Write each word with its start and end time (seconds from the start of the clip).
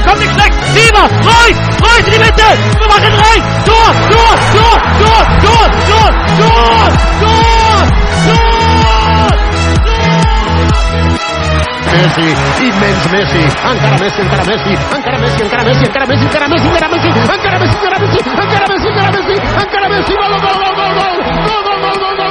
die 0.00 0.08
kommen 0.08 0.20
nicht 0.20 0.36
weg. 0.36 0.52
Sieber, 0.74 1.04
Reus, 1.04 1.56
Reus 1.80 2.04
in 2.06 2.12
die 2.12 2.18
Mitte. 2.18 2.48
Wir 2.78 2.88
machen 2.88 3.12
rein. 3.14 3.42
Tor, 3.64 3.90
Tor, 4.10 4.34
Tor, 4.54 4.76
Tor, 5.00 5.24
Tor, 5.40 5.68
Tor, 5.86 6.10
Tor, 6.30 6.90
Tor, 7.20 7.42
Tor. 8.24 8.60
Messi, 11.90 12.28
immens 12.64 13.10
Messi, 13.10 13.42
encara 13.42 13.98
Messi, 13.98 14.20
encara 14.20 14.44
Messi, 14.44 14.72
encara 14.94 15.18
Messi, 15.18 15.42
encara 15.42 15.64
Messi, 15.64 15.84
encara 15.84 16.06
Messi, 16.06 16.24
encara 16.24 16.48
Messi, 16.48 16.66
encara 16.68 16.88
Messi, 16.88 17.08
encara 17.10 17.58
Messi, 17.58 17.76
encara 17.76 17.98
Messi, 17.98 18.18
encara 18.20 18.68
Messi, 18.70 18.88
encara 18.88 19.10
Messi, 19.10 19.34
encara 19.60 19.88
Messi, 19.90 20.12
gol, 20.14 20.30
gol, 20.30 20.40
gol, 20.40 20.74
gol, 20.78 20.92
gol, 20.96 21.10
gol, 21.10 21.44
gol, 21.44 21.60
gol, 21.60 21.78
gol, 21.80 21.98
gol, 22.00 22.16
gol, 22.16 22.29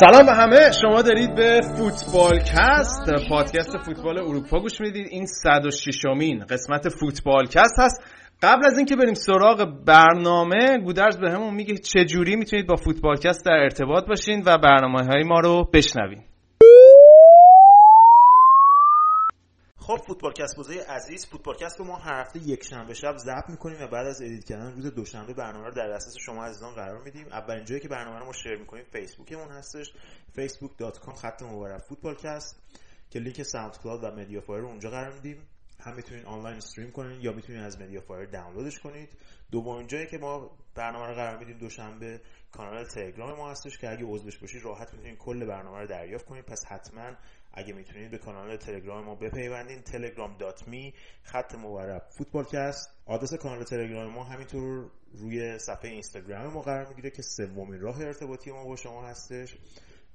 سلام 0.00 0.26
به 0.26 0.32
همه. 0.32 0.72
شما 0.82 1.02
دارید 1.02 1.34
به 1.34 1.60
فوتبال 1.76 2.38
کست 2.38 3.28
پادکست 3.28 3.78
فوتبال 3.78 4.18
اروپا 4.18 4.60
گوش 4.60 4.80
می‌دید. 4.80 5.06
این 5.10 5.26
106 5.26 6.06
امین 6.10 6.44
قسمت 6.44 6.88
فوتبال 6.88 7.46
کست 7.46 7.74
هست. 7.78 8.04
قبل 8.42 8.66
از 8.66 8.76
اینکه 8.76 8.96
بریم 8.96 9.14
سراغ 9.14 9.84
برنامه 9.86 10.78
گودرز 10.84 11.18
بهمون 11.18 11.54
میگه 11.54 11.74
چه 11.76 12.04
جوری 12.04 12.36
می‌تونید 12.36 12.66
با 12.66 12.76
فوتبالکست 12.76 13.44
در 13.46 13.52
ارتباط 13.52 14.06
باشین 14.06 14.42
و 14.46 14.58
برنامه 14.58 15.04
های 15.04 15.22
ما 15.22 15.40
رو 15.40 15.70
بشنوین. 15.74 16.22
خب 19.90 19.96
فوتبالکست 20.06 20.56
بازای 20.56 20.78
عزیز 20.78 21.26
فوتبالکست 21.26 21.78
رو 21.78 21.84
ما 21.84 21.96
هر 21.96 22.20
هفته 22.20 22.38
یک 22.38 22.64
شنبه 22.64 22.94
شب 22.94 23.16
ضبط 23.16 23.50
می‌کنیم 23.50 23.82
و 23.82 23.86
بعد 23.86 24.06
از 24.06 24.22
edit 24.22 24.44
کردن 24.44 24.72
روز 24.72 24.86
دوشنبه 24.86 25.34
برنامه 25.34 25.66
رو 25.66 25.72
در 25.72 25.88
دسترس 25.88 26.14
شما 26.18 26.44
عزیزان 26.44 26.74
قرار 26.74 27.02
میدیم. 27.02 27.26
اولین 27.26 27.64
جایی 27.64 27.80
که 27.80 27.88
برنامه 27.88 28.18
رو 28.18 28.24
ما 28.24 28.32
share 28.32 28.56
می‌کنیم 28.56 28.84
فیسبوکمون 28.84 29.48
هستش 29.48 29.92
facebook.com 30.36 31.14
خط 31.14 31.42
مورب 31.42 31.82
فوتبالکست 31.82 32.62
که 33.10 33.18
لینک 33.18 33.42
SoundCloud 33.42 34.04
و 34.04 34.10
MediaFire 34.10 34.60
رو 34.60 34.68
اونجا 34.68 34.90
قرار 34.90 35.12
میدیم. 35.12 35.46
هم 35.80 35.94
می‌تونید 35.94 36.24
آنلاین 36.24 36.56
stream 36.56 36.90
کنید 36.90 37.24
یا 37.24 37.32
می‌تونید 37.32 37.62
از 37.62 37.80
MediaFire 37.80 38.26
دانلودش 38.26 38.78
کنید. 38.78 39.08
دومین 39.50 39.86
جایی 39.86 40.06
که 40.06 40.18
ما 40.18 40.50
برنامه 40.74 41.06
رو 41.06 41.14
قرار 41.14 41.38
میدیم 41.38 41.58
دوشنبه 41.58 42.20
کانال 42.52 42.84
تلگرام 42.84 43.36
ما 43.36 43.50
هستش 43.50 43.78
که 43.78 43.90
اگه 43.90 44.04
عضوش 44.04 44.38
باشید 44.38 44.64
راحت 44.64 44.94
می‌تونید 44.94 45.18
کل 45.18 45.44
برنامه 45.44 45.78
رو 45.78 45.86
دریافت 45.86 46.26
کنید. 46.26 46.44
پس 46.44 46.64
حتما 46.68 47.12
اگه 47.52 47.72
می‌تونید 47.72 48.10
به 48.10 48.18
کانال 48.18 48.56
تلگرام 48.56 49.04
ما 49.04 49.14
بپیوندین 49.14 49.82
telegram.me 49.82 50.94
خط 51.22 51.54
مورب 51.54 52.02
فوتبالکست. 52.18 52.90
آدرس 53.06 53.34
کانال 53.34 53.64
تلگرام 53.64 54.12
ما 54.12 54.24
همینطور 54.24 54.90
روی 55.12 55.58
صفحه 55.58 55.90
اینستاگرام 55.90 56.52
ما 56.52 56.62
قرار 56.62 56.88
می‌گیره 56.88 57.10
که 57.10 57.22
سومین 57.22 57.80
راه 57.80 58.00
ارتباطی 58.00 58.50
ما 58.50 58.64
با 58.64 58.76
شما 58.76 59.06
هستش. 59.06 59.56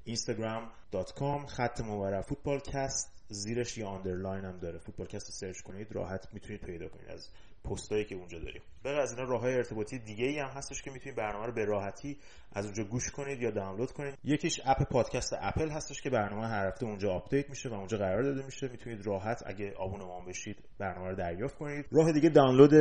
instagram.com 0.08 1.48
خط 1.48 1.82
مورب 1.82 2.22
فوتبالکست. 2.22 3.12
زیرش 3.30 3.78
یه 3.78 3.86
underline 3.86 4.46
هم 4.46 4.60
داره. 4.60 4.78
فوتبالکست 4.80 5.32
search 5.32 5.62
کنید 5.62 5.92
راحت 5.92 6.28
می‌تونید 6.34 6.62
پیدا 6.62 6.90
کنید 6.90 7.08
از 7.08 7.30
پستایی 7.70 8.06
که 8.06 8.16
اونجا 8.16 8.40
داریم. 8.40 8.62
غیر 8.84 9.00
از 9.00 9.12
اینا 9.12 9.24
راه 9.24 9.42
های 9.42 9.56
ارتباطی 9.56 10.00
دیگه 10.00 10.26
ای 10.26 10.40
هم 10.40 10.50
هستش 10.50 10.82
که 10.82 10.92
می‌تونید 10.92 11.18
برنامه 11.18 11.46
رو 11.46 11.54
به 11.54 11.66
راحتی 11.66 12.18
از 12.54 12.66
اونجا 12.66 12.84
گوش 12.84 13.12
کنید 13.12 13.42
یا 13.42 13.52
دانلود 13.52 13.92
کنید. 13.92 14.18
یکیش 14.24 14.62
app 14.66 14.84
پادکست 14.84 15.34
اپل 15.40 15.70
هستش 15.70 16.02
که 16.02 16.10
برنامه 16.10 16.48
هر 16.48 16.68
هفته 16.68 16.86
اونجا 16.86 17.12
update 17.12 17.50
میشه 17.50 17.70
و 17.70 17.74
اونجا 17.74 17.98
قرار 17.98 18.24
داده 18.24 18.46
میشه. 18.46 18.68
می‌تونید 18.68 19.08
راحت 19.08 19.44
اگه 19.46 19.74
آبونه 19.78 20.02
ما 20.02 20.26
بشید 20.28 20.58
برنامه 20.80 21.10
رو 21.10 21.16
دریافت 21.16 21.58
کنید. 21.58 21.86
راه 21.92 22.12
دیگه 22.12 22.30
دانلود 22.30 22.74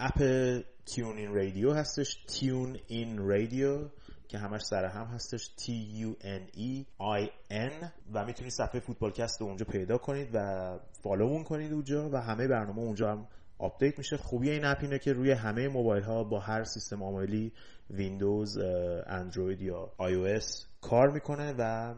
app 0.00 0.18
TuneIn 0.86 1.34
Radio 1.34 1.72
هستش. 1.72 2.24
TuneIn 2.28 3.18
Radio 3.18 3.88
که 4.28 4.38
همش 4.38 4.60
سر 4.62 4.84
هم 4.84 5.06
هستش. 5.06 5.50
T 5.58 5.70
U 6.02 6.24
N 6.24 6.56
E 6.56 6.84
I 7.00 7.30
N 7.50 7.84
و 8.12 8.24
می‌تونید 8.24 8.52
صفحه 8.52 8.80
فوتبالکست 8.80 9.40
رو 9.40 9.46
اونجا 9.46 9.64
پیدا 9.64 9.98
کنید 9.98 10.30
و 10.34 10.38
follow 11.02 11.30
مون 11.30 11.44
کنید 11.44 11.72
اونجا 11.72 12.10
و 12.10 12.16
همه 12.16 12.48
برنامه 12.48 12.78
اونجا 12.78 13.12
هم 13.12 13.28
update 13.58 13.98
میشه. 13.98 14.16
خوبی 14.16 14.50
این 14.50 14.64
app 14.64 14.78
اینه 14.82 14.98
که 14.98 15.12
روی 15.12 15.30
همه 15.30 15.68
موبایل 15.68 16.02
ها 16.02 16.24
با 16.24 16.40
هر 16.40 16.64
سیستم 16.64 17.02
عاملی 17.02 17.52
ویندوز 17.90 18.58
اندروید 19.06 19.62
یا 19.62 19.92
iOS 19.98 20.66
کار 20.80 21.10
می‌کنه 21.10 21.54
و 21.58 21.94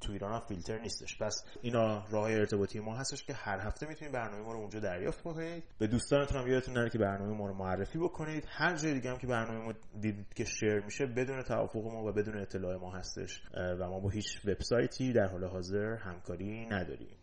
تو 0.00 0.12
ایران 0.12 0.32
هم 0.32 0.40
فیلتر 0.40 0.78
نیستش. 0.78 1.18
پس 1.18 1.44
اینا 1.62 2.04
راه 2.10 2.30
ارتباطی 2.30 2.80
ما 2.80 2.96
هستش 2.96 3.24
که 3.24 3.32
هر 3.34 3.58
هفته 3.58 3.88
می‌تونید 3.88 4.14
برنامه 4.14 4.42
ما 4.42 4.52
رو 4.52 4.58
اونجا 4.58 4.80
دریافت 4.80 5.22
کنید 5.22 5.64
به 5.78 5.86
دوستانتون 5.86 6.40
هم 6.40 6.48
یادتون 6.48 6.74
نره 6.74 6.90
که 6.90 6.98
برنامه 6.98 7.36
ما 7.36 7.46
رو 7.46 7.54
معرفی 7.54 7.98
بکنید. 7.98 8.44
هر 8.48 8.76
جای 8.76 8.94
دیگه 8.94 9.10
هم 9.10 9.18
که 9.18 9.26
برنامه 9.26 9.64
ما 9.64 9.72
دیدید 10.00 10.34
که 10.34 10.44
شیر 10.44 10.80
میشه 10.80 11.06
بدون 11.06 11.42
توافق 11.42 11.84
ما 11.84 12.04
و 12.04 12.12
بدون 12.12 12.36
اطلاع 12.36 12.76
ما 12.76 12.92
هستش. 12.92 13.42
و 13.54 13.88
ما 13.88 14.00
با 14.00 14.08
هیچ 14.08 14.40
وبسایتی 14.44 15.12
در 15.12 15.26
حال 15.26 15.44
حاضر 15.44 15.94
همکاری 15.94 16.66
نداریم. 16.66 17.16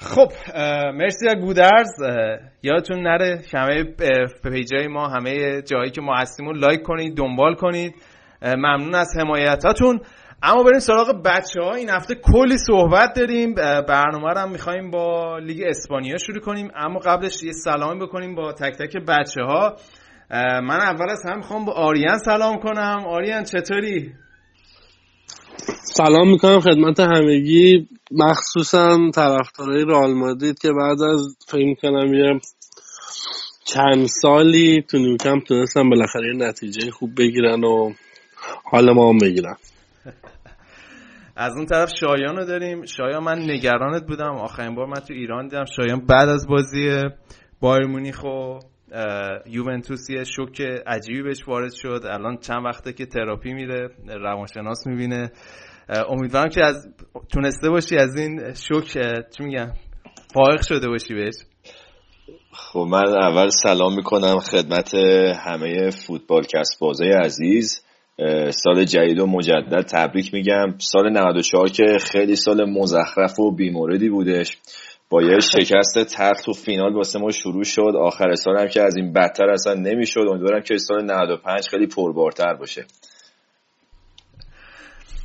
خب 0.00 0.28
مرسی 0.94 1.28
از 1.28 1.34
گودرز. 1.34 1.90
یادتون 2.62 3.02
نره 3.02 3.42
همه 3.54 3.84
پیجای 4.42 4.86
ما 4.88 5.08
همه 5.08 5.62
جایی 5.62 5.90
که 5.90 6.00
ما 6.00 6.16
هستیم 6.16 6.50
لایک 6.50 6.82
کنید 6.82 7.16
دنبال 7.16 7.54
کنید. 7.54 7.94
ممنون 8.42 8.94
از 8.94 9.08
حمایتاتون. 9.20 10.00
اما 10.42 10.62
بریم 10.62 10.78
سراغ 10.78 11.22
بچه 11.24 11.60
ها 11.62 11.74
این 11.74 11.90
هفته 11.90 12.14
کلی 12.14 12.58
صحبت 12.58 13.12
داریم. 13.16 13.54
برنامه 13.88 14.32
رو 14.32 14.38
هم 14.38 14.50
می‌خوایم 14.50 14.90
با 14.90 15.38
لیگ 15.38 15.62
اسپانیا 15.66 16.18
شروع 16.18 16.40
کنیم. 16.40 16.70
اما 16.76 16.98
قبلش 16.98 17.42
یه 17.42 17.52
سلامی 17.52 18.00
بکنیم 18.00 18.34
با 18.34 18.52
تک 18.52 18.72
تک 18.72 18.96
بچه 18.96 19.42
ها 19.42 19.76
من 20.60 20.80
اول 20.80 21.10
از 21.10 21.22
هم 21.26 21.36
می‌خوام 21.36 21.64
با 21.64 21.72
آریان 21.72 22.18
سلام 22.18 22.58
کنم. 22.58 23.04
آریان 23.06 23.44
چطوری؟ 23.44 24.12
سلام 25.82 26.30
می‌کنم 26.30 26.60
خدمت 26.60 27.00
همگی. 27.00 27.88
مخصوصا 28.10 29.10
طرفدارای 29.14 29.84
رئال 29.84 30.14
مادرید 30.14 30.58
که 30.58 30.68
بعد 30.72 31.02
از 31.02 31.36
فکر 31.48 31.74
کنم 31.74 32.14
یه 32.14 32.40
چند 33.64 34.06
سالی 34.06 34.82
تو 34.82 34.98
نیوکمپ 34.98 35.42
تونستن 35.42 35.90
بالاخره 35.90 36.36
نتیجه 36.36 36.90
خوب 36.90 37.10
بگیرن 37.18 37.64
و 37.64 37.92
حال 38.64 38.92
ما 38.92 39.08
هم 39.08 39.18
بگیرن. 39.18 39.56
از 41.36 41.56
اون 41.56 41.66
طرف 41.66 41.92
شایان 42.00 42.36
رو 42.36 42.44
داریم. 42.44 42.84
شایان 42.84 43.24
من 43.24 43.38
نگرانت 43.38 44.06
بودم. 44.06 44.34
آخرین 44.36 44.74
بار 44.74 44.86
من 44.86 45.00
تو 45.00 45.14
ایران 45.14 45.48
دیدم 45.48 45.64
شایان 45.76 46.06
بعد 46.06 46.28
از 46.28 46.46
بازی 46.48 47.02
بایر 47.60 47.86
مونیخ 47.86 48.24
و 48.24 48.58
یوونتوس 49.46 50.10
یه 50.10 50.24
شوک 50.24 50.60
عجیبی 50.86 51.22
بهش 51.22 51.48
وارد 51.48 51.72
شد. 51.72 52.00
الان 52.04 52.36
چند 52.36 52.64
وقته 52.64 52.92
که 52.92 53.06
تراپی 53.06 53.52
میره 53.52 53.88
روانشناس 54.06 54.86
می‌بینه. 54.86 55.30
امیدوارم 55.88 56.48
که 56.48 56.64
از 56.64 56.88
تونسته 57.32 57.70
باشی 57.70 57.96
از 57.96 58.16
این 58.16 58.54
شوک 58.54 58.92
چی 59.36 59.44
میگم 59.44 59.72
فائق 60.34 60.62
شده 60.62 60.88
باشی 60.88 61.14
بهش. 61.14 61.34
خب 62.52 62.86
من 62.90 63.08
اول 63.22 63.48
سلام 63.48 63.96
می‌کنم 63.96 64.38
خدمت 64.38 64.94
همه 65.44 65.90
فوتبال 65.90 66.42
کست 66.42 66.80
بازای 66.80 67.10
عزیز 67.10 67.82
سال 68.50 68.84
جدید 68.84 69.18
و 69.18 69.26
مجدد 69.26 69.80
تبریک 69.80 70.34
میگم. 70.34 70.78
سال 70.78 71.10
94 71.12 71.68
که 71.68 71.84
خیلی 72.00 72.36
سال 72.36 72.70
مزخرف 72.70 73.40
و 73.40 73.50
بیموردی 73.50 74.08
بودش. 74.08 74.58
با 75.10 75.22
یه 75.22 75.38
شکست 75.40 75.98
تخت 76.16 76.44
تو 76.44 76.52
فینال 76.52 76.94
واسه 76.94 77.18
ما 77.18 77.30
شروع 77.30 77.64
شد. 77.64 77.92
آخر 78.00 78.34
سال 78.34 78.58
هم 78.58 78.68
که 78.68 78.82
از 78.82 78.96
این 78.96 79.12
بدتر 79.12 79.50
اصلا 79.50 79.74
نمی‌شد. 79.74 80.20
امیدوارم 80.30 80.62
که 80.62 80.78
سال 80.78 81.04
95 81.04 81.68
خیلی 81.70 81.86
پربارتر 81.86 82.54
باشه. 82.54 82.84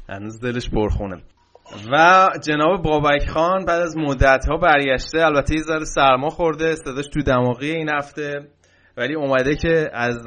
هنوز 0.09 0.39
دلش 0.39 0.69
پرخونه. 0.69 1.21
و 1.91 2.29
جناب 2.47 2.81
بابک 2.83 3.29
خان 3.29 3.65
بعد 3.65 3.81
از 3.81 3.97
مدت 3.97 4.45
ها 4.49 4.57
برگشته 4.57 5.25
البته 5.25 5.55
یه 5.55 5.61
ذره 5.61 5.85
سرما 5.85 6.29
خورده 6.29 6.75
صداش 6.75 7.07
تو 7.13 7.21
دماغی 7.23 7.71
این 7.71 7.89
هفته. 7.89 8.47
ولی 8.97 9.15
اومده 9.15 9.55
که 9.55 9.89
از 9.93 10.17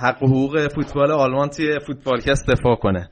حق 0.00 0.22
و 0.22 0.26
حقوق 0.26 0.68
فوتبال 0.74 1.10
آلمان 1.10 1.48
توی 1.48 1.78
فوتبالکست 1.86 2.50
دفاع 2.50 2.76
کنه. 2.76 3.08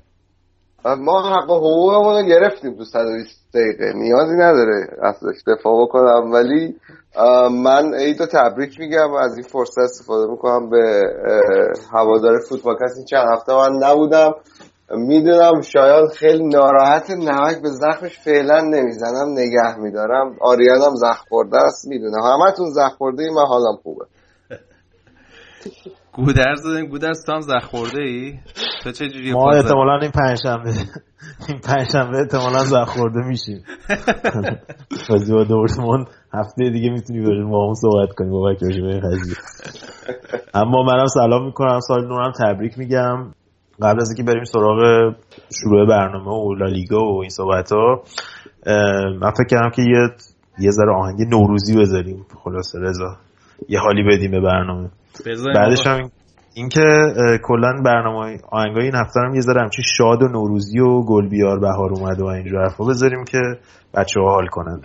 ما 0.84 1.22
حق 1.22 1.50
و 1.50 1.56
حقوقمون 1.56 2.26
گرفتیم 2.28 2.76
تو 2.76 2.84
120 2.84 3.54
دقیقه. 3.54 3.92
نیازی 3.94 4.34
نداره 4.34 4.86
ازش 5.02 5.42
دفاع 5.46 5.84
بکنم. 5.84 6.32
ولی 6.32 6.74
من 7.64 7.94
عید 7.94 8.18
تبریک 8.32 8.80
میگم. 8.80 9.14
از 9.14 9.36
این 9.36 9.46
فرصت 9.46 9.78
استفاده 9.78 10.30
می‌کنم 10.30 10.70
به 10.70 11.02
هوادار 11.92 12.38
فوتبالکست. 12.48 12.96
این 12.96 13.06
چند 13.06 13.26
هفته 13.32 13.52
من 13.52 13.88
نبودم. 13.88 14.34
می‌دونم 14.90 15.60
شاید 15.60 16.10
خیلی 16.10 16.48
ناراحت 16.48 17.10
نمک 17.10 17.62
به 17.62 17.68
زخمش 17.68 18.18
فعلا 18.18 18.60
نمی‌زنم 18.60 19.32
نگه 19.32 19.78
میدارم. 19.78 20.36
آریانم 20.40 20.94
زخم 20.94 21.24
خورده 21.28 21.56
است 21.56 21.88
می‌دونم. 21.88 22.22
همتون 22.22 22.66
زخم 22.70 22.96
خورده 22.98 23.22
ای 23.22 23.30
من 23.30 23.46
حالم 23.46 23.76
خوبه. 23.82 24.04
گودرز 26.16 26.66
گودرز 26.90 27.24
تو 27.24 27.32
هم 27.32 27.40
زخم 27.40 27.66
خورده 27.66 28.02
ای 28.02 28.34
تو 28.84 28.92
چه 28.92 29.08
جوری 29.08 29.32
ما 29.32 29.52
احتمالا 29.52 29.98
این 30.02 30.10
پنجشنبه 30.10 30.70
این 31.48 31.60
پنجشنبه 31.60 32.18
احتمالا 32.18 32.58
زخم 32.58 32.84
خورده 32.84 33.20
میشیم. 33.26 33.64
بازی 35.10 35.32
با 35.32 35.44
دورتموند 35.44 36.06
هفته 36.34 36.70
دیگه 36.70 36.90
می‌تونی 36.90 37.20
بریم 37.20 37.50
با 37.50 37.62
همون 37.62 37.74
صحبت 37.74 38.14
کنیم. 38.16 38.30
با 38.30 38.54
به 38.60 39.00
قضیه 39.00 39.36
اما 40.54 40.82
منم 40.82 41.06
سلام 41.06 41.46
می‌کنم. 41.46 41.80
سال 41.80 42.08
نورم 42.08 42.32
تبریک 42.32 42.78
میگم. 42.78 43.32
قبل 43.82 44.00
از 44.00 44.10
اینکه 44.10 44.22
بریم 44.22 44.44
سراغ 44.44 45.14
شروع 45.62 45.88
برنامه 45.88 46.30
و 46.30 46.54
لالیگا 46.54 47.12
و 47.12 47.20
این 47.20 47.30
صحبت 47.30 47.72
ها 47.72 48.02
من 49.20 49.30
فکر 49.30 49.46
کردم 49.50 49.70
که 49.70 49.82
یه 49.82 50.10
یه 50.58 50.70
ذره 50.70 50.92
آهنگ 50.92 51.22
نوروزی 51.22 51.76
بذاریم. 51.76 52.26
خلاصه 52.44 52.78
رضا. 52.80 53.16
یه 53.68 53.80
حالی 53.80 54.02
بدیم 54.02 54.30
به 54.30 54.40
برنامه. 54.40 54.90
بعدش 55.54 55.86
هم 55.86 56.10
اینکه 56.54 56.84
کلا 57.42 57.82
برنامه 57.84 58.38
آهنگای 58.50 58.84
این 58.84 58.94
هفته 58.94 59.20
هم 59.20 59.34
یه 59.34 59.40
ذره 59.40 59.60
همچی 59.62 59.82
شاد 59.82 60.22
و 60.22 60.28
نوروزی 60.28 60.80
و 60.80 61.02
گل 61.02 61.28
بیار 61.28 61.58
بهار 61.58 61.92
اومده 61.92 62.22
و 62.22 62.26
اینجور 62.26 62.62
حرفا 62.62 62.84
بذاریم 62.84 63.24
که 63.24 63.38
بچه 63.94 64.20
ها 64.20 64.30
حال 64.30 64.46
کنن. 64.46 64.80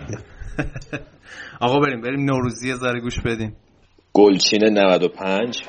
آقا 1.62 1.80
بریم 1.80 2.02
بریم 2.02 2.26
نوروزی 2.26 2.68
یه 2.68 2.76
ذره 2.76 3.00
گوش 3.00 3.20
بدیم. 3.20 3.56
گلچین 4.14 4.64
95 4.64 5.64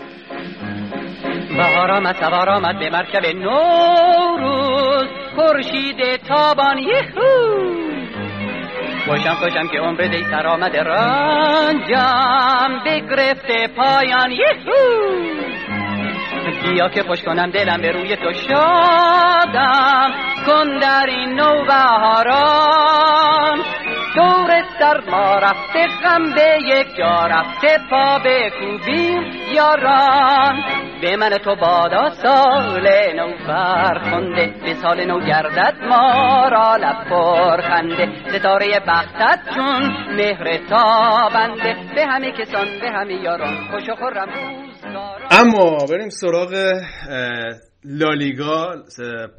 بهار 1.57 1.91
آمد 1.91 2.17
سوار 2.21 2.51
آمد 2.51 2.79
به 2.79 2.91
مرکب 2.91 3.27
نوروز. 3.27 5.09
خورشید 5.37 6.17
تابان 6.17 6.79
یهو! 6.79 7.65
خوشم 9.07 9.35
خوشم 9.35 9.69
که 9.69 9.79
عمر 9.79 10.01
دی 10.01 10.25
سر 10.31 10.47
آمده 10.47 10.83
رنجم 10.83 12.83
بگرفته 12.87 13.69
پایان 13.77 14.31
یهو! 14.31 15.05
بیا 16.63 16.89
که 16.89 17.03
خوش 17.03 17.23
کنم 17.23 17.51
دلم 17.51 17.81
به 17.81 17.93
روی 17.93 18.17
تو 18.17 18.33
شادم 18.33 20.11
کن 20.47 20.79
در 20.79 21.07
این 21.09 21.41
نو 21.41 21.65
بهاران. 21.65 23.59
دور 24.15 24.65
سرما 24.79 25.35
رفته 25.35 25.87
غم 26.03 26.35
به 26.35 26.59
یک 26.63 26.97
جا 26.97 27.27
رفته 27.27 27.79
پا 27.91 28.19
به 28.19 28.51
کوبیم 28.61 29.23
یاران. 29.55 30.57
به 31.03 31.17
من 31.17 31.31
تو 31.31 31.57
بادا 31.57 32.11
سال 32.11 32.89
نو 33.17 33.37
فرخنده 33.47 34.55
به 34.65 34.75
سال 34.75 35.05
نو 35.07 35.21
گردد 35.21 35.75
ما 35.89 36.49
را 36.49 36.77
لب 36.77 37.09
پر 37.11 37.61
خنده 37.61 38.09
ستاره 38.29 38.81
بختت 38.89 39.41
چون 39.55 39.83
مهر 40.17 40.59
تابنده 40.69 41.77
به 41.95 42.07
همه 42.07 42.33
کسان 42.33 42.67
به 42.81 42.91
همه 42.91 43.15
یاران 43.15 43.57
خوش 43.71 43.89
و 43.89 43.95
خرم 43.95 44.29
اما 45.31 45.87
بریم 45.91 46.09
سراغ 46.09 46.73
لالیگا 47.85 48.75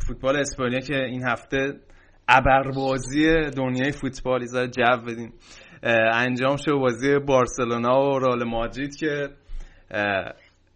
فوتبال 0.08 0.36
اسپانیا 0.36 0.80
که 0.80 0.96
این 0.96 1.24
هفته 1.28 1.74
ابربازی 2.28 3.50
دنیای 3.58 3.92
فوتبال 3.92 4.42
یه 4.42 4.68
جو 4.68 4.98
بدیم 5.08 5.34
انجام 6.14 6.56
شد 6.56 6.72
بازی 6.72 7.20
بارسلونا 7.20 8.02
و 8.02 8.20
رال 8.20 8.44
مادرید 8.44 8.96
که 8.96 9.30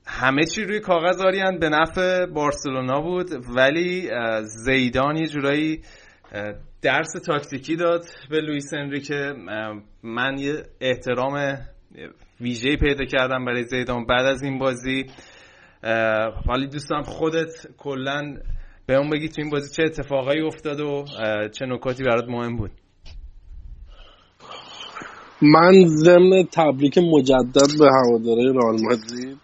همه 0.07 0.45
چی 0.45 0.63
روی 0.63 0.79
کاغذ 0.79 1.21
آریان 1.21 1.59
به 1.59 1.69
نفع 1.69 2.25
بارسلونا 2.25 3.01
بود. 3.01 3.29
ولی 3.55 4.09
زیدان 4.43 5.17
یه 5.17 5.27
جورایی 5.27 5.81
درس 6.81 7.11
تاکتیکی 7.25 7.75
داد 7.75 8.01
به 8.29 8.41
لوئیس 8.41 8.73
انریکه. 8.73 9.33
من 10.03 10.37
یه 10.37 10.63
احترام 10.81 11.57
ویژه‌ای 12.41 12.77
پیدا 12.77 13.05
کردم 13.05 13.45
برای 13.45 13.63
زیدان 13.63 14.05
بعد 14.05 14.25
از 14.25 14.43
این 14.43 14.59
بازی. 14.59 15.05
ولی 16.49 16.67
دوستم 16.67 17.01
خودت 17.01 17.67
کلا 17.77 18.37
به 18.89 18.95
اون 18.95 19.09
بگی 19.09 19.29
تو 19.29 19.41
این 19.41 19.49
بازی 19.49 19.69
چه 19.75 19.83
اتفاقایی 19.83 20.41
افتاد 20.41 20.79
و 20.79 21.05
چه 21.51 21.65
نکاتی 21.65 22.03
برات 22.03 22.29
مهم 22.29 22.57
بود؟ 22.57 22.71
من 25.41 25.85
ضمن 25.87 26.43
تبریک 26.53 26.97
مجدد 26.97 27.79
به 27.79 27.87
هواداره 27.91 28.43
رئال 28.53 28.77
مادرید 28.81 29.37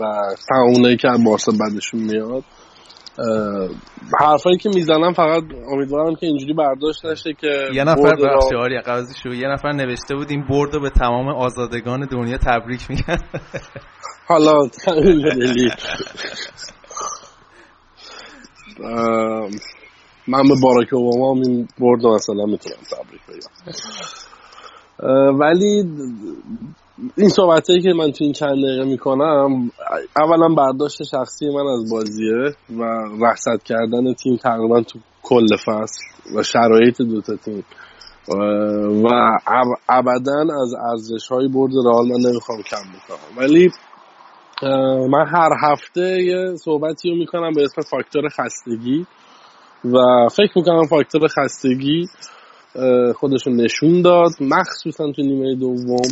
و 0.00 0.04
تمامونایی 0.48 0.96
که 0.96 1.08
از 1.08 1.24
بارسا 1.24 1.52
بعدشون 1.60 2.00
میاد. 2.00 2.44
حرفایی 4.20 4.56
که 4.56 4.68
می‌زنم 4.74 5.12
فقط 5.12 5.42
امیدوارم 5.72 6.14
که 6.14 6.26
اینجوری 6.26 6.52
برداشت 6.52 7.06
نشه 7.06 7.32
که 7.40 7.68
یه 7.74 7.84
نفر 7.84 8.16
بخشی 8.16 8.56
آری 8.56 8.80
قضیه 8.80 9.16
شو 9.22 9.28
یه 9.28 9.48
نفر 9.48 9.72
نوشته 9.72 10.14
بود 10.14 10.30
این 10.30 10.44
برد 10.50 10.82
به 10.82 10.90
تمام 10.90 11.28
آزادگان 11.28 12.06
دنیا 12.06 12.38
تبریک 12.38 12.90
میگن. 12.90 13.18
حالا 14.26 14.52
من 20.28 20.42
به 20.42 20.54
باراک 20.62 20.88
اوباما 20.92 21.34
هم 21.34 21.40
این 21.40 21.68
برد 21.78 22.06
مثلا 22.06 22.44
می‌تونم 22.44 22.76
تبریک 22.92 23.20
بگم. 23.28 23.50
ولی 25.40 25.84
این 27.16 27.28
صحبت 27.28 27.66
که 27.82 27.92
من 27.92 28.10
تو 28.12 28.24
این 28.24 28.32
چند 28.32 28.64
دقیقه 28.64 28.84
می‌کنم 28.84 29.70
اولا 30.16 30.54
برداشت 30.54 31.02
شخصی 31.02 31.46
من 31.46 31.66
از 31.66 31.90
بازیه 31.92 32.54
و 32.78 32.82
رخصت 33.26 33.62
کردن 33.64 34.14
تیم 34.14 34.36
تقریبا 34.36 34.80
تو 34.80 34.98
کل 35.22 35.56
فصل 35.56 36.00
و 36.36 36.42
شرایط 36.42 37.02
دوتا 37.02 37.36
تیم. 37.36 37.64
و 39.04 39.08
ابدا 39.88 40.40
از 40.62 40.74
ارزش 40.90 41.28
های 41.28 41.48
برد 41.48 41.72
رئال 41.86 42.08
من 42.08 42.30
نمی‌خوام 42.30 42.62
کم 42.62 42.76
بکنم. 42.76 43.38
ولی 43.38 43.70
من 45.10 45.26
هر 45.26 45.50
هفته 45.62 46.22
یه 46.22 46.56
صحبتی 46.56 47.10
رو 47.10 47.16
می‌کنم 47.16 47.52
به 47.52 47.62
اسم 47.62 47.82
فاکتور 47.82 48.28
خستگی 48.28 49.06
و 49.84 50.28
فکر 50.36 50.52
می‌کنم 50.56 50.86
فاکتور 50.86 51.28
خستگی 51.28 52.06
خودشون 53.16 53.60
نشون 53.60 54.02
داد 54.02 54.30
مخصوصا 54.40 55.12
تو 55.12 55.22
نیمه 55.22 55.54
دوم 55.54 56.08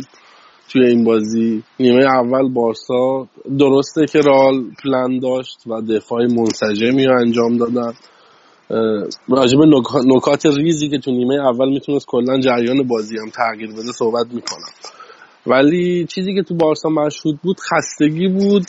توی 0.69 0.85
این 0.85 1.03
بازی. 1.03 1.63
نیمه 1.79 2.05
اول 2.05 2.53
بارسا 2.53 3.27
درسته 3.59 4.05
که 4.05 4.19
رال 4.19 4.63
پلان 4.83 5.19
داشت 5.19 5.63
و 5.67 5.81
دفاعی 5.81 6.27
منسجمی 6.27 7.05
رو 7.05 7.19
انجام 7.21 7.57
دادن. 7.57 7.93
راجب 9.29 9.57
نکات 10.05 10.45
ریزی 10.45 10.89
که 10.89 10.97
تو 10.97 11.11
نیمه 11.11 11.35
اول 11.35 11.69
می‌تونست 11.69 12.05
کلا 12.07 12.39
جریان 12.39 12.83
بازی 12.83 13.17
هم 13.17 13.29
تغییر 13.29 13.71
بده 13.71 13.91
صحبت 13.91 14.25
می‌کنم. 14.33 14.98
ولی 15.49 16.05
چیزی 16.05 16.33
که 16.33 16.43
تو 16.43 16.55
بارسا 16.55 16.89
مشهود 16.89 17.39
بود 17.43 17.57
خستگی 17.59 18.27
بود 18.27 18.65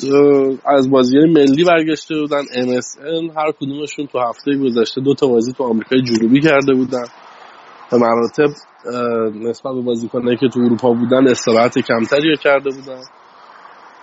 از 0.65 0.91
بازی 0.91 1.19
ملی 1.19 1.65
برگشته 1.65 2.15
بودن 2.15 2.43
MSN 2.43 3.37
هر 3.37 3.53
کدومشون 3.61 4.07
تو 4.07 4.19
هفته 4.19 4.59
گذشته 4.65 5.01
دو 5.01 5.15
تا 5.15 5.27
بازی 5.27 5.53
تو 5.53 5.65
آمریکای 5.65 6.03
جنوبی 6.03 6.41
کرده 6.41 6.75
بودن. 6.75 7.05
به 7.91 7.97
مراتب 7.97 8.51
نسبت 9.49 9.75
به 9.75 9.81
بازیکنایی 9.81 10.37
که 10.37 10.49
تو 10.49 10.61
اروپا 10.61 10.93
بودن 10.93 11.29
استراحت 11.29 11.79
کمتری 11.79 12.37
کرده 12.37 12.71
بودن. 12.71 13.01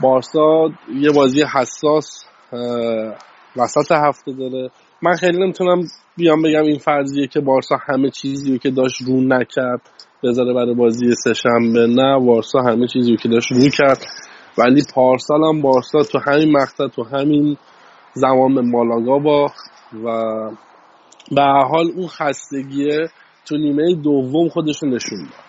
بارسا 0.01 0.69
یه 0.95 1.11
بازی 1.11 1.43
حساس 1.43 2.25
وسط 3.55 3.91
هفته 3.91 4.31
داره. 4.31 4.71
من 5.01 5.15
خیلی 5.15 5.37
نمی‌تونم 5.37 5.81
بیام 6.17 6.41
بگم 6.41 6.63
این 6.63 6.79
فرضیه 6.79 7.27
که 7.27 7.39
بارسا 7.39 7.77
همه 7.87 8.09
چیزی 8.09 8.59
که 8.59 8.69
داشت 8.71 9.01
رو 9.01 9.21
نکرد. 9.21 9.81
بذاره 10.23 10.53
برای 10.53 10.73
بازی 10.73 11.15
سهشنبه 11.15 11.87
نه 11.87 12.15
وارسا 12.25 12.59
همه 12.59 12.87
چیزی 12.87 13.15
که 13.15 13.29
داشت 13.29 13.51
رو 13.51 13.69
کرد 13.69 14.05
ولی 14.57 14.83
پارسال 14.93 15.43
هم 15.43 15.61
بارسا 15.61 16.03
تو 16.03 16.19
همین 16.27 16.51
مقطع 16.51 16.87
تو 16.87 17.03
همین 17.03 17.57
زمان 18.13 18.55
به 18.55 18.61
مالاگا 18.61 19.19
با 19.19 19.47
و 20.05 20.07
به 21.31 21.41
حال 21.41 21.91
اون 21.95 22.07
خستگیه 22.07 23.09
تو 23.45 23.57
نیمه 23.57 23.95
دوم 23.95 24.49
خودشون 24.49 24.93
نشون 24.93 25.19
داد. 25.19 25.47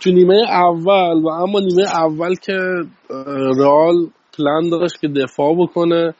تو 0.00 0.10
نیمه 0.10 0.36
اول 0.48 1.22
و 1.22 1.28
اما 1.28 1.60
نیمه 1.60 1.82
اول 1.82 2.34
که 2.34 2.58
رئال 3.58 3.94
پلان 4.38 4.70
داشت 4.70 5.00
که 5.00 5.08
دفاع 5.08 5.54
بکنه 5.54 6.14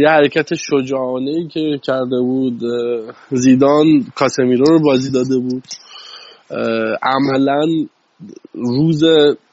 یه 0.00 0.08
حرکت 0.08 0.54
شجاعانه 0.54 1.30
ای 1.30 1.48
که 1.48 1.80
کرده 1.82 2.20
بود 2.20 2.60
زیدان 3.30 3.86
کاسمیرو 4.14 4.64
رو 4.64 4.80
بازی 4.80 5.10
داده 5.12 5.38
بود. 5.38 5.62
عملا 7.02 7.66
روز 8.54 9.04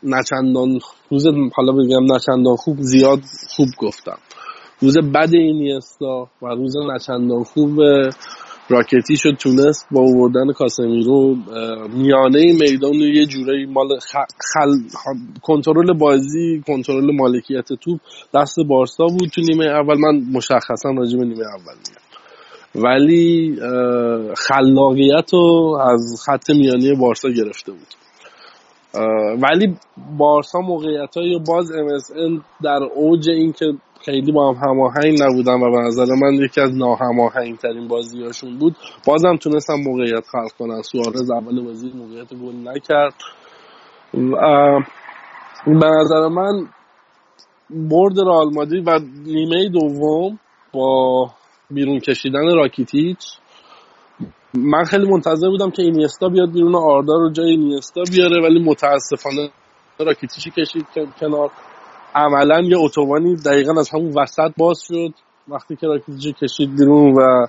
نچندان 0.03 0.79
روز 1.11 1.27
حالا 1.53 1.71
بگم 1.71 2.15
نچندان 2.15 2.55
خوب 2.55 2.77
زیاد 2.79 3.19
خوب 3.55 3.67
گفتم. 3.77 4.17
روز 4.81 4.97
بد 4.97 5.33
اینیستا 5.33 6.27
و 6.41 6.45
روز 6.47 6.73
نچندان 6.95 7.43
خوب 7.43 7.79
راکتی 8.69 9.15
شد 9.17 9.33
تونست 9.39 9.87
با 9.91 10.01
آوردن 10.01 10.53
کاسمیرو 10.53 11.35
میانه 11.93 12.53
میدان 12.61 12.93
یه 12.93 13.25
جورایی 13.25 13.65
مال 13.65 13.87
خل... 14.53 14.99
کنترل 15.41 15.93
بازی 15.93 16.63
کنترل 16.67 17.15
مالکیت 17.15 17.73
توپ 17.73 17.99
دست 18.35 18.55
بارسا 18.67 19.05
بود 19.05 19.29
تو 19.29 19.41
نیمه 19.41 19.65
اول. 19.65 19.97
من 19.97 20.21
مشخصا 20.33 20.89
راجع 20.89 21.17
به 21.17 21.25
نیمه 21.25 21.45
اول 21.45 21.75
میگم. 21.77 22.08
ولی 22.75 23.55
خلاقیت 24.37 25.33
رو 25.33 25.77
از 25.81 26.23
خط 26.25 26.49
میانی 26.49 26.95
بارسا 26.95 27.29
گرفته 27.29 27.71
بود. 27.71 27.87
ولی 29.41 29.75
بارسا 30.17 30.59
موقعیت 30.59 31.17
های 31.17 31.39
باز 31.47 31.65
MSN 31.71 32.41
در 32.63 32.83
اوج 32.95 33.29
این 33.29 33.53
که 33.53 33.65
خیلی 34.01 34.31
با 34.31 34.51
هم 34.51 34.69
هماهنگ 34.69 35.21
نبودن 35.21 35.53
و 35.53 35.71
به 35.71 35.77
نظر 35.77 36.05
من 36.05 36.33
یکی 36.33 36.61
از 36.61 36.77
ناهماهنگ 36.77 37.57
ترین 37.57 37.87
بازیاشون 37.87 38.57
بود 38.57 38.75
بازم 39.07 39.35
تونستم 39.35 39.73
موقعیت 39.73 40.25
خلق 40.31 40.51
کنن. 40.59 40.81
سوارز 40.81 41.31
اول 41.31 41.63
بازی 41.63 41.91
موقعیت 41.95 42.33
گل 42.33 42.67
نکرد. 42.67 43.13
به 45.65 45.87
نظر 45.87 46.27
من 46.27 46.67
برد 47.69 48.19
رئال 48.19 48.53
مادرید 48.53 48.87
و 48.87 48.99
نیمه 49.25 49.69
دوم 49.69 50.39
با 50.73 51.29
بیرون 51.71 51.99
کشیدن 51.99 52.55
راکیتیچ. 52.55 53.19
من 54.53 54.83
خیلی 54.83 55.07
منتظر 55.07 55.49
بودم 55.49 55.71
که 55.71 55.81
اینیستا 55.81 56.29
بیاد 56.29 56.51
بیرون 56.51 56.75
آردا 56.75 57.13
رو 57.13 57.31
جای 57.31 57.49
اینیستا 57.49 58.01
بیاره 58.11 58.43
ولی 58.43 58.63
متاسفانه 58.63 59.49
راکیتیچی 59.99 60.51
کشید 60.51 60.85
کنار. 61.19 61.51
عملا 62.15 62.61
یه 62.61 62.77
اتوبانی 62.77 63.35
دقیقا 63.35 63.79
از 63.79 63.89
همون 63.89 64.13
وسط 64.17 64.51
باز 64.57 64.81
شد. 64.87 65.13
وقتی 65.47 65.75
که 65.75 65.87
راکیتیچی 65.87 66.33
کشید 66.33 66.75
بیرون 66.75 67.13
و 67.13 67.45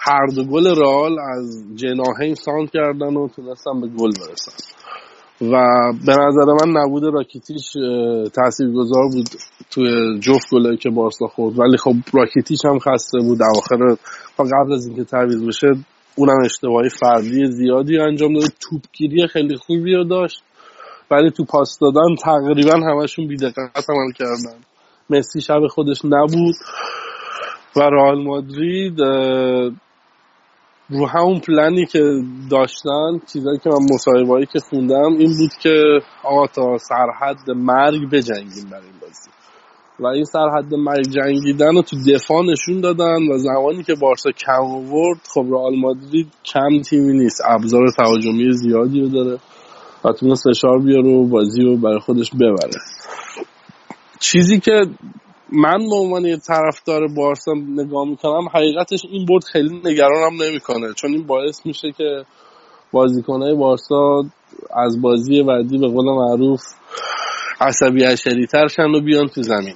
هر 0.00 0.26
دو 0.26 0.44
گل 0.44 0.76
رال 0.76 1.18
از 1.18 1.66
جناهین 1.74 2.34
ساند 2.34 2.70
کردن 2.70 3.16
و 3.16 3.28
تونستن 3.28 3.80
به 3.80 3.86
گل 3.86 4.10
برسن. 4.20 4.52
و 5.40 5.52
به 6.06 6.12
نظر 6.12 6.44
من 6.44 6.82
نبود 6.82 7.04
راکیتیش 7.04 7.76
گذار 8.74 9.08
بود 9.12 9.28
توی 9.70 10.18
جفت 10.20 10.50
گلایی 10.52 10.76
که 10.76 10.90
بارسا 10.90 11.26
خورد. 11.26 11.58
ولی 11.58 11.76
خب 11.76 11.94
راکیتیش 12.12 12.64
هم 12.64 12.78
خسته 12.78 13.18
بود. 13.18 13.38
اواخر 13.42 13.96
قبل 14.38 14.72
از 14.72 14.86
اینکه 14.86 15.04
تعویض 15.04 15.44
بشه 15.46 15.66
اونم 16.16 16.44
اشتباهی 16.44 16.88
فردی 16.88 17.46
زیادی 17.46 17.98
انجام 17.98 18.34
داد. 18.34 18.50
توپگیری 18.60 19.26
خیلی 19.26 19.56
خوبی 19.56 19.94
رو 19.94 20.04
داشت. 20.04 20.42
ولی 21.10 21.30
تو 21.30 21.44
پاس 21.44 21.78
دادن 21.78 22.14
تقریبا 22.22 22.78
همشون 22.78 23.28
بیدقت 23.28 23.90
عمل 23.90 24.12
کردن. 24.18 24.58
مسی 25.10 25.40
شب 25.40 25.66
خودش 25.70 26.04
نبود. 26.04 26.54
و 27.76 27.80
رئال 27.80 28.22
مادرید 28.22 29.00
رو 30.88 31.06
همون 31.06 31.40
پلنی 31.40 31.86
که 31.86 32.00
داشتن 32.50 33.20
چیزایی 33.32 33.58
که 33.58 33.70
من 33.70 33.94
مصاحبهایی 33.94 34.46
که 34.46 34.58
خوندم 34.70 35.16
این 35.18 35.36
بود 35.36 35.50
که 35.62 36.00
آقا 36.24 36.46
تا 36.46 36.78
سرحد 36.78 37.50
مرگ 37.50 38.10
بجنگیم 38.10 38.70
برای 38.70 38.84
این 38.84 39.00
بازی. 39.00 39.30
و 40.00 40.06
این 40.06 40.24
سرحد 40.24 40.74
مرگ 40.74 41.04
جنگیدن 41.04 41.74
رو 41.74 41.82
تو 41.82 41.96
دفاع 42.14 42.42
نشون 42.42 42.80
دادن 42.80 43.28
و 43.32 43.38
زمانی 43.38 43.82
که 43.82 43.94
بارسا 43.94 44.30
کم 44.30 44.62
آورد 44.62 45.20
خب 45.34 45.46
رئال 45.50 45.78
مادرید 45.78 46.28
کم 46.44 46.80
تیمی 46.90 47.18
نیست. 47.18 47.40
ابزار 47.44 47.88
تهاجمی 47.96 48.52
زیادی 48.52 49.00
رو 49.00 49.08
داره 49.08 49.38
و 50.04 50.12
تونست 50.12 50.48
فشار 50.50 50.78
بیاره 50.78 51.08
و 51.08 51.26
بازی 51.26 51.62
رو 51.62 51.76
برای 51.76 51.98
خودش 51.98 52.30
ببره. 52.30 52.80
چیزی 54.20 54.60
که 54.60 54.86
من 55.52 55.78
به 55.78 55.96
عنوان 55.96 56.24
یه 56.24 56.36
طرفدار 56.36 57.08
بارسا 57.16 57.52
نگاه 57.52 58.08
می‌کنم 58.08 58.48
حقیقتش 58.54 59.06
این 59.10 59.26
برد 59.26 59.44
خیلی 59.44 59.80
نگرانم 59.84 60.42
نمی‌کنه 60.42 60.92
چون 60.92 61.10
این 61.10 61.26
باعث 61.26 61.66
میشه 61.66 61.92
که 61.92 62.24
بازیکنهای 62.92 63.54
بارسا 63.54 64.22
از 64.76 65.02
بازی 65.02 65.42
بعدی 65.42 65.78
به 65.78 65.88
قول 65.88 66.04
معروف 66.04 66.60
عصبی 67.60 68.04
عشری 68.04 68.46
ترشن 68.46 68.90
و 68.90 69.00
بیان 69.00 69.28
تو 69.28 69.42
زمین. 69.42 69.74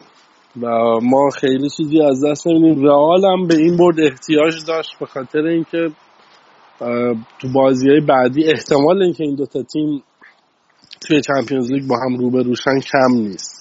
و 0.63 0.69
ما 1.03 1.31
خیلی 1.41 1.69
چیزی 1.77 2.03
از 2.03 2.25
دست 2.25 2.47
نمیدیم. 2.47 2.85
رئال 2.85 3.25
هم 3.25 3.47
به 3.47 3.57
این 3.57 3.77
برد 3.77 4.01
احتیاج 4.01 4.55
داشت 4.67 4.99
به 5.01 5.07
خاطر 5.07 5.39
اینکه 5.39 5.91
تو 7.39 7.49
بازی 7.55 7.89
های 7.89 8.01
بعدی 8.01 8.45
احتمال 8.45 9.03
اینکه 9.03 9.25
این 9.25 9.35
دوتا 9.35 9.63
تیم 9.63 10.03
توی 11.01 11.21
چمپیونز 11.21 11.73
لیگ 11.73 11.89
با 11.89 11.97
هم 11.97 12.17
روبروشن 12.19 12.81
کم 12.81 13.15
نیست. 13.15 13.60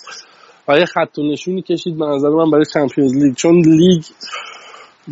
و 0.70 0.78
یه 0.78 0.86
خط 0.86 1.20
و 1.20 1.24
نشونی 1.32 1.62
کشید. 1.62 1.98
به 1.98 2.06
نظر 2.06 2.30
من 2.30 2.52
برای 2.52 2.66
چمپیونز 2.74 3.18
لیگ 3.18 3.36
چون 3.36 3.56
لیگ 3.66 4.04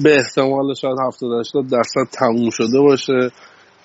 به 0.03 0.15
احتمال 0.15 0.73
شاید 0.73 0.97
70 1.07 1.39
80 1.39 1.67
درصد 1.67 2.11
تموم 2.11 2.49
شده 2.49 2.79
باشه. 2.79 3.31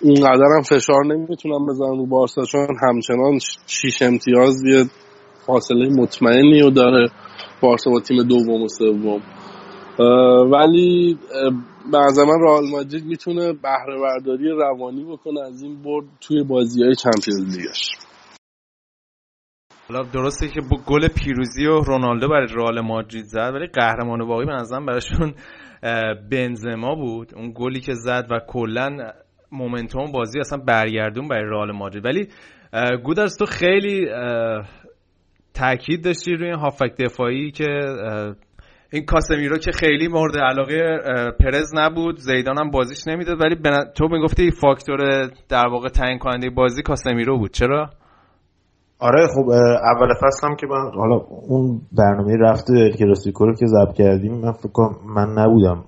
اونقدر 0.00 0.44
هم 0.56 0.62
فشار 0.62 1.04
نمی‌تونم 1.06 1.66
بزنم 1.66 1.98
رو 1.98 2.06
بارسا 2.06 2.42
چون 2.44 2.66
همچنان 2.80 3.38
شیش 3.66 4.02
امتیاز 4.02 4.64
یه 4.64 4.84
فاصله 5.46 5.88
مطمئنی 5.88 6.60
رو 6.60 6.70
داره. 6.70 7.08
بارسا 7.60 7.90
با 7.90 8.00
تیم 8.00 8.22
دوم 8.22 8.62
و 8.62 8.68
سوم. 8.68 9.22
ولی 10.52 11.18
به 11.92 11.98
من 12.24 12.40
رئال 12.42 12.70
مادرید 12.70 13.04
می‌تونه 13.04 13.52
بهره 13.52 14.00
برداری 14.02 14.48
روانی 14.48 15.04
بکنه 15.04 15.40
از 15.40 15.62
این 15.62 15.82
برد 15.82 16.04
توی 16.20 16.42
بازی 16.42 16.82
های 16.82 16.94
چمپیونز 16.94 17.56
لیگش. 17.56 17.90
حالا 19.92 20.08
درسته 20.12 20.48
که 20.48 20.60
گل 20.86 21.08
پیروزی 21.08 21.66
و 21.66 21.80
رونالدو 21.80 22.28
برای 22.28 22.46
رئال 22.54 22.80
مادرید 22.80 23.24
زد 23.24 23.50
ولی 23.54 23.66
قهرمان 23.66 24.20
واقعی 24.20 24.46
به 24.46 24.52
نظرم 24.52 24.86
براشون 24.86 25.34
بنزما 26.30 26.94
بود. 26.94 27.34
اون 27.36 27.52
گلی 27.56 27.80
که 27.80 27.94
زد 27.94 28.26
و 28.30 28.40
کلا 28.48 29.12
مومنتوم 29.52 30.12
بازی 30.12 30.40
اصلا 30.40 30.58
برگردون 30.58 31.28
برای 31.28 31.50
رئال 31.50 31.72
مادرید. 31.72 32.04
ولی 32.04 32.28
گودرز 33.04 33.36
تو 33.36 33.44
خیلی 33.44 34.08
تاکید 35.54 36.04
داشتی 36.04 36.34
روی 36.34 36.50
هافک 36.50 36.96
دفاعی 36.98 37.50
که 37.50 37.66
این 38.92 39.04
کاسمیرو 39.04 39.58
که 39.58 39.72
خیلی 39.72 40.08
مورد 40.08 40.38
علاقه 40.38 40.98
پرز 41.40 41.72
نبود. 41.74 42.16
زیدان 42.16 42.58
هم 42.58 42.70
بازیش 42.70 43.08
نمی‌داد. 43.08 43.40
ولی 43.40 43.56
تو 43.94 44.08
می‌گفتی 44.08 44.50
فاکتور 44.50 45.30
در 45.48 45.68
واقع 45.68 45.88
تعیین 45.88 46.18
کننده 46.18 46.50
بازی 46.50 46.82
کاسمیرو 46.82 47.38
بود. 47.38 47.50
چرا؟ 47.50 47.90
آره 49.02 49.26
خب 49.34 49.50
اول 49.94 50.14
فصل 50.14 50.46
هم 50.48 50.56
که 50.56 50.66
من 50.66 50.90
حالا 50.94 51.16
اون 51.48 51.80
برنامه 51.92 52.36
رفت 52.36 52.70
الکلاسیکو 52.70 53.46
رو 53.46 53.54
که 53.54 53.66
ضبط 53.66 53.94
کردیم 53.94 54.34
من 54.34 54.52
فکر 54.52 54.88
من 55.06 55.32
نبودم. 55.38 55.84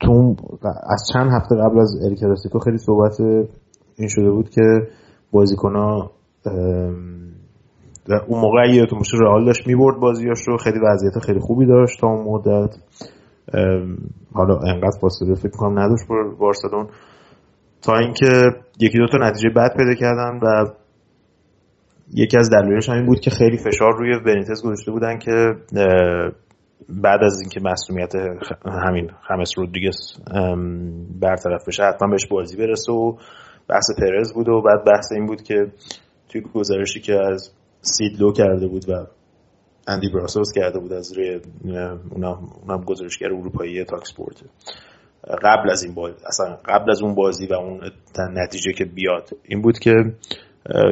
تو 0.00 0.36
از 0.62 1.02
چند 1.12 1.30
هفته 1.32 1.56
قبل 1.56 1.78
از 1.78 1.96
الکلاسیکو 2.04 2.58
خیلی 2.58 2.78
صحبت 2.78 3.20
این 3.96 4.08
شده 4.08 4.30
بود 4.30 4.50
که 4.50 4.62
بازیکن 5.32 5.76
اون 8.28 8.40
موقع 8.40 8.74
یادتون 8.74 8.98
باشه 8.98 9.16
رئال 9.20 9.44
داشت 9.44 9.66
می‌برد 9.66 10.00
بازیاش 10.00 10.48
رو 10.48 10.56
خیلی 10.56 10.78
وضعیت 10.78 11.18
خیلی 11.18 11.40
خوبی 11.40 11.66
داشت 11.66 12.00
تا 12.00 12.06
اون 12.06 12.24
مدت. 12.24 12.76
حالا 14.34 14.58
انقدر 14.58 14.98
فاصله 15.00 15.34
فکر 15.34 15.56
کنم 15.56 15.78
نداشت 15.78 16.04
بارسلون. 16.38 16.86
تا 17.84 17.98
اینکه 17.98 18.26
یکی 18.80 18.98
دو 18.98 19.06
تا 19.06 19.18
نتیجه 19.18 19.48
بد 19.48 19.76
پیدا 19.76 19.94
کردن 19.94 20.38
و 20.42 20.66
یکی 22.14 22.38
از 22.38 22.50
دلایلش 22.50 22.88
همین 22.88 23.06
بود 23.06 23.20
که 23.20 23.30
خیلی 23.30 23.58
فشار 23.58 23.92
روی 23.98 24.18
بنیتز 24.18 24.62
گذاشته 24.62 24.90
بودن 24.90 25.18
که 25.18 25.52
بعد 26.88 27.24
از 27.24 27.40
اینکه 27.40 27.60
مسئولیت 27.60 28.12
همین 28.86 29.10
خمس 29.28 29.52
رودریگز 29.56 29.96
برطرف 31.20 31.68
بشه 31.68 31.82
حتما 31.82 32.08
بهش 32.08 32.26
بازی 32.26 32.56
برسه 32.56 32.92
و 32.92 33.16
بحث 33.68 33.90
پرز 33.98 34.32
بود 34.34 34.48
و 34.48 34.62
بعد 34.62 34.84
بحث 34.84 35.12
این 35.12 35.26
بود 35.26 35.42
که 35.42 35.66
توی 36.28 36.40
گزارشی 36.40 37.00
که 37.00 37.14
از 37.32 37.50
سیدلو 37.80 38.32
کرده 38.32 38.66
بود 38.66 38.88
و 38.88 39.06
اندی 39.88 40.08
براسوس 40.14 40.52
کرده 40.54 40.78
بود 40.78 40.92
از 40.92 41.18
روی 41.18 41.40
اونم 42.10 42.84
گزارشگر 42.86 43.26
اروپایی 43.26 43.84
تاکسپورت. 43.84 44.36
قبل 45.44 45.70
از 45.70 45.84
این 45.84 45.94
بازی 45.94 46.16
اصلا 46.26 46.56
قبل 46.68 46.90
از 46.90 47.02
اون 47.02 47.14
بازی 47.14 47.46
و 47.46 47.54
اون 47.54 47.80
نتیجه 48.18 48.72
که 48.72 48.84
بیاد. 48.84 49.28
این 49.44 49.62
بود 49.62 49.78
که 49.78 49.94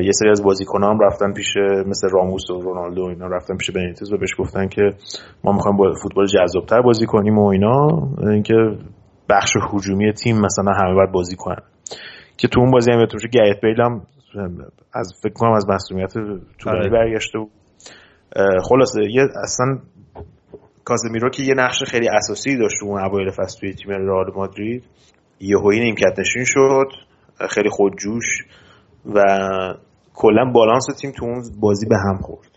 یه 0.03 0.13
سری 0.13 0.31
از 0.31 0.43
بازیکنان 0.43 0.91
هم 0.91 1.01
رفتن 1.01 1.33
پیش 1.33 1.57
مثل 1.87 2.09
راموس 2.13 2.51
و 2.51 2.61
رونالدو 2.61 3.05
اینا 3.05 3.27
رفتن 3.27 3.57
پیش 3.57 3.71
بنیتز 3.71 4.13
و 4.13 4.17
بهش 4.17 4.35
گفتن 4.39 4.69
که 4.69 4.83
ما 5.45 5.53
می‌خوایم 5.53 5.77
با 5.77 5.93
فوتبال 6.03 6.27
جذابتر 6.27 6.81
بازی 6.81 7.07
کنیم 7.07 7.39
و 7.39 7.47
اینا. 7.47 8.09
اینکه 8.19 8.55
بخش 9.31 9.53
هجومی 9.73 10.13
تیم 10.13 10.41
مثلا 10.41 10.73
همه 10.73 10.95
باید 10.95 11.13
بازی 11.13 11.37
کنن. 11.37 11.63
که 12.37 12.49
تو 12.49 12.61
اون 12.61 12.71
بازی 12.71 12.93
هم 12.93 12.99
یادتون 12.99 13.21
گیت 13.33 13.61
بیل 13.63 13.81
هم 13.81 14.03
از 14.95 15.13
فکر 15.23 15.33
کنم 15.33 15.53
از 15.53 15.69
مسئولیت 15.69 16.13
طولانی 16.59 16.81
آره. 16.81 16.91
برگشته 16.91 17.39
و 17.39 17.47
خلاصه 18.63 19.01
یه 19.11 19.23
اصلا 19.43 19.67
کازمیرو 20.85 21.31
که 21.31 21.43
یه 21.43 21.55
نقش 21.55 21.85
خیلی 21.85 22.09
اساسی 22.09 22.57
داشت 22.57 22.83
اون 22.83 23.01
اوایل 23.01 23.31
فصل 23.31 23.61
توی 23.61 23.75
تیم 23.75 23.91
رئال 23.91 24.33
مادرید 24.37 24.85
یهویی 25.41 25.81
نیمکت 25.81 26.19
نشین 26.19 26.45
شد 26.45 26.89
خیلی 27.51 27.69
خودجوش 27.69 28.25
و 29.15 29.25
کلا 30.15 30.45
بالانس 30.55 30.87
تیم 31.01 31.11
تو 31.11 31.25
اون 31.25 31.43
بازی 31.61 31.87
به 31.87 31.97
هم 31.97 32.17
خورد. 32.17 32.51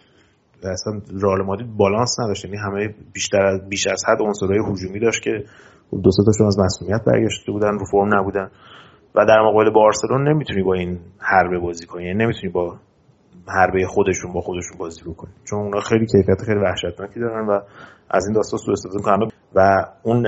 اصلا 0.64 1.02
رئال 1.22 1.46
مادرید 1.46 1.78
بالانس 1.78 2.20
نداشت 2.20 2.46
یعنی 2.46 2.58
همه 2.58 2.96
بیشتر 3.14 3.46
از 3.46 3.70
بیش 3.70 3.88
از 3.88 4.04
حد 4.08 4.22
عنصرهای 4.22 4.60
هجومی 4.60 5.00
داشت 5.00 5.24
که 5.24 5.44
دو 6.04 6.12
سه 6.12 6.24
تاشون 6.26 6.48
از 6.48 6.60
مسئولیت 6.60 7.02
برگشته 7.08 7.52
بودن 7.52 7.74
رو 7.80 7.86
فرم 7.92 8.20
نبودن. 8.20 8.50
و 9.16 9.26
در 9.26 9.42
مقابل 9.42 9.70
بارسلون 9.70 10.28
نمی‌تونی 10.28 10.64
با 10.64 10.74
این 10.74 11.00
حربه 11.20 11.60
بازی 11.60 11.86
کنی 11.86 12.06
یعنی 12.06 12.24
نمی‌تونی 12.24 12.54
با 12.54 12.78
حربه 13.48 13.88
خودشون 13.88 14.34
با 14.34 14.42
خودشون 14.42 14.78
بازی 14.78 15.02
بکنی 15.02 15.34
چون 15.44 15.60
اونا 15.60 15.80
خیلی 15.80 16.06
کیفیت 16.06 16.42
خیلی 16.46 16.60
وحشتناکی 16.60 17.20
دارن 17.20 17.48
و 17.48 17.60
از 18.10 18.26
این 18.26 18.36
داستان 18.36 18.60
سوء 18.60 18.74
استفاده 18.74 18.98
می‌کنن. 18.98 19.30
و 19.56 19.86
اون 20.04 20.26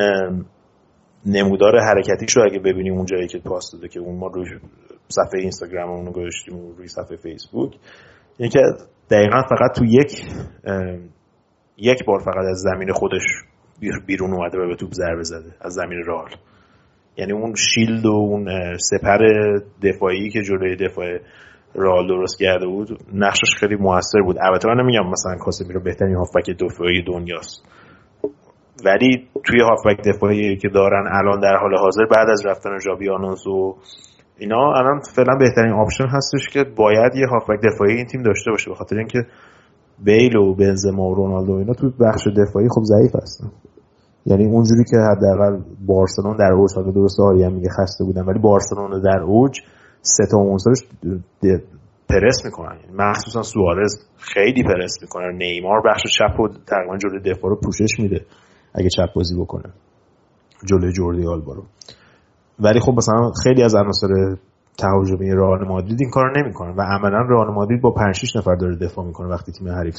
نمودار 1.26 1.80
حرکتیش 1.80 2.38
رو 2.38 2.44
اگه 2.44 2.60
ببینیم 2.60 2.94
اون 2.94 3.06
جایی 3.06 3.28
که 3.28 3.40
پاس 3.40 3.72
داده 3.74 3.88
که 3.88 4.00
اون 4.00 4.20
ما 4.20 4.28
روی 4.28 4.46
صفحه 5.10 5.40
اینستاگرام 5.40 5.90
اون 5.90 6.12
گذاشتیم 6.12 6.76
روی 6.78 6.88
صفحه 6.88 7.18
فیسبوک 7.18 7.74
یعنی 8.40 8.50
که 8.50 8.60
دقیقا 9.12 9.42
فقط 9.42 9.76
تو 9.76 9.86
یک 9.86 10.24
یک 11.78 12.06
بار 12.06 12.20
فقط 12.20 12.46
از 12.50 12.58
زمین 12.58 12.92
خودش 12.92 13.22
بیرون 14.06 14.34
اومده 14.34 14.58
و 14.58 14.68
به 14.68 14.76
توپ 14.76 14.94
ضربه 14.94 15.24
زده 15.24 15.56
از 15.62 15.74
زمین 15.74 16.04
رال. 16.06 16.30
یعنی 17.18 17.32
اون 17.32 17.54
شیلد 17.56 18.06
و 18.06 18.10
اون 18.10 18.50
سپر 18.78 19.18
دفاعی 19.84 20.30
که 20.30 20.42
جلوی 20.42 20.76
دفاع 20.76 21.08
رئال 21.78 22.08
درست 22.08 22.40
کرده 22.40 22.68
بود 22.68 23.00
نقشش 23.14 23.56
خیلی 23.60 23.76
موثر 23.76 24.22
بود. 24.22 24.36
البته 24.42 24.68
من 24.68 24.84
نمیگم 24.84 25.10
مثلا 25.10 25.38
کاسمی 25.38 25.74
رو 25.74 25.80
بهترین 25.80 26.16
هافبک 26.16 26.50
دفاعی 26.50 27.04
دنیاست. 27.04 27.64
ولی 28.86 29.28
توی 29.44 29.60
هافبک 29.62 30.08
دفاعی 30.08 30.58
که 30.58 30.70
دارن 30.70 31.08
الان 31.12 31.40
در 31.40 31.56
حال 31.56 31.78
حاضر 31.78 32.06
بعد 32.06 32.30
از 32.30 32.46
رفتن 32.46 32.80
ژابی 32.80 33.10
آلونسو 33.10 33.76
اینا 34.38 34.74
الان 34.74 35.02
فعلا 35.16 35.36
بهترین 35.40 35.74
option 35.74 36.08
هستش 36.08 36.50
که 36.54 36.64
باید 36.64 37.16
یه 37.16 37.28
هافبک 37.28 37.60
دفاعی 37.64 37.96
این 37.96 38.06
تیم 38.06 38.24
داشته 38.24 38.52
باشه 38.52 38.70
به 38.70 38.76
خاطر 38.76 38.98
اینکه 38.98 39.20
بیل 40.04 40.38
و 40.38 40.56
بنزما 40.56 41.04
و 41.04 41.16
رونالدو 41.16 41.54
اینا 41.54 41.74
تو 41.74 41.92
بخش 42.00 42.28
دفاعی 42.28 42.68
خب 42.70 42.82
ضعیف 42.84 43.16
هستن. 43.16 43.52
یعنی 44.26 44.46
اونجوری 44.46 44.84
که 44.84 44.98
حداقل 44.98 45.62
بارسلون 45.86 46.38
در 46.38 46.52
اوج 46.52 46.74
حالا 46.76 46.92
درست 46.92 47.20
آریا 47.20 47.50
میگه 47.50 47.70
خسته 47.70 48.04
بودن 48.04 48.26
ولی 48.26 48.40
بارسلون 48.40 49.02
در 49.02 49.20
اوج 49.20 49.60
سه 50.02 50.26
تا 50.32 50.38
عنصرش 50.38 50.78
پرس 52.10 52.46
می‌کنن. 52.46 52.78
یعنی 52.84 52.98
مخصوصا 52.98 53.42
سوارز 53.42 53.96
خیلی 54.18 54.64
پرس 54.64 54.98
می‌کنن. 55.02 55.36
نیمار 55.38 55.82
بخش 55.86 56.02
چپ 56.18 56.40
و 56.40 56.48
تقریبا 56.68 56.98
جلوی 56.98 57.20
دفاع 57.20 57.50
رو 57.50 57.56
پوشش 57.56 58.00
میده 58.00 58.26
اگه 58.76 58.90
چپ 58.90 59.14
بازی 59.16 59.36
بکنه. 59.42 59.74
جلوی 60.66 60.92
جوردی 60.92 61.28
آلبا 61.28 61.56
ولی 62.60 62.80
خب 62.80 62.94
مثلا 62.98 63.32
خیلی 63.44 63.64
از 63.64 63.76
عناصر 63.76 64.08
تهاجمی 64.78 65.32
رئال 65.32 65.68
مادرید 65.68 66.02
این 66.02 66.10
کارو 66.10 66.42
نمی‌کنن 66.42 66.76
و 66.76 66.82
عملا 66.82 67.22
رئال 67.22 67.54
مادرید 67.54 67.82
با 67.82 67.92
5 67.92 68.16
6 68.16 68.36
نفر 68.36 68.56
داره 68.56 68.76
دفاع 68.76 69.06
می‌کنه 69.06 69.28
وقتی 69.28 69.52
تیم 69.52 69.68
حریف 69.68 69.96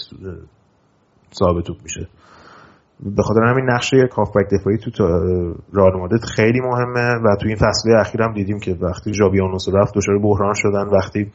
صاحب 1.31 1.61
توپ 1.61 1.77
میشه. 1.83 2.09
به 3.01 3.23
خاطر 3.23 3.41
همین 3.45 3.71
نقش 3.71 3.93
یک 3.93 4.11
هافبک 4.11 4.47
دفاعی 4.53 4.79
تو 4.79 5.07
رئال 5.75 5.99
مادرید 5.99 6.25
خیلی 6.25 6.61
مهمه 6.61 7.15
و 7.25 7.37
تو 7.41 7.49
این 7.49 7.57
فصل 7.57 7.91
اخیر 8.01 8.23
هم 8.23 8.33
دیدیم 8.33 8.59
که 8.59 8.77
وقتی 8.81 9.15
ژابی 9.15 9.41
آلونسو 9.41 9.71
رفت 9.71 9.95
دچار 9.95 10.19
بحران 10.19 10.55
شدن. 10.55 10.87
وقتی 10.89 11.33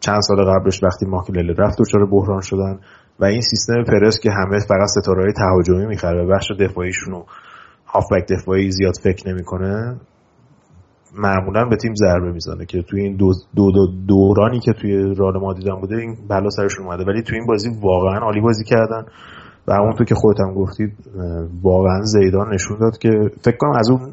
چند 0.00 0.20
سال 0.20 0.44
قبلش 0.44 0.82
وقتی 0.82 1.06
ماکلله 1.06 1.54
رفت 1.58 1.78
دچار 1.80 2.06
بحران 2.06 2.40
شدن. 2.40 2.78
و 3.20 3.24
این 3.24 3.40
سیستم 3.40 3.84
پرس 3.84 4.20
که 4.20 4.30
همه 4.30 4.58
فقط 4.58 4.88
ستاره 4.88 5.22
های 5.22 5.32
تهاجمی 5.32 5.86
می‌خره 5.86 6.24
و 6.24 6.28
بخش 6.34 6.50
دفاعیشون 6.60 7.14
رو 7.14 7.26
هافبک 7.86 8.26
دفاعی 8.32 8.70
زیاد 8.70 8.94
فکر 9.02 9.28
نمی‌کنه 9.28 9.96
معمولا 11.14 11.64
به 11.64 11.76
تیم 11.76 11.94
ضربه 11.94 12.32
می‌زنه 12.32 12.66
که 12.66 12.82
توی 12.82 13.00
این 13.02 13.16
دو, 13.16 13.32
دو, 13.56 13.70
دو 13.70 13.86
دورانی 14.08 14.60
که 14.60 14.72
توی 14.72 15.14
رال 15.14 15.40
ما 15.40 15.52
دیدن 15.52 15.80
بوده 15.80 15.96
این 15.96 16.16
بلا 16.30 16.50
سرشون 16.50 16.86
اومده. 16.86 17.04
ولی 17.04 17.22
توی 17.22 17.38
این 17.38 17.46
بازی 17.46 17.70
واقعا 17.82 18.18
عالی 18.18 18.40
بازی 18.40 18.64
کردن. 18.64 19.06
و 19.68 19.72
اون 19.72 20.04
که 20.04 20.14
خودت 20.14 20.40
هم 20.40 20.54
گفتید 20.54 20.92
واقعا 21.62 22.02
زیدان 22.02 22.54
نشون 22.54 22.78
داد 22.78 22.98
که 22.98 23.10
فکر 23.44 23.56
کنم 23.56 23.72
از 23.78 23.90
اون 23.90 24.12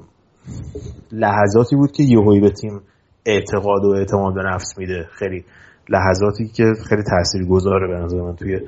لحظاتی 1.11 1.75
بود 1.75 1.91
که 1.91 2.03
یهویی 2.03 2.39
به 2.39 2.49
تیم 2.49 2.81
اعتقاد 3.25 3.85
و 3.85 3.89
اعتماد 3.89 4.33
به 4.33 4.43
نفس 4.43 4.77
میده. 4.77 5.07
خیلی 5.19 5.45
لحظاتی 5.89 6.47
که 6.47 6.63
خیلی 6.89 7.03
تاثیر 7.03 7.45
گذاره 7.45 7.87
به 7.87 8.03
نظر 8.03 8.21
من 8.21 8.35
توی 8.35 8.59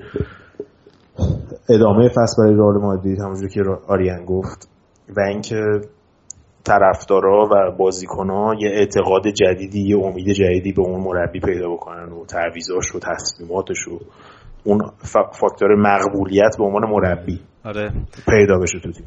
ادامه 1.70 2.10
فصل 2.10 2.44
برای 2.44 2.56
رئال 2.56 2.82
مادرید 2.82 3.20
همونجوری 3.20 3.50
که 3.50 3.62
آریان 3.88 4.26
گفت. 4.26 4.70
و 5.18 5.20
اینکه 5.20 5.62
طرفدارا 6.64 7.50
و 7.52 7.78
بازیکنها 7.78 8.56
یه 8.60 8.70
اعتقاد 8.70 9.28
جدیدی 9.28 9.82
یه 9.82 9.98
امید 9.98 10.28
جدیدی 10.28 10.72
به 10.72 10.82
اون 10.82 11.02
مربی 11.02 11.40
پیدا 11.40 11.70
بکنن 11.70 12.12
و 12.12 12.26
تعویضاش 12.26 12.96
و 12.96 13.00
تصمیماتش 13.00 13.88
و 13.88 14.00
اون 14.68 14.80
فاکتور 15.32 15.76
مقبولیت 15.76 16.58
به 16.58 16.64
عنوان 16.64 16.90
مربی 16.90 17.40
آره. 17.66 17.92
پیدا 18.30 18.60
بشه 18.60 18.80
تو 18.80 18.92
تیم. 18.92 19.06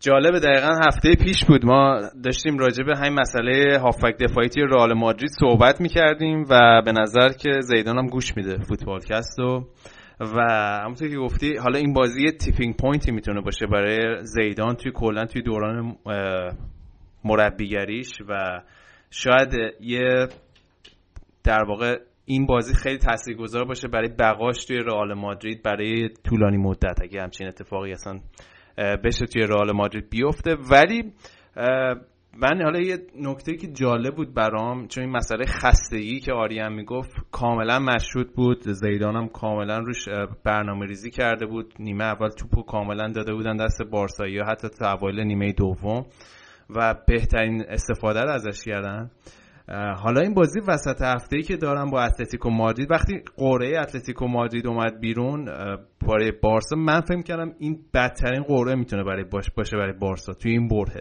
جالب 0.00 0.38
دقیقا 0.38 0.72
هفته 0.86 1.14
پیش 1.14 1.44
بود. 1.44 1.66
ما 1.66 2.00
داشتیم 2.24 2.58
راجع 2.58 2.84
به 2.84 2.96
همین 2.96 3.20
مسئله 3.20 3.78
هافک 3.78 4.16
دفاعی 4.20 4.48
توی 4.48 4.62
رئال 4.62 4.94
مادرید 4.94 5.30
صحبت 5.40 5.80
می‌کردیم 5.80 6.44
و 6.50 6.82
به 6.84 6.92
نظر 6.92 7.28
که 7.28 7.50
زیدان 7.60 7.98
هم 7.98 8.06
گوش 8.06 8.36
میده 8.36 8.58
فوتبالکست 8.58 9.38
و 9.38 9.64
و 10.20 10.40
همونطور 10.82 11.08
که 11.08 11.16
گفتی 11.16 11.56
حالا 11.56 11.78
این 11.78 11.92
بازی 11.92 12.22
یه 12.22 12.32
tipping 12.32 12.76
point 12.76 13.06
ی 13.06 13.12
می‌تونه 13.12 13.40
باشه 13.40 13.66
برای 13.66 14.24
زیدان 14.24 14.74
توی 14.74 14.92
کلا 14.94 15.24
توی 15.24 15.42
دوران 15.42 15.96
مربیگریش 17.24 18.12
و 18.28 18.62
شاید 19.10 19.54
یه 19.80 20.26
در 21.44 21.64
واقع 21.68 21.98
این 22.28 22.46
بازی 22.46 22.74
خیلی 22.74 22.98
تاثیرگذار 22.98 23.64
باشه 23.64 23.88
برای 23.88 24.08
بقاش 24.08 24.64
توی 24.64 24.76
رئال 24.76 25.14
مادرید 25.14 25.62
برای 25.62 26.08
طولانی 26.24 26.56
مدت 26.56 27.02
اگه 27.02 27.22
همچین 27.22 27.46
اتفاقی 27.46 27.92
اصلا 27.92 28.20
بشه 29.04 29.26
توی 29.26 29.42
رئال 29.42 29.72
مادرید 29.72 30.10
بیفته. 30.10 30.56
ولی 30.70 31.12
من 32.38 32.62
حالا 32.62 32.80
یه 32.80 32.98
نکته 33.20 33.56
که 33.56 33.66
جالب 33.66 34.14
بود 34.14 34.34
برام 34.34 34.88
چون 34.88 35.04
این 35.04 35.12
مسئله 35.12 35.44
خستگی 35.44 36.20
که 36.20 36.32
آریان 36.32 36.72
می‌گفت 36.72 37.16
کاملا 37.30 37.78
مشهود 37.78 38.34
بود. 38.34 38.62
زیدانم 38.62 39.28
کاملا 39.28 39.78
روش 39.78 40.08
برنامه 40.44 40.86
ریزی 40.86 41.10
کرده 41.10 41.46
بود. 41.46 41.74
نیمه 41.78 42.04
اول 42.04 42.28
توپو 42.28 42.62
کاملا 42.62 43.12
داده 43.12 43.34
بودن 43.34 43.56
دست 43.56 43.82
بارسایی 43.82 44.38
حتی 44.38 44.68
تا 44.68 44.92
اوایل 44.92 45.20
نیمه 45.20 45.52
دوم. 45.52 46.06
و 46.70 46.94
بهترین 47.06 47.64
استفاده 47.68 48.22
رو 48.22 48.30
ازش 48.30 48.64
کردن. 48.64 49.10
حالا 49.74 50.20
این 50.20 50.34
بازی 50.34 50.60
وسط 50.68 51.02
هفته 51.02 51.36
ای 51.36 51.42
که 51.42 51.56
دارم 51.56 51.90
با 51.90 52.02
اتلتیکو 52.02 52.50
مادرید 52.50 52.90
وقتی 52.90 53.22
قرعه 53.36 53.80
اتلتیکو 53.80 54.26
مادرید 54.26 54.66
اومد 54.66 55.00
بیرون 55.00 55.44
برای 56.08 56.32
بارسا 56.42 56.76
من 56.76 57.00
فکر 57.00 57.22
کردم 57.22 57.52
این 57.58 57.78
بدترین 57.94 58.42
قرعه 58.42 58.74
می‌تونه 58.74 59.04
برای 59.04 59.24
باش 59.24 59.50
باشه 59.50 59.76
برای 59.76 59.92
بارسا 59.92 60.32
توی 60.32 60.52
این 60.52 60.68
برهه. 60.68 61.00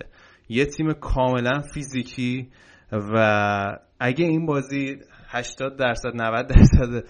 یه 0.50 0.66
تیم 0.66 0.94
کاملا 0.94 1.62
فیزیکی 1.74 2.50
و 2.92 3.78
اگه 4.00 4.26
این 4.26 4.46
بازی 4.46 4.98
80 5.28 5.80
درصد 5.80 6.10
90 6.16 6.48
درصد 6.48 7.04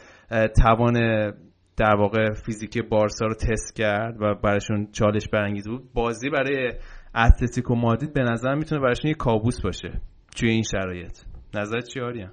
توان 0.62 0.94
در 1.78 1.96
واقع 1.96 2.34
فیزیکی 2.34 2.82
بارسا 2.82 3.26
رو 3.26 3.34
تست 3.34 3.76
کرد 3.76 4.22
و 4.22 4.36
براشون 4.44 4.88
چالش 4.92 5.28
برانگیز 5.28 5.68
بود 5.68 5.84
بازی 5.94 6.30
برای 6.30 6.74
اتلتیکو 7.16 7.76
مادرید 7.76 8.14
به 8.14 8.22
نظر 8.22 8.56
می‌تونه 8.56 8.82
براشون 8.82 9.10
یه 9.10 9.16
کابوس 9.16 9.62
باشه 9.62 10.02
توی 10.36 10.50
این 10.50 10.64
شرایط. 10.64 11.35
نظر 11.60 11.82
چی 11.82 12.00
آریا؟ 12.00 12.28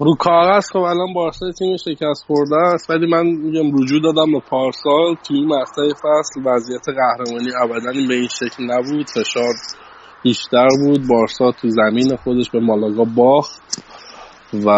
رو 0.00 0.14
کاغذ 0.14 0.66
خب 0.72 0.78
الان 0.78 1.12
بارسا 1.14 1.50
تیم 1.58 1.76
شکست 1.76 2.24
خورده 2.26 2.56
است 2.56 2.90
ولی 2.90 3.06
من 3.06 3.26
میگم 3.26 3.82
رجوع 3.82 4.00
دادم 4.02 4.32
به 4.32 4.40
پارسال. 4.50 5.14
توی 5.26 5.46
مقطع 5.46 5.88
فصل 5.88 6.40
وضعیت 6.46 6.88
قهرمانی 6.88 7.50
ابدا 7.62 7.92
به 8.08 8.14
این 8.14 8.28
شکل 8.28 8.64
نبود. 8.64 9.10
فشار 9.10 9.54
بیشتر 10.22 10.68
بود. 10.84 11.06
بارسا 11.08 11.52
تو 11.52 11.68
زمین 11.68 12.16
خودش 12.16 12.50
به 12.50 12.60
مالاگا 12.60 13.04
باخت 13.04 13.82
و 14.66 14.68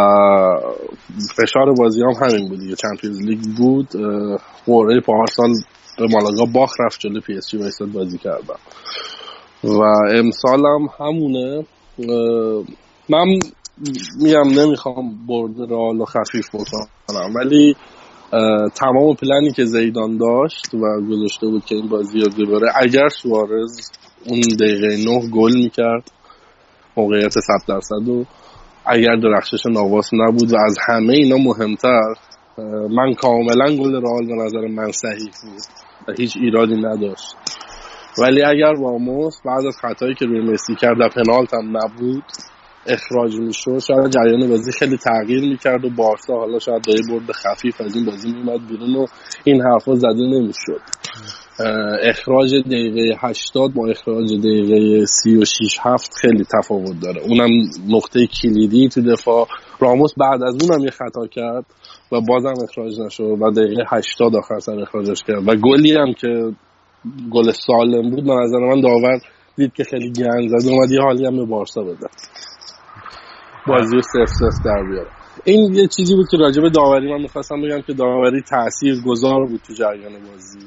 فشار 1.36 1.72
بازی 1.78 2.02
هم 2.02 2.26
همین 2.26 2.48
بود 2.48 2.58
دیگه. 2.58 2.74
Champions 2.76 3.20
League 3.22 3.40
بود. 3.58 3.88
قرعه 4.66 5.00
پارسال 5.00 5.50
به 5.98 6.06
مالاگا 6.12 6.44
باخت 6.54 6.80
رفت 6.80 7.00
جلو 7.00 7.20
PSG 7.20 7.58
بازی 7.94 8.18
کردم 8.18 8.58
و 9.64 9.82
امسال 10.14 10.62
هم 10.66 10.88
همونه 11.00 11.64
من 13.08 13.38
میگم 14.20 14.60
نمی‌خوام 14.60 15.26
برد 15.28 15.60
رئال 15.70 15.98
رو 15.98 16.04
خفیف 16.04 16.48
بکنم 16.48 17.34
ولی 17.34 17.76
تمام 18.74 19.14
پلنی 19.14 19.52
که 19.56 19.64
زیدان 19.64 20.16
داشت 20.16 20.74
و 20.74 21.00
گذاشته 21.10 21.46
بود 21.46 21.64
که 21.64 21.74
این 21.74 21.88
بازی 21.88 22.20
رو 22.20 22.30
ببره 22.30 22.72
اگر 22.76 23.08
سوارز 23.08 23.90
اون 24.26 24.40
دقیقه 24.60 25.10
نه 25.10 25.30
گل 25.30 25.52
می‌کرد 25.54 26.10
موقعیت 26.96 27.30
100 27.30 27.40
درصد 27.68 28.08
و 28.08 28.24
اگر 28.86 29.16
درخشش 29.16 29.66
نواس 29.66 30.10
نبود 30.12 30.52
و 30.52 30.56
از 30.66 30.78
همه 30.88 31.12
اینا 31.12 31.36
مهمتر 31.36 32.14
من 32.90 33.14
کاملا 33.14 33.76
گل 33.76 33.92
رئال 33.92 34.26
به 34.26 34.34
نظر 34.44 34.66
من 34.66 34.92
صحیح 34.92 35.32
بود 35.42 35.62
و 36.08 36.12
هیچ 36.18 36.36
ایرادی 36.36 36.76
نداشت. 36.76 37.36
ولی 38.22 38.42
اگر 38.42 38.72
راموس 38.72 39.40
بعد 39.44 39.66
از 39.66 39.76
خطایی 39.80 40.14
که 40.14 40.26
روی 40.26 40.40
مسی 40.40 40.74
کرد 40.74 41.00
و 41.00 41.08
پنالت 41.08 41.54
هم 41.54 41.76
نبود 41.76 42.24
اخراج 42.86 43.36
می‌شد 43.36 43.78
شاید 43.78 44.10
جریان 44.10 44.48
بازی 44.48 44.72
خیلی 44.72 44.96
تغییر 44.96 45.40
می‌کرد 45.40 45.84
و 45.84 45.90
بارسا 45.90 46.34
حالا 46.34 46.58
شاید 46.58 46.82
با 46.86 46.94
برد 47.14 47.32
خفیف 47.32 47.80
از 47.80 47.96
این 47.96 48.04
بازی 48.04 48.32
میومد 48.32 48.68
بیرون 48.68 48.96
و 48.96 49.06
این 49.44 49.62
حرفا 49.62 49.94
زده 49.94 50.12
نمی‌شد. 50.14 50.80
اخراج 52.02 52.54
دقیقه 52.54 53.16
80 53.20 53.74
با 53.74 53.86
اخراج 53.86 54.28
دقیقه 54.38 55.06
36 55.06 55.78
هفت 55.82 56.14
خیلی 56.20 56.44
تفاوت 56.44 57.00
داره. 57.02 57.22
اونم 57.22 57.50
نقطه 57.88 58.26
کلیدی 58.26 58.88
تو 58.88 59.02
دفاع. 59.02 59.46
راموس 59.80 60.14
بعد 60.16 60.42
از 60.42 60.56
اونم 60.62 60.84
یه 60.84 60.90
خطا 60.90 61.26
کرد 61.26 61.64
و 62.12 62.20
بازم 62.20 62.54
اخراج 62.62 63.00
نشد 63.00 63.36
و 63.40 63.50
دقیقه 63.50 63.84
80 63.88 64.36
آخر 64.36 64.58
سر 64.58 64.80
اخراجش 64.80 65.22
کرد. 65.26 65.48
و 65.48 65.54
گلی 65.54 65.96
هم 65.96 66.12
که 66.12 66.52
گل 67.32 67.52
سالم 67.52 68.10
بود 68.10 68.24
به 68.24 68.34
نظر 68.34 68.58
من 68.58 68.80
داور 68.80 69.20
دید 69.56 69.72
که 69.72 69.84
خیلی 69.84 70.12
گند 70.12 70.48
زد. 70.48 70.68
اومد 70.68 70.90
یه 70.90 71.00
حالی 71.00 71.26
هم 71.26 71.36
به 71.36 71.44
بارسا 71.44 71.82
بده. 71.82 72.06
بازی 73.66 74.00
سف 74.02 74.28
سف 74.28 74.64
در 74.64 74.82
بیاره. 74.90 75.10
این 75.44 75.74
یه 75.74 75.86
چیزی 75.86 76.14
بود 76.14 76.28
که 76.30 76.36
راجع 76.36 76.62
به 76.62 76.70
داوری 76.70 77.12
من 77.12 77.22
می‌خواستم 77.22 77.62
بگم 77.62 77.80
که 77.80 77.92
داوری 77.92 78.42
تاثیر 78.42 79.02
گذار 79.06 79.46
بود 79.46 79.60
تو 79.66 79.74
جریان 79.74 80.12
بازی. 80.12 80.58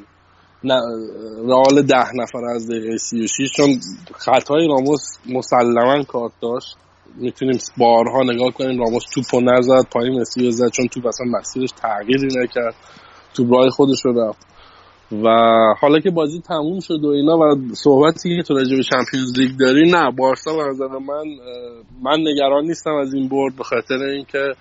نه 0.63 1.82
ده 1.82 2.15
نفر 2.15 2.45
از 2.56 2.69
دقیقه 2.69 2.97
36 2.97 3.52
چون 3.52 3.80
خطای 4.15 4.67
راموس 4.67 5.02
مسلما 5.30 6.04
کارت 6.04 6.32
داشت. 6.41 6.78
می‌تونیم 7.15 7.58
بارها 7.78 8.23
نگاه 8.23 8.52
کنیم 8.52 8.80
راموس 8.80 9.04
توپو 9.13 9.41
نزد 9.41 9.88
پایین 9.91 10.19
مسی 10.19 10.52
زد 10.52 10.69
چون 10.69 10.88
توپ 10.88 11.06
اصلا 11.06 11.26
مسیرش 11.39 11.69
تغییری 11.71 12.28
نکرد. 12.43 12.76
تو 13.34 13.45
راه 13.50 13.69
خودش 13.69 14.06
رو 14.06 14.30
رفت. 14.30 14.47
و 15.12 15.28
حالا 15.80 16.00
که 16.00 16.12
بازی 16.12 16.41
تموم 16.41 16.80
شد 16.80 17.04
و 17.04 17.08
اینا 17.08 17.38
و 17.38 17.56
صحبتی 17.74 18.38
که 18.38 18.43
تو 18.43 18.54
راجع 18.54 18.76
به 18.76 18.84
چمپیونز 18.84 19.39
لیگ 19.39 19.52
داری 19.60 19.91
نه 19.91 20.12
بارسا 20.12 20.52
به 20.56 20.63
نظر 20.70 20.88
من 20.88 21.26
من 22.04 22.17
نگران 22.20 22.63
نیستم 22.63 22.93
از 22.93 23.13
این 23.13 23.28
برد 23.30 23.56
به 23.56 23.63
خاطر 23.63 24.04
اینکه 24.04 24.54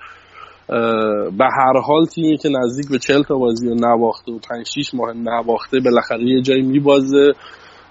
به 1.39 1.45
هر 1.59 1.81
حال 1.85 2.05
تیمی 2.05 2.39
که 2.39 2.49
نزدیک 2.49 2.89
به 2.91 2.99
40 2.99 3.23
تا 3.23 3.39
بازی 3.39 3.69
رو 3.69 3.75
نواخته 3.75 4.33
و 4.33 4.39
5 4.39 4.67
6 4.67 4.95
ماه 4.95 5.13
نواخته 5.13 5.81
بالاخره 5.81 6.23
یه 6.23 6.43
جایی 6.43 6.63
میبازه 6.63 7.33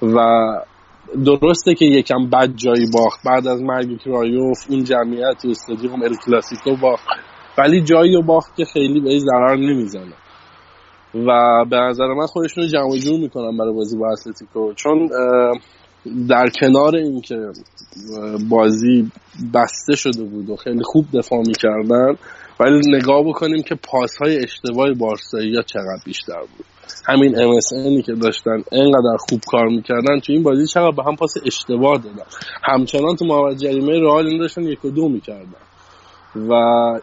و 0.01 0.17
درسته 1.25 1.73
که 1.73 1.85
یکم 1.85 2.29
بد 2.29 2.55
جایی 2.55 2.85
باخت 2.93 3.19
بعد 3.25 3.47
از 3.47 3.61
مرگ 3.61 4.01
کرایوف 4.01 4.57
اون 4.69 4.83
جمعیت 4.83 5.45
و 5.45 5.49
استادیوم 5.49 6.03
ال 6.03 6.15
کلاسیکو 6.25 6.75
باخت 6.75 7.07
ولی 7.57 7.81
جایی 7.81 8.15
رو 8.15 8.21
باخت 8.21 8.55
که 8.55 8.65
خیلی 8.65 8.99
به 8.99 9.19
ضرر 9.19 9.55
نمی‌زنه. 9.55 10.13
و 11.15 11.65
به 11.69 11.77
نظر 11.77 12.07
من 12.07 12.25
خودشون 12.25 12.63
رو 12.63 12.69
جمع 12.69 12.97
جور 12.97 13.19
می‌کنن 13.19 13.57
برای 13.57 13.73
بازی 13.73 13.97
با 13.97 14.11
اتلتیکو. 14.11 14.73
چون 14.73 15.09
در 16.29 16.45
کنار 16.61 16.95
اینکه 16.95 17.35
بازی 18.49 19.11
بسته 19.53 19.95
شده 19.95 20.23
بود 20.23 20.49
و 20.49 20.55
خیلی 20.55 20.83
خوب 20.83 21.05
دفاع 21.13 21.39
می‌کردن 21.39 22.15
ولی 22.59 22.81
نگاه 22.87 23.23
بکنیم 23.23 23.63
که 23.63 23.75
پاس 23.75 24.17
های 24.21 24.43
اشتباه 24.43 24.93
بارسایی 24.93 25.51
یا 25.51 25.61
چقدر 25.61 26.03
بیشتر 26.05 26.39
بود. 26.39 26.65
همین 27.07 27.35
MSNی 27.35 28.05
که 28.05 28.13
داشتن 28.13 28.63
انقدر 28.71 29.17
خوب 29.29 29.39
کار 29.47 29.67
می‌کردن 29.67 30.19
تو 30.19 30.33
این 30.33 30.43
بازی 30.43 30.67
چقدر 30.67 30.91
به 30.91 31.03
هم 31.03 31.15
پاس 31.15 31.33
اشتباه 31.45 31.97
دادن. 31.97 32.25
همچنان 32.63 33.15
تو 33.15 33.25
محوطه 33.25 33.55
جریمه 33.55 33.99
رئال 33.99 34.27
این 34.27 34.39
داشتن 34.39 34.63
یک 34.63 34.85
و 34.85 34.89
دو 34.89 35.09
می‌کردن. 35.09 35.65
و 36.35 36.53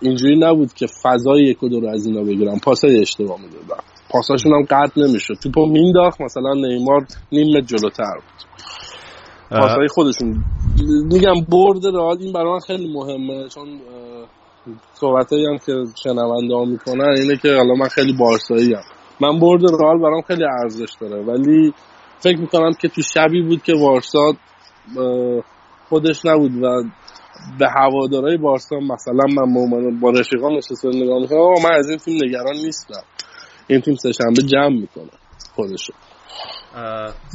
اینجوری 0.00 0.38
نبود 0.38 0.72
که 0.72 0.86
فضای 1.02 1.42
یک 1.42 1.62
و 1.62 1.68
دو 1.68 1.80
رو 1.80 1.88
از 1.88 2.06
اینا 2.06 2.22
بگیرن 2.22 2.58
پاسای 2.58 3.00
اشتباه 3.00 3.40
می‌دادن. 3.40 3.82
پاساشون 4.12 4.52
هم 4.52 4.62
قطع 4.62 5.00
نمی‌شد. 5.00 5.34
توپو 5.42 5.66
مینداخت 5.66 6.20
مثلا 6.20 6.54
نیمار 6.54 7.06
نیم 7.32 7.60
جلوتر 7.60 8.14
بود. 8.14 8.42
پاسای 9.50 9.88
خودشون. 9.88 10.44
میگم 11.12 11.34
برد 11.48 11.86
رئال 11.86 12.16
این 12.20 12.32
برای 12.32 12.52
من 12.52 12.60
خیلی 12.66 12.94
مهمه 12.94 13.48
چون 13.48 13.80
صحبتایی 14.94 15.46
هم 15.46 15.58
که 15.58 15.72
شنونده 16.02 16.54
ها 16.54 16.64
می‌کنن 16.64 17.14
اینه 17.20 17.36
که 17.36 17.48
حالا 17.56 17.74
من 17.74 17.88
خیلی 17.88 18.12
بارسایی 18.12 18.74
هم. 18.74 18.82
من 19.20 19.40
برد 19.40 19.62
رئال 19.80 19.98
برام 19.98 20.22
خیلی 20.22 20.44
ارزش 20.62 20.92
داره. 21.00 21.22
ولی 21.22 21.74
فکر 22.18 22.38
می‌کنم 22.38 22.72
که 22.80 22.88
تو 22.88 23.02
شبی 23.02 23.42
بود 23.42 23.62
که 23.62 23.72
وارسا 23.80 24.32
خودش 25.88 26.24
نبود 26.24 26.62
و 26.62 26.82
به 27.58 27.66
هوادارای 27.76 28.36
بارسا 28.36 28.76
مثلا 28.76 29.44
من 29.46 30.00
با 30.00 30.10
رفیقان 30.10 30.52
نشسته 30.52 30.88
نگاه 30.88 31.20
می‌کنم 31.20 31.38
من 31.64 31.74
از 31.78 31.88
این 31.88 31.98
تیم 31.98 32.14
نگران 32.24 32.56
نیستم. 32.64 33.02
این 33.72 33.80
تیم 33.80 33.94
سهشنبه 33.94 34.42
جمع 34.42 34.80
می‌کنه 34.80 35.10
خودشو. 35.54 35.92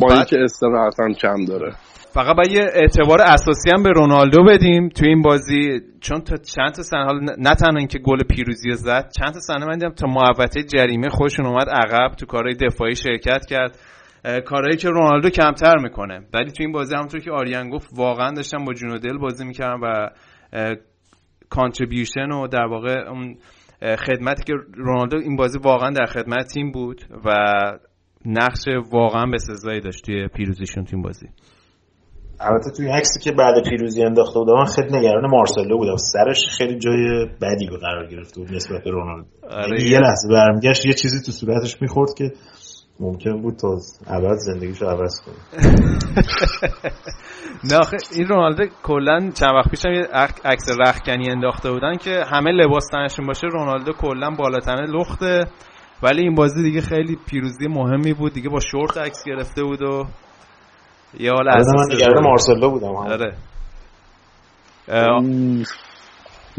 با 0.02 0.14
اینکه 0.14 0.38
استراحت 0.44 1.00
هم 1.00 1.14
کم 1.14 1.46
داره. 1.48 1.74
فقط 2.14 2.36
باید 2.36 2.52
یه 2.52 2.66
اعتبار 2.74 3.22
اساسی 3.22 3.70
هم 3.78 3.84
به 3.84 3.90
رونالدو 3.90 4.44
بدیم 4.44 4.90
تو 4.90 5.06
این 5.06 5.22
بازی 5.22 5.82
چون 6.02 6.22
تا 6.22 6.36
چند 6.36 6.72
تا 6.72 6.82
سنه 6.82 7.06
حالا 7.06 7.20
نه 7.38 7.56
تنها 7.56 7.78
اینکه 7.78 8.00
گل 8.00 8.24
پیروزی 8.24 8.72
زد 8.72 9.12
چند 9.20 9.34
تا 9.34 9.40
سنه 9.40 9.66
من 9.66 9.78
دیدم 9.78 9.94
تا 9.94 10.08
محوطه 10.08 10.64
جریمه 10.64 11.10
خوشون 11.10 11.46
اومد 11.46 11.70
عقب 11.70 12.16
تو 12.16 12.26
کارهای 12.26 12.56
دفاعی 12.56 12.96
شرکت 12.96 13.46
کرد. 13.46 13.80
کارهایی 14.46 14.78
که 14.78 14.90
رونالدو 14.90 15.30
کمتر 15.30 15.78
می‌کنه. 15.78 16.20
ولی 16.34 16.52
تو 16.52 16.64
این 16.64 16.72
بازی 16.72 16.96
همونطور 16.96 17.20
که 17.20 17.32
آریان 17.32 17.70
گفت 17.70 17.88
واقعا 17.96 18.32
داشتم 18.32 18.66
با 18.66 18.74
جون 18.74 18.98
دل 18.98 19.18
بازی 19.18 19.46
می‌کردم 19.46 19.80
و 19.84 20.10
کانتریبیوشن 21.50 22.32
و 22.32 22.48
در 22.48 22.66
واقع 22.66 23.10
اون 23.10 23.38
خدمتی 23.82 24.44
که 24.44 24.54
رونالدو 24.74 25.18
این 25.18 25.36
بازی 25.36 25.60
واقعا 25.60 25.90
در 25.90 26.06
خدمت 26.06 26.48
تیم 26.54 26.72
بود 26.72 27.02
و 27.26 27.34
نقش 28.26 28.68
واقعا 28.92 29.26
به 29.26 29.38
سزایی 29.38 29.82
داشت 29.82 30.06
توی 30.06 30.28
پیروزیشون 30.28 30.86
این 30.94 31.02
بازی. 31.02 31.28
البته 32.40 32.72
توی 32.78 32.88
عکسی 32.88 33.20
که 33.20 33.32
بعد 33.32 33.64
پیروزی 33.70 34.04
انداخته 34.04 34.40
بودم 34.40 34.66
خیلی 34.66 34.98
نگران 34.98 35.32
مارسلو 35.32 35.78
بودم 35.78 35.96
سرش 35.96 36.46
خیلی 36.58 36.80
جای 36.80 37.26
بدی 37.42 37.68
به 37.70 37.78
قرار 37.78 38.08
گرفته 38.08 38.42
بود 38.42 38.54
نسبت 38.54 38.84
به 38.84 38.92
رونالدو. 38.92 39.28
آره 39.50 39.84
یه 39.84 40.00
لحظه 40.00 40.30
برمیگشت 40.30 40.86
یه 40.86 40.94
چیزی 40.94 41.26
تو 41.26 41.32
صورتش 41.32 41.82
می‌خورد 41.82 42.10
که 42.18 42.32
ممکن 43.00 43.42
بود 43.42 43.56
تا 43.56 43.80
عوض 44.08 44.46
زندگیشو 44.46 44.86
عوض 44.86 45.22
کنه. 45.22 45.36
نه 47.72 47.80
این 48.16 48.28
رونالدو 48.28 48.66
کلا 48.84 49.32
چند 49.34 49.56
وقت 49.56 49.70
پیشم 49.70 49.90
یه 49.90 50.08
عکس 50.46 50.66
رخکنی 50.80 51.32
انداخته 51.32 51.72
بودن 51.72 51.98
که 51.98 52.24
همه 52.28 52.52
لباس 52.52 52.88
تنشون 52.92 53.28
باشه 53.28 53.48
رونالدو 53.48 53.94
کلا 53.94 54.30
بالاتنه 54.30 54.86
لخته 54.86 55.46
ولی 56.04 56.22
این 56.22 56.36
بازی 56.36 56.64
دیگه 56.64 56.82
خیلی 56.82 57.18
پیروزی 57.28 57.68
مهمی 57.68 58.14
بود 58.14 58.34
دیگه 58.34 58.50
با 58.50 58.60
شورت 58.60 58.98
عکس 58.98 59.24
گرفته 59.26 59.64
بود 59.64 59.82
و 59.82 60.06
یه 61.20 61.32
حال 61.32 61.50
از 61.50 61.68
من 61.68 61.96
نگران 61.96 62.24
مارسلو 62.24 62.70
بودم 62.70 62.96
آره. 62.96 63.38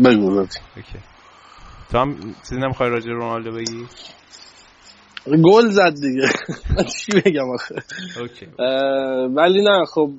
بگو 0.05 0.46
تو 1.90 1.98
هم 1.98 2.14
چیزی 2.48 2.61
نمی‌خوای 2.61 2.90
راجع 2.90 3.11
رونالدو 3.11 3.53
بگی؟ 3.53 3.87
گل 5.26 5.68
زد 5.68 5.94
دیگه. 6.00 6.28
چی 6.98 7.20
بگم 7.20 7.50
آخه؟ 7.50 7.74
ولی 9.37 9.62
نه 9.62 9.85
خب 9.94 10.11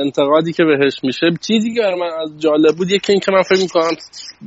انتقادی 0.00 0.52
که 0.52 0.64
بهش 0.64 0.94
میشه. 1.02 1.26
چیزی 1.40 1.74
که 1.74 1.80
من 1.80 2.10
از 2.22 2.40
جالب 2.40 2.76
بود 2.76 2.90
یکی 2.90 3.12
این 3.12 3.20
که 3.20 3.32
من 3.32 3.42
فکر 3.42 3.60
می‌کنم 3.62 3.96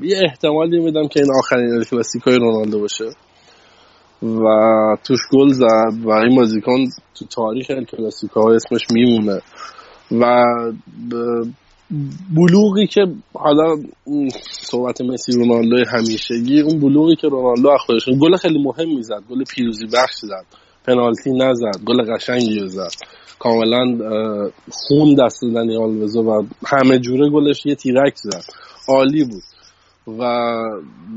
یه 0.02 0.22
احتمالی 0.26 0.80
میدم 0.80 1.08
که 1.08 1.20
این 1.20 1.30
آخرین 1.40 1.84
کلاسیکای 1.84 2.38
رونالدو 2.38 2.80
باشه. 2.80 3.06
و 4.24 4.46
توش 5.04 5.20
گل 5.32 5.48
زد 5.48 6.06
و 6.06 6.10
این 6.10 6.36
بازیکن 6.36 6.86
تو 7.16 7.26
تاریخ 7.26 7.68
کلاسیکا 7.68 8.54
اسمش 8.54 8.82
میمونه. 8.92 9.42
و 10.12 10.44
بلوغی 12.36 12.88
که 12.88 13.02
حالا 13.34 13.76
صحبت 14.62 15.02
مسی 15.02 15.32
رونالدو 15.32 15.84
همیشگی 15.94 16.62
اون 16.62 16.80
بلوغی 16.80 17.16
که 17.16 17.28
رونالدو 17.28 17.78
خودش 17.86 18.10
گل 18.22 18.36
خیلی 18.36 18.64
مهم 18.64 18.96
می‌زد 18.96 19.24
گل 19.30 19.44
پیروزی 19.44 19.86
بخش 19.86 20.16
زد. 20.22 20.46
پنالتی 20.86 21.32
نزد. 21.32 21.84
گل 21.86 22.16
قشنگی 22.16 22.68
زد. 22.68 22.92
کاملا 23.40 23.98
خون 24.72 25.16
دست 25.16 25.44
دنی 25.44 25.78
آلوزو 25.78 26.22
و 26.22 26.44
همه 26.68 27.00
جوره 27.00 27.30
گلش 27.30 27.66
یه 27.66 27.76
تیرک 27.76 28.16
زد. 28.16 28.44
عالی 28.88 29.24
بود. 29.24 29.44
و 30.08 30.24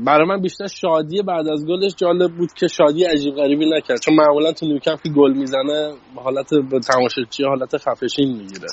برای 0.05 0.27
من 0.27 0.41
بیشتر 0.41 0.67
شادی 0.67 1.21
بعد 1.21 1.47
از 1.47 1.65
گلش 1.65 1.95
جالب 1.97 2.31
بود 2.31 2.53
که 2.53 2.67
شادی 2.67 3.03
عجیب 3.03 3.35
غریبی 3.35 3.65
نکرد. 3.69 3.99
چون 3.99 4.15
معمولا 4.15 4.51
تو 4.51 4.65
نیوکمپ 4.65 5.01
که 5.03 5.09
گل 5.09 5.33
می‌زنه 5.33 5.93
حالت 6.15 6.49
تماشاچی 6.87 7.43
حالت 7.43 7.77
خفشین 7.77 8.37
می‌گیره. 8.37 8.67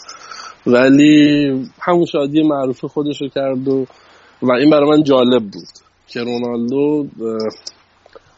ولی 0.67 1.49
همون 1.81 2.05
شادی 2.05 2.43
معروف 2.43 2.85
خودش 2.85 3.23
رو 3.23 3.29
کرد 3.29 3.69
و 3.69 3.87
و 4.43 4.53
این 4.53 4.71
برای 4.71 4.91
من 4.91 5.03
جالب 5.03 5.43
بود 5.43 5.69
که 6.09 6.21
رونالدو 6.21 7.07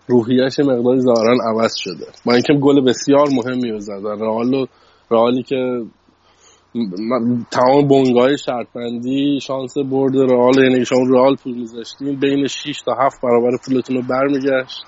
روحیش 0.06 0.58
مقداری 0.58 1.00
ظاهرا 1.00 1.36
عوض 1.50 1.74
شده. 1.76 2.06
با 2.26 2.32
اینکه 2.32 2.54
گل 2.54 2.80
بسیار 2.80 3.28
مهمی 3.32 3.70
رو 3.70 3.78
زد. 3.80 4.06
رئال 4.20 4.66
رئالی 5.10 5.42
که 5.42 5.82
تمام 7.50 7.88
بنگاه 7.88 8.36
شرطبندی 8.36 9.40
شانس 9.42 9.74
برد 9.90 10.16
رئال 10.16 10.58
یعنی 10.58 10.84
شما 10.84 10.98
رئال 11.10 11.36
پول 11.36 11.54
میذاشتین 11.54 12.20
بین 12.20 12.46
6 12.46 12.82
تا 12.86 12.92
7 12.92 13.20
برابر 13.22 13.50
پولتون 13.66 13.96
رو 13.96 14.02
برمیگشت. 14.02 14.82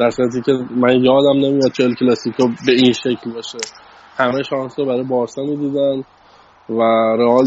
در 0.00 0.10
صورتی 0.10 0.42
که 0.42 0.52
من 0.76 1.04
یادم 1.04 1.36
نمیاد 1.36 1.72
چهل 1.72 1.94
کلاسیکو 1.94 2.48
به 2.66 2.72
این 2.72 2.92
شکل 2.92 3.32
باشه. 3.34 3.58
همه 4.16 4.42
شانس 4.42 4.78
رو 4.78 4.86
برای 4.86 5.02
بارسا 5.02 5.42
می‌دیدن. 5.42 6.04
و 6.70 6.80
رئال 7.18 7.44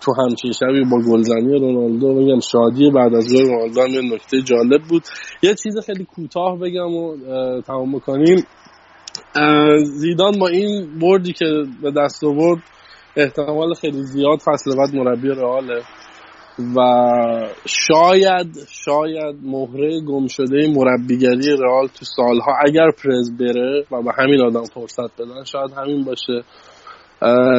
تو 0.00 0.12
همچین 0.18 0.52
شبی 0.52 0.84
با 0.84 0.98
گلزنی 1.12 1.58
رونالدو 1.58 2.12
میگم 2.12 2.40
شادی 2.40 2.90
بعد 2.90 3.14
از 3.14 3.34
گل 3.34 3.46
رونالدو 3.46 3.80
هم 3.80 3.88
یه 3.88 4.14
نکته 4.14 4.42
جالب 4.42 4.82
بود. 4.88 5.02
یه 5.42 5.54
چیز 5.54 5.78
خیلی 5.86 6.04
کوتاه 6.04 6.58
بگم 6.58 6.94
و 6.94 7.16
تمام 7.60 7.92
بکنیم 7.92 8.46
زیدان 9.84 10.38
با 10.40 10.48
این 10.48 10.98
بردی 10.98 11.32
که 11.32 11.46
به 11.82 11.90
دست 11.90 12.24
آورد 12.24 12.62
احتمال 13.16 13.74
خیلی 13.74 14.02
زیاد 14.02 14.38
فصل 14.38 14.76
بعد 14.76 14.94
مربی 14.94 15.28
رئاله. 15.28 15.82
و 16.76 16.80
شاید 17.66 18.58
شاید 18.68 19.36
مهره 19.42 20.00
گم 20.00 20.26
شده 20.26 20.72
مربیگری 20.74 21.56
رئال 21.60 21.86
تو 21.86 22.04
سالها 22.04 22.52
اگر 22.66 22.90
پرز 22.90 23.36
بره 23.38 23.84
و 23.90 24.02
به 24.02 24.12
همین 24.18 24.40
آدم 24.40 24.64
فرصت 24.64 25.22
بدن 25.22 25.44
شاید 25.44 25.70
همین 25.76 26.04
باشه. 26.04 26.42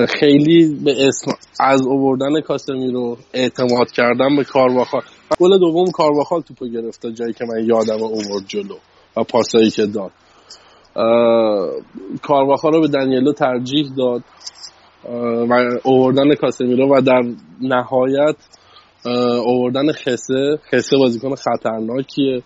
خیلی 0.10 0.76
به 0.86 1.08
اسم 1.08 1.32
از 1.60 1.82
اووردن 1.88 2.42
کاسمیرو 2.42 3.18
اعتماد 3.34 3.92
کردن 3.92 4.36
به 4.36 4.44
کارواخال 4.44 5.02
گل 5.40 5.60
دوم 5.60 5.92
کارواخال 5.92 6.42
توپو 6.42 6.68
گرفته 6.68 7.12
جایی 7.12 7.34
که 7.34 7.46
من 7.46 7.66
یادم 7.66 8.04
اوورد 8.04 8.48
جلو 8.48 8.76
و 9.18 9.24
پاسایی 9.24 9.70
که 9.70 9.86
داد. 9.86 10.12
کارواخال 12.22 12.74
رو 12.74 12.82
به 12.82 12.88
دنیلو 12.88 13.34
ترجیح 13.34 13.86
داد 13.98 14.24
و 15.50 15.54
اووردن 15.84 16.36
کاسمیرو 16.36 16.98
و 16.98 17.02
در 17.02 17.24
نهایت 17.62 18.36
اووردن 19.46 19.92
خسه. 19.92 20.60
خسه 20.72 20.98
بازیکن 20.98 21.36
خطرناکیه 21.36 22.44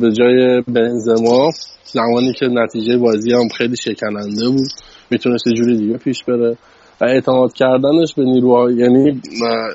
به 0.00 0.12
جای 0.12 0.60
بنزما 0.60 1.50
زمانی 1.84 2.32
که 2.32 2.46
نتیجه 2.46 2.98
بازی 2.98 3.32
هم 3.32 3.48
خیلی 3.56 3.76
شکننده 3.76 4.48
بود. 4.48 4.68
می‌تونست 5.10 5.46
یه 5.46 5.52
جوری 5.52 5.76
دیگه 5.76 5.96
پیش 5.96 6.24
بره. 6.24 6.56
و 7.00 7.04
اعتماد 7.04 7.52
کردنش 7.52 8.14
به 8.14 8.24
نیروها 8.24 8.70
یعنی 8.70 9.20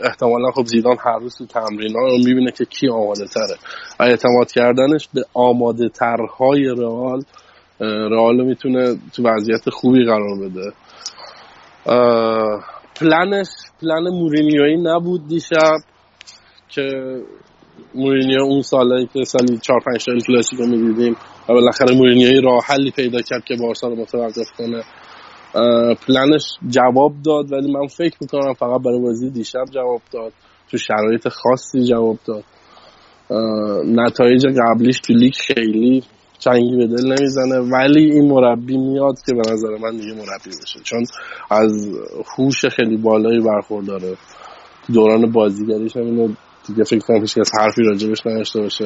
احتمالا 0.03 0.51
خب 0.51 0.65
زیدان 0.65 0.97
هر 0.99 1.19
روز 1.19 1.37
تو 1.37 1.45
تمرین 1.45 1.93
رو 1.93 2.17
می‌بینه 2.17 2.51
که 2.51 2.65
کی 2.65 2.89
آماده 2.89 3.25
تره 3.25 3.55
و 3.99 4.03
اعتماد 4.03 4.51
کردنش 4.51 5.09
به 5.13 5.25
آماده 5.33 5.89
ترهای 5.89 6.63
رئال 6.63 7.23
رئال 7.79 8.45
می‌تونه 8.45 8.95
تو 9.13 9.23
وضعیت 9.23 9.69
خوبی 9.69 10.05
قرار 10.05 10.39
بده. 10.39 10.71
پلنش 12.95 13.47
پلن 13.81 14.09
مورینیویی 14.09 14.77
نبود 14.77 15.27
دیشب 15.27 15.77
که 16.69 16.81
مورینیو 17.95 18.41
اون 18.41 18.61
سالی 18.61 19.09
که 19.13 19.23
سالی 19.23 19.57
4 19.57 19.79
5 19.85 20.01
سال 20.01 20.19
کلاسیکو 20.19 20.63
می‌دیدیم 20.63 21.15
و 21.49 21.53
بالاخره 21.53 21.95
مورینیوی 21.95 22.41
راه 22.41 22.63
حلی 22.65 22.91
پیدا 22.91 23.21
کرد 23.21 23.43
که 23.43 23.55
بارسا 23.55 23.87
رو 23.87 23.95
متوقف 23.95 24.51
کنه. 24.57 24.83
پلنش 26.07 26.43
جواب 26.69 27.13
داد 27.25 27.51
ولی 27.51 27.71
من 27.71 27.87
فکر 27.87 28.17
می‌کنم 28.21 28.53
فقط 28.53 28.81
برای 28.81 28.99
بازی 28.99 29.29
دیشب 29.29 29.65
جواب 29.71 30.01
داد. 30.11 30.33
تو 30.71 30.77
شرایط 30.77 31.27
خاصی 31.27 31.83
جواب 31.83 32.17
داد. 32.25 32.43
نتایج 33.85 34.45
قبلیش 34.45 34.99
تو 34.99 35.13
لیگ 35.13 35.33
خیلی 35.33 36.03
چنگی 36.39 36.77
به 36.77 36.87
دل 36.87 37.05
نمی‌زنه 37.05 37.59
ولی 37.59 38.11
این 38.11 38.31
مربی 38.31 38.77
میاد 38.77 39.15
که 39.25 39.33
به 39.33 39.51
نظر 39.51 39.69
من 39.81 39.97
دیگه 39.97 40.13
مربی 40.13 40.49
بشه. 40.63 40.79
چون 40.83 41.05
از 41.49 41.71
هوش 42.37 42.65
خیلی 42.65 42.97
بالایی 42.97 43.39
برخورداره. 43.39 44.15
دوران 44.93 45.31
بازیگریش 45.31 45.97
هم 45.97 46.03
اینو 46.03 46.27
دیگه 46.67 46.83
فکر 46.83 46.99
کنم 46.99 47.21
هیچ 47.21 47.37
کس 47.37 47.51
حرفی 47.59 47.83
راجبش 47.83 48.25
نداشته 48.25 48.61
باشه. 48.61 48.85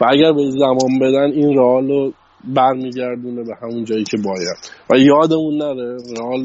و 0.00 0.04
اگر 0.10 0.32
به 0.32 0.50
زمان 0.50 0.98
بدن 1.00 1.32
این 1.32 1.58
رئال 1.58 1.88
رو 1.88 2.12
برمیگردونه 2.46 3.42
به 3.44 3.54
همون 3.62 3.84
جایی 3.84 4.04
که 4.04 4.16
باید. 4.24 4.56
و 4.90 4.96
یادمون 4.96 5.58
نره 5.58 5.96
رئال 6.18 6.44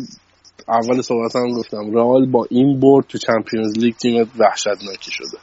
اول 0.67 1.01
صحبت 1.01 1.35
هم 1.35 1.49
گفتم 1.57 1.95
رئال 1.95 2.31
با 2.31 2.45
این 2.49 2.79
برد 2.79 3.05
تو 3.05 3.17
چمپیونز 3.17 3.79
لیگ 3.79 3.95
تیم 3.95 4.31
وحشتناکی 4.39 5.11
شده. 5.11 5.37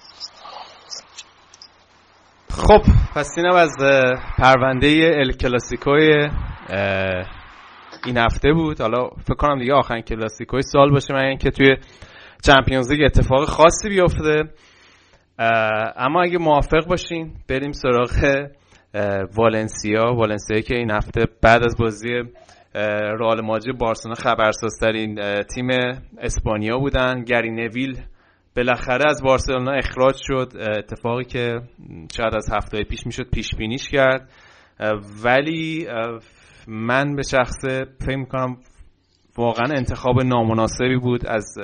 خب 2.50 2.82
پس 3.14 3.28
اینم 3.36 3.54
از 3.54 3.76
پرونده 4.38 5.14
ال 5.18 5.32
کلاسیکوی 5.32 6.28
این 8.06 8.16
هفته 8.16 8.52
بود. 8.52 8.80
حالا 8.80 9.08
فکر 9.24 9.34
کنم 9.34 9.58
دیگه 9.58 9.74
آخرین 9.74 10.02
کلاسیکوی 10.02 10.62
سال 10.62 10.90
باشه 10.90 11.14
من 11.14 11.24
اینکه 11.24 11.50
توی 11.50 11.76
چمپیونز 12.44 12.90
لیگ 12.90 13.04
اتفاق 13.04 13.44
خاصی 13.44 13.88
بیفته. 13.88 14.42
اما 15.96 16.22
اگه 16.22 16.38
موافق 16.38 16.86
باشین 16.88 17.32
بریم 17.48 17.72
سراغ 17.72 18.46
والنسیا 19.36 20.14
والنسیا 20.14 20.60
که 20.60 20.74
این 20.76 20.90
هفته 20.90 21.20
بعد 21.42 21.64
از 21.64 21.76
بازی 21.80 22.08
رئال 23.20 23.40
مادرید 23.40 23.78
بارسلونا 23.78 24.14
خبرسازترین 24.14 25.42
تیم 25.54 25.68
اسپانیا 26.18 26.78
بودن. 26.78 27.24
گری 27.24 27.50
نویل 27.50 27.98
بالاخره 28.56 29.04
از 29.08 29.22
بارسلونا 29.22 29.72
اخراج 29.72 30.14
شد. 30.18 30.52
اتفاقی 30.78 31.24
که 31.24 31.54
شاید 32.16 32.34
از 32.34 32.48
هفته 32.52 32.84
پیش 32.84 33.06
می‌شد 33.06 33.30
پیش 33.30 33.54
بینیش 33.54 33.88
کرد 33.88 34.30
ولی 35.24 35.86
من 36.68 37.16
به 37.16 37.22
شخص 37.22 37.64
فکر 38.06 38.16
می‌کنم 38.16 38.56
واقعا 39.38 39.76
انتخاب 39.76 40.22
نامناسبی 40.22 40.96
بود 40.96 41.26
از 41.26 41.54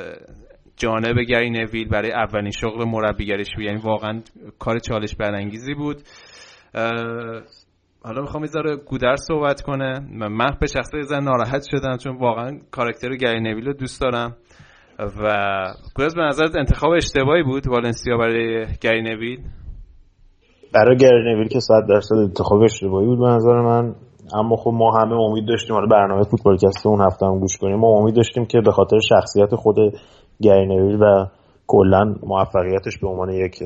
جانب 0.76 1.20
گری 1.28 1.50
نویل 1.50 1.88
برای 1.88 2.12
اولین 2.12 2.50
شغل 2.50 2.84
مربیگریش 2.84 3.48
بود. 3.56 3.64
یعنی 3.64 3.80
واقعا 3.84 4.22
کار 4.58 4.78
چالش 4.78 5.14
برانگیزی 5.14 5.74
بود. 5.74 6.02
حالا 8.04 8.20
می‌خوام 8.20 8.44
یه 8.44 8.76
گودر 8.76 9.16
صحبت 9.16 9.62
کنه. 9.62 10.00
من 10.10 10.50
به 10.60 10.66
شخصه 10.66 10.98
یه 10.98 11.20
ناراحت 11.20 11.62
شدم 11.70 11.96
چون 11.96 12.16
واقعا 12.16 12.58
کارکتر 12.70 13.16
گری 13.16 13.40
نویل 13.40 13.66
رو 13.66 13.72
دوست 13.72 14.00
دارم. 14.00 14.36
و 14.98 15.36
گودرز 15.96 16.14
به 16.14 16.22
نظرت 16.22 16.56
انتخاب 16.56 16.90
اشتباهی 16.90 17.42
بود 17.42 17.68
والنسیا 17.68 18.16
برای 18.16 18.66
گری 18.80 19.02
نویل؟ 19.02 19.40
برای 20.74 20.96
گری 20.96 21.34
نویل 21.34 21.48
که 21.48 21.60
صد 21.60 21.86
درصد 21.88 22.14
انتخاب 22.14 22.62
اشتباهی 22.62 23.06
بود 23.06 23.18
به 23.18 23.26
نظر 23.26 23.60
من. 23.60 23.94
اما 24.34 24.56
خب 24.56 24.70
ما 24.74 24.98
همه 25.00 25.14
امید 25.14 25.48
داشتیم 25.48 25.74
حالا 25.74 25.86
برنامه 25.86 26.22
فوتبالکست 26.22 26.86
اون 26.86 27.00
هفته 27.00 27.26
هم 27.26 27.38
گوش 27.38 27.56
کنیم. 27.56 27.76
ما 27.76 27.88
امید 27.88 28.16
داشتیم 28.16 28.44
که 28.44 28.60
به 28.64 28.70
خاطر 28.70 28.98
شخصیت 28.98 29.54
خود 29.54 29.76
گری 30.42 30.66
نویل 30.66 31.02
و 31.02 31.26
کلا 31.66 32.14
موفقیتش 32.22 32.98
به 32.98 33.08
عنوان 33.08 33.30
یک 33.30 33.62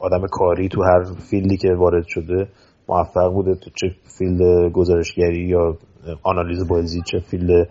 آدم 0.00 0.26
کاری 0.30 0.68
تو 0.68 0.82
هر 0.82 1.04
field 1.30 1.52
ی 1.52 1.56
که 1.56 1.68
وارد 1.78 2.04
شده 2.06 2.48
موفق 2.88 3.32
بوده 3.32 3.54
تو 3.54 3.70
چه 3.70 3.86
field 4.18 4.72
گزارشگری 4.72 5.48
یا 5.48 5.76
آنالیز 6.22 6.68
بازی 6.68 7.02
چه 7.06 7.18
field 7.18 7.68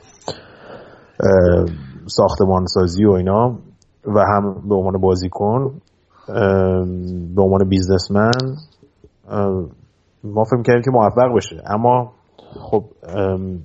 ساختمان 2.08 2.66
سازی 2.66 3.06
و 3.06 3.12
اینا. 3.12 3.58
و 4.08 4.20
هم 4.20 4.68
به 4.70 4.76
عنوان 4.76 5.02
بازیکن 5.02 5.82
به 7.36 7.42
عنوان 7.42 7.70
بیزنسمن 7.70 8.32
ما 10.24 10.44
فکر 10.44 10.62
کردیم 10.66 10.82
که 10.82 10.92
موفق 10.92 11.36
بشه. 11.36 11.64
اما 11.68 12.12
خب 12.72 12.84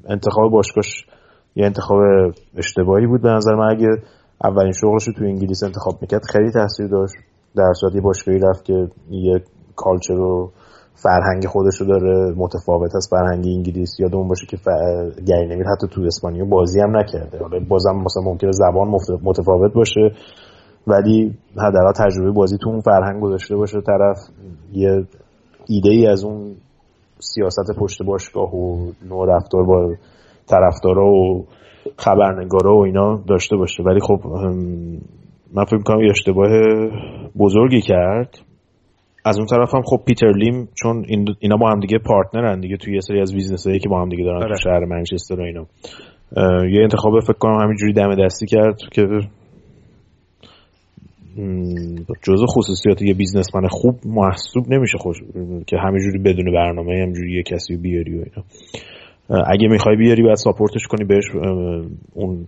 انتخاب 0.08 0.50
باشگاهش 0.52 1.06
یه 1.56 1.66
انتخاب 1.66 1.98
اشتباهی 2.56 3.06
بود 3.06 3.22
به 3.22 3.28
نظر 3.28 3.54
من. 3.54 3.70
اگه 3.70 3.88
اولین 4.44 4.72
شغلش 4.72 5.08
رو 5.08 5.12
تو 5.12 5.24
انگلیس 5.24 5.62
انتخاب 5.64 5.94
می‌کرد 6.00 6.22
خیلی 6.32 6.50
تاثیر 6.50 6.86
داشت. 6.86 7.14
در 7.56 7.72
صورتی 7.80 8.00
باشگاهی 8.00 8.38
رفت 8.38 8.64
که 8.64 8.88
یه 9.10 9.42
کالچر 9.76 10.14
رو 10.14 10.50
فرهنگ 10.94 11.46
خودش 11.46 11.80
رو 11.80 11.86
داره 11.86 12.34
متفاوت 12.36 12.96
از 12.96 13.08
فرهنگ 13.10 13.46
انگلیس. 13.46 14.00
یادمون 14.00 14.28
باشه 14.28 14.46
که 14.46 14.56
ف... 14.56 14.68
گری 15.26 15.64
حتی 15.76 15.86
تو 15.90 16.02
اسپانیا 16.02 16.44
بازی 16.44 16.80
هم 16.80 16.96
نکرده. 16.96 17.38
حالا 17.38 17.58
بازم 17.68 17.96
مثلا 17.96 18.22
ممکنه 18.22 18.50
زبان 18.52 18.88
متفاوت 19.22 19.72
باشه 19.72 20.10
ولی 20.86 21.34
حداقل 21.56 21.92
تجربه 21.92 22.30
بازی 22.30 22.58
تو 22.58 22.70
اون 22.70 22.80
فرهنگ 22.80 23.22
گذاشته 23.22 23.56
باشه 23.56 23.80
طرف. 23.80 24.18
یه 24.72 25.06
ایده 25.66 25.90
ای 25.90 26.06
از 26.06 26.24
اون 26.24 26.54
سیاست 27.18 27.78
پشت 27.78 28.02
باشگاه 28.02 28.54
و 28.54 28.90
نوع 29.08 29.36
رفتار 29.36 29.64
با 29.64 29.94
طرفدارا 30.46 31.06
و 31.06 31.46
خبرنگارا 31.96 32.76
و 32.76 32.84
اینا 32.84 33.22
داشته 33.28 33.56
باشه. 33.56 33.82
ولی 33.82 34.00
خب 34.00 34.20
من 35.54 35.64
فکر 35.64 35.76
می‌کنم 35.76 36.10
اشتباه 36.10 36.50
بزرگی 37.38 37.80
کرد. 37.80 38.38
از 39.24 39.38
اون 39.38 39.46
طرف 39.46 39.74
هم 39.74 39.82
خب 39.82 40.02
پیتر 40.06 40.32
لیم 40.32 40.68
چون 40.82 41.04
اینا 41.40 41.56
با 41.56 41.70
هم 41.70 41.80
دیگه 41.80 41.98
partner 41.98 42.52
ن 42.52 42.60
دیگه 42.60 42.76
توی 42.76 42.94
یه 42.94 43.00
سری 43.00 43.20
از 43.20 43.34
business 43.34 43.66
هایی 43.66 43.78
که 43.78 43.88
با 43.88 44.02
هم 44.02 44.08
دیگه 44.08 44.24
دارن 44.24 44.40
تو 44.40 44.44
آره. 44.44 44.56
شهر 44.56 44.84
منچستر 44.84 45.40
و 45.40 45.44
اینا. 45.44 45.66
یه 46.66 46.82
انتخاب 46.82 47.20
فکر 47.20 47.32
کنم 47.32 47.60
همینجوری 47.62 47.92
دم 47.92 48.24
دستی 48.24 48.46
کرد 48.46 48.78
که 48.92 49.02
جزء 52.22 52.46
خصوصیات 52.46 53.02
یه 53.02 53.14
بیزنسمن 53.14 53.68
خوب 53.68 53.94
محسوب 54.04 54.72
نمیشه 54.72 54.98
خوش 54.98 55.16
که 55.66 55.76
همینجوری 55.78 56.18
بدون 56.18 56.52
برنامه 56.52 56.92
همینجوری 57.02 57.36
یه 57.36 57.42
کسی 57.42 57.76
بیاری 57.76 58.18
و 58.18 58.24
اینا. 58.24 58.44
اگه 59.46 59.68
می‌خوای 59.68 59.96
بیاری 59.96 60.22
باید 60.22 60.34
ساپورتش 60.34 60.86
کنی 60.86 61.04
بهش 61.04 61.24
اون 62.14 62.46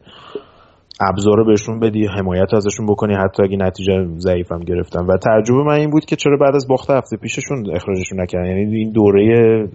ابزار 1.00 1.36
رو 1.36 1.44
بهشون 1.44 1.80
بدی 1.80 2.06
حمایت 2.06 2.54
ازشون 2.54 2.86
بکنی 2.86 3.14
حتی 3.14 3.42
اگه 3.42 3.56
نتیجه 3.56 3.92
ضعیفم 4.18 4.60
گرفتن 4.60 5.06
و 5.06 5.16
تجربه 5.16 5.62
من 5.62 5.74
این 5.74 5.90
بود 5.90 6.04
که 6.04 6.16
چرا 6.16 6.36
بعد 6.36 6.54
از 6.54 6.68
باخت 6.68 6.90
هفته 6.90 7.16
پیششون 7.16 7.70
اخراجشون 7.74 8.20
نکردن. 8.20 8.46
یعنی 8.46 8.76
این 8.76 8.90
دوره 8.90 9.68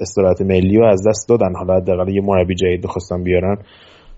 استراحت 0.00 0.42
ملی 0.42 0.76
رو 0.76 0.86
از 0.86 1.06
دست 1.08 1.28
دادن. 1.28 1.52
حالا 1.58 1.74
حداقل 1.74 2.08
یه 2.08 2.22
مربی 2.24 2.54
جدید 2.54 2.82
بخواستن 2.82 3.22
بیارن. 3.22 3.56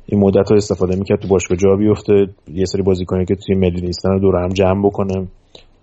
این 0.07 0.21
مدت 0.21 0.51
رو 0.51 0.57
استفاده 0.57 0.99
می‌کرد 0.99 1.21
تو 1.21 1.29
باشگاه 1.29 1.59
جا 1.59 1.77
بیفته. 1.77 2.27
یه 2.49 2.65
سری 2.65 2.83
بازیکنی 2.83 3.25
که 3.25 3.35
توی 3.35 3.55
ملی 3.55 3.81
نیستن 3.81 4.11
رو 4.11 4.19
دور 4.21 4.37
هم 4.37 4.49
جمع 4.49 4.87
بکنه 4.87 5.29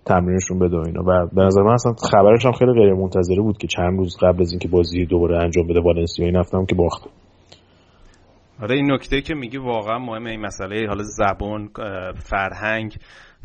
تمرینشون 0.04 0.58
بده 0.58 0.76
و 0.76 0.82
اینا. 0.86 1.02
و 1.02 1.26
به 1.34 1.42
نظر 1.42 1.62
من 1.62 1.72
اصلا 1.72 1.92
خبرش 2.12 2.46
هم 2.46 2.52
خیلی 2.52 2.72
غیر 2.72 2.94
منتظره 2.94 3.42
بود 3.42 3.58
که 3.58 3.66
چند 3.66 3.98
روز 3.98 4.16
قبل 4.22 4.40
از 4.40 4.50
اینکه 4.50 4.68
بازی 4.68 5.06
دوباره 5.06 5.38
انجام 5.38 5.66
بده 5.66 5.80
والنسیا 5.80 6.26
این 6.26 6.36
هفته 6.36 6.58
هم 6.58 6.66
که 6.66 6.74
باخت. 6.74 7.08
آره 8.62 8.74
این 8.74 8.92
نکته 8.92 9.20
که 9.20 9.34
میگی 9.34 9.56
واقعا 9.56 9.98
مهمه 9.98 10.30
این 10.30 10.40
مسئله 10.40 10.86
حالا 10.88 11.02
زبان 11.02 11.70
فرهنگ. 12.14 12.96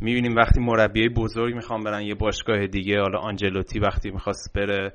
می‌بینیم 0.02 0.36
وقتی 0.36 0.60
مربی 0.60 1.10
بزرگ 1.10 1.56
می‌خوام 1.56 1.84
برن 1.84 2.02
یه 2.02 2.15
باشگاه 2.15 2.67
دیگه 2.67 2.99
حالا 3.02 3.19
آنجلوتی 3.19 3.80
وقتی 3.80 4.12
می‌خواست 4.12 4.54
بره 4.56 4.93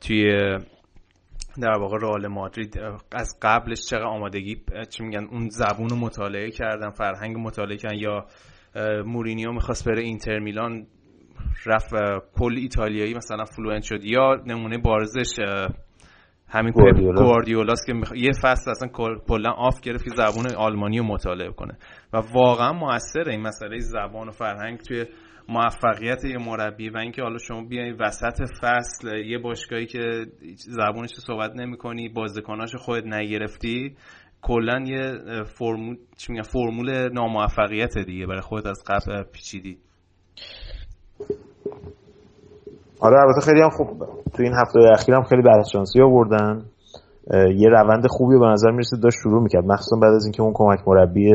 توی 0.00 0.32
در 1.62 1.78
واقع 1.78 1.98
رئال 2.02 2.26
مادرید 2.26 2.80
از 3.12 3.38
قبلش 3.42 3.80
چقدر 3.86 4.04
آمادگی 4.04 4.56
چی 4.90 5.04
میگن 5.04 5.24
اون 5.24 5.48
زبون 5.48 5.88
رو 5.88 5.96
مطالعه 5.96 6.50
کردن 6.50 6.90
فرهنگ 6.90 7.36
مطالعه 7.36 7.76
کردن 7.76 7.98
یا 7.98 8.26
مورینیو 9.04 9.52
می‌خواست 9.52 9.88
بره 9.88 10.02
اینتر 10.02 10.38
میلان 10.38 10.86
رفت 11.66 11.94
کل 12.38 12.56
ایتالیایی 12.56 13.14
مثلا 13.14 13.44
fluent 13.44 13.82
شد 13.82 14.04
یا 14.04 14.42
نمونه 14.46 14.78
بارزش 14.78 15.40
همین 16.52 16.72
گواردیولاست 17.16 17.86
که 17.86 17.92
یه 18.16 18.30
فصل 18.42 18.70
اصلا 18.70 18.88
کلا 19.28 19.50
off 19.50 19.80
گرفت 19.80 20.04
که 20.04 20.10
زبان 20.16 20.54
آلمانی 20.56 20.98
رو 20.98 21.04
مطالعه 21.04 21.52
کنه. 21.52 21.78
و 22.12 22.16
واقعا 22.34 22.72
موثر 22.72 23.28
این 23.28 23.40
مسئله 23.40 23.78
زبان 23.78 24.28
و 24.28 24.30
فرهنگ 24.30 24.78
توی 24.78 25.04
موفقیت 25.48 26.24
یه 26.24 26.38
مربی 26.38 26.90
و 26.90 26.96
اینکه 26.96 27.22
حالا 27.22 27.38
شما 27.38 27.64
بیای 27.64 27.92
وسط 27.92 28.42
فصل 28.60 29.16
یه 29.16 29.38
باشگاهی 29.38 29.86
که 29.86 30.26
زبونش 30.56 31.10
صحبت 31.10 31.50
نمی‌کنی 31.56 32.08
بازیکناش 32.08 32.76
خودت 32.76 33.06
نگرفتی 33.06 33.96
کلا 34.42 34.84
یه 34.86 35.18
فرمول 35.44 35.96
چی 36.16 36.32
میگن؟ 36.32 36.42
فرمول 36.42 37.12
ناموفقیت 37.12 37.98
دیگه 37.98 38.26
برای 38.26 38.40
خودت 38.40 38.66
از 38.66 38.82
قبل 38.86 39.22
پیچیدی. 39.22 39.78
آره 43.02 43.20
البته 43.20 43.40
خیلی 43.40 43.60
هم 43.60 43.70
خوب. 43.70 43.88
تو 44.34 44.42
این 44.42 44.52
هفته 44.52 44.80
اخیر 44.92 45.14
هم 45.14 45.22
خیلی 45.22 45.42
شانسی 45.72 46.02
آوردن. 46.02 46.62
یه 47.56 47.68
روند 47.68 48.06
خوبی 48.08 48.38
به 48.38 48.46
نظر 48.46 48.70
می‌رسه 48.70 48.96
داشت 48.96 49.18
شروع 49.22 49.42
می‌کرد. 49.42 49.64
مخصوصا 49.64 49.96
بعد 49.96 50.14
از 50.14 50.24
اینکه 50.24 50.42
اون 50.42 50.52
کمک 50.54 50.78
مربی 50.86 51.32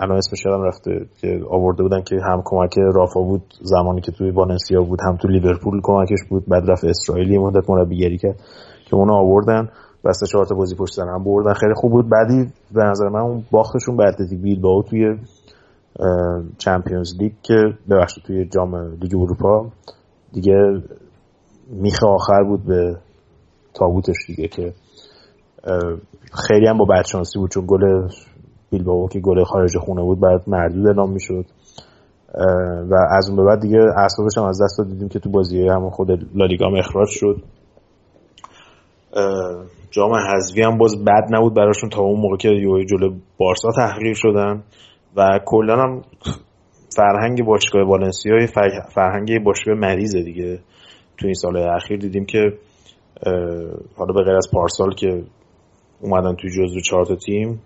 الان 0.00 0.16
اسمش 0.16 0.46
هم 0.46 0.62
رفته 0.62 1.06
که 1.20 1.40
آورده 1.50 1.82
بودن 1.82 2.02
که 2.02 2.16
هم 2.22 2.42
کمک 2.44 2.78
رافا 2.78 3.20
بود 3.20 3.42
زمانی 3.60 4.00
که 4.00 4.12
توی 4.12 4.30
والنسیا 4.30 4.82
بود 4.82 5.00
هم 5.02 5.16
تو 5.16 5.28
لیورپول 5.28 5.80
کمکش 5.82 6.18
بود. 6.30 6.44
بعد 6.48 6.70
رفت 6.70 6.84
اسرائیلی 6.84 7.38
مدت 7.38 7.70
مربیگری 7.70 8.18
کرد 8.18 8.36
که 8.86 8.96
اونو 8.96 9.12
آوردن. 9.14 9.68
بسته 10.04 10.26
چهار 10.26 10.44
تا 10.44 10.54
بازی 10.54 10.76
پشت 10.76 10.94
سر 10.94 11.08
هم 11.08 11.24
بردن. 11.24 11.52
خیلی 11.52 11.74
خوب 11.74 11.90
بود. 11.92 12.10
بعدی 12.10 12.46
به 12.74 12.84
نظر 12.84 13.08
من 13.08 13.20
اون 13.20 13.42
باختشون 13.50 13.96
به 13.96 14.04
اتلتیک 14.04 14.40
بیلبائو 14.40 14.82
توی 14.82 15.16
چمپیونز 16.58 17.14
لیگ 17.20 17.32
که 17.42 17.54
ببخشید 17.90 18.24
توی 18.24 18.44
جام 18.44 18.74
لیگ 18.76 19.14
اروپا 19.14 19.70
دیگه 20.32 20.82
میخ 21.68 22.04
آخر 22.04 22.42
بود 22.42 22.64
به 22.64 22.96
تابوتش 23.74 24.16
دیگه 24.26 24.48
که 24.48 24.72
خیلی 26.48 26.66
هم 26.66 26.78
با 26.78 26.84
بدشانسی 26.84 27.38
بود 27.38 27.50
چون 27.50 27.64
گل 27.66 28.08
بیلبائو 28.70 29.08
که 29.08 29.20
گل 29.20 29.44
خارج 29.44 29.78
خونه 29.78 30.02
بود 30.02 30.20
بعد 30.20 30.42
مردود 30.46 30.86
اعلام 30.86 31.12
می‌شد. 31.12 31.44
و 32.90 32.94
از 33.18 33.28
اون 33.28 33.36
به 33.36 33.44
بعد 33.44 33.60
دیگه 33.60 33.78
اعصابش 33.78 34.38
هم 34.38 34.44
از 34.44 34.62
دست 34.62 34.80
دیدیم 34.88 35.08
که 35.08 35.18
تو 35.18 35.30
بازی 35.30 35.68
هم 35.68 35.90
خود 35.90 36.10
لالیگا 36.34 36.66
هم 36.66 36.74
اخراج 36.74 37.08
شد. 37.08 37.42
جام 39.90 40.12
حذفی 40.14 40.62
هم 40.62 40.78
باز 40.78 41.04
بد 41.04 41.26
نبود 41.30 41.54
براشون 41.54 41.90
تا 41.90 42.02
اون 42.02 42.20
موقع 42.20 42.36
که 42.36 42.48
یوی 42.48 42.84
جلو 42.84 43.14
بارسا 43.38 43.68
تحقیر 43.76 44.14
شدن. 44.14 44.62
و 45.16 45.40
کلا 45.44 45.76
هم 45.76 46.02
فرهنگ 46.96 47.44
باشگاه 47.44 47.82
والنسیا 47.82 48.46
فرهنگ 48.94 49.44
باشگاه 49.44 49.74
مریضه 49.74 50.22
دیگه. 50.22 50.58
تو 51.18 51.26
این 51.26 51.34
سال 51.34 51.56
اخیر 51.56 51.98
دیدیم 51.98 52.24
که 52.24 52.52
حالا 53.96 54.12
به 54.12 54.22
غیر 54.22 54.36
از 54.36 54.48
پارسال 54.52 54.94
که 54.94 55.22
اومدن 56.00 56.34
توی 56.34 56.50
جزو 56.50 56.80
چهار 56.80 57.04
تا 57.04 57.16
تیم 57.16 57.60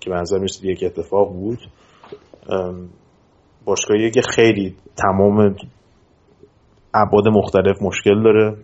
که 0.00 0.10
به 0.10 0.16
نظر 0.16 0.38
می‌رسید 0.38 0.64
یک 0.64 0.84
اتفاق 0.84 1.32
بود 1.32 1.58
باشگاهی 3.64 4.10
که 4.10 4.20
خیلی 4.34 4.74
تمام 4.96 5.56
ابعاد 6.94 7.28
مختلف 7.28 7.82
مشکل 7.82 8.22
داره 8.22 8.56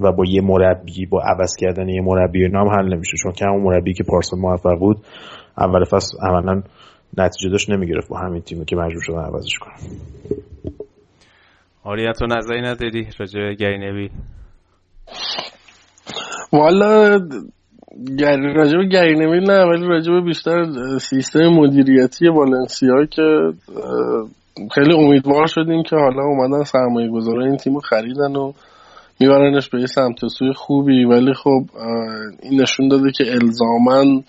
و 0.00 0.12
با 0.12 0.24
یه 0.28 0.42
مربی 0.42 1.06
با 1.06 1.22
عوض 1.22 1.56
کردن 1.58 1.88
یه 1.88 2.02
مربی 2.02 2.48
نام 2.48 2.68
حل 2.68 2.94
نمیشه. 2.94 3.16
چون 3.22 3.32
که 3.32 3.44
همون 3.44 3.62
مربی 3.62 3.94
که 3.94 4.04
پارسال 4.04 4.40
موفق 4.40 4.78
بود 4.78 4.96
اول 5.58 5.84
فصل 5.84 6.16
عملا 6.22 6.62
نتیجه 7.18 7.50
داشت 7.50 7.70
نمی‌گرفت 7.70 8.08
با 8.08 8.18
همین 8.18 8.42
تیمی 8.42 8.64
که 8.64 8.76
مجبور 8.76 9.02
شدن 9.02 9.18
عوضش 9.18 9.58
کنن. 9.58 9.74
آریا 11.84 12.12
تو 12.12 12.26
نظری 12.26 12.60
نداری 12.62 13.08
راجع 13.18 13.40
به 13.40 13.54
گرینوی؟ 13.54 14.10
والا 16.52 17.08
راجع 18.54 18.76
به 18.78 18.86
گرینوی 18.92 19.40
نه 19.40 19.64
ولی 19.64 19.86
راجع 19.86 20.20
بیشتر 20.20 20.64
سیستم 20.98 21.48
مدیریتی 21.48 22.28
والنسیا 22.28 23.06
که 23.10 23.22
خیلی 24.74 24.94
امیدوار 24.94 25.46
شدیم 25.46 25.82
که 25.82 25.96
حالا 25.96 26.22
اومدن 26.22 26.64
سرمایه 26.64 27.08
گذاره 27.08 27.44
این 27.44 27.56
تیم 27.56 27.78
خریدن 27.78 28.36
و 28.36 28.52
میبرنش 29.20 29.68
به 29.68 29.80
یه 29.80 29.86
سمت 29.86 30.26
سوی 30.26 30.52
خوبی. 30.52 31.04
ولی 31.04 31.34
خب 31.34 31.64
این 32.42 32.60
نشون 32.60 32.88
داده 32.88 33.10
که 33.16 33.24
الزامن 33.30 34.22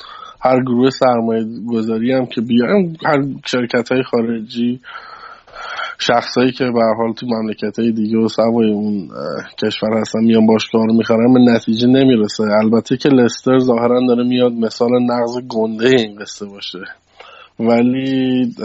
هر 0.43 0.62
گروه 0.62 0.89
سرمایه 0.89 1.45
گذاری 1.67 2.12
هم 2.12 2.25
که 2.25 2.41
بیان 2.41 2.97
هر 3.06 3.23
شرکت 3.45 3.91
های 3.91 4.03
خارجی 4.03 4.79
شخصایی 5.99 6.51
که 6.51 6.63
به 6.63 6.82
حال 6.97 7.13
تو 7.13 7.25
مملکت 7.25 7.79
های 7.79 7.91
دیگه 7.91 8.17
و 8.17 8.27
سوای 8.27 8.73
اون 8.73 9.10
کشور 9.63 9.99
هستن 9.99 10.19
میان 10.19 10.45
باشگاه 10.45 10.86
رو 10.86 10.93
می‌خرن 10.93 11.34
به 11.34 11.39
نتیجه 11.39 11.88
نمی‌رسه. 11.88 12.43
البته 12.43 12.97
که 12.97 13.10
لستر 13.10 13.60
ظاهرا 13.60 13.99
داره 14.08 14.23
میاد 14.23 14.51
مثال 14.51 14.89
نقض 15.03 15.47
گنده 15.49 15.88
این 15.88 16.15
قصه 16.15 16.45
باشه. 16.45 16.79
ولی 17.60 18.56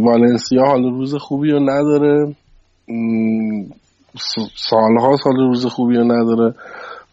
والنسیا 0.00 0.62
حال 0.66 0.82
روز 0.82 1.14
خوبی 1.14 1.50
رو 1.50 1.60
نداره. 1.60 2.34
سالها 4.54 5.16
سال 5.16 5.36
روز 5.36 5.66
خوبی 5.66 5.96
رو 5.96 6.04
نداره. 6.04 6.54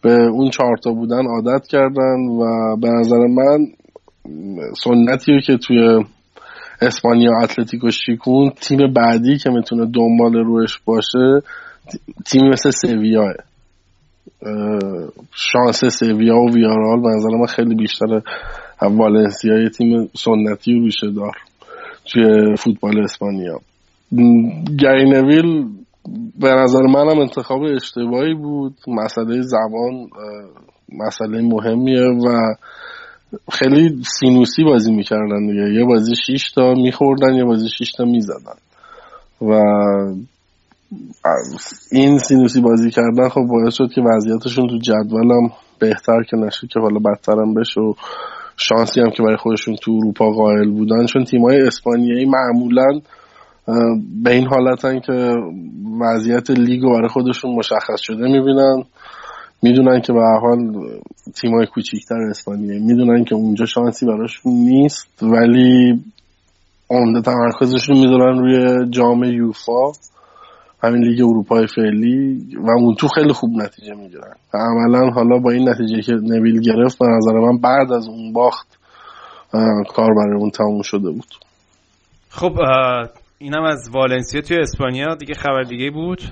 به 0.02 0.12
اون 0.12 0.50
چهارتا 0.50 0.90
بودن 0.90 1.26
عادت 1.26 1.66
کردن 1.66 2.28
و 2.40 2.76
به 2.76 2.88
نظر 2.88 3.18
من 3.18 3.66
سنتی 4.84 5.40
که 5.46 5.56
توی 5.56 6.04
اسپانیا 6.80 7.30
اتلتیکو 7.42 7.90
شیکون 7.90 8.50
تیم 8.50 8.92
بعدی 8.92 9.38
که 9.38 9.50
می‌تونه 9.50 9.86
دنبال 9.94 10.34
روش 10.34 10.80
باشه 10.84 11.42
تیم 12.26 12.48
مثل 12.48 12.70
سویاه 12.70 13.32
شانس 15.32 15.84
سویا 15.84 16.36
و 16.36 16.50
ویارال 16.54 17.00
به 17.02 17.08
نظر 17.08 17.28
من 17.28 17.46
خیلی 17.46 17.74
بیشتره 17.74 18.22
والنسیا 18.82 19.68
تیم 19.68 20.10
سنتی 20.16 20.74
و 20.74 20.84
ریشه 20.84 21.10
دار 21.10 21.36
توی 22.12 22.56
فوتبال 22.56 23.00
اسپانیا. 23.04 23.60
گرینویل 24.78 25.64
به 26.40 26.48
نظر 26.48 26.82
منم 26.82 27.18
انتخاب 27.18 27.62
اشتباهی 27.62 28.34
بود. 28.34 28.74
مسئله 28.88 29.42
زبان 29.42 30.08
مسئله 30.92 31.42
مهمیه 31.42 32.02
و 32.02 32.54
خیلی 33.52 34.02
سینوسی 34.20 34.64
بازی 34.64 34.92
می‌کردن 34.92 35.46
دیگه. 35.46 35.74
یه 35.80 35.84
بازی 35.84 36.14
6 36.14 36.52
تا 36.52 36.74
میخوردن 36.74 37.34
یه 37.34 37.44
بازی 37.44 37.68
6 37.68 37.92
تا 37.92 38.04
می‌زدن. 38.04 38.58
و 39.42 39.52
این 41.92 42.18
سینوسی 42.18 42.60
بازی 42.60 42.90
کردن 42.90 43.28
خب 43.28 43.40
باعث 43.40 43.74
شد 43.74 43.90
که 43.94 44.02
وضعیتشون 44.02 44.68
تو 44.68 44.78
جدولم 44.78 45.50
بهتر 45.78 46.22
که 46.22 46.36
نشه 46.36 46.66
که 46.66 46.80
حالا 46.80 46.98
بدترم 46.98 47.54
بشه 47.54 47.80
و 47.80 47.94
شانسی 48.56 49.00
هم 49.00 49.10
که 49.10 49.22
برای 49.22 49.36
خودشون 49.36 49.76
تو 49.76 49.92
اروپا 49.92 50.30
قائل 50.30 50.70
بودن. 50.70 51.06
چون 51.06 51.24
تیمای 51.24 51.60
اسپانیایی 51.60 52.26
معمولا 52.26 53.00
به 54.22 54.30
این 54.30 54.46
حالتن 54.46 55.00
که 55.00 55.34
وضعیت 56.00 56.50
لیگ 56.50 56.82
برای 56.82 57.08
خودشون 57.08 57.54
مشخص 57.54 58.00
شده 58.00 58.28
می‌بینن. 58.28 58.84
می‌دونن 59.64 60.00
که 60.00 60.12
به 60.12 60.20
حال 60.42 60.58
تیمای 61.34 61.66
کوچیکتر 61.66 62.14
اسپانیایی 62.30 62.80
می‌دونن 62.80 63.24
که 63.24 63.34
اونجا 63.34 63.66
شانسی 63.66 64.06
براشون 64.06 64.52
نیست 64.52 65.22
ولی 65.22 66.04
عمده 66.90 67.20
تمرکزشون 67.20 67.96
می‌دونن 67.98 68.38
روی 68.38 68.90
جام 68.90 69.24
یوفا 69.24 69.92
همین 70.82 71.04
لیگ 71.04 71.22
اروپای 71.22 71.66
فعلی 71.66 72.46
و 72.56 72.70
اون 72.70 72.94
تو 72.94 73.08
خیلی 73.08 73.32
خوب 73.32 73.50
نتیجه 73.62 73.94
می‌گیرن. 73.94 74.34
عملا 74.54 75.10
حالا 75.10 75.38
با 75.38 75.50
این 75.50 75.68
نتیجه 75.68 76.02
که 76.02 76.12
نویل 76.12 76.60
گرفت 76.60 76.98
به 76.98 77.06
نظر 77.06 77.32
من 77.32 77.58
بعد 77.58 77.92
از 77.92 78.08
اون 78.08 78.32
باخت 78.32 78.78
کار 79.88 80.14
برای 80.14 80.40
اون 80.40 80.50
تموم 80.50 80.82
شده 80.82 81.10
بود. 81.10 81.34
خب 82.28 82.52
اینم 83.38 83.62
از 83.62 83.90
والنسیا 83.92 84.40
توی 84.40 84.58
اسپانیا. 84.58 85.14
دیگه 85.14 85.34
خبر 85.34 85.62
دیگه 85.62 85.90
بود؟ 85.90 86.22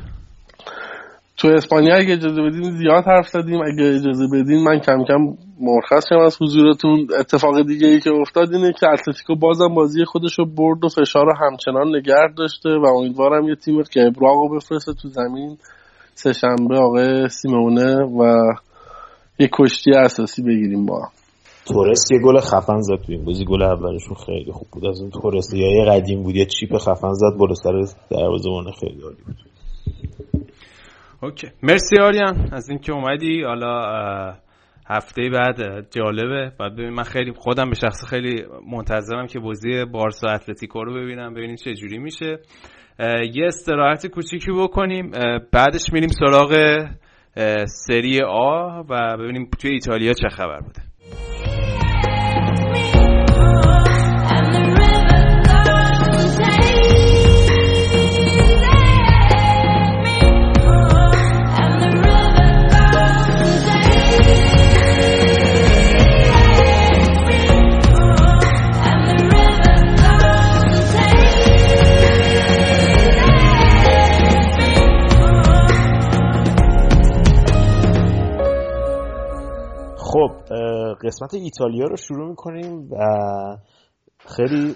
تو 1.43 1.49
اسپانیا 1.49 1.97
اگه 1.97 2.13
اجازه 2.13 2.43
بدین 2.43 2.71
زیاد 2.71 3.05
حرف 3.07 3.29
زدیم 3.29 3.61
اگه 3.61 3.85
اجازه 3.85 4.27
بدین 4.33 4.65
من 4.65 4.79
کم 4.79 5.05
کم 5.05 5.19
مرخص 5.61 6.05
شم 6.09 6.19
از 6.19 6.37
حضورتون. 6.41 7.07
اتفاق 7.19 7.63
دیگه 7.67 7.87
ای 7.87 8.01
که 8.01 8.11
افتاد 8.11 8.55
اینه 8.55 8.73
که 8.73 8.87
اتلتیکو 8.89 9.35
بازم 9.35 9.75
بازی 9.75 10.05
خودش 10.05 10.39
رو 10.39 10.47
برد 10.47 10.85
و 10.85 10.89
فشار 10.89 11.27
رو 11.27 11.33
همچنان 11.41 11.97
نگرد 11.97 12.35
داشته 12.37 12.69
و 12.69 12.87
امیدوارم 12.99 13.49
یه 13.49 13.55
تیم 13.55 13.83
قبراق 13.83 14.37
رو 14.37 14.57
بفرسته 14.57 14.93
تو 14.93 15.09
زمین. 15.09 15.59
سهشنبه 16.15 16.77
آقای 16.77 17.29
سیمونه 17.29 17.95
و 17.97 18.53
یه 19.39 19.49
کشتی 19.53 19.91
اساسی 19.91 20.43
بگیریم 20.43 20.87
با 20.87 21.09
تورست 21.67 22.13
یه 22.13 22.19
گل 22.25 22.41
خفن 22.41 22.81
زد 22.81 22.97
تو 23.07 23.13
این 23.13 23.25
بازی. 23.25 23.45
گل 23.45 23.63
اولشون 23.63 24.17
خیلی 24.27 24.53
خوب 24.53 24.69
بود. 24.73 24.87
از 24.87 25.01
اون 25.01 25.11
تورست 25.11 25.55
یه 25.55 25.85
قدیم 25.85 26.23
بود. 26.23 26.37
یه 26.37 26.47
چیپ 26.47 26.79
خفن 26.79 27.13
زد. 27.13 27.39
بالا 27.39 27.55
سر 27.55 27.83
دروازه‌بان 28.11 28.73
خیلی 28.81 29.03
عالی 29.03 29.17
بود. 29.27 29.37
اوکی. 31.23 31.49
مرسی 31.63 31.97
آریان 32.01 32.49
از 32.53 32.71
اینکه 32.71 32.93
اومدی. 32.93 33.43
حالا 33.43 33.83
هفته 34.87 35.31
بعد 35.31 35.91
جالبه. 35.91 36.53
بعد 36.61 36.73
ببین 36.73 36.91
من 36.91 37.03
خیلی 37.03 37.33
خودم 37.33 37.69
به 37.69 37.75
شخص 37.75 38.05
خیلی 38.11 38.45
منتظرم 38.71 39.27
که 39.27 39.39
بازی 39.39 39.85
بارسا 39.85 40.29
اتلتیکو 40.29 40.85
رو 40.85 40.95
ببینم 40.95 41.35
ببینیم 41.35 41.57
چه 41.57 41.75
جوری 41.75 41.99
میشه. 41.99 42.39
یه 43.35 43.47
استراحت 43.47 44.07
کوچیکی 44.07 44.53
بکنیم. 44.53 45.11
بعدش 45.53 45.93
میریم 45.93 46.09
سراغ 46.09 46.85
سری 47.67 48.21
آ 48.23 48.83
و 48.91 49.17
ببینیم 49.17 49.51
توی 49.61 49.71
ایتالیا 49.71 50.13
چه 50.13 50.29
خبر 50.29 50.61
بوده. 50.61 50.92
قسمت 80.95 81.35
ایتالیا 81.35 81.87
رو 81.87 81.97
شروع 81.97 82.29
می‌کنیم 82.29 82.89
و 82.91 82.97
خیلی 84.19 84.75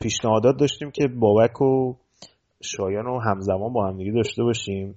پیشنهادات 0.00 0.56
داشتیم 0.56 0.90
که 0.90 1.08
بابک 1.08 1.60
و 1.60 1.94
شایان 2.62 3.04
رو 3.04 3.20
همزمان 3.20 3.72
با 3.72 3.86
همدیگه 3.86 4.12
داشته 4.12 4.42
باشیم 4.42 4.94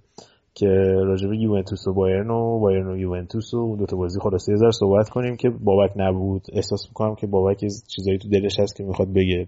که 0.56 0.68
راجب 1.04 1.34
یوونتوس 1.34 1.88
و 1.88 1.94
بایرن 1.94 2.30
و 2.30 2.60
بایرن 2.60 2.88
و 2.88 2.98
یوونتوس 2.98 3.54
و 3.54 3.76
دو 3.78 3.86
تا 3.86 3.98
بازی 3.98 4.20
خلاصه 4.20 4.52
یه 4.52 4.58
ذره 4.58 4.72
صحبت 4.72 5.10
کنیم 5.10 5.36
که 5.36 5.50
بابک 5.50 5.92
نبود. 5.96 6.42
احساس 6.54 6.88
می‌کنم 6.90 7.16
که 7.16 7.28
بابک 7.28 7.58
چیزایی 7.96 8.18
تو 8.18 8.30
دلش 8.30 8.60
هست 8.60 8.76
که 8.76 8.84
می‌خواد 8.84 9.14
بگه. 9.14 9.48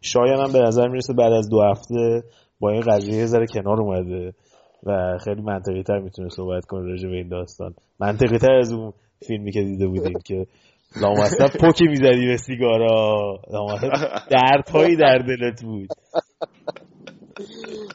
شایان 0.00 0.40
هم 0.46 0.52
به 0.52 0.58
نظر 0.58 0.88
می‌رسه 0.88 1.12
بعد 1.12 1.32
از 1.32 1.48
دو 1.48 1.62
هفته 1.62 2.22
با 2.60 2.70
این 2.70 2.80
قضیه 2.80 3.14
یه 3.14 3.26
ذره 3.26 3.46
کنار 3.46 3.80
اومده 3.80 4.34
و 4.86 5.18
خیلی 5.24 5.42
منطقی 5.42 5.82
تر 5.82 5.98
می‌تونه 5.98 6.28
صحبت 6.28 6.64
کنه 6.64 6.90
راجع 6.90 7.08
به 7.08 7.16
این 7.16 7.28
داستان. 7.28 7.74
منطقی 8.00 8.38
تر 8.38 8.52
از 8.52 8.72
اون 8.72 8.92
فیلمی 9.26 9.52
که 9.52 9.60
دیده 9.60 9.86
بودیم 9.86 10.18
که 10.24 10.46
لامصب 11.02 11.58
پوکی 11.60 11.84
می‌زدی 11.88 12.26
به 12.26 12.36
سیگارا. 12.36 13.38
دردهایی 14.30 14.96
در 14.96 15.18
دلت 15.18 15.62
بود. 15.62 15.88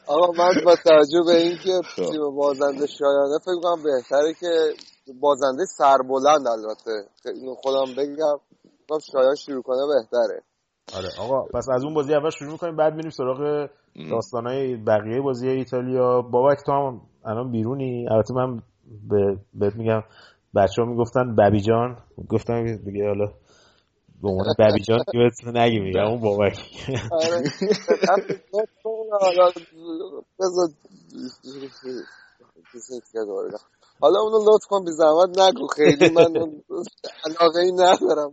آقا 0.06 0.32
من 0.32 0.54
با 0.64 0.76
توجه 0.84 1.22
به 1.26 1.36
اینکه 1.36 1.80
تیم 1.96 2.36
بازنده 2.36 2.86
شایانه 2.86 3.38
فکر 3.44 3.60
کنم 3.62 3.82
بهتره 3.82 4.32
که 4.40 4.72
بازنده 5.20 5.64
سربلند 5.78 6.46
البته. 6.46 7.08
اینو 7.34 7.54
خودم 7.54 7.92
بگم. 7.98 8.38
شایان 9.12 9.34
شروع 9.34 9.62
کنه 9.62 9.82
بهتره. 9.94 10.42
آره 10.96 11.08
آقا 11.20 11.48
پس 11.54 11.66
از 11.74 11.84
اون 11.84 11.94
بازی 11.94 12.14
اول 12.14 12.30
شروع 12.30 12.52
می‌کنیم 12.52 12.76
بعد 12.76 12.94
میریم 12.94 13.10
سراغ 13.10 13.68
داستانهای 14.10 14.76
بقیه 14.76 15.20
بازی 15.20 15.48
ایتالیا. 15.48 16.22
بابک 16.22 16.58
تو 16.66 16.72
هم 16.72 17.00
الان 17.24 17.50
بیرونی؟ 17.52 18.06
البته 18.10 18.34
من 18.34 18.62
به 19.08 19.36
بهت 19.54 19.76
میگم 19.76 20.02
بچه 20.56 20.82
ها 20.82 20.88
می‌گفتن 20.88 21.36
ببی 21.36 21.60
جان 21.60 21.98
گفتم 22.28 22.76
دیگه 22.76 23.06
حالا 23.08 23.26
به 24.22 24.28
عنوان 24.28 24.54
ببی 24.58 24.82
جان 24.82 24.98
که 25.12 25.18
بهت 25.18 25.56
نگی 25.56 25.78
میگم 25.80 26.06
اون 26.06 26.20
بابک 26.20 26.56
حالا 34.00 34.20
اونو 34.20 34.38
لطف 34.38 34.66
کن 34.68 34.84
بی 34.84 34.90
زحمت 34.92 35.38
نگو 35.38 35.66
خیلی 35.66 36.08
من 36.08 36.32
علاقه 37.26 37.60
ای 37.60 37.72
ندارم 37.72 38.32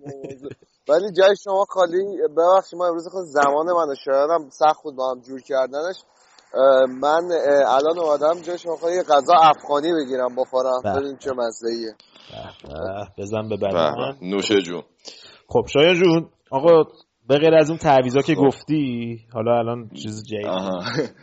ولی 0.89 1.11
جای 1.11 1.35
شما 1.43 1.65
خالی 1.69 2.03
ببخشید 2.37 2.79
ما 2.79 2.87
امروز 2.87 3.07
خود 3.07 3.25
زمان 3.25 3.65
من 3.65 3.95
شایدم 4.05 4.49
سخت 4.49 4.83
بود 4.83 4.95
با 4.95 5.11
هم 5.11 5.21
جور 5.21 5.41
کردنش. 5.41 6.03
من 7.01 7.23
الان 7.67 7.99
اومدم 7.99 8.41
جای 8.41 8.57
شما 8.57 8.75
خالی 8.75 9.01
غذا 9.01 9.33
افغانی 9.41 9.93
بگیرم 9.93 10.35
بخورم 10.35 10.81
ببین 10.95 11.17
چه 11.17 11.31
مزه 11.31 11.95
بزن 13.17 13.49
به 13.49 13.57
بدن 13.57 14.17
نوشه 14.21 14.61
جون. 14.61 14.83
خب 15.47 15.65
شاید 15.73 16.03
جون 16.03 16.29
آقا 16.51 16.83
به 17.27 17.37
غیر 17.37 17.53
از 17.55 17.69
اون 17.69 17.79
تعویضا 17.79 18.21
که 18.21 18.35
گفتی 18.35 19.17
حالا 19.33 19.57
الان 19.59 19.89
چیز 19.89 20.23
جدید. 20.23 21.13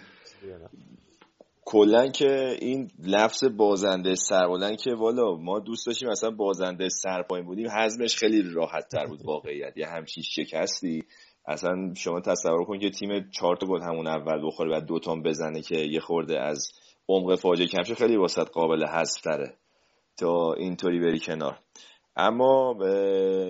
کلا 1.64 2.08
که 2.08 2.56
این 2.60 2.90
لفظ 2.98 3.44
بازنده 3.44 4.14
سربلند 4.14 4.76
که 4.76 4.94
والا 4.94 5.36
ما 5.36 5.58
دوست 5.58 5.86
داشتیم 5.86 6.08
مثلا 6.08 6.30
بازنده 6.30 6.88
سرپایین 6.88 7.46
بودیم 7.46 7.70
حزمش 7.70 8.16
خیلی 8.16 8.42
راحت 8.54 8.88
تر 8.88 9.06
بود 9.06 9.20
واقعیت. 9.32 9.76
یه 9.76 9.86
همچین 9.86 10.22
شکستی. 10.22 11.04
اصلا 11.50 11.94
شما 11.94 12.20
تصور 12.20 12.64
کن 12.64 12.78
که 12.78 12.90
تیم 12.90 13.30
چهار 13.30 13.56
تا 13.56 13.66
گل 13.66 13.82
همون 13.82 14.06
اول 14.06 14.46
بخوره 14.46 14.76
و 14.76 14.80
دو 14.80 15.00
بزنه 15.24 15.62
که 15.62 15.78
یه 15.78 16.00
خورده 16.00 16.40
از 16.40 16.72
عمق 17.08 17.34
فاجعه 17.34 17.66
کمشه 17.66 17.94
خیلی 17.94 18.16
واسط 18.16 18.48
قابل 18.50 18.86
حذف 18.86 19.20
تره 19.20 19.54
تا 20.16 20.52
اینطوری 20.52 21.00
بری 21.00 21.20
کنار. 21.20 21.58
اما 22.16 22.76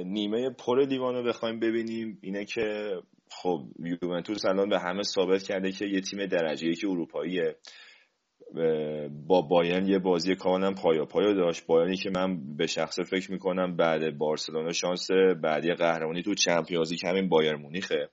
نیمه 0.05 0.51
پر 0.51 0.85
لیوان 0.85 1.15
رو 1.15 1.23
بخوایم 1.23 1.61
ببینیم 1.61 2.19
اینه 2.23 2.45
که 2.45 2.97
خب 3.31 3.61
یوونتوس 4.03 4.45
الان 4.45 4.69
به 4.69 4.79
همه 4.79 5.03
ثابت 5.03 5.43
کرده 5.43 5.73
که 5.73 5.87
یه 5.87 6.01
تیم 6.01 6.27
درجه 6.27 6.67
یکی 6.67 6.87
اروپاییه. 6.87 7.57
با 9.27 9.43
بایرن 9.43 9.89
یه 9.89 9.99
بازی 9.99 10.35
کاملا 10.35 10.73
پایا 10.73 11.05
پایا 11.05 11.33
داشت. 11.33 11.67
بایرنی 11.67 11.97
که 11.97 12.11
من 12.11 12.57
به 12.57 12.67
شخص 12.67 13.01
فکر 13.01 13.33
می‌کنم 13.33 13.77
بعد 13.77 14.19
بارسلونا 14.19 14.73
شانس 14.73 15.09
بعدی 15.43 15.75
قهرمانی 15.75 16.23
تو 16.23 16.35
چمپیونز 16.35 16.91
لیگ 16.91 17.07
همین 17.07 17.29
بایر 17.29 17.57
مونیخه. 17.57 18.09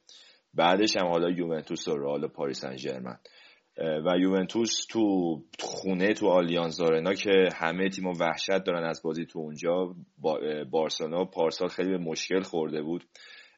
بعدش 0.53 0.97
هم 0.97 1.07
حالا 1.07 1.29
یوونتوس 1.29 1.87
و 1.87 1.97
رئال 1.97 2.27
پاریس 2.27 2.65
سن 2.65 2.75
و 4.05 4.17
یوونتوس 4.19 4.85
تو 4.89 5.01
خونه 5.59 6.13
تو 6.13 6.27
آلیانز 6.27 6.81
آرنا 6.81 7.13
که 7.13 7.49
همه 7.55 7.89
تیم‌ها 7.89 8.13
وحشت 8.19 8.63
دارن 8.65 8.83
از 8.83 9.01
بازی 9.03 9.25
تو 9.25 9.39
اونجا 9.39 9.95
بارسلونا 10.71 11.25
پارسال 11.25 11.67
خیلی 11.67 11.89
به 11.89 11.97
مشکل 11.97 12.41
خورده 12.41 12.81
بود. 12.81 13.03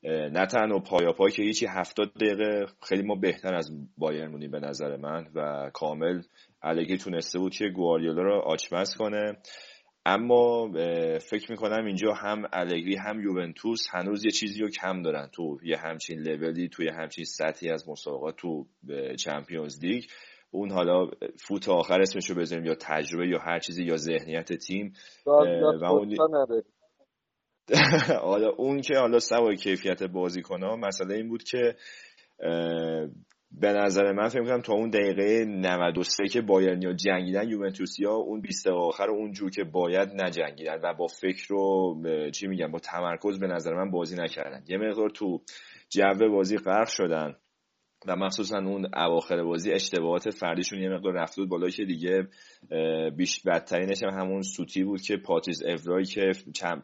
نه 0.03 0.45
تنها 0.45 0.79
پایا 0.79 1.11
پای 1.11 1.31
که 1.31 1.43
هیچی 1.43 1.65
هفتاد 1.65 2.13
دقیقه 2.13 2.65
خیلی 2.87 3.01
ما 3.01 3.15
بهتر 3.15 3.55
از 3.55 3.71
بایرن 3.97 4.51
به 4.51 4.59
نظر 4.59 4.97
من 4.97 5.27
و 5.35 5.69
کامل 5.73 6.21
الگی 6.61 6.97
تونسته 6.97 7.39
بود 7.39 7.53
که 7.53 7.69
گواردیولا 7.69 8.21
رو 8.21 8.39
آچمز 8.39 8.95
کنه. 8.95 9.37
اما 10.05 10.71
فکر 11.19 11.51
می‌کنم 11.51 11.85
اینجا 11.85 12.13
هم 12.13 12.49
الگری 12.53 12.95
هم 12.95 13.21
یوونتوس 13.21 13.87
هنوز 13.91 14.25
یه 14.25 14.31
چیزی 14.31 14.61
رو 14.61 14.69
کم 14.69 15.01
دارن 15.01 15.29
تو 15.33 15.57
یه 15.63 15.77
همچین 15.77 16.19
لولی 16.19 16.69
توی 16.69 16.89
همچین 16.89 17.25
سطحی 17.25 17.69
از 17.69 17.89
مسابقات 17.89 18.35
تو 18.35 18.65
چمپیونز 19.19 19.85
لیگ. 19.85 20.03
اون 20.51 20.71
حالا 20.71 21.09
فوت 21.47 21.69
آخر 21.69 22.01
اسمشو 22.01 22.35
بذاریم 22.35 22.65
یا 22.65 22.75
تجربه 22.81 23.27
یا 23.27 23.39
هر 23.39 23.59
چیزی 23.59 23.83
یا 23.83 23.97
ذهنیت 23.97 24.53
تیم. 24.53 24.93
و 25.25 25.31
اون 25.85 26.15
حالا 28.21 28.49
اون 28.49 28.81
که 28.81 28.97
حالا 28.97 29.19
سوای 29.19 29.55
کیفیت 29.55 30.03
بازیکن‌ها 30.03 30.75
مسئله 30.75 31.15
این 31.15 31.29
بود 31.29 31.43
که 31.43 31.75
به 33.51 33.73
نظر 33.73 34.11
من 34.11 34.27
فکر 34.27 34.43
کنم 34.43 34.61
تا 34.61 34.73
اون 34.73 34.89
دقیقه 34.89 35.45
93 35.45 36.27
که 36.27 36.41
بایرنیا 36.41 36.93
جنگیدن 36.93 37.49
یوونتوسیا 37.49 38.13
اون 38.13 38.41
20 38.41 38.65
دقیقه 38.65 38.81
آخر 38.81 39.09
اون 39.09 39.33
که 39.53 39.63
باید 39.63 40.09
نجنگیدن 40.21 40.79
و 40.83 40.93
با 40.93 41.07
فکر 41.07 41.47
رو 41.49 41.95
چی 42.31 42.47
میگم 42.47 42.71
با 42.71 42.79
تمرکز 42.79 43.39
به 43.39 43.47
نظر 43.47 43.73
من 43.73 43.91
بازی 43.91 44.15
نکردن. 44.15 44.63
یه 44.67 44.77
مقدار 44.77 45.09
تو 45.09 45.41
جو 45.89 46.29
بازی 46.31 46.57
غرق 46.57 46.87
شدن 46.87 47.35
و 48.07 48.15
مخصوصا 48.15 48.57
اون 48.57 48.87
اواخر 48.95 49.43
بازی 49.43 49.71
اشتباهات 49.71 50.29
فردیشون 50.29 50.79
یه 50.79 50.89
مقدار 50.89 51.13
رفته 51.13 51.41
بود 51.41 51.49
بالا 51.49 51.69
که 51.69 51.85
دیگه 51.85 52.27
بیش 53.17 53.41
بدترینش 53.43 54.03
هم 54.03 54.19
همون 54.19 54.41
سوتی 54.41 54.83
بود 54.83 55.01
که 55.01 55.17
پاتیز 55.17 55.63
اورایی 55.63 56.05
که 56.05 56.31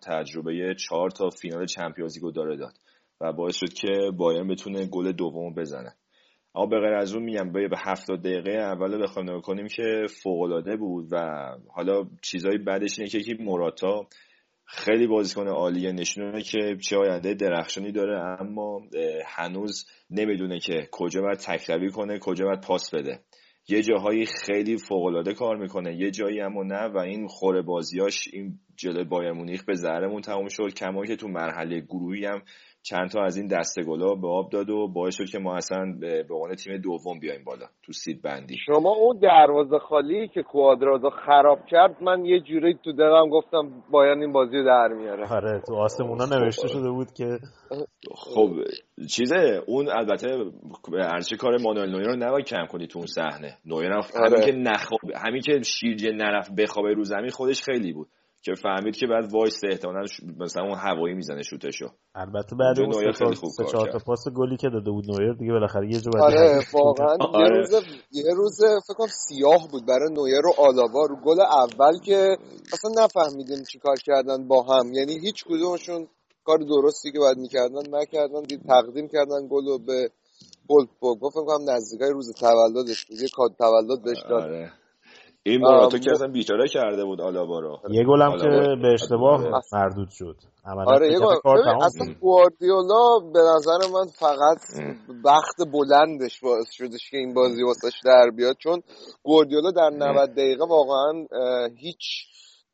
تجربه 0.01 0.75
چهار 0.75 1.09
تا 1.09 1.29
فینال 1.29 1.65
چمپیونز 1.65 2.15
لیگو 2.15 2.31
داره 2.31 2.57
داد 2.57 2.73
و 3.21 3.33
باعث 3.33 3.55
شد 3.55 3.73
که 3.73 4.11
بایرن 4.17 4.47
بتونه 4.47 4.85
گل 4.85 5.11
دوم 5.11 5.53
بزنه. 5.53 5.95
اما 6.55 6.65
به 6.65 6.79
غیر 6.79 6.93
از 6.93 7.13
اون 7.13 7.23
میگم 7.23 7.51
به 7.51 7.69
هفتاد 7.77 8.19
دقیقه 8.21 8.51
اول 8.51 9.03
بخوایم 9.03 9.29
نگاه 9.29 9.41
کنیم 9.41 9.67
که 9.67 10.05
فوق 10.23 10.75
بود 10.79 11.07
و 11.11 11.17
حالا 11.67 12.03
چیزای 12.21 12.57
بعدش 12.57 12.99
اینه 12.99 13.09
که 13.09 13.37
موراتا 13.39 14.07
خیلی 14.65 15.07
بازیکن 15.07 15.47
عالیه 15.47 15.91
نشونه 15.91 16.41
که 16.41 16.77
چه 16.81 16.97
آینده 16.97 17.33
درخشانی 17.33 17.91
داره 17.91 18.19
اما 18.19 18.81
هنوز 19.25 19.85
نمی‌دونه 20.09 20.59
که 20.59 20.87
کجا 20.91 21.21
باید 21.21 21.37
تکروی 21.37 21.89
کنه 21.89 22.19
کجا 22.19 22.45
باید 22.45 22.61
پاس 22.61 22.95
بده. 22.95 23.19
یه 23.67 23.81
جاهایی 23.81 24.25
خیلی 24.25 24.77
فوق 24.77 25.33
کار 25.33 25.57
می‌کنه 25.57 25.95
یه 25.95 26.11
جایی 26.11 26.41
اما 26.41 26.63
نه 26.63 26.87
و 26.87 26.97
این 26.97 27.27
خوره 27.27 27.61
بازیاش 27.61 28.27
این 28.33 28.59
جلوی 28.75 29.03
بایر 29.03 29.31
مونیخ 29.31 29.63
به 29.63 29.73
ضررمون 29.73 30.21
تموم 30.21 30.47
شد. 30.47 30.73
کما 30.73 31.05
که 31.05 31.15
تو 31.15 31.27
مرحله 31.27 31.79
گروهی 31.79 32.25
هم 32.25 32.41
چند 32.89 33.09
تا 33.09 33.23
از 33.23 33.37
این 33.37 33.47
دسته 33.47 33.83
گلا 33.83 34.15
به 34.15 34.27
آب 34.27 34.49
داد 34.49 34.69
و 34.69 34.87
باعث 34.87 35.15
شد 35.15 35.25
که 35.31 35.39
ما 35.39 35.55
اصلا 35.55 35.95
به 36.01 36.33
عنوان 36.33 36.55
تیم 36.55 36.77
دوم 36.77 37.19
بیایم 37.19 37.43
بالا 37.43 37.65
تو 37.83 37.91
سید 37.91 38.21
بندی. 38.21 38.55
شما 38.65 38.89
اون 38.89 39.19
دروازه 39.19 39.79
خالی 39.79 40.27
که 40.27 40.43
کوادرادو 40.43 41.09
خراب 41.09 41.65
کرد 41.65 42.03
من 42.03 42.25
یه 42.25 42.39
جوری 42.39 42.77
تو 42.83 42.93
دلم 42.93 43.29
گفتم 43.29 43.83
باید 43.91 44.17
این 44.17 44.31
بازی 44.31 44.63
در 44.63 44.87
میاره. 44.87 45.27
آره 45.31 45.61
تو 45.67 45.75
آسمونا 45.75 46.25
نوشته 46.25 46.67
شده 46.67 46.89
بود 46.89 47.11
که 47.11 47.39
خب 48.15 48.49
چیزه 49.09 49.61
اون 49.67 49.89
البته 49.89 50.27
ارزش 50.93 51.33
کار 51.33 51.57
مانوئل 51.61 51.89
نویر 51.89 52.07
رو 52.07 52.15
نباید 52.15 52.45
کم 52.45 52.65
کنی 52.65 52.87
تو 52.87 52.99
اون 52.99 53.07
صحنه. 53.07 53.57
نویر 53.65 53.91
هم 53.91 54.01
همین 54.15 54.33
آره. 54.33 54.45
که 54.45 54.51
نخواب 54.51 55.01
همین 55.25 55.41
که 55.41 55.61
شیرجه 55.61 56.11
نرفت 56.11 56.55
بخوابه 56.55 56.93
رو 56.93 57.03
زمین 57.03 57.29
خودش 57.29 57.63
خیلی 57.63 57.93
بود. 57.93 58.07
که 58.45 58.53
فهمید 58.63 58.95
که 58.95 59.07
بعد 59.07 59.33
وایس 59.33 59.61
احتمالا 59.71 60.01
مثلا 60.39 60.63
اون 60.63 60.77
هوایی 60.77 61.15
می‌زنه 61.15 61.43
شوتشو. 61.43 61.87
البته 62.15 62.55
بعد 62.55 62.79
اون 62.79 62.91
سه 63.57 63.63
چهار 63.71 63.91
تا 63.91 63.99
پاس 64.05 64.23
گلی 64.35 64.57
که 64.57 64.69
داده 64.69 64.91
بود 64.91 65.05
نویر 65.11 65.33
دیگه 65.33 65.51
بالاخره 65.51 65.87
یه 65.93 65.99
جا 66.01 66.11
آره 66.21 66.59
واقعا 66.73 67.17
یه 67.21 67.27
آره. 67.27 67.57
روز 67.57 67.73
یه 68.11 68.33
روز 68.35 68.57
فکر 68.87 68.97
کنم 68.97 69.07
سیاه 69.07 69.67
بود 69.71 69.85
برای 69.85 70.09
نویر 70.13 70.45
و 70.45 70.53
آلاوا. 70.57 71.05
رو 71.05 71.15
گل 71.25 71.41
اول 71.41 71.99
که 72.05 72.37
اصلا 72.73 72.91
نفهمیدیم 73.03 73.63
چیکار 73.71 73.95
کردن 73.95 74.47
با 74.47 74.63
هم. 74.63 74.93
یعنی 74.93 75.19
هیچ 75.19 75.45
کدومشون 75.45 76.07
کار 76.43 76.57
درستی 76.57 77.11
که 77.11 77.19
باید 77.19 77.37
می‌کردن 77.37 77.83
نکردن. 77.91 78.41
دید 78.41 78.61
تقدیم 78.67 79.07
کردن 79.07 79.47
گل 79.49 79.65
رو 79.65 79.77
به 79.87 80.09
گل 80.67 80.85
گفت 81.01 81.33
فکر 81.33 81.45
کنم 81.45 81.69
نزدیکای 81.69 82.11
روز 82.11 82.33
تولدش 82.33 83.09
یه 83.09 83.27
کاد 83.35 83.51
تولد 83.57 84.03
بهش 84.03 84.21
داد. 84.29 84.43
آره. 84.43 84.71
این 85.47 85.61
موراتا 85.61 85.97
که 85.97 86.11
اصلا 86.11 86.27
بیچاره 86.27 86.67
کرده 86.67 87.05
بود 87.05 87.21
آلابا 87.21 87.59
رو. 87.59 87.79
یه 87.89 88.03
گلم. 88.03 88.37
که 88.37 88.47
به 88.81 88.93
اشتباه 88.93 89.41
مردود 89.73 90.09
شد. 90.09 90.35
آره 90.87 91.11
یه 91.11 91.19
اصلا. 91.81 92.13
گواردیولا 92.21 93.19
به 93.33 93.39
نظر 93.39 93.77
من 93.93 94.05
فقط 94.19 94.57
بخت 95.25 95.55
بلندش 95.73 96.39
باعث 96.39 96.71
شدش 96.71 97.09
که 97.11 97.17
این 97.17 97.33
بازی 97.33 97.63
واسش 97.63 97.99
در 98.05 98.29
بیاد 98.37 98.55
چون 98.59 98.81
گواردیولا 99.23 99.71
در 99.71 99.89
90 99.89 100.29
دقیقه 100.29 100.65
واقعا 100.65 101.25
هیچ 101.77 101.99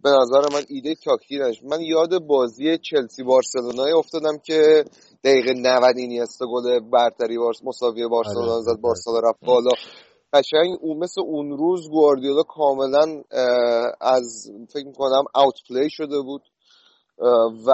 به 0.04 0.10
نظر 0.10 0.42
من 0.54 0.62
ایده 0.70 0.96
تاکتیکی 1.06 1.36
نداشت. 1.40 1.64
من 1.64 1.82
یاد 1.82 2.28
بازی 2.28 2.78
چلسی 2.78 3.24
بارسلونای 3.24 3.92
افتادم 3.92 4.38
که 4.46 4.84
دقیقه 5.24 5.54
90 5.54 5.98
اینیستا 5.98 6.46
گل 6.46 6.80
برتری 6.80 7.38
بارس 7.38 7.64
مساوی 7.64 8.08
بارسلونا 8.08 8.54
آره. 8.54 8.62
زد 8.62 8.82
بارسلونا 8.82 9.30
رفت 9.30 9.46
بالا. 9.46 9.72
قشنگ 10.34 10.78
اون 10.82 10.98
مثل 10.98 11.22
اون 11.22 11.58
روز 11.58 11.90
گواردیولا 11.90 12.44
کاملا 12.44 13.24
از 14.02 14.52
فکر 14.74 14.88
می‌کنم 14.88 15.24
اوت 15.36 15.56
پلی 15.70 15.90
شده 15.90 16.22
بود. 16.22 16.42
و 17.68 17.72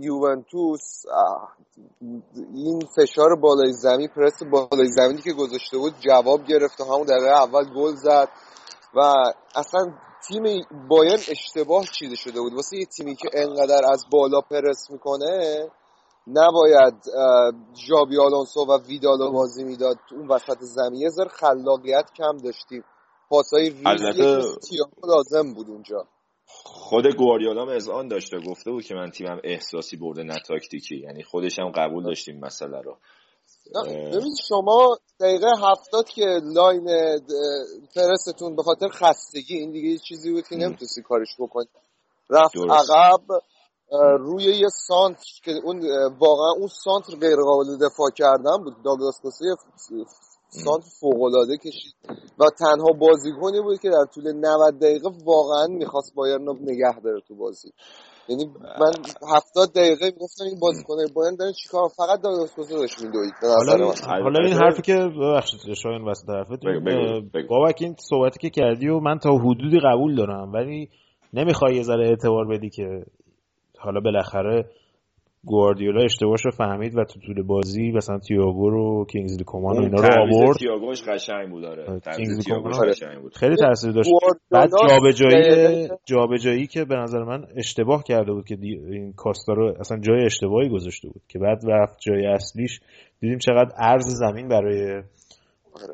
یوونتوس 0.00 1.02
این 2.54 2.80
فشار 2.96 3.36
بالای 3.36 3.72
زمین 3.72 4.08
پرس 4.08 4.42
بالای 4.42 4.88
زمینی 4.88 5.22
که 5.22 5.32
گذاشته 5.32 5.78
بود 5.78 5.94
جواب 6.00 6.44
گرفت 6.44 6.80
و 6.80 6.84
همون 6.84 7.06
دقیقه 7.06 7.30
اول 7.30 7.64
گل 7.74 7.94
زد. 7.94 8.28
و 8.94 9.00
اصلا 9.54 9.92
تیم 10.28 10.42
بایرن 10.88 11.20
اشتباه 11.30 11.84
چیده 11.98 12.16
شده 12.16 12.40
بود. 12.40 12.54
واسه 12.54 12.76
یه 12.76 12.86
تیمی 12.86 13.16
که 13.16 13.28
انقدر 13.34 13.82
از 13.92 14.04
بالا 14.12 14.40
پرس 14.40 14.90
می‌کنه 14.90 15.68
نباید 16.34 16.94
اه، 17.16 17.52
ژابی 17.88 18.18
آلونسو 18.18 18.60
و 18.60 18.78
ویدالو 18.86 19.32
بازی 19.32 19.64
می‌داد. 19.64 19.96
تو 20.08 20.16
اون 20.16 20.28
وسط 20.28 20.58
زمین 20.60 21.00
یه 21.00 21.08
ذره 21.08 21.28
خلاقیت 21.28 22.10
کم 22.16 22.36
داشتیم. 22.36 22.84
پاسای 23.28 23.70
ریزی 23.70 24.76
لازم 25.04 25.54
بود 25.54 25.70
اونجا. 25.70 26.04
خود 26.64 27.06
گواردیولا 27.06 27.62
هم 27.62 27.68
اذعان 27.68 28.08
داشته 28.08 28.40
گفته 28.40 28.70
بود 28.70 28.84
که 28.84 28.94
من 28.94 29.10
تیمم 29.10 29.40
احساسی 29.44 29.96
برده 29.96 30.22
نه 30.22 30.40
تاکتیکی. 30.46 30.96
یعنی 30.96 31.22
خودش 31.22 31.58
هم 31.58 31.70
قبول 31.70 32.04
داشتیم 32.04 32.40
مسئله 32.40 32.80
رو. 32.80 32.96
ببین 34.12 34.34
شما 34.48 34.98
دقیقه 35.20 35.46
هفتاد 35.62 36.08
که 36.08 36.40
لاین 36.54 36.88
اه، 36.88 37.18
پرستون 37.96 38.56
به 38.56 38.62
خاطر 38.62 38.88
خستگی 38.88 39.56
این 39.56 39.70
دیگه 39.70 39.98
چیزی 39.98 40.32
بود 40.32 40.48
که 40.48 40.56
نمی‌تونستی 40.56 41.02
کارش 41.02 41.28
بکنی. 41.38 41.66
رفت 42.30 42.54
درست. 42.54 42.90
عقب. 42.90 43.20
روی 44.18 44.42
یه 44.44 44.68
سانتر 44.68 45.24
که 45.44 45.52
اون 45.64 45.80
واقعا 46.18 46.52
اون 46.58 46.68
سانتر 46.84 47.12
غیر 47.20 47.36
قابل 47.36 47.76
دفاع 47.86 48.10
کردن 48.16 48.56
بود. 48.64 48.74
داگلاس 48.84 49.20
کوستا 49.22 49.56
سانتر 50.50 50.88
فوق 51.00 51.22
العاده 51.22 51.56
کشید 51.56 51.94
و 52.38 52.44
تنها 52.58 52.92
بازیکنی 53.00 53.60
بود 53.60 53.80
که 53.80 53.90
در 53.90 54.04
طول 54.14 54.32
90 54.32 54.78
دقیقه 54.80 55.08
واقعا 55.24 55.66
می‌خواست 55.66 56.14
بایرن 56.14 56.46
رو 56.46 56.56
نگه 56.60 57.00
داره 57.04 57.20
تو 57.28 57.34
بازی. 57.34 57.68
یعنی 58.28 58.44
من 58.80 58.92
هفتاد 59.34 59.72
دقیقه 59.72 60.06
می‌گفتم 60.06 60.44
این 60.44 60.58
بازیکنای 60.60 61.06
بایرن 61.14 61.36
دارن 61.36 61.52
چیکار 61.62 61.88
فقط 61.88 62.20
داگلاس 62.20 62.54
کوستا 62.54 62.76
داشت 62.76 63.02
میدوید 63.02 63.32
به 63.42 63.48
حالا 63.48 63.74
نظر 63.74 63.82
این, 63.82 63.92
من. 64.16 64.22
حالا 64.22 64.38
این 64.40 64.52
البته- 64.52 64.64
حرفی 64.64 64.82
که 64.82 64.94
ببخشید 65.20 65.60
شاید 65.74 66.02
وسط 66.06 66.28
حرفت. 66.28 66.60
بابک 67.48 67.76
این 67.80 67.96
صحبتی 67.98 68.38
که 68.38 68.50
کردی 68.50 68.88
و 68.88 69.00
من 69.00 69.18
تا 69.18 69.30
حدودی 69.30 69.78
قبول 69.84 70.16
دارم 70.16 70.52
ولی 70.52 70.88
نمی‌خوای 71.32 71.76
یه 71.76 71.82
ذره 71.82 72.08
اعتبار 72.08 72.46
بدی 72.46 72.70
که 72.70 73.04
حالا 73.78 74.00
بالاخره 74.00 74.64
گواردیولا 75.44 76.04
اشتباهش 76.04 76.44
رو 76.44 76.50
فهمید 76.50 76.98
و 76.98 77.04
تو 77.04 77.20
طول 77.20 77.42
بازی 77.42 77.90
مثلا 77.92 78.18
تییاگو 78.18 78.70
رو 78.70 79.04
کینگزلی 79.12 79.44
کومان 79.44 79.78
و 79.78 79.80
اینا 79.80 80.00
رو 80.02 80.22
آورد. 80.34 80.56
تییاگوش 80.58 81.02
قشنگ 81.02 81.50
بود 81.50 81.64
آره، 81.64 81.84
آره 81.90 82.00
تییاگوش 82.00 82.46
کومان. 82.76 82.90
قشنگ 82.90 83.20
بود. 83.22 83.36
خیلی 83.36 83.56
تاثیر 83.56 83.92
داشت. 83.92 84.10
بعد 84.50 84.70
جابجایی 84.88 85.88
جابجایی 86.04 86.66
که 86.66 86.84
به 86.84 86.96
نظر 86.96 87.22
من 87.24 87.44
اشتباه 87.56 88.02
کرده 88.04 88.32
بود 88.32 88.44
که 88.46 88.56
دی- 88.56 88.80
این 88.92 89.12
کاستا 89.12 89.52
رو 89.52 89.74
اصلا 89.80 89.98
جای 90.00 90.24
اشتباهی 90.24 90.68
گذاشته 90.68 91.08
بود 91.08 91.22
که 91.28 91.38
بعد 91.38 91.58
رفت 91.68 91.96
جای 92.06 92.26
اصلیش. 92.26 92.80
دیدیم 93.20 93.38
چقدر 93.38 93.70
عرض 93.78 94.04
زمین 94.06 94.48
برای 94.48 95.02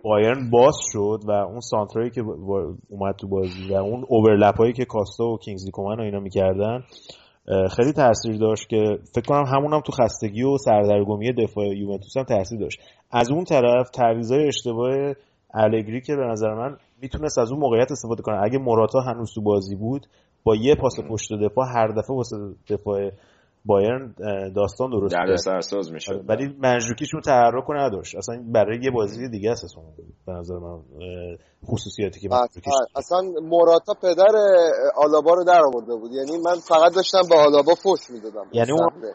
بایرن 0.04 0.50
باز 0.50 0.74
شد 0.92 1.18
و 1.26 1.30
اون 1.30 1.60
سانترایی 1.60 2.10
که 2.10 2.22
با- 2.22 2.74
اومد 2.88 3.14
تو 3.16 3.28
بازی 3.28 3.68
و 3.70 3.74
اون 3.74 4.04
اوورلپ 4.08 4.56
هایی 4.58 4.72
که 4.72 4.84
کاستا 4.84 5.24
و 5.24 5.38
کینگزلی 5.38 5.70
کومن 5.70 6.00
و 6.00 6.02
اینا 6.02 6.20
می‌کردن 6.20 6.82
خیلی 7.46 7.92
تاثیر 7.92 8.36
داشت 8.36 8.68
که 8.68 8.98
فکر 9.14 9.24
کنم 9.26 9.44
همون 9.46 9.72
هم 9.72 9.80
تو 9.80 9.92
خستگی 9.92 10.42
و 10.42 10.58
سردرگمی 10.58 11.32
دفاع 11.32 11.66
یوونتوس 11.66 12.16
هم 12.16 12.22
تاثیر 12.22 12.60
داشت. 12.60 12.80
از 13.10 13.30
اون 13.30 13.44
طرف 13.44 13.90
تعویضای 13.90 14.46
اشتباه 14.46 15.14
الگری 15.54 16.00
که 16.00 16.16
به 16.16 16.22
نظر 16.22 16.54
من 16.54 16.76
می‌تونست 17.02 17.38
از 17.38 17.50
اون 17.50 17.60
موقعیت 17.60 17.92
استفاده 17.92 18.22
کنه. 18.22 18.42
اگه 18.42 18.58
موراتا 18.58 19.00
هنوز 19.00 19.34
تو 19.34 19.42
بازی 19.42 19.76
بود 19.76 20.06
با 20.44 20.56
یه 20.56 20.74
پاس 20.74 21.00
پشت 21.10 21.32
دفاع 21.32 21.66
هر 21.74 21.88
دفعه 21.88 22.16
واسه 22.16 22.36
دفاع 22.70 23.10
بایرن 23.64 24.14
داستان 24.56 24.90
درست 24.90 25.14
کرد. 25.14 25.36
سرساز 25.36 25.92
می‌شد. 25.92 26.24
ولی 26.28 26.56
منجوکیشون 26.58 27.20
تحرک 27.20 27.64
نداشت. 27.70 28.16
اصلا 28.16 28.44
برای 28.52 28.78
یه 28.82 28.90
بازی 28.90 29.28
دیگه 29.28 29.50
است 29.50 29.64
اصلا 29.64 29.82
به 30.26 30.32
نظر 30.32 30.54
من 30.58 30.82
خصوصیاتی 31.66 32.20
که 32.20 32.28
منجوکیش 32.28 32.72
اصلا- 32.96 33.22
موراتا 33.42 33.94
پدر 33.94 34.32
آلابا 34.96 35.34
رو 35.34 35.44
در 35.44 35.60
آورده 35.64 35.94
بود. 35.96 36.12
یعنی 36.12 36.38
من 36.38 36.54
فقط 36.54 36.94
داشتم 36.94 37.22
به 37.28 37.34
آلابا 37.36 37.74
فوش 37.74 38.10
می‌دادم. 38.10 38.46
یعنی 38.52 38.72
اون- 38.72 39.14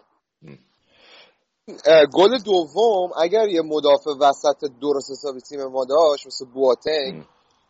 گل 2.13 2.37
دوم 2.45 3.09
اگر 3.23 3.47
یه 3.47 3.61
مدافع 3.61 4.11
وسط 4.21 4.71
درست 4.81 5.11
حسابی 5.11 5.39
تیم 5.41 5.59
ما 5.65 5.85
داشت 5.85 6.27
مثل 6.27 6.45
بواتنگ 6.53 7.25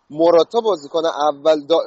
موراتا 0.09 0.59
بازیکن 0.61 1.01
اول 1.05 1.65
دا... 1.65 1.77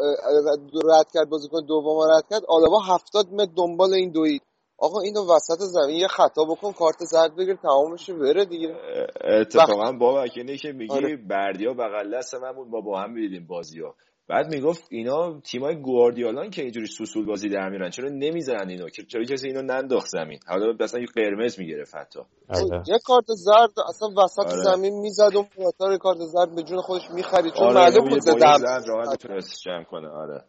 رد 0.85 1.07
کرد 1.15 1.29
بازیکن 1.29 1.67
دوم 1.67 1.99
رد 2.11 2.25
کرد. 2.31 2.43
آلابا 2.49 2.81
هفتاد 2.81 3.33
متر 3.33 3.53
دنبال 3.57 3.95
این 3.95 4.11
دوید. 4.11 4.43
آقا 4.83 5.01
اینو 5.01 5.35
وسط 5.37 5.59
زمین 5.59 5.97
یه 5.97 6.09
خطا 6.09 6.45
بکن 6.45 6.73
کارت 6.73 7.05
زرد 7.05 7.37
بگیر 7.37 7.57
تمامش 7.57 8.11
بره 8.11 8.45
دیگه. 8.45 8.77
اتفاقا 9.25 9.93
بابک 9.93 10.33
اینه 10.37 10.57
که 10.57 10.73
میگی 10.73 10.93
آره. 10.93 11.17
بردیا 11.17 11.73
بغل 11.73 12.19
دست 12.19 12.35
من 12.35 12.53
بود 12.53 12.69
ما 12.69 12.81
با 12.81 13.01
هم 13.01 13.13
می‌دیدیم 13.13 13.47
بازی 13.47 13.81
ها 13.81 13.95
بعد 14.29 14.47
می‌گفت 14.55 14.85
اینا 14.91 15.41
تیمای 15.41 15.77
گواردیولان 15.83 16.51
که 16.51 16.63
اینجوری 16.63 16.87
سوسول 16.87 17.27
بازی 17.27 17.49
در 17.49 17.69
میرن 17.69 17.91
چرا 17.91 18.09
نمی‌زنن 18.09 18.69
اینو؟ 18.69 18.89
که 18.89 19.03
چرا 19.03 19.25
کسی 19.25 19.47
اینو 19.47 19.63
ننداخت 19.63 20.09
زمین؟ 20.09 20.39
حالا 20.49 20.73
مثلا 20.81 21.01
یه 21.01 21.07
قرمز 21.07 21.59
می‌گرفت 21.59 21.95
حتی. 21.95 22.21
آره. 22.49 22.83
یه 22.87 22.99
کارت 23.05 23.27
زرد 23.29 23.71
اصلا 23.89 24.09
وسط 24.25 24.39
آره. 24.39 24.63
زمین 24.63 25.01
می‌زد 25.01 25.37
و 25.37 25.47
موراتا 25.59 25.87
رو 25.87 25.99
کارت 25.99 26.19
زرد 26.19 26.55
به 26.55 26.63
جون 26.63 26.81
خودش 26.81 27.11
می‌خرید 27.15 27.53
چون 27.55 27.67
آره 27.67 27.75
معلوم 27.75 28.05
با 28.05 28.11
بود 28.11 28.21
زدم 28.21 28.83
راحت 28.87 29.09
می‌تونست 29.09 29.63
جمع 29.65 29.85
کنه. 29.85 30.09
آره. 30.09 30.45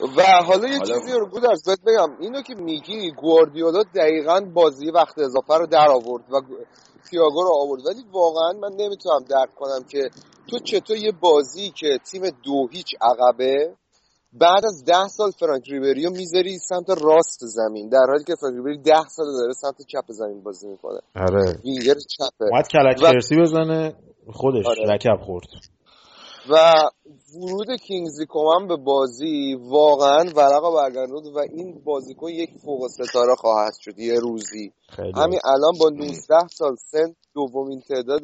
و 0.00 0.22
حالا 0.22 0.68
یه 0.68 0.78
حالا- 0.78 1.00
چیزی 1.00 1.12
رو 1.18 1.26
گودرز 1.26 1.62
بهت 1.64 1.80
بگم. 1.86 2.16
اینو 2.20 2.42
که 2.42 2.54
میگی 2.54 3.10
گواردیولا 3.10 3.82
دقیقا 3.94 4.40
بازی 4.54 4.90
وقت 4.90 5.18
اضافه 5.18 5.54
رو 5.54 5.66
در 5.66 5.88
آورد 5.90 6.24
و 6.32 6.40
تییاگو 7.10 7.42
رو 7.42 7.50
آورد. 7.62 7.86
ولی 7.86 8.04
واقعا 8.12 8.52
من 8.52 8.72
نمی‌تونم 8.76 9.24
درک 9.30 9.54
کنم 9.54 9.84
که 9.88 10.10
تو 10.50 10.58
چطور 10.58 10.96
یه 10.96 11.12
بازی 11.20 11.70
که 11.70 11.98
تیم 12.10 12.22
دو 12.44 12.68
هیچ 12.72 12.94
عقبه 13.00 13.74
بعد 14.32 14.64
از 14.64 14.84
ده 14.84 15.08
سال 15.08 15.30
فرانک 15.30 15.68
ریبریو 15.70 16.10
می‌ذاری 16.10 16.58
سمت 16.58 16.90
راست 16.90 17.38
زمین 17.40 17.88
در 17.88 18.06
حالی 18.08 18.24
که 18.24 18.34
فرانک 18.40 18.56
ریبری 18.56 18.78
ده 18.78 19.08
سال 19.08 19.26
داره 19.40 19.52
سمت 19.52 19.82
چپ 19.86 20.04
زمین 20.08 20.42
بازی 20.42 20.68
می‌کنه. 20.68 21.00
آره. 21.16 21.58
وینگر 21.64 21.94
چپه. 21.94 22.44
اومد 22.50 22.68
کلک 22.68 23.02
و- 23.02 23.40
بزنه 23.42 23.94
خودش 24.32 24.66
آره. 24.66 24.94
رکب 24.94 25.16
خورد. 25.26 25.46
و 26.50 26.72
ورود 27.34 27.80
کینگزلی 27.80 28.26
کومن 28.26 28.66
به 28.66 28.76
بازی 28.76 29.54
واقعا 29.54 30.24
ورقا 30.36 30.70
برگردوند 30.70 31.26
و 31.26 31.38
این 31.38 31.80
بازیکن 31.84 32.28
یک 32.28 32.50
فوق 32.64 32.88
ستاره 32.88 33.34
خواهد 33.34 33.72
شد 33.80 33.98
یه 33.98 34.20
روزی. 34.20 34.72
همین 34.98 35.40
الان 35.44 35.72
با 35.80 35.88
19 35.88 36.48
سال 36.50 36.76
سن 36.76 37.14
دومین 37.34 37.80
تعداد 37.80 38.22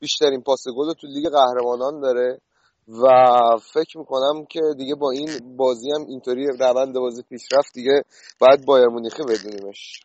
بیشترین 0.00 0.42
پاس 0.42 0.64
گل 0.76 0.86
رو 0.86 0.94
تو 0.94 1.06
لیگ 1.06 1.28
قهرمانان 1.28 2.00
داره 2.00 2.40
و 2.88 3.06
فکر 3.74 3.98
می‌کنم 3.98 4.44
که 4.50 4.60
دیگه 4.76 4.94
با 4.94 5.10
این 5.10 5.56
بازی 5.56 5.90
هم 5.90 6.06
اینطوری 6.08 6.46
روند 6.60 6.94
بازی 6.94 7.22
پیشرفت 7.22 7.74
دیگه 7.74 8.02
باید 8.40 8.66
بایر 8.66 8.86
مونیخی 8.86 9.22
بدونیمش. 9.22 10.00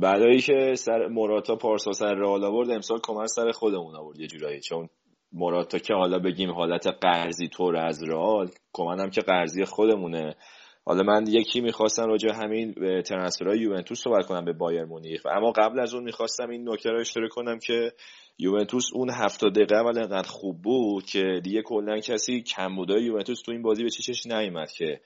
بعدایی 0.00 0.40
که 0.40 0.74
سر 0.78 1.06
موراتا 1.06 1.56
پارسا 1.56 1.92
سر 1.92 2.14
رئال 2.14 2.44
آورد 2.44 2.70
امسال 2.70 2.98
کمر 3.02 3.26
سر 3.26 3.50
خودمون 3.50 3.96
آورد 3.96 4.20
یه 4.20 4.26
جورایی 4.26 4.60
چون 4.60 4.88
موراتا 5.32 5.78
که 5.78 5.94
حالا 5.94 6.18
بگیم 6.18 6.50
حالت 6.50 6.86
قرضی 6.86 7.48
طور 7.48 7.76
از 7.76 8.02
رئال 8.02 8.50
کمن 8.72 9.00
هم 9.00 9.10
که 9.10 9.20
قرضی 9.20 9.64
خودمونه. 9.64 10.34
حالا 10.84 11.02
من 11.02 11.24
یکی 11.28 11.60
می‌خواستم 11.60 12.06
راجع 12.06 12.34
همین 12.34 12.74
ترنسفرهای 13.02 13.58
یوونتوس 13.58 14.02
صحبت 14.02 14.26
کنم 14.26 14.44
به 14.44 14.52
بایر 14.52 14.84
مونیخ؟ 14.84 15.26
اما 15.26 15.52
قبل 15.52 15.80
از 15.80 15.94
اون 15.94 16.04
می‌خواستم 16.04 16.50
این 16.50 16.68
نکته 16.68 16.90
رو 16.90 17.00
اشاره 17.00 17.28
کنم 17.28 17.58
که 17.58 17.92
یوونتوس 18.38 18.84
اون 18.94 19.10
هفته 19.10 19.50
دقیقه 19.50 19.76
اول 19.76 19.98
انقدر 19.98 20.28
خوب 20.28 20.62
بود 20.62 21.04
که 21.04 21.40
دیگه 21.44 21.62
کلا 21.62 21.98
کسی 21.98 22.42
کمبودای 22.42 23.02
یوونتوس 23.02 23.42
تو 23.42 23.52
این 23.52 23.62
بازی 23.62 23.82
به 23.82 23.90
چشش 23.90 24.26
نیومد 24.26 24.70
که 24.70 25.00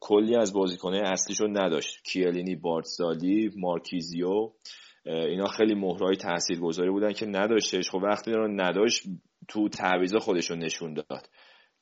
کلی 0.00 0.36
از 0.36 0.52
بازیکنه 0.52 1.02
اصلیشو 1.04 1.46
نداشت. 1.46 2.02
کیلینی 2.04 2.56
بارتزالی 2.56 3.50
مارکیزیو. 3.56 4.50
اینا 5.06 5.46
خیلی 5.46 5.74
مهرهای 5.74 6.16
تاثیرگذاری 6.16 6.90
بودن 6.90 7.12
که 7.12 7.26
نداشتش. 7.26 7.90
خب 7.90 7.98
وقتی 8.02 8.32
رو 8.32 8.48
نداشت 8.48 9.02
تو 9.48 9.68
تعویض 9.68 10.14
خودشون 10.14 10.58
نشون 10.58 10.94
داد. 10.94 11.28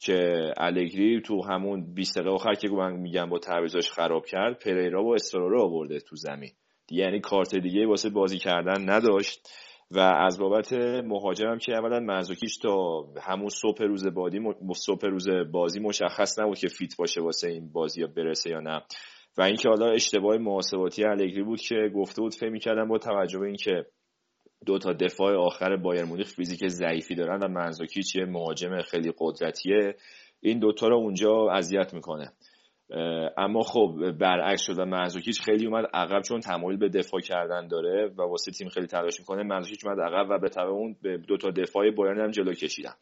که 0.01 0.41
الگری 0.57 1.21
تو 1.21 1.43
همون 1.43 1.95
20 1.95 2.19
دقیقه 2.19 2.31
آخر 2.31 2.55
که 2.55 2.69
من 2.69 2.93
میگم 2.93 3.31
با 3.31 3.39
تعویضاش 3.39 3.91
خراب 3.91 4.27
کرد 4.27 4.59
پریرا 4.59 5.05
و 5.05 5.15
استرارو 5.15 5.63
آورده 5.63 6.01
تو 6.01 6.17
زمین. 6.17 6.51
یعنی 6.91 7.21
کارت 7.21 7.57
دیگه 7.57 7.87
واسه 7.87 8.11
بازی 8.11 8.39
کردن 8.39 8.91
نداشت. 8.91 9.49
و 9.91 9.99
از 9.99 10.39
بابت 10.39 10.73
مهاجرم 11.05 11.59
که 11.59 11.73
اولا 11.73 12.01
منزوکیش 12.01 12.57
تا 12.57 13.05
همون 13.23 13.49
صبح 13.49 13.83
روز 13.83 14.07
بازی 14.07 14.41
صبح 14.75 15.07
روز 15.07 15.29
بازی 15.53 15.81
مشخص 15.81 16.39
نبود 16.39 16.59
که 16.59 16.69
فیت 16.69 16.97
باشه 16.97 17.21
واسه 17.21 17.49
این 17.49 17.73
بازی 17.73 18.01
یا 18.01 18.07
برسه 18.07 18.51
یا 18.51 18.61
نه. 18.61 18.83
و 19.37 19.43
اینکه 19.43 19.69
حالا 19.69 19.91
اشتباه 19.91 20.39
محاسباتی 20.39 21.05
الگری 21.05 21.43
بود 21.43 21.61
که 21.61 21.91
گفته 21.95 22.23
بود 22.23 22.35
فکر 22.35 22.51
می‌کردم 22.51 22.89
با 22.89 22.99
توجه 22.99 23.39
به 23.39 23.47
اینکه 23.47 23.87
دو 24.67 24.79
تا 24.79 24.93
دفاع 24.93 25.37
آخر 25.37 25.77
بایر 25.77 26.05
مونیخ 26.05 26.29
فیزیک 26.29 26.69
ضعیفی 26.69 27.15
دارن 27.15 27.43
و 27.43 27.49
منزوکیچ 27.49 28.17
یه 28.17 28.25
مهاجم 28.25 28.83
خیلی 28.83 29.13
قدرتیه 29.19 29.97
این 30.41 30.59
دوتا 30.59 30.89
رو 30.89 30.97
اونجا 30.97 31.51
اذیت 31.53 31.95
می‌کنه. 31.95 32.33
اما 33.37 33.63
خب 33.63 34.13
برعکس 34.21 34.63
شد 34.63 34.79
و 34.79 34.85
منزوکیچ 34.85 35.43
خیلی 35.43 35.67
اومد 35.67 35.85
عقب 35.95 36.23
چون 36.23 36.41
تمایل 36.41 36.79
به 36.79 36.89
دفاع 36.89 37.21
کردن 37.21 37.69
داره 37.69 38.11
و 38.19 38.23
واسه 38.23 38.51
تیم 38.51 38.69
خیلی 38.69 38.87
تلاش 38.87 39.19
می‌کنه 39.21 39.43
منزوکیچ 39.43 39.87
اومد 39.87 40.01
عقب 40.01 40.31
و 40.31 40.39
به 40.39 40.49
تبع 40.49 40.69
اون 40.69 40.97
دو 41.29 41.37
تا 41.37 41.51
دفاع 41.51 41.91
بایرن 41.91 42.21
هم 42.21 42.31
جلو 42.31 42.53
کشیدن. 42.53 42.95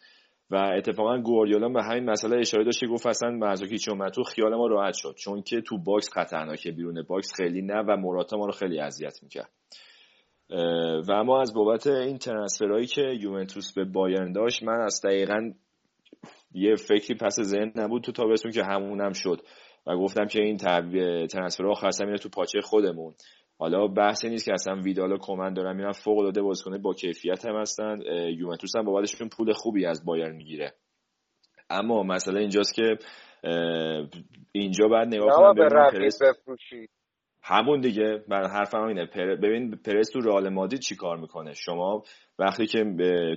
و 0.50 0.56
اتفاقا 0.56 1.18
گواردیولا 1.18 1.68
به 1.68 1.82
همین 1.82 2.10
مسئله 2.10 2.36
اشاره 2.36 2.64
داشت 2.64 2.80
که 2.80 2.86
گفت 2.86 3.06
اصلا 3.06 3.30
منزوکیچ 3.30 3.88
اومد 3.88 4.12
تو 4.12 4.22
خیال 4.22 4.54
ما 4.54 4.66
راحت 4.66 4.94
شد 4.94 5.14
چون 5.18 5.42
که 5.42 5.60
تو 5.60 5.78
box 5.78 6.08
خطرناکه 6.12 6.70
بیرون 6.72 7.02
box 7.08 7.32
خیلی 7.36 7.62
نه 7.62 7.82
و 7.88 7.96
موراتا 7.96 8.36
ما 8.36 8.46
رو 8.46 8.52
خیلی 8.52 8.80
اذیت 8.80 9.22
می‌کرد. 9.22 9.50
و 11.08 11.12
اما 11.12 11.40
از 11.40 11.54
بابت 11.54 11.86
این 11.86 12.18
transfer 12.18 12.68
هایی 12.68 12.86
که 12.86 13.02
یوونتوس 13.02 13.72
به 13.72 13.84
بایرن 13.84 14.32
داشت 14.32 14.62
من 14.62 14.80
از 14.80 15.00
دقیقا 15.04 15.52
یه 16.52 16.74
فکری 16.74 17.14
پس 17.14 17.40
ذهن 17.40 17.72
نبود 17.76 18.02
تو 18.02 18.12
تابستون 18.12 18.52
که 18.52 18.64
همونم 18.64 19.12
شد 19.12 19.42
و 19.86 19.96
گفتم 19.96 20.26
که 20.26 20.42
این 20.42 20.56
transfer 21.26 21.69
ها 21.69 21.74
خواستم 21.74 22.06
اینه 22.06 22.18
تو 22.18 22.28
پاچه 22.28 22.60
خودمون. 22.60 23.14
حالا 23.58 23.86
بحثی 23.86 24.28
نیست 24.28 24.44
که 24.44 24.52
اصلا 24.52 24.80
ویدال 24.80 25.12
و 25.12 25.16
کومن 25.16 25.54
دارن 25.54 25.76
میرن 25.76 25.92
فوق 25.92 26.18
العاده 26.18 26.42
بازیکن 26.42 26.82
با 26.82 26.94
کیفیت 26.94 27.46
هم 27.46 27.56
هستن. 27.56 27.98
یوونتوس 28.38 28.76
هم 28.76 28.84
بابتشون 28.84 29.28
پول 29.28 29.52
خوبی 29.52 29.86
از 29.86 30.04
بایرن 30.04 30.36
می‌گیره. 30.36 30.72
اما 31.70 32.02
مسئله 32.02 32.40
اینجاست 32.40 32.74
که 32.74 32.98
اینجا 34.52 34.88
بعد 34.88 35.06
نگاه 35.06 35.30
کنم 35.36 35.54
به 35.54 35.68
بفروشی 36.20 36.88
همون 37.42 37.80
دیگه. 37.80 38.24
من 38.28 38.46
حرفم 38.46 38.82
اینه. 38.82 39.06
پر... 39.06 39.36
ببین 39.36 39.76
پرس 39.76 40.10
تو 40.12 40.20
رئال 40.20 40.48
مادرید 40.48 40.80
چی 40.80 40.96
کار 40.96 41.16
می‌کنه؟ 41.16 41.52
شما 41.54 42.02
وقتی 42.38 42.66
که 42.66 42.84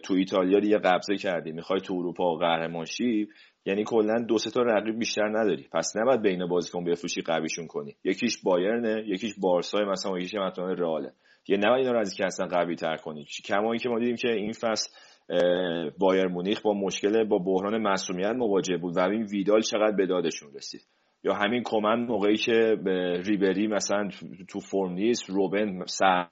تو 0.03 0.13
ایتالیا 0.13 0.59
دیگه 0.59 0.77
قبضه 0.77 1.15
کردی 1.15 1.51
می‌خوای 1.51 1.79
تو 1.79 1.93
اروپا 1.93 2.35
قهرمان 2.35 2.85
شی 2.85 3.27
یعنی 3.65 3.83
کلا 3.83 4.19
دو 4.19 4.37
سه 4.37 4.49
تا 4.49 4.61
رقیب 4.61 4.99
بیشتر 4.99 5.29
نداری. 5.29 5.67
پس 5.73 5.97
نباید 5.97 6.21
بین 6.21 6.47
بازیکن 6.47 6.83
بفروشی 6.83 7.21
قویشون 7.21 7.67
کنی. 7.67 7.95
یکیش 8.03 8.41
بایرنه 8.43 9.03
یکیش 9.07 9.33
بارسا 9.39 9.79
مثلا 9.79 10.17
یکیش 10.17 10.35
مثلا 10.35 10.73
رئاله. 10.73 11.11
یه 11.47 11.57
نباید 11.57 11.79
اینا 11.79 11.91
رو 11.91 11.99
از 11.99 12.13
که 12.13 12.25
اصلا 12.25 12.47
قوی 12.47 12.75
تر 12.75 12.97
کنی 12.97 13.25
کما 13.45 13.75
که 13.75 13.89
ما 13.89 13.99
دیدیم 13.99 14.15
که 14.15 14.27
این 14.31 14.51
فصل 14.51 14.89
بایر 15.97 16.27
مونیخ 16.27 16.61
با 16.61 16.73
مشکل 16.73 17.23
با 17.23 17.37
بحران 17.37 17.81
مسئولیت 17.81 18.35
مواجه 18.35 18.77
بود 18.77 18.97
و 18.97 18.99
این 18.99 19.23
ویدال 19.23 19.61
چقدر 19.61 19.95
به 19.95 20.05
دادشون 20.05 20.53
رسید. 20.53 20.81
یا 21.23 21.33
همین 21.33 21.63
کمن 21.65 22.05
موقعی 22.05 22.35
که 22.35 22.77
ریبری 23.25 23.67
مثلا 23.67 24.09
تو 24.47 24.59
فرم 24.59 24.93
نیست 24.93 25.29
روبن 25.29 25.85
سر 25.85 26.27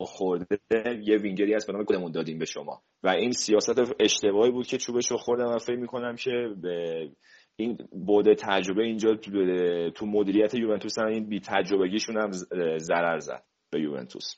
خورده 0.00 0.58
یه 1.02 1.16
وینگری 1.16 1.54
هست 1.54 1.66
به 1.66 1.72
نام 1.72 2.12
دادیم 2.12 2.38
به 2.38 2.44
شما. 2.44 2.82
و 3.02 3.08
این 3.08 3.30
سیاست 3.32 3.94
اشتباهی 4.00 4.50
بود 4.50 4.66
که 4.66 4.78
چوبش 4.78 5.10
رو 5.10 5.16
خوردم 5.16 5.48
و 5.48 5.58
فکر 5.58 5.76
می‌کنم 5.76 6.16
که 6.16 6.30
به 6.62 7.08
این 7.56 7.78
بوده 8.06 8.34
تجربه 8.34 8.82
اینجا 8.82 9.14
تو 9.94 10.06
مدیریت 10.06 10.54
یوونتوس 10.54 10.98
هم 10.98 11.06
این 11.06 11.28
بی 11.28 11.40
تجربگیشون 11.40 12.16
هم 12.16 12.30
ضرر 12.78 13.18
زد 13.18 13.42
به 13.70 13.80
یوونتوس. 13.80 14.34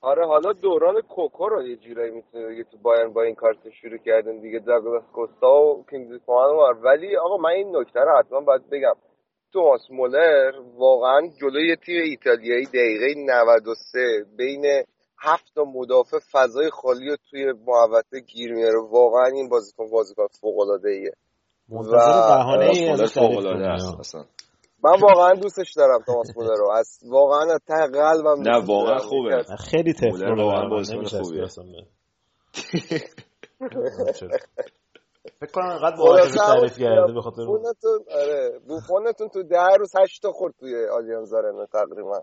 آره 0.00 0.26
حالا 0.26 0.52
دوران 0.52 1.00
کوکو 1.00 1.48
رو 1.48 1.68
یه 1.68 1.76
جورایی 1.76 2.10
می‌تونه 2.10 2.64
تو 2.64 2.78
بایرن 2.82 3.12
با 3.12 3.22
این 3.22 3.34
کارت 3.34 3.70
شروع 3.70 3.98
کردن 3.98 4.40
دیگه 4.40 4.58
داگلاس 4.58 5.04
کوستا 5.12 5.56
و 5.56 5.84
کینگزی 5.90 6.18
ولی 6.84 7.16
آقا 7.16 7.36
من 7.36 7.50
این 7.50 7.76
نکته 7.76 8.00
رو 8.00 8.18
حتما 8.18 8.40
باید 8.40 8.70
بگم. 8.70 8.94
توماس 9.54 9.90
مولر 9.90 10.52
واقعا 10.76 11.20
جلوی 11.40 11.76
تیم 11.76 12.02
ایتالیایی 12.04 12.66
دقیقه 12.66 13.20
93 13.20 14.24
بین 14.36 14.64
هفت 15.18 15.58
مدافع 15.74 16.18
فضای 16.32 16.70
خالی 16.70 17.08
رو 17.08 17.16
توی 17.30 17.52
محوطه 17.66 18.20
گیر 18.20 18.52
میاره. 18.52 18.80
واقعا 18.90 19.26
این 19.26 19.48
بازیکن 19.48 19.90
بازیکن 19.90 20.26
فوق 20.40 20.58
العاده 20.58 20.88
ایه 20.88 21.12
منتظر 21.68 21.96
بهانه 21.96 22.64
ای 22.64 22.88
از 22.88 23.18
من 24.84 25.00
واقعا 25.00 25.32
دوستش 25.32 25.72
دارم 25.76 25.98
توماس 26.06 26.36
مولر 26.36 26.56
رو. 26.58 26.70
از 26.70 26.98
واقعا 27.06 27.54
از 27.54 27.60
ته 27.66 27.86
قلبم 27.86 28.42
نه 28.42 28.64
واقعا 28.66 28.98
خوبه. 28.98 29.42
خیلی 29.58 29.92
تفلون 29.92 30.40
واقعا 30.40 30.68
بازیکن 30.68 31.04
خوبیه. 31.04 31.46
فکر 35.40 35.50
کنم 35.52 35.66
انقدر 35.66 35.96
واقعا 36.00 36.30
تعریف 36.30 36.78
کرده 36.78 37.12
به 37.12 37.20
خاطر 37.20 37.46
بوفونتون 37.46 37.98
آره. 38.10 38.60
بوفونتون 38.68 39.28
تو 39.28 39.42
ده 39.42 39.76
روز 39.78 39.92
هشت 40.02 40.22
تا 40.22 40.32
خورد 40.32 40.54
توی 40.60 40.86
آلیانز 40.86 41.34
آرنا 41.34 41.66
تقریبا. 41.66 42.20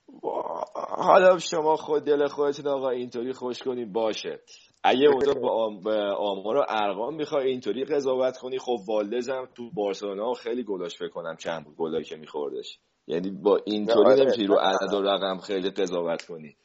حالا 0.97 1.37
شما 1.37 1.75
خود 1.75 2.03
دل 2.03 2.27
خودتون 2.27 2.67
آقا 2.67 2.89
اینطوری 2.89 3.33
خوش 3.33 3.63
کنید 3.63 3.93
باشه. 3.93 4.39
اگه 4.83 5.07
اونجا 5.07 5.33
با 5.33 5.71
آمار 6.17 6.57
و 6.57 6.65
ارقام 6.69 7.15
می‌خوای 7.15 7.47
اینطوری 7.49 7.85
قضاوت 7.85 8.37
کنی 8.37 8.59
خب 8.59 8.77
والدزم 8.87 9.47
تو 9.55 9.63
بارسلونا 9.73 10.33
خیلی 10.33 10.63
گلاش 10.63 10.97
فکر 10.97 11.09
کنم 11.09 11.35
چند 11.35 11.65
بود 11.65 11.75
گلایی 11.77 12.03
که 12.03 12.15
میخوردش. 12.15 12.79
یعنی 13.07 13.31
با 13.31 13.59
اینطوری 13.65 14.09
آره. 14.09 14.21
نمی‌تونی 14.21 14.47
رو 14.47 14.55
عدد 14.55 14.93
و 14.93 15.01
رقم 15.01 15.37
خیلی 15.37 15.69
قضاوت 15.69 16.25
کنی. 16.25 16.55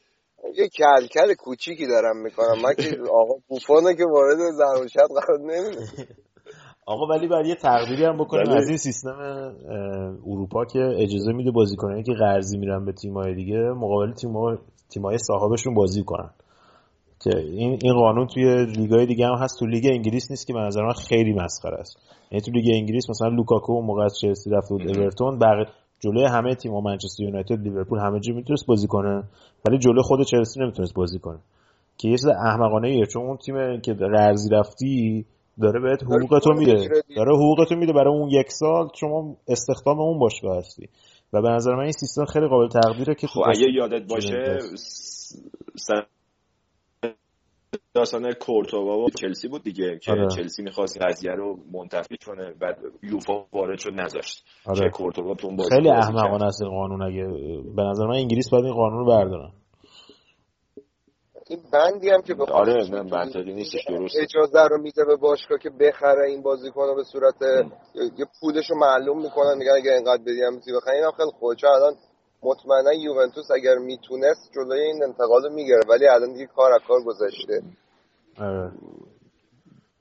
یه 0.55 0.69
کلکل 0.69 1.33
کوچیکی 1.33 1.87
دارم 1.87 2.17
می‌کنم. 2.17 2.61
من 2.63 2.73
که 2.73 2.97
آقا 3.11 3.33
بوفونه 3.47 3.95
که 3.95 4.05
وارد 4.05 4.37
زرمشت 4.37 4.97
قرار 4.97 5.39
نمیده 5.39 5.87
آقا 6.89 7.05
ولی 7.07 7.27
برای 7.27 7.49
یه 7.49 7.55
تقدیری 7.55 8.05
هم 8.05 8.17
بکنیم 8.17 8.49
از 8.49 8.67
این 8.67 8.77
سیستم 8.77 9.17
اروپا 10.27 10.65
که 10.65 10.79
اجازه 10.79 11.33
میده 11.33 11.51
بازیکنایی 11.51 12.03
که 12.03 12.13
قرضی 12.13 12.57
میرن 12.57 12.85
به 12.85 12.91
تیمای 12.91 13.35
دیگه 13.35 13.57
مقابل 13.57 14.11
تیمای 14.89 15.17
صاحبشون 15.17 15.73
بازی 15.73 16.03
کنن. 16.03 16.29
که 17.19 17.37
این 17.37 17.79
این 17.83 17.93
قانون 17.93 18.27
توی 18.27 18.65
لیگای 18.65 19.05
دیگه 19.05 19.27
هم 19.27 19.35
هست. 19.35 19.59
تو 19.59 19.65
لیگ 19.65 19.85
انگلیس 19.85 20.31
نیست 20.31 20.47
که 20.47 20.53
به 20.53 20.59
نظر 20.59 20.81
من 20.81 20.93
خیلی 20.93 21.33
مسخره 21.33 21.77
است. 21.77 21.97
یعنی 22.31 22.41
تو 22.41 22.51
لیگ 22.51 22.65
انگلیس 22.73 23.09
مثلا 23.09 23.27
لوکاکو 23.27 23.81
موقع 23.81 24.03
از 24.03 24.17
چلسی 24.21 24.49
رفت 24.49 24.69
بود 24.69 24.97
اورتون 24.97 25.39
بقیه 25.39 25.65
جلوی 25.99 26.25
همه 26.25 26.55
تیم‌ها 26.55 26.81
منچستر 26.81 27.23
یونایتد 27.23 27.61
لیورپول 27.61 27.99
همه 27.99 28.19
جا 28.19 28.33
می‌تونست 28.33 28.65
بازی 28.67 28.87
کنه. 28.87 29.23
ولی 29.67 29.77
جلوی 29.77 30.01
خود 30.01 30.23
چلسی 30.23 30.59
نمی‌تونست 30.59 30.93
بازی 30.93 31.19
کنه. 31.19 31.39
که 31.97 32.07
یه 32.07 32.17
چیز 32.17 32.27
احمقانه 32.27 32.87
ایه 32.87 33.05
چون 33.05 33.25
اون 33.25 33.37
تیم 33.37 33.81
که 33.81 33.93
قرضی 33.93 34.49
رفتی 34.49 35.25
داره 35.61 35.79
بهت 35.79 36.03
حقوق 36.03 36.39
تو 36.39 36.53
میده. 36.53 36.89
داره 37.15 37.35
حقوق 37.35 37.65
تو 37.69 37.75
میده. 37.75 37.93
برای 37.93 38.13
اون 38.13 38.29
یک 38.29 38.51
سال 38.51 38.87
شما 38.95 39.37
استخدام 39.47 39.99
اون 39.99 40.19
باشگاه 40.19 40.57
هستی. 40.57 40.89
و 41.33 41.41
به 41.41 41.49
نظر 41.49 41.75
من 41.75 41.83
این 41.83 41.91
سیستم 41.91 42.25
خیلی 42.25 42.47
قابل 42.47 42.67
تقدیره 42.67 43.15
که 43.15 43.27
خب 43.27 43.41
اگه 43.47 43.67
یادت 43.73 44.07
باشه 44.09 44.57
داستان 47.93 48.33
کورتوا 48.33 48.97
و 48.97 49.09
چلسی 49.09 49.47
بود 49.47 49.63
دیگه 49.63 49.99
که 50.03 50.11
آره. 50.11 50.27
چلسی 50.27 50.63
می‌خواست 50.63 51.01
قضیه 51.01 51.31
رو 51.31 51.57
منتفی 51.73 52.17
کنه 52.25 52.53
بعد 52.59 52.77
یوفا 53.03 53.45
وارد 53.53 53.79
شد 53.79 53.93
نذاشت. 53.93 54.45
آره. 54.65 54.79
که 54.79 54.89
کورتوا 54.89 55.35
تو 55.35 55.47
اون 55.47 55.55
بازی 55.55 55.75
خیلی 55.75 55.89
احمقانه. 55.89 56.45
است 56.45 56.63
قانون. 56.63 57.01
اگه 57.01 57.27
به 57.75 57.83
نظر 57.83 58.05
من 58.05 58.15
انگلیس 58.15 58.49
باید 58.49 58.65
این 58.65 58.73
قانون 58.73 58.99
رو 58.99 59.05
بردارن. 59.05 59.51
این 61.49 61.59
بندی 61.71 62.09
هم 62.09 62.21
که 62.21 62.33
به 62.33 62.43
آره 62.43 62.89
نه 62.89 63.01
منطقی 63.01 63.53
نیستش 63.53 63.85
درست 63.87 64.15
اجازه 64.19 64.67
رو 64.67 64.81
میده 64.81 65.05
به 65.05 65.15
باشگاه 65.15 65.59
که 65.59 65.69
بخره 65.69 66.29
این 66.29 66.41
بازیکن 66.41 66.81
رو 66.87 66.95
به 66.95 67.03
صورت 67.03 67.41
یه 68.17 68.25
پولش 68.39 68.69
رو 68.69 68.77
معلوم 68.77 69.21
می‌کنن 69.21 69.57
میگن 69.57 69.71
اگه 69.71 69.91
اینقدر 69.91 70.21
بدی 70.23 70.43
هم 70.43 70.53
می‌تونی 70.53 70.77
بخری. 70.77 70.97
اینم 70.97 71.11
خیلی 71.11 71.31
خوبه 71.39 71.55
چون 71.55 71.69
الان 71.69 71.95
مطمئنا 72.43 72.93
یوونتوس 72.93 73.51
اگر 73.51 73.75
می‌تونست 73.75 74.51
جلوی 74.55 74.81
این 74.81 75.03
انتقال 75.03 75.43
رو 75.43 75.53
می‌گیره 75.53 75.79
ولی 75.89 76.07
الان 76.07 76.33
دیگه 76.33 76.45
کار 76.45 76.73
از 76.73 76.81
کار 76.87 77.03
گذشته. 77.03 77.61
آره. 78.39 78.71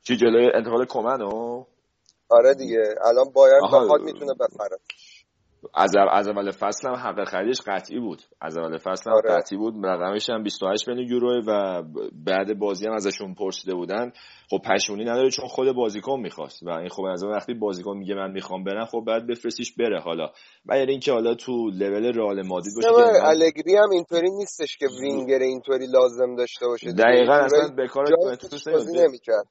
چی 0.03 0.16
جلوی 0.16 0.51
انتقال 0.55 0.86
کمنو 0.86 1.64
آره 2.28 2.55
دیگه 2.55 2.94
الان 3.05 3.24
بایرن 3.34 3.64
آها. 3.64 3.84
بخواد 3.84 4.01
می‌تونه 4.01 4.34
بخره. 4.34 4.76
از 5.74 5.96
اول- 5.96 6.08
از 6.12 6.28
اول 6.28 6.50
فصل 6.50 6.88
هم 6.88 6.94
حق 6.94 7.24
خریدش 7.24 7.60
قطعی 7.66 8.00
بود. 8.00 8.22
از 8.40 8.58
اول 8.58 8.78
فصل 8.78 9.10
هم 9.10 9.16
آره. 9.16 9.30
قطعی 9.30 9.58
بود. 9.58 9.74
رقمش 9.86 10.30
هم 10.30 10.42
28 10.42 10.88
میلیون 10.88 11.08
یورو 11.08 11.42
و 11.46 11.82
بعد 12.26 12.58
بازی 12.58 12.86
هم 12.86 12.92
ازشون 12.92 13.34
پرسیده 13.34 13.74
بودن. 13.74 14.12
خب 14.50 14.58
پشمونی 14.64 15.04
نداره 15.04 15.30
چون 15.30 15.48
خود 15.48 15.72
بازیکن 15.72 16.20
می‌خواست. 16.20 16.62
و 16.62 16.70
این 16.70 16.88
خب 16.88 17.02
از 17.02 17.24
وقتی 17.24 17.54
بازیکن 17.54 17.96
میگه 17.96 18.14
من 18.14 18.30
می‌خوام 18.30 18.64
برم 18.64 18.84
خب 18.84 19.04
بعد 19.06 19.26
بفرستیش 19.26 19.72
بره 19.72 20.00
حالا. 20.00 20.30
و 20.66 20.78
یعنی 20.78 20.90
اینکه 20.90 21.12
حالا 21.12 21.34
تو 21.34 21.70
لول 21.70 22.12
رئال 22.12 22.42
مادرید 22.46 22.74
باشه 22.76 22.88
که 22.88 23.26
الگری 23.28 23.76
هم 23.76 23.90
اینطوری 23.90 24.30
نیستش 24.30 24.76
که 24.76 24.86
وینگر 25.00 25.38
اینطوری 25.38 25.86
لازم 25.86 26.36
داشته 26.36 26.66
باشه. 26.66 26.92
دقیقا 26.92 27.32
اصلا 27.32 27.74
به 27.76 27.88
کار. 27.88 28.06
نمی‌کرد. 28.94 29.46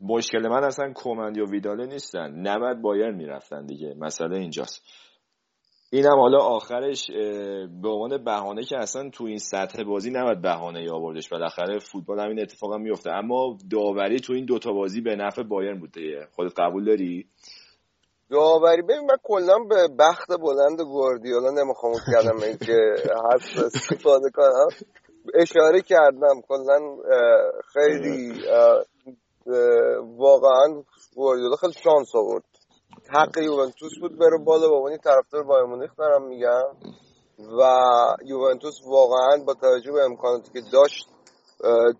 مشکل 0.00 0.48
من 0.48 0.64
اصلا 0.64 0.92
کومند 0.92 1.36
یا 1.36 1.44
ویداله 1.44 1.86
نیستن. 1.86 2.30
نباید 2.48 2.82
بایر 2.82 3.10
می‌رفتن 3.10 3.66
دیگه. 3.66 3.94
مسئله 3.98 4.36
اینجاست. 4.36 4.82
اینم 5.92 6.18
حالا 6.18 6.38
آخرش 6.38 7.10
به 7.82 7.88
عنوان 7.88 8.24
بهانه 8.24 8.64
که 8.64 8.76
اصلا 8.76 9.10
تو 9.10 9.24
این 9.24 9.38
سطح 9.38 9.82
بازی 9.82 10.10
نباید 10.10 10.42
بهانه 10.42 10.78
ای 10.78 10.88
آوردش. 10.88 11.28
بالاخره 11.28 11.78
فوتبال 11.78 12.20
همین 12.20 12.40
اتفاق 12.40 12.74
هم 12.74 12.80
میفته 12.80 13.10
اما 13.10 13.58
داوری 13.70 14.20
تو 14.20 14.32
این 14.32 14.44
دوتا 14.44 14.72
بازی 14.72 15.00
به 15.00 15.16
نفع 15.16 15.42
بایرن 15.42 15.78
بوده 15.80 16.28
خودت 16.36 16.60
قبول 16.60 16.84
داری؟ 16.84 17.26
داوری 18.30 18.82
ببین 18.82 19.00
من 19.00 19.16
کلا 19.22 19.58
به 19.58 19.88
بخت 19.98 20.28
بلند 20.28 20.80
گواردیولا 20.80 21.50
نمی‌خوام 21.50 21.92
کلمه 22.12 22.56
که 22.56 22.94
هست 23.32 23.58
استفاده 23.58 24.30
کنم. 24.34 24.68
اشاره 25.34 25.80
کردم. 25.80 26.40
کلا 26.48 26.96
خیلی 27.72 28.32
واقعا 30.16 30.82
گواردیولا 31.14 31.56
خیلی 31.56 31.72
شانس 31.72 32.14
آورد. 32.14 32.44
حق 33.08 33.38
یوونتوس 33.38 33.92
بود 34.00 34.18
بره 34.18 34.38
بالا. 34.44 34.68
با 34.68 34.76
اونی 34.76 34.98
طرفدار 34.98 35.42
بایر 35.42 35.64
مونیخ 35.64 35.90
دارم 35.96 36.22
میگم. 36.28 36.76
و 37.38 37.62
یوونتوس 38.24 38.80
واقعا 38.86 39.44
با 39.44 39.54
توجه 39.54 39.92
به 39.92 40.04
امکاناتی 40.04 40.52
که 40.52 40.60
داشت 40.72 41.08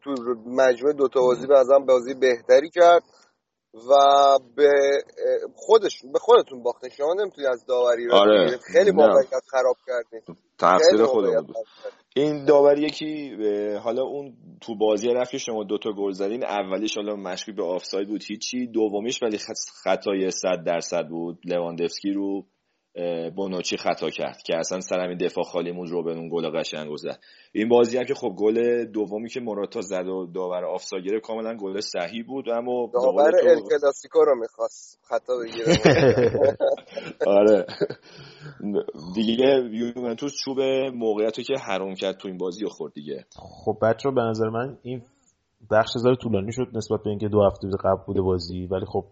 تو 0.04 0.10
مجموعه 0.46 0.94
دوتا 0.94 1.20
بازی 1.20 1.46
به 1.46 1.58
ازم 1.58 1.86
بازی 1.86 2.14
بهتری 2.14 2.70
کرد 2.70 3.02
و 3.90 3.94
به 4.56 4.72
خودش 5.56 6.02
به 6.12 6.18
خودتون 6.18 6.62
باخته 6.62 6.88
شما 6.88 7.14
نمی‌تونی 7.14 7.46
از 7.46 7.66
داوری 7.66 8.10
آره. 8.12 8.58
خیلی 8.72 8.90
موقعیت 8.90 9.44
خراب 9.50 9.76
کردین. 9.86 10.22
تقصیر 10.60 11.04
خودمون 11.04 11.46
بود. 11.46 11.56
این 12.16 12.44
داوری 12.44 12.82
یکی 12.82 13.36
حالا 13.82 14.02
اون 14.02 14.36
تو 14.60 14.74
بازی 14.74 15.08
رفت 15.08 15.36
شما 15.36 15.64
دوتا 15.64 15.92
گل 15.92 16.12
زدین 16.12 16.44
اولیش 16.44 16.96
حالا 16.96 17.16
مشکوک 17.16 17.54
به 17.54 17.64
آفساید 17.64 18.08
بود 18.08 18.24
هیچی. 18.24 18.66
دومیش 18.66 19.22
ولی 19.22 19.38
خطای 19.84 20.30
100 20.30 20.64
درصد 20.66 21.08
بود. 21.08 21.38
لواندفسکی 21.44 22.12
رو 22.12 22.46
بونوچی 23.36 23.76
خطا 23.76 24.10
کرد 24.10 24.42
که 24.42 24.56
اصلا 24.56 24.80
سر 24.80 25.00
همین 25.00 25.18
دفاع 25.18 25.44
خالیمون 25.44 25.86
رو 25.86 26.02
به 26.02 26.12
اون 26.12 26.28
گل 26.32 26.50
قشنگ 26.58 26.96
زد 26.96 27.18
این 27.52 27.68
بازی 27.68 27.98
هم 27.98 28.04
که 28.04 28.14
خب 28.14 28.34
گل 28.38 28.84
دومی 28.84 29.28
که 29.28 29.40
موراتا 29.40 29.80
زد 29.80 30.06
و 30.06 30.26
داور 30.34 30.64
آفساید 30.64 31.04
گرفت 31.04 31.26
کاملا 31.26 31.56
گل 31.56 31.80
صحیح 31.80 32.26
بود 32.26 32.48
اما 32.48 32.90
داور 32.94 33.30
تو... 33.30 33.48
ال 33.48 33.60
کلاسیکو 33.60 34.24
رو 34.24 34.34
می‌خواست. 34.40 35.00
خطا 35.02 35.32
بگیره 35.38 35.76
آره. 37.38 37.66
دیگه 39.14 39.68
یوونتوس 39.70 40.32
چوب 40.44 40.60
موقعیتی 40.94 41.44
که 41.44 41.54
حروم 41.54 41.94
کرد 41.94 42.16
تو 42.16 42.28
این 42.28 42.38
بازی 42.38 42.66
خورد 42.66 42.92
دیگه. 42.92 43.24
خب 43.64 43.76
بچه 43.82 44.10
به 44.10 44.20
نظر 44.20 44.48
من 44.48 44.78
این 44.82 45.02
بخش 45.70 45.90
زار 45.96 46.14
طولانی 46.14 46.52
شد 46.52 46.66
نسبت 46.74 47.00
به 47.04 47.10
اینکه 47.10 47.28
دو 47.28 47.42
هفته 47.46 47.68
قبل 47.84 48.02
بوده 48.06 48.20
بازی 48.20 48.66
ولی 48.66 48.86
خب 48.86 49.04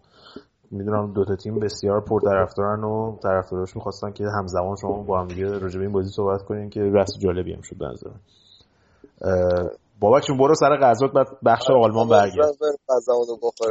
می‌دونم 0.71 1.13
دوتا 1.13 1.35
تیم 1.35 1.59
بسیار 1.59 2.01
پرطرفدارن 2.01 2.83
و 2.83 3.17
طرفداراش 3.23 3.75
می‌خواستن 3.75 4.11
که 4.11 4.23
همزمان 4.39 4.75
شما 4.81 5.03
با 5.03 5.19
هم 5.19 5.27
دیگه 5.27 5.59
راجع 5.59 5.77
به 5.77 5.85
این 5.85 5.93
بازی 5.93 6.09
صحبت 6.09 6.41
کنین 6.43 6.69
که 6.69 6.81
رس 6.81 7.09
جالبی 7.19 7.53
هم 7.53 7.61
شد 7.61 7.77
بنظر 7.77 8.09
بابک 9.99 10.31
برو 10.39 10.55
سر 10.55 10.77
غذات 10.81 11.11
بعد 11.11 11.27
بخش 11.45 11.69
آره، 11.69 11.83
آلمان 11.83 12.09
برگرد. 12.09 12.45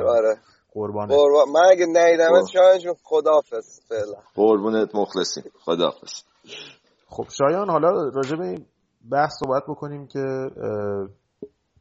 آره. 0.09 0.37
قربانت. 0.73 1.13
من 1.55 1.61
اگه 1.71 1.87
نیدم 1.87 2.47
شاید 2.53 2.81
جون 2.81 2.95
خداحافظ 3.03 3.81
فعلا. 3.89 4.19
قربونت 4.35 4.95
مخلصیم. 4.95 5.45
خداحافظ. 5.65 6.23
خب 7.09 7.25
شایان 7.29 7.71
حالا 7.71 7.91
راجع 7.91 8.37
به 8.37 8.45
این 8.45 8.67
بحث 9.11 9.33
صحبت 9.41 9.63
بکنیم 9.69 10.07
که 10.07 10.25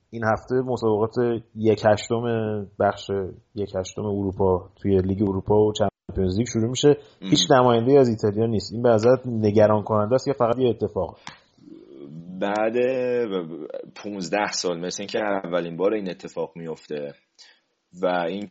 این 0.09 0.23
هفته 0.23 0.55
مسابقات 0.55 1.15
یک 1.55 1.83
هشتم 1.85 2.21
بخش 2.79 3.09
یک 3.55 3.69
هشتم 3.75 4.05
اروپا 4.05 4.69
توی 4.75 4.97
لیگ 4.97 5.21
اروپا 5.21 5.55
و 5.55 5.73
چمپیونز 5.73 6.37
لیگ 6.37 6.47
شروع 6.47 6.69
میشه. 6.69 6.97
هیچ 7.19 7.51
نماینده 7.51 7.99
از 7.99 8.09
ایتالیا 8.09 8.45
نیست. 8.45 8.73
این 8.73 8.81
به 8.81 8.89
نظرت 8.89 9.19
نگران 9.25 9.83
کننده 9.83 10.15
است 10.15 10.27
یا 10.27 10.33
فقط 10.33 10.59
یه 10.59 10.69
اتفاق؟ 10.69 11.17
بعد 12.39 12.73
15 13.95 14.51
سال 14.51 14.79
مثل 14.79 15.03
اینکه 15.03 15.19
اولین 15.19 15.77
بار 15.77 15.93
این 15.93 16.09
اتفاق 16.09 16.51
میفته 16.55 17.13
و 18.01 18.05
این 18.05 18.49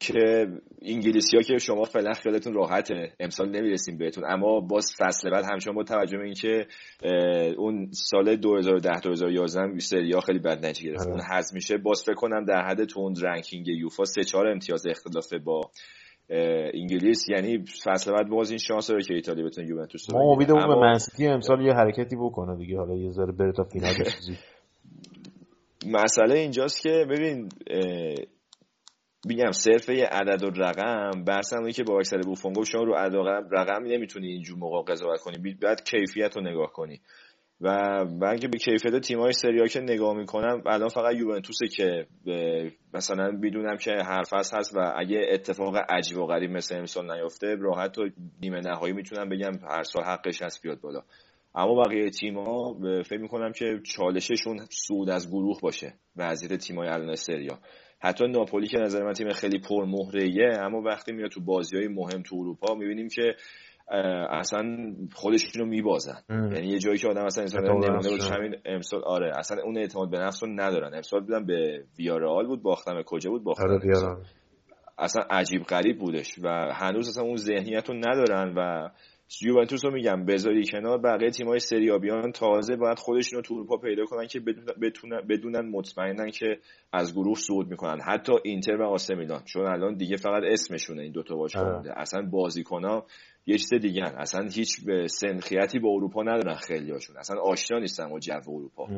که 0.00 0.46
انگلیسی 0.82 1.36
ها 1.36 1.42
که 1.42 1.58
شما 1.58 1.84
فعلا 1.84 2.12
خیالتون 2.12 2.54
راحته. 2.54 3.12
امسال 3.20 3.48
نمی‌رسیم 3.48 3.98
بهتون. 3.98 4.24
اما 4.26 4.60
باز 4.60 4.92
فصل 4.98 5.30
بعد 5.30 5.44
همچنان 5.52 5.76
با 5.76 5.82
توجه 5.82 6.18
به 6.18 6.24
اینکه 6.24 6.66
اون 7.56 7.88
سال 7.92 8.36
2010 8.36 9.00
2011 9.00 9.78
سری 9.78 10.12
ها 10.12 10.20
خیلی 10.20 10.38
بد 10.38 10.66
نتیجه 10.66 10.90
گرفت. 10.90 11.06
اون 11.06 11.20
حذف 11.20 11.54
میشه. 11.54 11.76
باز 11.76 12.02
فکر 12.06 12.14
کنم 12.14 12.44
در 12.44 12.62
حد 12.62 12.84
تون 12.84 13.14
رنکینگ 13.22 13.68
یوفا 13.68 14.04
سه 14.04 14.24
چهار 14.24 14.46
امتیاز 14.46 14.86
اختلافه 14.86 15.38
با 15.38 15.60
انگلیس. 16.74 17.28
یعنی 17.28 17.64
فصل 17.84 18.12
بعد 18.12 18.28
باز 18.28 18.50
این 18.50 18.58
شانس 18.58 18.88
داره 18.88 19.02
که 19.02 19.14
ایتالیا 19.14 19.46
بتونه 19.46 19.68
یوونتوس 19.68 20.10
ما 20.10 20.32
امیدمون 20.32 20.66
به 20.66 20.74
منسیتی 20.74 21.26
امسال 21.26 21.66
یه 21.66 21.72
حرکتی 21.72 22.16
بکنه 22.16 22.56
دیگه. 22.56 22.78
حالا 22.78 22.96
یه 22.96 23.10
ذره 23.10 23.32
بره 23.32 23.52
تا 23.52 23.64
فینال 23.64 23.94
مسئله 25.86 26.34
اینجاست 26.34 26.82
که 26.82 27.06
ببین 27.10 27.48
میگم 29.26 29.52
صرف 29.52 29.88
یه 29.88 30.06
عدد 30.06 30.44
و 30.44 30.50
رقم 30.50 31.24
بحث 31.24 31.54
که 31.74 31.84
با 31.84 31.98
اکثر 31.98 32.18
بوفون 32.18 32.52
گفت 32.52 32.70
شما 32.70 32.82
رو 32.82 32.94
عدد 32.94 33.14
و 33.14 33.22
رقم 33.50 33.84
نمی‌تونی 33.84 34.26
اینجور 34.26 34.58
موقع 34.58 34.92
قضاوت 34.92 35.20
کنی. 35.20 35.54
باید 35.62 35.84
کیفیت 35.84 36.36
رو 36.36 36.42
نگاه 36.42 36.72
کنی. 36.72 37.00
و 37.60 37.70
من 38.04 38.36
که 38.36 38.48
به 38.48 38.58
کیفیت 38.58 39.00
تیم‌های 39.00 39.32
سری 39.32 39.68
که 39.68 39.80
نگاه 39.80 40.16
می‌کنم 40.16 40.62
الان 40.66 40.88
فقط 40.88 41.14
یوونتوسه 41.14 41.68
که 41.68 42.06
مثلا 42.94 43.38
بدونم 43.42 43.76
که 43.76 43.90
هر 43.90 44.22
فصل 44.22 44.58
هست 44.58 44.76
و 44.76 44.92
اگه 44.96 45.26
اتفاق 45.30 45.76
عجیب 45.88 46.18
و 46.18 46.26
غریب 46.26 46.50
مثل 46.50 46.76
امسال 46.76 47.12
نیفته 47.12 47.54
راحت 47.60 47.92
تو 47.92 48.08
نیمه 48.42 48.60
نهایی 48.60 48.92
می‌تونم 48.94 49.28
بگم 49.28 49.52
هر 49.70 49.82
سال 49.82 50.04
حقش 50.04 50.42
هست 50.42 50.62
بیاد 50.62 50.80
بالا. 50.80 51.02
اما 51.54 51.82
بقیه 51.82 52.10
تیم‌ها 52.10 52.76
فکر 53.02 53.20
می‌کنم 53.20 53.52
که 53.52 53.80
چالششون 53.96 54.58
سود 54.70 55.10
از 55.10 55.28
گروه 55.28 55.58
باشه. 55.62 55.94
وضعیت 56.16 56.54
تیم‌های 56.54 56.88
الان 56.88 57.14
سریا. 57.14 57.58
حتی 58.00 58.26
ناپولی 58.26 58.66
که 58.66 58.78
نظر 58.78 59.04
من 59.04 59.12
تیم 59.12 59.32
خیلی 59.32 59.58
پر 59.58 59.84
مهره 59.84 60.58
اما 60.60 60.80
وقتی 60.80 61.12
میاد 61.12 61.30
تو 61.30 61.40
بازی 61.40 61.76
های 61.76 61.88
مهم 61.88 62.22
تو 62.22 62.36
اروپا 62.36 62.74
می‌بینیم 62.74 63.08
که 63.08 63.34
اصلا 64.30 64.94
خودشون 65.14 65.62
رو 65.62 65.66
میبازن 65.66 66.22
یعنی 66.30 66.68
یه 66.68 66.78
جایی 66.78 66.98
که 66.98 67.08
آدم 67.08 67.24
اصلا 67.24 67.42
انسان 67.42 67.64
نمونه 67.64 68.08
بود 68.10 68.20
همین 68.20 68.56
امسال 68.64 69.04
آره 69.04 69.32
اصلا 69.38 69.62
اون 69.62 69.78
اعتماد 69.78 70.10
به 70.10 70.18
نفس 70.18 70.42
رو 70.42 70.48
ندارن. 70.48 70.94
امسال 70.94 71.20
بودن 71.20 71.46
به 71.46 71.84
ویارال 71.98 72.46
بود 72.46 72.62
باختم. 72.62 73.02
کجا 73.02 73.30
بود؟ 73.30 73.44
باختم. 73.44 73.68
آره 73.68 74.16
اصلا 74.98 75.22
عجیب 75.30 75.62
غریب 75.62 75.98
بودش 75.98 76.38
و 76.42 76.48
هنوز 76.74 77.08
اصلا 77.08 77.24
اون 77.24 77.36
ذهنیت 77.36 77.88
رو 77.88 77.94
ندارن 77.94 78.54
و 78.56 78.88
یوونتوس 79.42 79.84
رو 79.84 79.90
میگم 79.90 80.24
بذاری 80.24 80.66
کنار. 80.66 80.98
بقیه 80.98 81.30
تیم‌های 81.30 81.58
سری 81.58 81.98
بیان. 81.98 82.32
تازه 82.32 82.76
باید 82.76 82.98
خودشون 82.98 83.36
رو 83.36 83.42
تو 83.42 83.54
اروپا 83.54 83.76
پیدا 83.76 84.04
کنن 84.04 84.26
که 84.26 84.40
بدونن 84.80 85.20
بدونن 85.28 85.68
مطمئنن 85.68 86.30
که 86.30 86.58
از 86.92 87.14
گروه 87.14 87.36
صعود 87.38 87.70
می‌کنن. 87.70 88.00
حتی 88.00 88.32
اینتر 88.44 88.76
و 88.76 88.86
آسه 88.86 89.14
میلان. 89.14 89.42
چون 89.44 89.66
الان 89.66 89.94
دیگه 89.94 90.16
فقط 90.16 90.42
اسمشونه 90.46 91.02
این 91.02 91.12
دوتا 91.12 91.36
باش 91.36 91.56
مونده. 91.56 92.00
اصلا 92.00 92.22
بازیکن‌ها 92.22 93.06
یه 93.46 93.58
چیز 93.58 93.74
دیگه 93.74 94.02
هن. 94.02 94.14
اصلا 94.18 94.48
هیچ 94.54 94.84
به 94.86 95.06
سنخیتی 95.06 95.78
با 95.78 95.88
اروپا 95.90 96.22
ندارن 96.22 96.54
خیلیاشون 96.54 97.16
اصلا 97.16 97.40
آشنا 97.40 97.78
نیستن 97.78 98.08
با 98.10 98.18
جو 98.18 98.32
اروپا. 98.48 98.88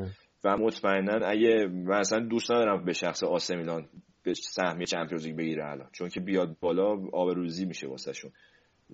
و 0.44 0.56
مطمئنا 0.56 1.26
اگه 1.26 1.66
من 1.66 1.96
اصلا 1.96 2.18
دوست 2.18 2.50
ندارم 2.50 2.84
به 2.84 2.92
شخص 2.92 3.24
آسه 3.24 3.56
میلان 3.56 3.88
به 4.22 4.34
سهمیه 4.34 4.86
چمپیونز 4.86 5.28
بگیره 5.28 5.70
الان. 5.70 5.88
چون 5.92 6.08
که 6.08 6.20
بیاد 6.20 6.56
بالا 6.60 6.96
آبروزی 7.12 7.66
میشه 7.66 7.86
واسهشون. 7.88 8.30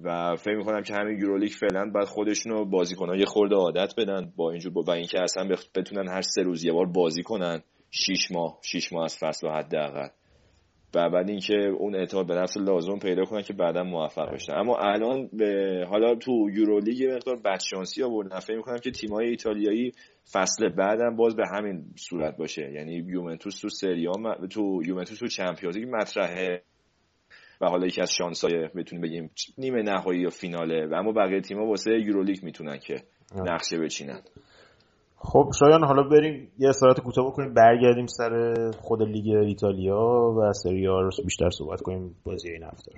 و 0.02 0.36
فکر 0.36 0.56
می‌کنم 0.56 0.82
که 0.82 0.94
همین 0.94 1.18
یورولیگ 1.18 1.50
فعلا 1.50 1.90
بعد 1.94 2.04
خودشونو 2.04 2.64
بازیکن‌ها 2.64 3.16
یه 3.16 3.24
خورده 3.24 3.54
عادت 3.54 3.94
بدن. 3.98 4.32
با 4.36 4.50
اینجور 4.50 4.72
با 4.72 4.82
و 4.82 4.90
اینکه 4.90 5.20
اصلا 5.20 5.48
بتونن 5.74 6.08
هر 6.08 6.22
سه 6.22 6.42
روز 6.42 6.64
یه 6.64 6.72
بار 6.72 6.86
بازی 6.86 7.22
کنن. 7.22 7.62
شیش 7.90 8.30
ماه 8.30 8.58
شیش 8.62 8.92
ماه 8.92 9.04
از 9.04 9.18
فصل 9.18 9.48
حداقل. 9.48 10.08
و 10.94 11.10
بعد 11.10 11.28
اینکه 11.28 11.54
اون 11.78 11.94
اعتماد 11.94 12.26
به 12.26 12.34
نفس 12.34 12.56
لازم 12.56 12.98
پیدا 12.98 13.24
کنن 13.24 13.42
که 13.42 13.52
بعدا 13.52 13.82
موفق 13.84 14.32
بشن. 14.32 14.52
اما 14.52 14.76
الان 14.76 15.30
به 15.32 15.84
حالا 15.90 16.14
تو 16.14 16.32
یورولیگ 16.52 17.00
یه 17.00 17.14
مقدار 17.14 17.36
بدشانسی 17.36 18.02
آوردن. 18.02 18.38
فکر 18.38 18.56
می‌کنم 18.56 18.78
که 18.78 18.90
تیم‌های 18.90 19.28
ایتالیایی 19.28 19.92
فصل 20.32 20.68
بعدم 20.68 21.16
باز 21.16 21.36
به 21.36 21.44
همین 21.52 21.84
صورت 21.96 22.36
باشه. 22.36 22.72
یعنی 22.72 22.94
یوونتوس 22.94 23.60
تو 23.60 23.68
سری 23.68 24.08
تو 24.50 24.82
یوونتوس 24.86 25.18
تو 25.18 25.26
چمپیونز 25.26 25.76
مطرحه. 25.76 26.62
و 27.60 27.66
حالا 27.66 27.86
یکی 27.86 28.00
از 28.00 28.12
شانسای 28.12 28.68
بتونیم 28.76 29.02
بگیم 29.02 29.30
نیمه 29.58 29.82
نهایی 29.82 30.20
یا 30.20 30.30
فیناله. 30.30 30.86
و 30.86 30.94
اما 30.94 31.12
بقیه 31.12 31.40
تیم‌ها 31.40 31.66
واسه 31.66 31.90
یورولیگ 31.90 32.44
می‌تونن 32.44 32.78
که 32.78 32.94
نقشه 33.36 33.78
بچینن. 33.78 34.20
خب 35.16 35.50
شایان 35.58 35.84
حالا 35.84 36.02
بریم 36.02 36.48
یه 36.58 36.68
استراحت 36.68 37.00
کوتاه 37.00 37.26
بکنیم. 37.26 37.54
برگردیم 37.54 38.06
سر 38.06 38.54
خود 38.80 39.02
لیگ 39.02 39.28
ایتالیا 39.28 40.34
و 40.38 40.52
سری 40.52 40.86
رو 40.86 41.10
بیشتر 41.24 41.50
صحبت 41.50 41.80
کنیم. 41.80 42.16
بازی 42.24 42.50
این 42.50 42.62
هفته. 42.62 42.92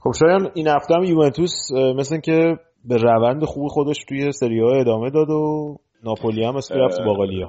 خب 0.00 0.12
شاید 0.20 0.50
این 0.54 0.68
هفته 0.68 0.94
هم 0.94 1.04
یوونتوس 1.04 1.72
مثل 1.96 2.20
که 2.20 2.56
به 2.84 2.96
روند 2.96 3.44
خوب 3.44 3.68
خودش 3.68 4.04
توی 4.08 4.32
سری 4.32 4.60
ادامه 4.60 5.10
داد 5.10 5.30
و 5.30 5.76
ناپولی 6.04 6.44
هم 6.44 6.54
مثل 6.54 6.74
رفت 6.74 7.00
باقالی 7.06 7.46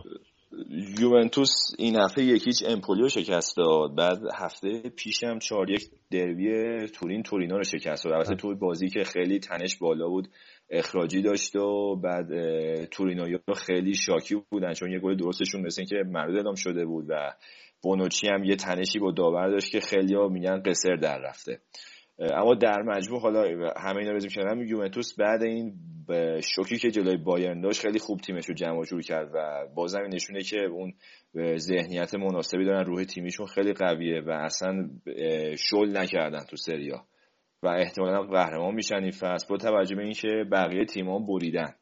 یوونتوس 1.00 1.50
این 1.78 1.96
هفته 1.96 2.24
یکیچ 2.24 2.64
امپولیو 2.68 3.10
شکست 3.10 3.58
داد. 3.58 3.96
بعد 3.96 4.20
هفته 4.36 4.90
پیشم 4.90 5.40
چهار 5.40 5.70
یک 5.70 5.90
دربی 6.12 6.88
تورین 6.88 7.24
تورینا 7.24 7.58
رو 7.58 7.64
شکست 7.64 8.06
داد. 8.06 8.14
البته 8.14 8.36
توی 8.36 8.56
بازی 8.56 8.90
که 8.90 9.04
خیلی 9.04 9.40
تنش 9.40 9.78
بالا 9.78 10.08
بود 10.08 10.28
اخراجی 10.70 11.22
داشت 11.22 11.56
و 11.56 11.96
بعد 11.96 12.32
اه، 12.32 12.86
تورینویا 12.86 13.40
خیلی 13.56 13.94
شاکی 13.94 14.36
بودن 14.50 14.74
چون 14.74 14.92
یه 14.92 15.00
گل 15.00 15.18
درستشون 15.18 15.62
مثل 15.62 15.82
اینکه 15.82 16.10
مردود 16.10 16.36
اعلام 16.36 16.56
شده 16.56 16.86
بود 16.86 17.06
و 17.10 17.34
بونوچی 17.82 18.28
هم 18.28 18.44
یه 18.44 18.56
تنشی 18.56 19.00
با 19.00 19.12
داور 19.12 19.50
داشت 19.50 19.72
که 19.72 19.80
خیلی 19.80 20.16
میگن 20.30 20.64
قصر 20.66 20.96
در 20.96 21.20
رفته. 21.20 21.60
اما 22.20 22.56
در 22.56 22.82
مجموع 22.82 23.22
حالا 23.22 23.42
همه 23.78 23.98
اینا 23.98 24.14
بزنیم 24.14 24.32
کنم 24.36 24.62
یوونتوس 24.62 25.16
بعد 25.20 25.44
این 25.44 25.74
شوکی 26.56 26.78
که 26.78 26.92
جلوی 26.92 27.18
بایرن 27.18 27.62
داشت 27.62 27.82
خیلی 27.82 28.00
خوب 28.00 28.20
تیمش 28.20 28.46
رو 28.46 28.56
جمع 28.56 28.84
جور 28.84 29.02
کرد 29.02 29.32
و 29.34 29.68
بازم 29.76 30.02
این 30.02 30.14
نشونه 30.14 30.42
که 30.42 30.58
اون 30.58 30.94
ذهنیت 31.58 32.16
مناسبی 32.16 32.66
دارن 32.66 32.86
روح 32.86 33.04
تیمیشون 33.04 33.46
خیلی 33.46 33.74
قویه 33.74 34.22
و 34.22 34.30
اصلا 34.30 34.90
شل 35.70 35.98
نکردن 35.98 36.44
تو 36.50 36.56
سریا 36.56 37.06
و 37.64 37.68
احتمالا 37.68 38.24
قهرمان 38.24 38.76
میشن 38.76 38.96
این 38.96 39.12
فصل 39.12 39.48
با 39.50 39.58
توجه 39.58 39.96
به 39.96 40.04
اینکه 40.04 40.28
بقیه 40.52 40.86
تیم‌ها 40.86 41.20
بریدن. 41.20 41.74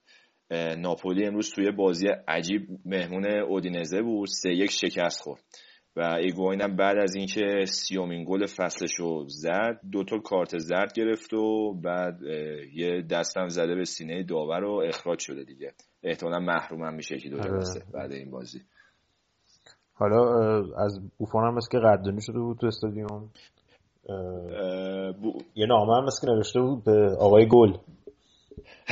ناپولی 0.78 1.26
امروز 1.26 1.52
توی 1.54 1.72
بازی 1.72 2.08
عجیب 2.28 2.62
مهمون 2.86 3.26
اودینزه 3.26 4.02
بود 4.02 4.28
سه 4.28 4.50
یک 4.50 4.72
شکست 4.72 5.22
خورد. 5.22 5.42
و 5.96 6.02
ایگواین 6.02 6.62
هم 6.62 6.76
بعد 6.76 6.98
از 6.98 7.16
اینکه 7.16 7.66
سیومین 7.68 8.26
گل 8.28 8.46
فصلش 8.46 8.96
رو 8.96 9.26
زد 9.28 9.80
دو 9.92 10.04
تا 10.04 10.20
کارت 10.20 10.58
زرد 10.58 10.94
گرفت 10.94 11.34
و 11.34 11.74
بعد 11.74 12.22
یه 12.74 13.02
دستم 13.02 13.48
زده 13.48 13.76
به 13.76 13.86
سینه 13.86 14.24
داور 14.24 14.64
و 14.64 14.84
اخراج 14.88 15.20
شده 15.20 15.44
دیگه. 15.44 15.72
احتمالا 16.04 16.40
محروم 16.40 16.84
هم 16.84 16.94
میشه 16.94 17.16
یکی 17.16 17.30
دو 17.30 17.38
آره. 17.38 17.64
بعد 17.94 18.12
این 18.12 18.32
بازی. 18.32 18.62
حالا 19.94 20.24
از 20.78 21.00
بوفون 21.18 21.44
هم 21.44 21.60
که 21.72 21.78
قدردانی 21.78 22.22
شده 22.22 22.40
بود 22.40 22.58
تو 22.58 22.68
استادیوم. 22.68 23.30
اه، 24.10 24.16
اه، 24.16 25.12
بو- 25.12 25.40
یه 25.56 25.66
نامه 25.66 25.96
هم 25.98 26.06
که 26.22 26.28
نوشته 26.28 26.62
بود 26.62 26.84
به 26.84 27.16
آقای 27.20 27.48
گل. 27.48 27.74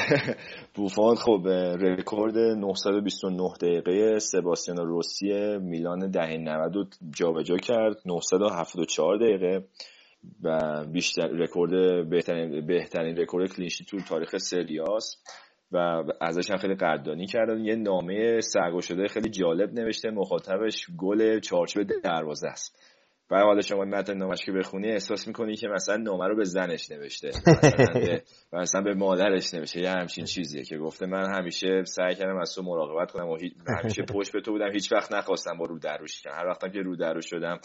بوفون 0.76 1.16
خب 1.16 1.48
رکورد 1.82 2.38
929 2.38 3.50
دقیقه 3.62 4.20
سباستیانو 4.20 4.86
روسی 4.86 5.58
میلان 5.58 6.12
دهه 6.12 6.38
90 6.38 6.76
رو 6.76 6.86
جابجا 7.16 7.58
کرد. 7.58 7.96
974 8.06 9.18
دقیقه 9.18 9.66
و 10.44 10.60
بیشتر 10.86 11.28
رکورد 11.28 11.72
بهترین 12.10 12.66
بهترین 12.66 13.18
رکورد 13.18 13.54
clean 13.54 13.68
sheet 13.68 13.83
ی 13.83 13.86
تو 13.86 14.00
تاریخ 14.00 14.38
سری 14.38 14.89
آس 14.89 15.24
و 15.72 16.04
ازش 16.22 16.52
هم 16.52 16.58
خیلی 16.58 16.76
قدردانی 16.76 17.26
کردن. 17.26 17.66
یه 17.66 17.76
نامه 17.76 18.42
سرگشاده 18.42 19.08
خیلی 19.08 19.30
جالب 19.30 19.74
نوشته 19.74 20.10
مخاطبش 20.10 20.86
گل 20.98 21.40
چارچوب 21.40 21.84
دروازه 22.04 22.48
است. 22.48 22.89
و 23.32 23.36
حالا 23.36 23.62
شما 23.62 23.86
متن 23.86 24.18
نامش 24.18 24.46
که 24.46 24.52
بخونی 24.52 24.92
احساس 24.92 25.28
می‌کنی 25.28 25.56
که 25.56 25.68
مثلا 25.68 25.98
نامه 25.98 26.28
رو 26.28 26.36
به 26.36 26.44
زنش 26.44 26.92
نوشته. 26.92 27.28
مثلا 27.74 27.94
به 27.94 28.24
مثلا 28.54 28.82
به 28.82 28.94
مادرش 28.94 29.54
نوشته. 29.54 29.82
یه 29.82 29.90
همچین 29.90 30.26
چیزیه 30.26 30.64
که 30.64 30.78
گفته 30.78 31.06
من 31.06 31.36
همیشه 31.36 31.84
سعی 31.84 32.16
کردم 32.16 32.38
از 32.38 32.56
تو 32.56 32.62
مراقبت 32.64 33.12
کنم 33.12 33.30
و 33.30 33.38
همیشه 33.82 34.04
پشت 34.14 34.34
به 34.34 34.42
تو 34.42 34.52
بودم 34.52 34.72
هیچ 34.72 34.92
وقت 34.92 35.14
نخواستم 35.14 35.58
با 35.58 35.66
رو 35.66 35.80
دروش 35.80 36.22
کنم. 36.22 36.34
هر 36.34 36.48
وقتم 36.48 36.70
که 36.70 36.80
رو 36.80 36.96
دروش 36.96 37.30
شدم 37.30 37.60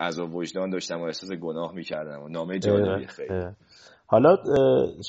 از 0.00 0.20
وجدان 0.20 0.70
داشتم 0.70 1.00
و 1.00 1.04
احساس 1.04 1.30
گناه 1.30 1.74
می‌کردم 1.74 2.22
و 2.22 2.28
نامه 2.28 2.58
جالبیه 2.58 3.06
خیلی. 3.06 3.44
حالا 4.06 4.36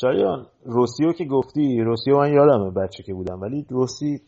شایان 0.02 0.48
روسیو 0.66 1.14
که 1.14 1.26
گفتی 1.26 1.82
روسیو 1.82 2.18
من 2.18 2.34
یادمه 2.34 2.72
بچه 2.72 3.04
که 3.04 3.14
بودم 3.14 3.42
ولی 3.42 3.66
روسی 3.70 4.22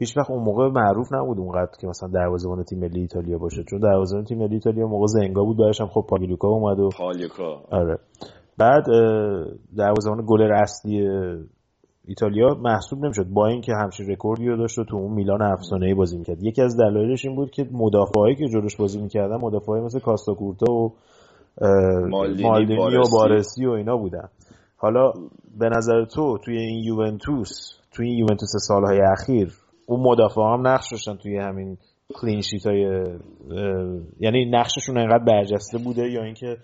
هیچ 0.00 0.16
وقت 0.16 0.30
اون 0.30 0.42
موقع 0.42 0.68
معروف 0.68 1.12
نبود 1.12 1.38
اونقدر 1.38 1.70
که 1.80 1.86
مثلا 1.86 2.08
دروازه‌بان 2.08 2.64
تیم 2.64 2.78
ملی 2.78 3.00
ایتالیا 3.00 3.38
باشه. 3.38 3.64
چون 3.70 3.78
دروازه‌بان 3.78 4.24
تیم 4.24 4.38
ملی 4.38 4.54
ایتالیا 4.54 4.86
موقع 4.86 5.06
زنگا 5.06 5.44
بود 5.44 5.56
بعدش 5.56 5.80
هم 5.80 5.86
خب 5.86 6.04
پاگیلوکا 6.08 6.48
اومد 6.48 6.78
و 6.78 6.88
پالیوکا. 6.88 7.62
آره. 7.70 7.98
بعد 8.58 8.84
دروازه‌بان 9.76 10.24
گلر 10.26 10.52
اصلی 10.52 11.08
ایتالیا 12.04 12.54
محسوب 12.54 13.04
نمی‌شد 13.04 13.26
با 13.32 13.46
اینکه 13.46 13.72
همچین 13.74 14.10
رکوردی 14.10 14.48
رو 14.48 14.56
داشت 14.56 14.78
و 14.78 14.84
تو 14.84 14.96
اون 14.96 15.12
میلان 15.12 15.42
افسانه‌ای 15.42 15.94
بازی 15.94 16.18
می‌کرد. 16.18 16.42
یکی 16.42 16.62
از 16.62 16.76
دلایلش 16.76 17.26
این 17.26 17.36
بود 17.36 17.50
که 17.50 17.68
مدافعایی 17.72 18.36
که 18.36 18.48
جلوش 18.48 18.76
بازی 18.76 19.02
می‌کردن 19.02 19.36
مدافعای 19.36 19.80
مثل 19.80 19.98
کاستاکورتا 19.98 20.72
و 20.72 20.94
مالدینی، 22.10 22.96
و. 22.96 23.02
بارزی 23.12 23.66
و 23.66 23.70
اینا 23.70 23.96
بودن. 23.96 24.28
حالا 24.76 25.12
به 25.58 25.68
نظر 25.68 26.04
تو 26.04 26.38
توی 26.38 26.58
این 26.58 26.84
یوونتوس 26.84 27.50
توی 27.92 28.08
این 28.08 28.18
یوونتوس 28.18 28.50
سالهای 28.68 29.00
اخیر 29.00 29.52
اون 29.90 30.00
مدافعا 30.00 30.40
هم 30.40 30.66
نقش 30.66 30.90
داشتن 30.90 31.16
توی 31.16 31.38
همین 31.38 31.78
clean 32.14 32.40
sheet 32.40 32.66
های 32.66 33.04
یعنی 34.20 34.44
نقششون 34.50 34.98
انقدر 34.98 35.24
برجسته 35.24 35.78
بوده 35.78 36.10
یا 36.10 36.24
اینکه 36.24 36.56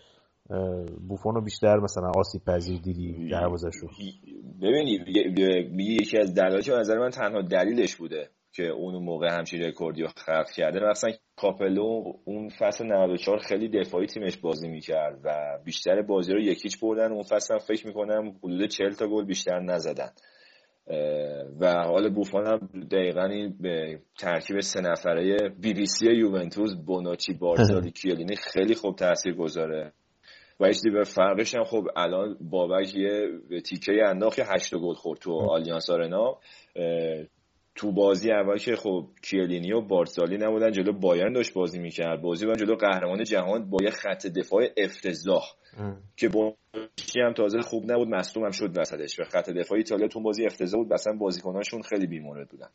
بوفون 1.08 1.34
رو 1.34 1.44
بیشتر 1.44 1.76
مثلا 1.76 2.12
آسیب 2.16 2.44
پذیر 2.44 2.80
دیدی 2.80 3.28
دروازش 3.28 3.76
رو 3.82 3.88
ببین 4.62 4.90
یکی 5.78 6.18
از 6.18 6.34
دلایلی 6.34 6.62
که 6.62 6.70
به 6.70 6.78
نظر 6.78 6.98
من 6.98 7.10
تنها 7.10 7.42
دلیلش 7.42 7.96
بوده 7.96 8.28
که 8.52 8.68
اون 8.68 9.02
موقع 9.04 9.28
همچین 9.38 9.62
رکوردی 9.62 10.02
رو 10.02 10.08
خلق 10.16 10.50
کرده. 10.50 10.80
مثلا 10.80 11.10
کاپلو 11.36 12.02
اون 12.24 12.48
فصل 12.48 12.86
94 12.86 13.38
خیلی 13.38 13.68
دفاعی 13.68 14.06
تیمش 14.06 14.36
بازی 14.36 14.68
می‌کرد 14.68 15.20
و 15.24 15.58
بیشتر 15.64 16.02
بازی 16.02 16.32
رو 16.32 16.40
یک 16.40 16.57
هیچ 16.57 16.80
بردن. 16.80 17.12
اون 17.12 17.22
فصل 17.22 17.54
هم 17.54 17.60
فکر 17.60 17.86
می‌کنم 17.86 18.34
حدود 18.42 18.66
40 18.66 18.92
تا 18.92 19.08
گل 19.08 19.24
بیشتر 19.24 19.60
نزدن. 19.60 20.08
و 21.60 21.82
حال 21.84 22.08
بوفون 22.08 22.46
هم 22.46 22.58
دقیقا 22.90 23.24
این 23.24 23.56
به 23.60 24.00
ترکیب 24.18 24.60
سه 24.60 24.80
نفره 24.80 25.48
بی 25.60 25.74
بی 25.74 25.86
سی 25.86 26.06
یوونتوس 26.06 26.74
بونوچی 26.86 27.32
بارزالی 27.32 27.90
کیلینی 28.02 28.36
خیلی 28.36 28.74
خوب 28.74 28.96
تاثیر 28.96 29.34
گذاره. 29.34 29.92
و 30.60 30.66
هیچ 30.66 30.82
به 30.82 31.04
فرقش 31.04 31.54
هم 31.54 31.64
خب 31.64 31.88
الان 31.96 32.36
بابک 32.40 32.94
یه 32.94 33.40
تیکه 33.64 33.92
انداخت 34.06 34.36
که 34.36 34.44
هشت 34.54 34.74
گل 34.74 34.94
خورد 34.94 35.20
تو 35.20 35.32
آلیانس 35.32 35.90
آرنا. 35.90 36.38
تو 37.74 37.92
بازی 37.92 38.32
اول 38.32 38.58
که 38.58 38.76
خب 38.76 39.06
کیلینی 39.22 39.72
و 39.72 39.80
بارسالی 39.80 40.36
نبودن 40.36 40.70
جلو 40.70 40.92
بایرن 40.92 41.32
داشت 41.32 41.54
بازی 41.54 41.78
می‌کرد. 41.78 42.22
بازی 42.22 42.46
بود 42.46 42.58
جلو 42.58 42.74
قهرمان 42.74 43.24
جهان 43.24 43.70
با 43.70 43.78
یه 43.82 43.90
خط 43.90 44.26
دفاع 44.26 44.62
افتضاح. 44.76 45.44
که 46.16 46.28
بونوچی 46.28 47.20
هم 47.20 47.32
تازه 47.32 47.60
خوب 47.60 47.92
نبود 47.92 48.08
مصدوم 48.08 48.44
هم 48.44 48.50
شد 48.50 48.78
وسطش 48.78 49.20
و 49.20 49.24
خط 49.24 49.50
دفاع 49.50 49.78
ایتالیا 49.78 50.08
تو 50.08 50.20
بازی 50.20 50.46
افتضاح 50.46 50.82
بود. 50.82 50.92
مثلا 50.92 51.16
بازیکناشون 51.16 51.82
خیلی 51.82 52.06
بیمورد 52.06 52.48
بودن. 52.48 52.68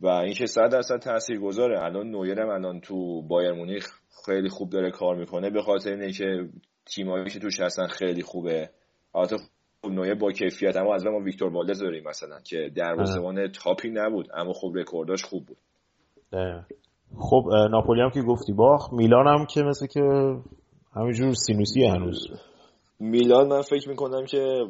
و 0.00 0.06
اینکه 0.08 0.46
صد 0.46 0.68
درصد 0.72 0.98
تاثیرگذاره. 0.98 1.84
الان 1.84 2.10
نویر 2.10 2.40
هم 2.40 2.48
الان 2.48 2.80
تو 2.80 3.22
بایر 3.22 3.52
مونیخ 3.52 3.86
خیلی 4.26 4.48
خوب 4.48 4.70
داره 4.70 4.90
کار 4.90 5.16
می‌کنه. 5.16 5.50
به 5.50 5.62
خاطر 5.62 5.90
اینه 5.90 6.12
که 6.12 6.48
تیمایی 6.94 7.30
که 7.30 7.38
توش 7.38 7.60
هستن 7.60 7.86
خیلی 7.86 8.22
خوبه. 8.22 8.70
البته 9.14 9.36
خب 9.82 9.90
نویر 9.90 10.14
با 10.14 10.32
کیفیت 10.32 10.76
اما 10.76 10.94
از 10.94 11.06
ما 11.06 11.18
ویکتور 11.18 11.52
والدز 11.52 11.80
داریم 11.80 12.04
مثلا 12.08 12.40
که 12.40 12.70
دروازه‌بان 12.76 13.52
تاپی 13.52 13.90
نبود 13.90 14.28
اما 14.34 14.52
خب 14.52 14.72
رکورداش 14.74 15.24
خوب 15.24 15.46
بود. 15.46 15.58
خب 17.18 17.42
ناپولی 17.70 18.00
هم 18.00 18.10
که 18.10 18.22
گفتی 18.22 18.52
باخت 18.52 18.92
میلان 18.92 19.26
هم 19.26 19.46
که 19.54 19.62
مثل 19.62 19.86
که 19.86 20.00
همینجور 20.96 21.32
سینوسی 21.32 21.84
هنوز. 21.84 22.26
میلان 23.00 23.48
من 23.48 23.62
فکر 23.62 23.88
می‌کنم 23.88 24.24
که 24.24 24.64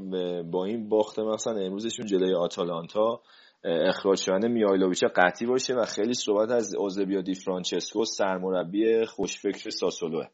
با 0.53 0.64
این 0.64 0.89
باخت 0.89 1.18
مثلا 1.18 1.55
امروزشون 1.55 2.07
جلوی 2.07 2.35
آتالانتا 2.35 3.21
اخراج 3.64 4.18
شدن 4.18 4.49
میهایلوویچ 4.49 5.05
قطعی 5.16 5.47
باشه 5.47 5.75
و 5.75 5.85
خیلی 5.85 6.14
صحبت 6.14 6.51
از 6.51 6.75
ائوزبیو 6.74 7.22
دی 7.23 7.35
فرانچسکو 7.35 8.05
سرمربی 8.05 9.05
خوشفکر 9.05 9.71
ساسولوه 9.71 10.27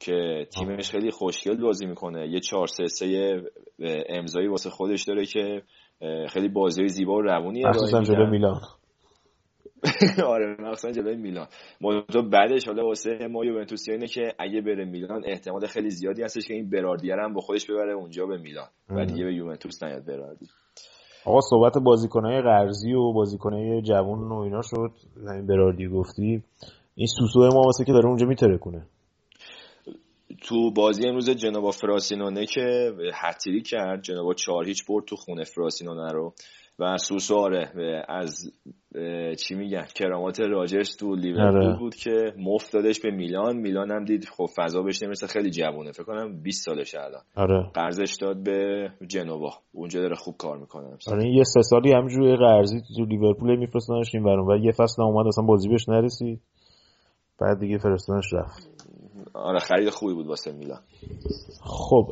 که 0.00 0.46
تیمش 0.58 0.90
خیلی 0.90 1.10
خوشگل 1.10 1.56
بازی 1.56 1.86
می‌کنه. 1.86 2.28
یه 2.28 2.40
4 2.40 2.66
3 2.66 2.86
3 2.86 3.42
امضایی 4.08 4.48
واسه 4.48 4.70
خودش 4.70 5.04
داره 5.04 5.26
که 5.26 5.62
خیلی 6.28 6.48
بازی 6.48 6.88
زیبا 6.88 7.14
و 7.14 7.22
روونی 7.22 7.62
جلوی 8.04 8.30
میلان. 8.30 8.60
آره 10.34 10.56
مخصوصا 10.60 10.90
جلوی 10.90 11.16
میلان. 11.16 11.46
موضوع 11.80 12.28
بعدش 12.30 12.66
حالا 12.66 12.86
واسه 12.86 13.28
ما 13.30 13.44
یوونتوسی 13.44 13.92
اینه 13.92 14.06
که 14.06 14.32
اگه 14.38 14.60
بره 14.60 14.84
میلان 14.84 15.22
احتمال 15.26 15.66
خیلی 15.66 15.90
زیادی 15.90 16.22
هستش 16.22 16.48
که 16.48 16.54
این 16.54 16.70
براردی 16.70 17.10
هم 17.10 17.34
با 17.34 17.40
خودش 17.40 17.70
ببره 17.70 17.92
اونجا 17.92 18.26
به 18.26 18.38
میلان 18.38 18.68
و 18.90 19.04
دیگه 19.04 19.24
به 19.24 19.34
یوونتوس 19.34 19.82
نیاد 19.82 20.04
براردی 20.04 20.46
آقا 21.24 21.40
صحبت 21.40 21.78
بازیکنای 21.78 22.42
قرضی 22.42 22.92
و 22.92 23.12
بازیکنای 23.12 23.82
جوان 23.82 24.18
و 24.18 24.38
اینا 24.38 24.62
شد. 24.62 24.90
همین 25.28 25.46
براردی 25.46 25.88
گفتی. 25.88 26.42
این 26.94 27.06
سوسو 27.06 27.40
ما 27.40 27.60
واسه 27.60 27.84
که 27.84 27.92
داره 27.92 28.06
اونجا 28.06 28.26
میترکونه. 28.26 28.86
تو 30.42 30.70
بازی 30.70 31.08
امروز 31.08 31.30
جنوا 31.30 31.70
فراسینونه 31.70 32.46
که 32.46 32.92
هتری 33.14 33.62
کرد. 33.62 34.02
جنوا 34.02 34.34
چهار 34.34 34.66
هیچ 34.66 34.86
برد 34.86 35.04
تو 35.04 35.16
خونه 35.16 35.44
فراسینونه 35.44 36.12
رو. 36.12 36.34
و 36.78 36.96
سوساره 36.96 37.72
از 38.08 38.52
چی 39.38 39.54
میگن؟ 39.54 39.86
کرامات 39.94 40.40
راجرز 40.40 40.96
تو 40.96 41.14
لیورپول 41.14 41.62
آره. 41.62 41.78
بود 41.78 41.94
که 41.94 42.32
مفت 42.38 42.72
دادش 42.72 43.00
به 43.00 43.10
میلان. 43.10 43.56
میلان 43.56 43.90
هم 43.90 44.04
دید 44.04 44.24
خب 44.24 44.46
فضا 44.56 44.82
بهش 44.82 45.02
نمی‌رسه 45.02 45.26
خیلی 45.26 45.50
جوونه. 45.50 45.92
فکر 45.92 46.04
کنم 46.04 46.42
20 46.42 46.64
سالشه 46.64 46.98
الان. 47.00 47.22
آره. 47.36 47.70
قرضش 47.74 48.16
داد 48.20 48.42
به 48.42 48.88
جنوا. 49.06 49.50
اونجا 49.72 50.00
داره 50.00 50.14
خوب 50.14 50.34
کار 50.38 50.58
می‌کنه. 50.58 50.96
آره 51.06 51.24
این 51.24 51.34
یه 51.34 51.44
سه 51.44 51.62
سالی 51.62 51.92
همینجوری 51.92 52.36
قرضی 52.36 52.80
تو 52.96 53.04
لیورپول 53.04 53.56
میفرستنش 53.56 54.14
این 54.14 54.24
ور 54.24 54.32
اون 54.32 54.40
ور. 54.40 54.52
و 54.52 54.64
یه 54.64 54.72
فصل 54.72 55.02
اومد 55.02 55.26
اصلا 55.26 55.44
بازی 55.44 55.68
بهش 55.68 55.88
نرسید. 55.88 56.40
بعد 57.40 57.58
دیگه 57.60 57.78
فرستادنش 57.78 58.32
رفت. 58.32 58.77
آره 59.34 59.58
خرید 59.58 59.90
خوبی 59.90 60.14
بود 60.14 60.26
واسه 60.26 60.52
میلان. 60.52 60.80
خب 61.60 62.06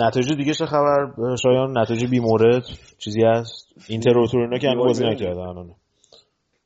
نتایج 0.00 0.32
دیگه 0.32 0.54
چه 0.54 0.66
خبر؟ 0.66 1.12
شایان 1.42 1.78
نتایج 1.78 2.10
بی 2.10 2.20
مورد 2.20 2.64
چیزی 2.98 3.22
هست؟ 3.24 3.72
اینتر 3.88 4.18
و 4.18 4.26
تورینو 4.26 4.58
که 4.58 4.68
هنوز 4.68 4.86
بازی 4.86 5.04
نکردن. 5.04 5.40
الان 5.40 5.74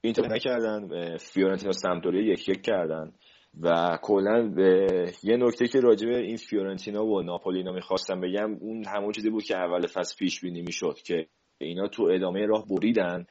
اینتر 0.01 0.29
نکردن 0.29 0.89
فیورنتینا 1.17 1.73
سمپدوریا 1.73 2.33
یک 2.33 2.49
یک 2.49 2.63
کردن. 2.63 3.13
و 3.61 3.99
کلا 4.03 4.53
به 4.57 4.87
یه 5.23 5.37
نکته 5.37 5.69
که 5.69 5.81
راجع 5.81 6.09
به 6.09 6.19
این 6.19 6.37
فیورنتینا 6.37 7.05
و 7.05 7.23
ناپولی 7.23 7.59
اینا 7.59 7.73
می‌خواستم 7.73 8.21
بگم 8.21 8.55
اون 8.61 8.85
همون 8.87 9.13
چیزی 9.13 9.31
بود 9.31 9.45
که 9.45 9.57
اول 9.57 9.87
فصل 9.87 10.17
پیش 10.19 10.41
بینی 10.41 10.63
می‌شد 10.63 10.97
که 11.05 11.27
اینا 11.59 11.89
تو 11.89 12.03
ادامه 12.15 12.47
راه 12.47 12.65
بریدن. 12.71 13.27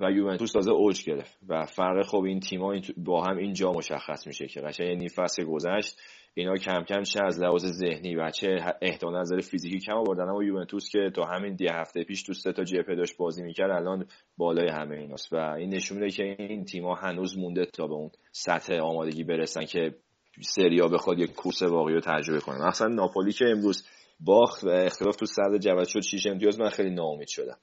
و 0.00 0.10
یوونتوس 0.10 0.52
تازه 0.52 0.70
اوج 0.70 1.04
گرفت. 1.04 1.38
و 1.48 1.66
فرق 1.66 2.06
خب 2.06 2.22
این 2.22 2.40
تیم‌ها 2.40 2.74
با 2.96 3.24
هم 3.24 3.36
اینجا 3.36 3.72
مشخص 3.72 4.26
میشه 4.26 4.46
که 4.46 4.60
قشنگ 4.60 4.88
یه 4.88 4.94
نیم 4.94 5.08
فصل 5.08 5.44
گذشت 5.44 6.00
اینا 6.34 6.56
کم 6.56 6.82
کم 6.82 7.02
چه 7.02 7.20
از 7.24 7.42
لحاظ 7.42 7.66
ذهنی 7.66 8.16
و 8.16 8.30
چه 8.30 8.74
احتمال 8.82 9.20
نظر 9.20 9.40
فیزیکی 9.40 9.78
کم 9.78 9.92
آوردن. 9.92 10.28
اما 10.28 10.44
یوونتوس 10.44 10.88
که 10.90 11.10
تا 11.14 11.24
همین 11.24 11.54
دی 11.54 11.66
هفته 11.68 12.04
پیش 12.04 12.22
تو 12.22 12.32
سه 12.32 12.52
تا 12.52 12.64
جبهه 12.64 12.96
داشت 12.96 13.16
بازی 13.16 13.42
می‌کرد 13.42 13.70
الان 13.70 14.06
بالای 14.36 14.68
همه 14.68 14.96
ایناست. 14.96 15.32
و 15.32 15.36
این 15.36 15.74
نشون 15.74 15.98
میده 15.98 16.10
که 16.10 16.36
این 16.38 16.64
تیم‌ها 16.64 16.94
هنوز 16.94 17.38
مونده 17.38 17.64
تا 17.64 17.86
به 17.86 17.94
اون 17.94 18.10
سطح 18.32 18.74
آمادگی 18.74 19.24
برسن 19.24 19.64
که 19.64 19.94
سریا 20.40 20.88
بخواد 20.88 21.18
یک 21.18 21.32
کورس 21.32 21.62
واقعی 21.62 21.94
رو 21.94 22.00
تجربه 22.00 22.40
کنه. 22.40 22.68
مثلا 22.68 22.88
ناپولی 22.88 23.32
که 23.32 23.44
امروز 23.44 23.88
باخت 24.20 24.64
و 24.64 24.68
اختلاف 24.68 25.16
تو 25.16 25.26
صدر 25.26 25.58
جدول 25.58 25.84
شد 25.84 26.00
6 26.00 26.26
امتیاز 26.26 26.60
من 26.60 26.68
خیلی 26.68 26.90
ناامید 26.90 27.28
شدم. 27.28 27.56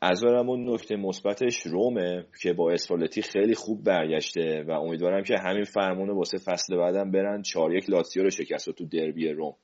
از 0.00 0.24
اون 0.24 0.70
نکته 0.70 0.96
مثبتش 0.96 1.60
رومه 1.66 2.24
که 2.42 2.52
با 2.52 2.70
اسپالتی 2.70 3.22
خیلی 3.22 3.54
خوب 3.54 3.84
برگشته 3.84 4.64
و 4.68 4.70
امیدوارم 4.70 5.22
که 5.22 5.34
همین 5.44 5.64
فرمون 5.64 6.10
واسه 6.10 6.38
فصل 6.38 6.76
بعدم 6.76 7.10
برن 7.10 7.42
4 7.42 7.74
یک 7.74 7.90
لاتسیو 7.90 8.22
رو 8.22 8.30
شکست 8.30 8.70
تو 8.70 8.84
دربی 8.84 9.28
روم. 9.28 9.54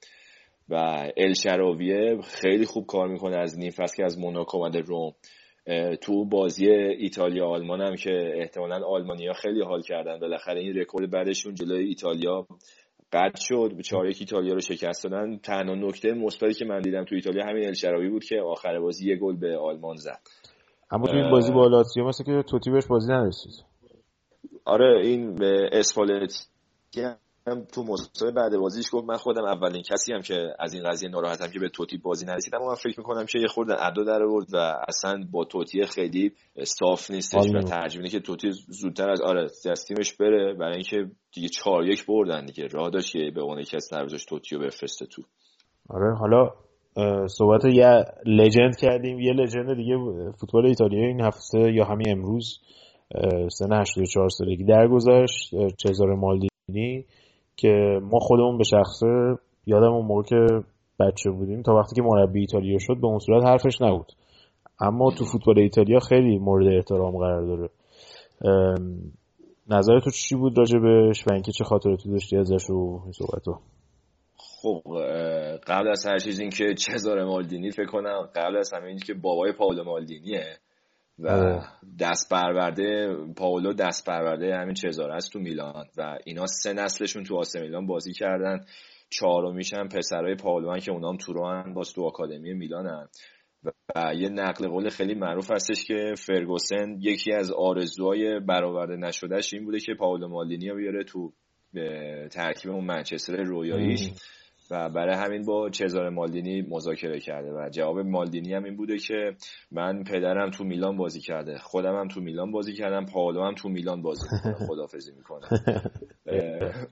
و 0.68 0.74
ال 1.16 1.32
شراویه 1.32 2.20
خیلی 2.22 2.64
خوب 2.64 2.86
کار 2.86 3.08
می‌کنه 3.08 3.36
از 3.36 3.58
نیم 3.58 3.70
فصل 3.70 3.96
که 3.96 4.04
از 4.04 4.18
موناکو 4.18 4.56
اومده 4.56 4.80
روم. 4.80 5.12
تو 6.00 6.24
بازی 6.24 6.66
ایتالیا 6.70 7.46
آلمان 7.46 7.80
هم 7.80 7.94
که 7.94 8.32
احتمالا 8.34 8.86
آلمانیا 8.86 9.32
خیلی 9.32 9.62
حال 9.62 9.82
کردن. 9.82 10.18
بالاخره 10.18 10.60
این 10.60 10.74
رکورد 10.74 11.10
بعدشون 11.10 11.54
جلوی 11.54 11.84
ایتالیا 11.84 12.46
قطع 13.12 13.40
شد. 13.40 13.72
به 13.76 13.82
چهار 13.82 14.06
یک 14.06 14.16
ایتالیا 14.20 14.54
رو 14.54 14.60
شکست 14.60 15.04
دادن. 15.04 15.38
تنها 15.38 15.74
نکته 15.74 16.12
مثبتی 16.12 16.54
که 16.54 16.64
من 16.64 16.80
دیدم 16.80 17.04
تو 17.04 17.14
ایتالیا 17.14 17.44
همین 17.46 17.66
الشراوی 17.66 18.08
بود 18.08 18.24
که 18.24 18.40
آخر 18.40 18.80
بازی 18.80 19.08
یه 19.08 19.16
گل 19.16 19.36
به 19.36 19.58
آلمان 19.58 19.96
زد. 19.96 20.20
اما 20.90 21.06
تو 21.06 21.16
این 21.16 21.30
بازی 21.30 21.52
با 21.52 21.66
لاتزیو 21.66 22.04
مثل 22.04 22.24
که 22.24 22.42
توتی 22.42 22.70
بهش 22.70 22.86
بازی 22.86 23.12
نرسید 23.12 23.52
آره 24.64 25.00
این 25.04 25.34
به 25.34 25.68
اسپالتی 25.72 26.44
هم 27.48 27.64
تو 27.64 27.82
مصاحبه 27.82 28.34
بعد 28.34 28.56
بازیش 28.56 28.86
گفت 28.92 29.08
من 29.08 29.16
خودم 29.16 29.44
اولین 29.44 29.82
کسی 29.82 30.12
هم 30.12 30.20
که 30.20 30.54
از 30.58 30.74
این 30.74 30.82
قضیه 30.82 31.08
ناراحتم 31.08 31.46
که 31.52 31.58
به 31.58 31.68
توتی 31.68 31.96
بازی 31.96 32.26
نرسیدم. 32.26 32.58
اما 32.58 32.68
من 32.68 32.74
فکر 32.74 32.98
می‌کنم 32.98 33.26
که 33.26 33.38
یه 33.38 33.46
خورده 33.46 33.86
ادا 33.86 34.04
در 34.04 34.22
آورد 34.22 34.46
و 34.52 34.74
اصلا 34.88 35.24
با 35.30 35.44
توتی 35.44 35.84
خیلی 35.84 36.32
صاف 36.64 37.10
نیستش 37.10 37.46
و 37.46 37.98
میده 37.98 38.08
که 38.08 38.20
توتی 38.20 38.50
زودتر 38.68 39.10
از 39.10 39.20
آره 39.20 39.42
از 39.70 39.84
تیمش 39.88 40.12
بره. 40.12 40.54
برای 40.54 40.74
اینکه 40.74 41.10
دیگه 41.34 41.48
4 41.48 41.86
یک 41.86 42.06
بردن 42.06 42.46
دیگه. 42.46 42.66
راه 42.66 42.90
داشت 42.90 43.12
که 43.12 43.30
به 43.34 43.42
عنوان 43.42 43.62
کسی 43.62 43.96
نروزش 43.96 44.24
توتی 44.24 44.56
رو 44.56 44.62
بفرسته 44.62 45.06
تو. 45.06 45.22
آره 45.88 46.14
حالا 46.14 46.50
صحبت 47.26 47.64
یه 47.64 48.04
لجند 48.26 48.76
کردیم. 48.76 49.20
یه 49.20 49.32
لجند 49.32 49.76
دیگه 49.76 49.96
فوتبال 50.40 50.66
ایتالیا 50.66 51.06
این 51.06 51.20
هفته 51.20 51.72
یا 51.72 51.84
همین 51.84 52.08
امروز 52.10 52.58
سن 53.50 53.72
84 53.72 54.28
سالگی 54.28 54.64
درگذشت. 54.64 55.54
چزار 55.76 56.14
مالدینی. 56.14 57.04
که 57.56 58.00
ما 58.02 58.18
خودمون 58.18 58.58
به 58.58 58.64
شخصه 58.64 59.38
یادم 59.66 59.92
اون 59.92 60.06
موقع 60.06 60.22
که 60.22 60.46
بچه 61.00 61.30
بودیم 61.30 61.62
تا 61.62 61.74
وقتی 61.74 61.96
که 61.96 62.02
مربی 62.02 62.40
ایتالیا 62.40 62.78
شد 62.78 62.96
به 63.00 63.06
اون 63.06 63.18
صورت 63.18 63.44
حرفش 63.44 63.80
نبود. 63.80 64.12
اما 64.80 65.10
تو 65.10 65.24
فوتبال 65.24 65.58
ایتالیا 65.58 65.98
خیلی 65.98 66.38
مورد 66.38 66.66
احترام 66.66 67.16
قرار 67.18 67.46
داره. 67.46 67.68
نظر 69.70 70.00
تو 70.00 70.10
چی 70.10 70.34
بود 70.34 70.58
راجبش 70.58 71.26
و 71.26 71.32
اینکه 71.32 71.52
چه 71.52 71.64
خاطراتی 71.64 72.10
داشتی 72.10 72.36
ازش 72.36 72.70
و 72.70 73.00
این 73.02 73.12
صحبتو 73.12 73.58
خب 74.38 74.82
قبل 75.66 75.88
از 75.88 76.06
هر 76.06 76.18
چیز 76.18 76.40
این 76.40 76.50
که 76.50 76.74
چزار 76.74 77.24
مالدینی 77.24 77.70
فکر 77.70 77.86
کنم 77.86 78.28
قبل 78.34 78.56
از 78.56 78.72
همه 78.72 78.86
این 78.86 78.98
که 78.98 79.14
بابای 79.14 79.52
پاولو 79.52 79.84
مالدینیه. 79.84 80.44
و 81.18 81.28
آره. 81.28 81.62
دست 82.00 82.30
پرورده 82.30 83.16
پاولو 83.36 83.72
دست 83.72 84.06
پرورده 84.06 84.56
همین 84.56 84.74
چزار 84.74 85.10
است 85.10 85.32
تو 85.32 85.38
میلان 85.38 85.84
و 85.96 86.18
اینا 86.24 86.46
سه 86.46 86.72
نسلشون 86.72 87.24
تو 87.24 87.36
آسه 87.36 87.60
میلان 87.60 87.86
بازی 87.86 88.12
کردن. 88.12 88.64
چهارمیشن 89.10 89.88
پسرای 89.88 90.34
پاولو 90.34 90.70
هن 90.70 90.80
که 90.80 90.92
اونام 90.92 91.16
تو 91.16 91.32
راهن 91.32 91.74
باز 91.74 91.92
تو 91.92 92.04
آکادمی 92.04 92.54
میلانن 92.54 93.08
و 93.64 94.14
یه 94.14 94.28
نقل 94.28 94.68
قول 94.68 94.88
خیلی 94.88 95.14
معروف 95.14 95.50
هستش 95.50 95.84
که 95.84 96.14
فرگوسن 96.18 96.96
یکی 97.00 97.32
از 97.32 97.52
آرزوهای 97.52 98.40
برآورده 98.40 98.96
نشدهش 98.96 99.54
این 99.54 99.64
بوده 99.64 99.80
که 99.80 99.94
پاولو 99.94 100.28
مالدینی 100.28 100.68
رو 100.68 100.76
بیاره 100.76 101.04
تو 101.04 101.32
ترکیب 102.30 102.70
اون 102.70 102.84
منچستر 102.84 103.36
رویاییش 103.36 104.10
و 104.70 104.88
برای 104.88 105.14
همین 105.14 105.42
با 105.42 105.70
چزار 105.70 106.10
مالدینی 106.10 106.62
مذاکره 106.62 107.20
کرده 107.20 107.52
و 107.52 107.68
جواب 107.70 107.98
مالدینی 107.98 108.54
هم 108.54 108.64
این 108.64 108.76
بوده 108.76 108.98
که 108.98 109.36
من 109.70 110.04
پدرم 110.04 110.50
تو 110.50 110.64
میلان 110.64 110.96
بازی 110.96 111.20
کرده 111.20 111.58
خودم 111.58 111.96
هم 111.96 112.08
تو 112.08 112.20
میلان 112.20 112.50
بازی 112.50 112.72
کردم 112.72 113.06
پاولو 113.06 113.44
هم 113.44 113.54
تو 113.54 113.68
میلان 113.68 114.02
بازی 114.02 114.26
می‌کنه 114.32 114.66
خدافزی 114.66 115.12
می‌کنه. 115.12 115.46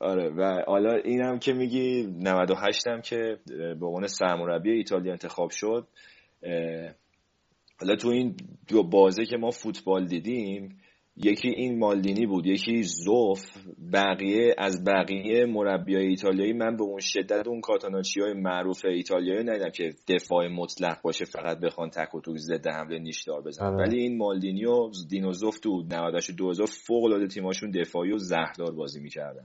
آره 0.00 0.28
و 0.28 0.62
حالا 0.66 0.92
اینم 0.92 1.38
که 1.38 1.52
میگی 1.52 2.06
98 2.18 2.86
هم 2.86 3.00
که 3.00 3.38
به 3.80 3.86
عنوان 3.86 4.06
سرمربی 4.06 4.70
ایتالیا 4.70 5.12
انتخاب 5.12 5.50
شد 5.50 5.86
حالا 7.80 7.96
تو 7.96 8.08
این 8.08 8.36
دو 8.68 8.82
بازه 8.82 9.24
که 9.24 9.36
ما 9.36 9.50
فوتبال 9.50 10.06
دیدیم 10.06 10.80
یکی 11.16 11.48
این 11.48 11.78
مالدینی 11.78 12.26
بود 12.26 12.46
یکی 12.46 12.82
زوف. 12.82 13.40
بقیه 13.92 14.54
از 14.58 14.84
بقیه 14.84 15.46
مربیای 15.46 16.06
ایتالیایی. 16.06 16.52
من 16.52 16.76
به 16.76 16.82
اون 16.82 17.00
شدت 17.00 17.46
اون 17.46 17.60
کاتاناچی 17.60 18.20
های 18.20 18.32
معروف 18.32 18.84
ایتالیایی 18.84 19.44
ندیدم 19.44 19.70
که 19.70 19.90
دفاع 20.08 20.48
مطلق 20.48 21.02
باشه 21.02 21.24
فقط 21.24 21.60
بخوان 21.60 21.90
تک 21.90 22.14
و 22.14 22.20
توک 22.20 22.36
ضد 22.36 22.66
حمله 22.66 22.98
نیشدار 22.98 23.42
بزنن. 23.42 23.66
آره. 23.66 23.76
ولی 23.76 24.00
این 24.00 24.18
مالدینی 24.18 24.64
و 24.64 24.90
دینو 25.10 25.32
زوف 25.32 25.58
تو 25.58 25.82
98 25.82 26.30
و 26.30 26.32
2000 26.32 26.66
فوق 26.66 27.04
العاده 27.04 27.26
تیماشون 27.26 27.70
دفاعی 27.70 28.12
و 28.12 28.18
زهردار 28.18 28.72
بازی 28.72 29.00
می‌کردن. 29.00 29.44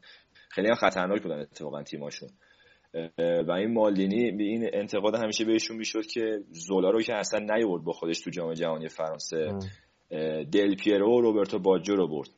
خیلی 0.50 0.68
هم 0.68 0.76
خطرناک 0.76 1.24
بودن 1.24 1.40
اتفاقا 1.40 1.84
تیماشون. 1.84 2.30
و 3.48 3.52
این 3.52 3.74
مالدینی 3.74 4.32
به 4.32 4.44
این 4.44 4.70
انتقاد 4.74 5.16
همیشه 5.16 5.46
بهشون 5.46 5.78
می‌شد 5.78 6.06
که 6.06 6.40
زولا 6.52 6.90
رو 6.90 7.02
که 7.02 7.14
اصلا 7.14 7.56
نیورد 7.56 7.84
با 7.84 7.92
خودش 7.92 8.22
تو 8.22 8.30
جام 8.30 8.54
جهانی 8.54 8.88
فرانسه. 8.88 9.48
دل 10.52 10.76
پیرو 10.76 11.18
و 11.18 11.22
روبرتو 11.22 11.60
باجو 11.60 11.96
رو 11.96 12.08
برد. 12.08 12.30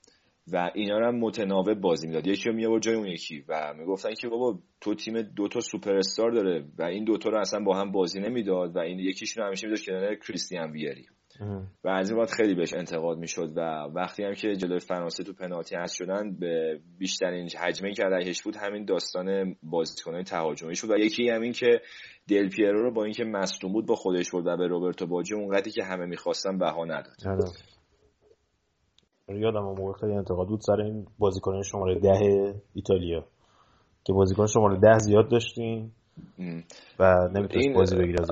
و 0.53 0.71
اینا 0.75 0.99
رو 0.99 1.07
هم 1.07 1.15
متناوب 1.15 1.73
بازی 1.73 2.07
می‌داد. 2.07 2.27
یکی 2.27 2.49
رو 2.49 2.55
میآورد 2.55 2.81
جای 2.81 2.95
اون 2.95 3.07
یکی 3.07 3.43
و 3.47 3.73
می‌گفتن 3.77 4.13
که 4.13 4.27
بابا 4.27 4.59
تو 4.81 4.95
تیم 4.95 5.21
دوتا 5.21 5.59
سوپر 5.59 5.95
استار 5.95 6.31
داره 6.31 6.65
و 6.77 6.83
این 6.83 7.03
دوتا 7.03 7.29
رو 7.29 7.39
اصلا 7.39 7.59
با 7.59 7.77
هم 7.77 7.91
بازی 7.91 8.19
نمی‌داد 8.19 8.75
و 8.75 8.79
این 8.79 8.99
یکیشون 8.99 9.43
رو 9.43 9.47
همیشه 9.47 9.67
می‌داد 9.67 9.85
کنار 9.85 10.15
کریستیان 10.15 10.71
ویری. 10.71 11.05
و 11.83 11.89
از 11.89 12.11
این 12.11 12.25
خیلی 12.25 12.55
بهش 12.55 12.73
انتقاد 12.73 13.17
می‌شد 13.17 13.53
و 13.55 13.59
وقتی 13.95 14.23
هم 14.23 14.33
که 14.33 14.55
جلوی 14.55 14.79
فرانسه 14.79 15.23
تو 15.23 15.33
پنالتی 15.33 15.75
هست 15.75 15.95
شدن 15.95 16.35
به 16.39 16.79
بیشترین 16.99 17.49
حجمه 17.59 17.93
که 17.93 18.03
علیهش 18.03 18.43
بود 18.43 18.55
همین 18.55 18.85
داستان 18.85 19.55
بازیکنهای 19.63 20.23
تهاجمی 20.23 20.75
شد. 20.75 20.91
و 20.91 20.97
یکی 20.97 21.29
هم 21.29 21.41
این 21.41 21.51
که 21.51 21.81
دل 22.29 22.49
پیرو 22.49 22.81
رو 22.81 22.91
با 22.91 23.03
اینکه 23.03 23.23
مصدوم 23.23 23.73
بود 23.73 23.85
با 23.85 23.95
خودش 23.95 24.31
برد 24.31 24.47
و 24.47 24.57
به 24.57 24.67
روبرتو 24.67 25.07
باجو 25.07 25.35
اونقدری 25.35 25.71
که 25.71 25.83
همه 25.83 26.05
می‌خواستن 26.05 26.57
بها 26.57 26.85
نداد. 26.85 27.15
یادم 29.27 29.65
اون 29.65 29.77
موقع 29.77 29.99
خیلی 29.99 30.13
انتقاد 30.13 30.47
بود 30.47 30.61
سر 30.61 30.81
این 30.81 31.07
بازیکن 31.19 31.61
شماره 31.61 31.99
ده 31.99 32.53
ایتالیا 32.73 33.25
که 34.03 34.13
بازیکن 34.13 34.45
شماره 34.45 34.79
ده 34.79 34.97
زیاد 34.97 35.29
داشتیم. 35.29 35.95
و 36.99 37.29
نمی‌تونست 37.33 37.75
بازی 37.75 37.95
بگیره 37.95 38.21
از 38.21 38.29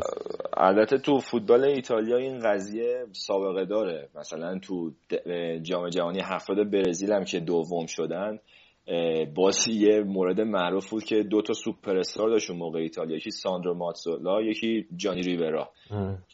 البته 0.58 0.98
تو 0.98 1.20
فوتبال 1.20 1.64
ایتالیا 1.64 2.18
این 2.18 2.40
قضیه 2.40 3.06
سابقه 3.12 3.66
داره 3.66 4.10
مثلا 4.16 4.60
تو 4.60 4.92
جام 5.62 5.90
جهانی 5.90 6.20
هفتاد 6.24 6.72
برزیل 6.72 7.12
هم 7.12 7.24
که 7.24 7.40
دوم 7.40 7.86
شدن 7.86 8.40
اه، 8.88 9.26
بازی 9.26 9.72
یه 9.74 10.04
مورد 10.04 10.42
معروف 10.42 10.90
بود 10.90 11.04
که 11.04 11.24
دو 11.24 11.42
تا 11.42 11.54
سوپر 11.54 11.98
استار 11.98 12.30
داشت 12.30 12.50
اون 12.50 12.60
موقع 12.60 12.80
ایتالیا. 12.80 13.18
یکی 13.18 13.32
ساندرو 13.32 13.74
ماتسولا 13.74 14.42
یکی 14.42 14.88
جانی 14.96 15.22
ریورا. 15.22 15.70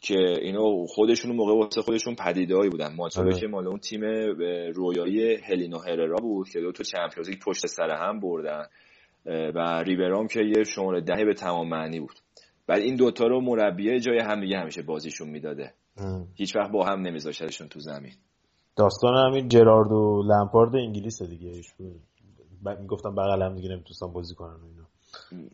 که 0.02 0.18
اینو 0.42 0.86
خودشون 0.86 1.36
موقع 1.36 1.54
واسه 1.54 1.82
خودشون 1.82 2.14
پدیدهایی 2.14 2.70
بودن. 2.70 2.94
ماتسولا 2.96 3.26
آره. 3.26 3.40
که 3.40 3.46
مال 3.46 3.66
اون 3.66 3.78
تیم 3.78 4.04
اه، 4.04 4.70
رویایی 4.70 5.34
هلینو 5.34 5.78
هررا 5.78 6.16
بود 6.16 6.48
که 6.48 6.60
دو 6.60 6.72
تا 6.72 6.84
چمپیونز 6.84 7.30
لیگ 7.30 7.38
پشت 7.46 7.66
سر 7.66 7.90
هم 7.90 8.20
بردن. 8.20 8.64
اه، 9.26 9.48
و 9.54 9.82
ریورام 9.82 10.26
که 10.26 10.40
یه 10.40 10.64
شماره 10.64 11.00
دهی 11.00 11.24
به 11.24 11.34
تمام 11.34 11.68
معنی 11.68 12.00
بود. 12.00 12.14
بعد 12.66 12.80
این 12.80 12.96
دوتا 12.96 13.26
رو 13.26 13.40
مربیه 13.40 14.00
جای 14.00 14.18
هم 14.18 14.40
دیگه 14.40 14.58
همیشه 14.58 14.82
بازیشون 14.82 15.28
می‌داده. 15.28 15.72
هیچ 16.34 16.56
وقت 16.56 16.70
با 16.70 16.84
هم 16.84 17.00
نمیذاشتشون 17.00 17.68
تو 17.68 17.80
زمین. 17.80 18.12
داستان 18.76 19.14
همین 19.14 19.48
جرارد 19.48 19.92
و 19.92 20.22
لمپارد 20.26 20.76
انگلیس 20.76 21.22
دیگه 21.22 21.48
ایش 21.48 21.72
بود. 21.72 22.00
می‌گفتم 22.80 23.14
بغل 23.14 23.42
هم 23.42 23.54
دیگه 23.54 23.68
نمی‌تونستن 23.68 24.12
بازی 24.12 24.34
کنن 24.34 24.54
و 24.54 24.66
اینا. 24.66 24.86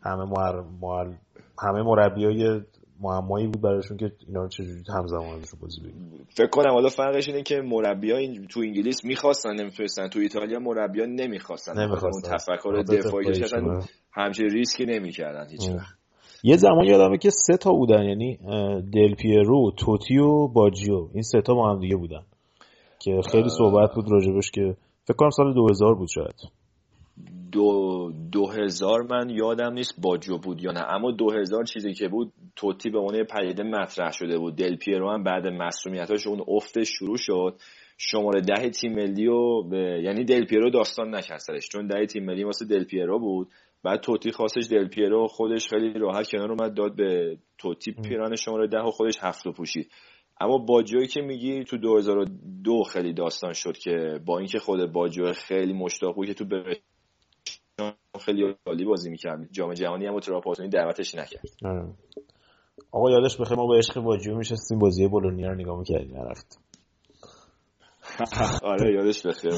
همه 0.03 0.23
مر... 0.23 0.61
مر... 0.81 1.13
همه 1.59 1.81
مربیای 1.81 2.61
معمایی 3.01 3.47
بود 3.47 3.61
براشون 3.61 3.97
که 3.97 4.11
اینا 4.27 4.41
رو 4.41 4.47
چجوری 4.47 4.83
همزمان 4.89 5.39
ازشون 5.39 5.59
بازی 5.61 5.81
بگیرن. 5.81 6.25
فکر 6.29 6.49
کنم 6.49 6.71
حالا 6.71 6.89
فرقش 6.89 7.27
اینه 7.27 7.43
که 7.43 7.61
مربیا 7.61 8.17
این 8.17 8.47
تو 8.47 8.59
انگلیس 8.59 9.05
می‌خواستن 9.05 9.53
نمی‌تونستن 9.55 10.07
تو 10.07 10.19
ایتالیا 10.19 10.59
مربیا 10.59 11.05
نمی‌خواستن. 11.05 11.79
نمی‌خواستن. 11.79 12.29
اون 12.29 12.37
تفکر 12.37 12.97
دفاعی 12.97 13.29
اصلا. 13.29 13.81
همچین 14.11 14.49
ریسکی 14.49 14.85
نمی‌کردن 14.85 15.49
هیچ 15.49 15.69
یه 16.43 16.57
زمان 16.57 16.85
یادمه 16.85 17.17
که 17.17 17.29
سه 17.29 17.57
تا 17.57 17.71
بودن 17.71 18.03
یعنی 18.03 18.37
دل 18.93 19.15
پیرو 19.15 19.71
توتی 19.77 20.17
و 20.17 20.47
باجیو. 20.47 21.09
این 21.13 21.23
سه 21.23 21.41
تا 21.41 21.53
با 21.53 21.71
هم 21.71 21.79
دیگه 21.79 21.95
بودن. 21.95 22.21
که 22.99 23.21
خیلی 23.31 23.49
صحبت 23.49 23.89
بود 23.95 24.11
راجبش 24.11 24.51
که 24.51 24.77
فکر 25.03 25.17
کنم 25.17 25.29
سال 25.29 25.53
2000 25.53 25.95
بود 25.95 26.07
شاید. 26.07 26.35
دو, 27.51 28.11
دو 28.31 28.47
هزار 28.47 29.01
من 29.01 29.29
یادم 29.29 29.73
نیست 29.73 30.01
باجو 30.01 30.37
بود 30.37 30.63
یا 30.63 30.71
نه. 30.71 30.83
اما 30.89 31.11
دو 31.11 31.31
هزار 31.31 31.63
چیزی 31.63 31.93
که 31.93 32.07
بود 32.07 32.33
توتی 32.55 32.89
به 32.89 32.99
عنوان 32.99 33.23
پدیده 33.23 33.63
مطرح 33.63 34.11
شده 34.11 34.37
بود. 34.37 34.55
دل 34.55 34.75
پیرو 34.75 35.11
هم 35.11 35.23
بعد 35.23 35.47
مسئولیتاش 35.47 36.27
اون 36.27 36.41
افتش 36.47 36.89
شروع 36.89 37.17
شد. 37.17 37.55
شماره 37.97 38.41
ده 38.41 38.69
تیم 38.69 38.93
ملی 38.93 39.27
و 39.27 39.63
به... 39.63 40.01
یعنی 40.03 40.23
دل 40.23 40.45
پیرو 40.45 40.69
داستان 40.69 41.15
نکرد 41.15 41.39
سرش. 41.39 41.69
چون 41.69 41.87
ده 41.87 42.05
تیم 42.05 42.25
ملی 42.25 42.43
واسه 42.43 42.65
دل 42.65 42.83
پیرو 42.83 43.19
بود. 43.19 43.47
بعد 43.83 43.99
توتی 43.99 44.31
خواستش 44.31 44.67
دل 44.71 44.87
پیرو 44.87 45.27
خودش 45.27 45.67
خیلی 45.67 45.99
راحت 45.99 46.31
کنار 46.31 46.51
اومد 46.51 46.73
داد 46.73 46.95
به 46.95 47.37
توتی 47.57 47.91
پیران 47.91 48.35
شماره 48.35 48.67
ده 48.67 48.79
و 48.79 48.91
خودش 48.91 49.15
هفتو 49.21 49.51
پوشید. 49.51 49.91
اما 50.41 50.57
باجوی 50.57 51.07
که 51.07 51.21
میگی 51.21 51.63
تو 51.63 51.77
2002 51.77 52.83
خیلی 52.83 53.13
داستان 53.13 53.53
شد 53.53 53.77
که 53.77 54.19
با 54.25 54.37
اینکه 54.37 54.59
خود 54.59 54.91
باجو 54.91 55.33
خیلی 55.33 55.73
مشتاق 55.73 56.15
بود 56.15 56.27
که 56.27 56.33
تو 56.33 56.45
به 56.45 56.77
خیلی 58.19 58.55
عالی 58.65 58.85
بازی 58.85 59.09
می‌کرد. 59.09 59.51
جام 59.51 59.73
جهانی 59.73 60.05
هم 60.05 60.19
تراپاتونی 60.19 60.69
دعوتش 60.69 61.15
نکرد. 61.15 61.43
آره. 61.65 61.87
آقا 62.91 63.11
یادش 63.11 63.37
بخیر 63.37 63.57
ما 63.57 63.67
به 63.67 63.77
عشق 63.77 63.99
باجیو 63.99 64.37
میشستیم 64.37 64.79
بازی 64.79 65.07
بولونیا 65.07 65.47
رو 65.47 65.55
نگاه 65.55 65.79
می‌کردیم 65.79 66.17
نرفت 66.17 66.59
آره 68.63 68.93
یادش 68.93 69.25
بخیر. 69.25 69.51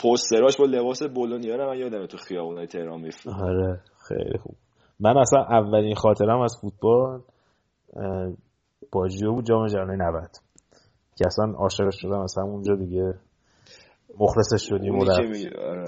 پوستراش 0.00 0.56
با 0.56 0.64
لباس 0.64 1.02
بولونیا 1.02 1.56
رو 1.56 1.70
من 1.70 1.78
یادمه 1.78 2.06
تو 2.06 2.16
خیابونای 2.16 2.66
تهران 2.66 3.00
میفروخت 3.00 3.40
آره 3.42 3.80
خیلی 4.08 4.38
خوب. 4.38 4.54
من 5.00 5.18
اصلا 5.18 5.40
اولین 5.40 5.94
خاطرم 5.94 6.40
از 6.40 6.58
فوتبال 6.60 7.22
باجیو 8.92 9.32
بود 9.32 9.46
جام 9.46 9.66
جهانی 9.66 9.96
90 9.96 10.30
که 11.16 11.26
اصلا 11.26 11.52
عاشقش 11.58 11.94
شدم 12.00 12.20
از 12.20 12.34
همونجا 12.38 12.74
دیگه. 12.74 13.14
مخلصش 14.18 14.68
شدیم 14.68 14.98
و 14.98 15.10
آره. 15.58 15.86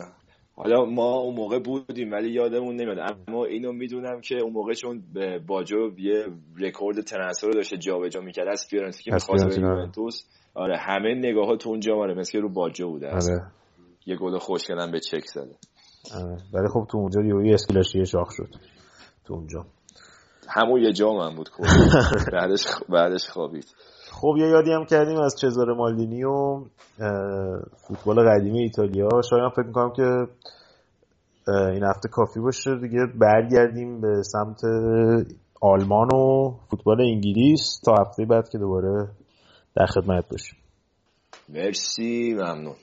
حالا 0.56 0.84
ما 0.84 1.14
اون 1.14 1.34
موقع 1.34 1.58
بودیم 1.58 2.12
ولی 2.12 2.30
یادمون 2.30 2.76
نمیاد. 2.76 2.98
اما 3.28 3.44
اینو 3.44 3.72
می‌دونم 3.72 4.20
که 4.20 4.34
اون 4.38 4.52
موقع 4.52 4.72
چون 4.72 5.02
باجو 5.46 5.90
یه 5.98 6.26
رکورد 6.58 7.00
transfer 7.00 7.46
رو 7.46 7.52
داشته 7.52 7.76
جابجا 7.76 8.20
می‌کرد. 8.20 8.48
از 8.48 8.66
فیورنتینا 8.70 9.18
که 9.18 9.32
می‌خواست 9.32 9.60
به 9.60 10.60
آره 10.60 10.78
همه 10.78 11.14
نگاه 11.14 11.46
ها 11.46 11.56
تو 11.56 11.70
اونجا 11.70 11.96
آره 11.96 12.14
مثل 12.14 12.40
رو 12.40 12.48
باجو 12.48 12.90
بوده. 12.90 13.10
آره. 13.10 13.46
یه 14.06 14.16
گل 14.16 14.38
خوشگلم 14.38 14.90
به 14.90 15.00
چک 15.00 15.24
زده. 15.24 15.56
آره. 16.14 16.36
ولی 16.52 16.68
خب 16.68 16.86
تو 16.90 16.98
اونجا 16.98 17.22
یه 17.22 17.54
اسکلاشیه 17.54 18.04
شاخ 18.04 18.30
شد. 18.30 18.48
تو 19.24 19.34
اونجا. 19.34 19.66
همون 20.48 20.82
یه 20.82 20.92
جام 20.92 21.20
هم 21.20 21.34
بود. 21.36 21.48
بعدش 22.32 22.66
بعدش 22.88 23.28
خوابید. 23.28 23.66
خب 24.20 24.34
یه 24.38 24.46
یادی 24.48 24.72
هم 24.72 24.84
کردیم 24.84 25.16
از 25.16 25.36
چزاره 25.40 25.74
مالدینی 25.74 26.24
و 26.24 26.64
فوتبال 27.88 28.28
قدیمی 28.28 28.58
ایتالیا. 28.62 29.08
شاید 29.30 29.42
هم 29.42 29.50
فکر 29.50 29.66
می‌کنم 29.66 29.92
که 29.92 30.26
این 31.48 31.84
هفته 31.84 32.08
کافی 32.08 32.40
باشه 32.40 32.76
دیگه 32.80 33.06
برگردیم 33.14 34.00
به 34.00 34.22
سمت 34.22 34.60
آلمان 35.60 36.14
و 36.14 36.54
فوتبال 36.70 37.00
انگلیس 37.00 37.80
تا 37.84 37.94
هفته 38.00 38.24
بعد 38.24 38.48
که 38.48 38.58
دوباره 38.58 39.08
در 39.76 39.86
خدمت 39.86 40.24
باشیم. 40.30 40.58
مرسی 41.48 42.34
ممنون. 42.34 42.74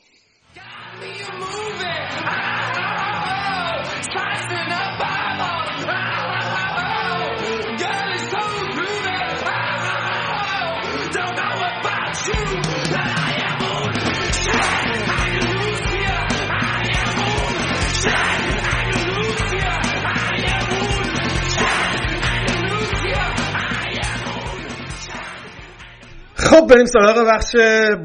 خب 26.54 26.68
بریم 26.68 26.86
سراغ 26.86 27.28
بخش 27.34 27.56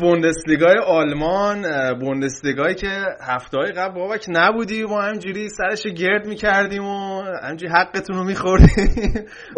بوندسلیگای 0.00 0.74
آلمان. 0.86 1.66
بوندسلیگایی 2.00 2.74
که 2.74 2.88
هفته 3.22 3.58
های 3.58 3.72
قبل 3.72 3.94
بابک 3.94 4.26
نبودی 4.28 4.82
و 4.82 4.94
همجوری 4.94 5.48
سرش 5.48 5.82
گرد 5.86 6.26
می‌کردیم 6.26 6.84
و 6.84 7.22
همجوری 7.42 7.72
حقتون 7.72 8.16
رو 8.16 8.24
میخوردیم. 8.24 8.68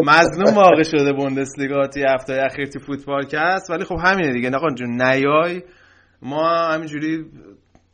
مظلوم 0.06 0.56
واقع 0.56 0.82
شده 0.82 1.12
بوندسلیگا 1.12 1.86
توی 1.86 2.04
هفته 2.08 2.42
اخیر 2.50 2.66
تو 2.66 2.78
فوتبال 2.78 3.26
که 3.26 3.38
هست 3.38 3.70
ولی 3.70 3.84
خب 3.84 3.96
همینه 4.04 4.32
دیگه. 4.32 4.50
نقا 4.50 4.70
جون 4.70 5.02
نیای. 5.02 5.62
ما 6.22 6.48
همینجوری 6.48 7.24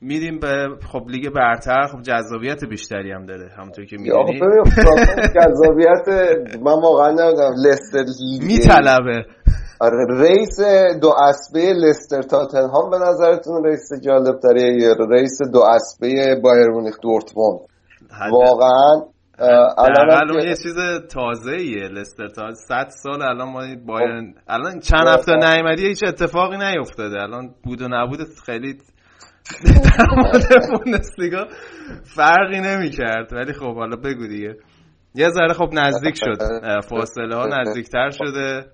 میدیم 0.00 0.38
به 0.38 0.68
خب 0.92 1.02
لیگ 1.08 1.28
برتر. 1.28 1.86
خب 1.92 2.02
جذابیت 2.02 2.64
بیشتری 2.64 3.12
هم 3.12 3.26
داره. 3.26 3.50
همونطور 3.58 3.84
که 3.84 3.96
می‌دونی. 4.00 4.40
ببین، 4.40 4.64
خب، 4.64 5.22
جذابیت 5.22 6.36
من 6.62 6.82
واقعا 6.82 7.10
نمی‌دونم. 7.10 7.52
لستر 7.66 8.04
لیگ. 8.20 8.42
میطلبه. 8.42 9.26
آره 9.80 10.06
رئیس 10.10 10.60
دو 11.02 11.12
اسبه 11.28 11.72
لستر 11.72 12.22
تاتنهام 12.22 12.90
به 12.90 12.98
نظرتون 12.98 13.64
رئیس 13.64 13.88
جالب 14.04 14.38
تریه 14.42 14.82
یا 14.82 14.92
رئیس 15.10 15.38
دو 15.52 15.60
اسبه 15.62 16.40
بایر 16.42 16.66
مونیخ 16.68 16.94
دورتموند؟ 17.02 17.60
واقعا 18.30 19.02
الان 19.78 20.30
اون 20.30 20.40
که- 20.42 20.48
یه 20.48 20.54
چیز 20.56 20.74
تازه 21.14 21.50
ایه 21.50 21.88
لستر 21.88 22.28
تا 22.28 22.52
100 22.68 22.88
سال 22.88 23.22
الان 23.22 23.48
ما 23.48 23.60
بایرن 23.86 24.34
الان 24.48 24.80
چند 24.80 25.06
هفته 25.08 25.32
نیومدی 25.36 25.86
هیچ 25.86 26.04
اتفاقی 26.04 26.56
نیفتاده. 26.56 27.22
الان 27.22 27.54
بود 27.64 27.82
و 27.82 27.88
نبود 27.90 28.18
خیلی 28.46 28.72
در 29.64 30.06
مورد 30.16 30.44
بوندسلیگا 30.84 31.44
فرقی 32.16 32.60
نمی‌کرد. 32.60 33.32
ولی 33.32 33.52
خب 33.52 33.74
حالا 33.74 33.96
بگو 33.96 34.26
دیگه. 34.26 34.56
یه 35.14 35.28
ذره 35.28 35.52
خب 35.52 35.68
نزدیک 35.72 36.14
شد 36.16 36.42
فاصله 36.90 37.36
ها 37.36 37.46
نزدیکتر 37.46 38.10
شده. 38.10 38.64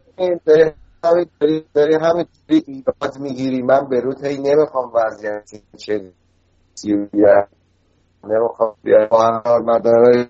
همین 1.04 1.26
داری- 1.40 1.64
داری 1.74 1.94
همین 1.94 2.26
ایراد 2.48 3.18
می‌گیری. 3.20 3.62
من 3.62 3.88
به 3.90 4.00
روت 4.00 4.24
هی 4.24 4.38
نمی‌خوام 4.38 4.92
وضعیت 4.94 5.50
چلسی 5.78 6.92
رو 6.92 7.06
بیارم. 7.12 7.48
نمی‌خوام. 8.24 8.74
حال 9.44 9.62
مدارای 9.64 10.26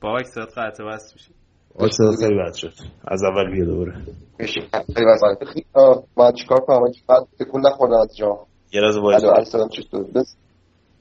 بابک 0.00 0.26
صدات 0.26 0.58
قطع 0.58 0.84
وصل 0.84 1.12
میشه. 1.14 1.30
آره 1.78 2.16
خیلی 2.20 2.38
بد 2.38 2.54
شد. 2.54 2.72
از 3.08 3.22
اول 3.24 3.50
بیا 3.50 3.64
دوباره. 3.64 3.92
میشه. 4.38 4.60
خیلی 4.94 5.06
خیلی- 5.52 5.64
من 6.16 6.32
چیکار 6.32 6.60
کنم؟ 6.60 6.80
من 6.82 6.92
فقط 7.06 7.26
تکون 7.40 7.66
نخوردم 7.66 7.96
از 7.96 8.16
جا. 8.16 8.46
یه 8.72 8.80
لحظه 8.80 8.98
الو 8.98 9.04
وایسا 9.06 9.32
السلام 9.32 9.68
چطور 9.68 10.04
بس 10.14 10.36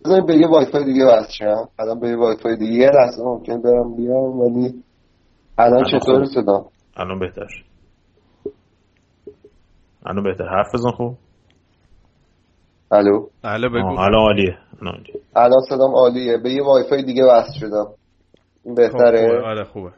بذاریم 0.06 0.26
به 0.26 0.36
یه 0.36 0.48
وای 0.48 0.66
فای 0.72 0.84
دیگه 0.86 1.06
وصل 1.06 1.32
شم 1.32 1.68
الان 1.80 2.00
به 2.00 2.08
یه 2.10 2.16
وای 2.18 2.38
فای 2.44 2.58
دیگه. 2.58 2.74
یه 2.74 2.90
لحظه 2.90 3.24
ممکن 3.24 3.62
برم 3.62 3.96
بیام 3.96 4.40
ولی 4.40 4.84
الان 5.58 5.74
الان 5.86 6.00
چطور. 6.00 6.26
صدا؟ 6.26 6.66
الان 6.96 7.20
بهتر 7.20 7.48
شد. 7.50 7.71
الان 10.06 10.24
بهتر. 10.24 10.48
حرف 10.50 10.68
بزن 10.74 10.92
خوب. 10.92 11.18
الو. 12.92 13.28
بله 13.44 13.70
بگو. 13.70 13.88
الان 13.88 14.14
عالیه. 14.14 14.58
الان 15.36 15.62
صدام 15.70 15.96
عالیه. 15.96 16.38
به 16.38 16.50
یه 16.52 16.64
وای 16.64 16.84
فای 16.90 17.04
دیگه 17.04 17.24
وصل 17.24 17.60
شدم. 17.60 17.88
این 18.66 18.76
خب،. 18.76 18.82
بهتره 18.82 19.42
آره 19.46 19.64
خوبه. 19.64 19.92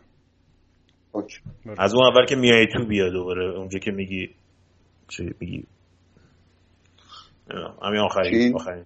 OK. 1.12 1.38
از 1.78 1.94
اون 1.94 2.04
اول 2.06 2.26
که 2.26 2.36
میای 2.36 2.68
تو 2.74 2.86
بیا 2.86 3.10
دوباره. 3.10 3.58
اونجا 3.58 3.80
که 3.80 3.92
میگی 3.92 4.30
چی 5.08 5.36
میگی؟ 5.40 5.64
همین 7.84 8.00
آخری؟ 8.00 8.54
آخری. 8.56 8.84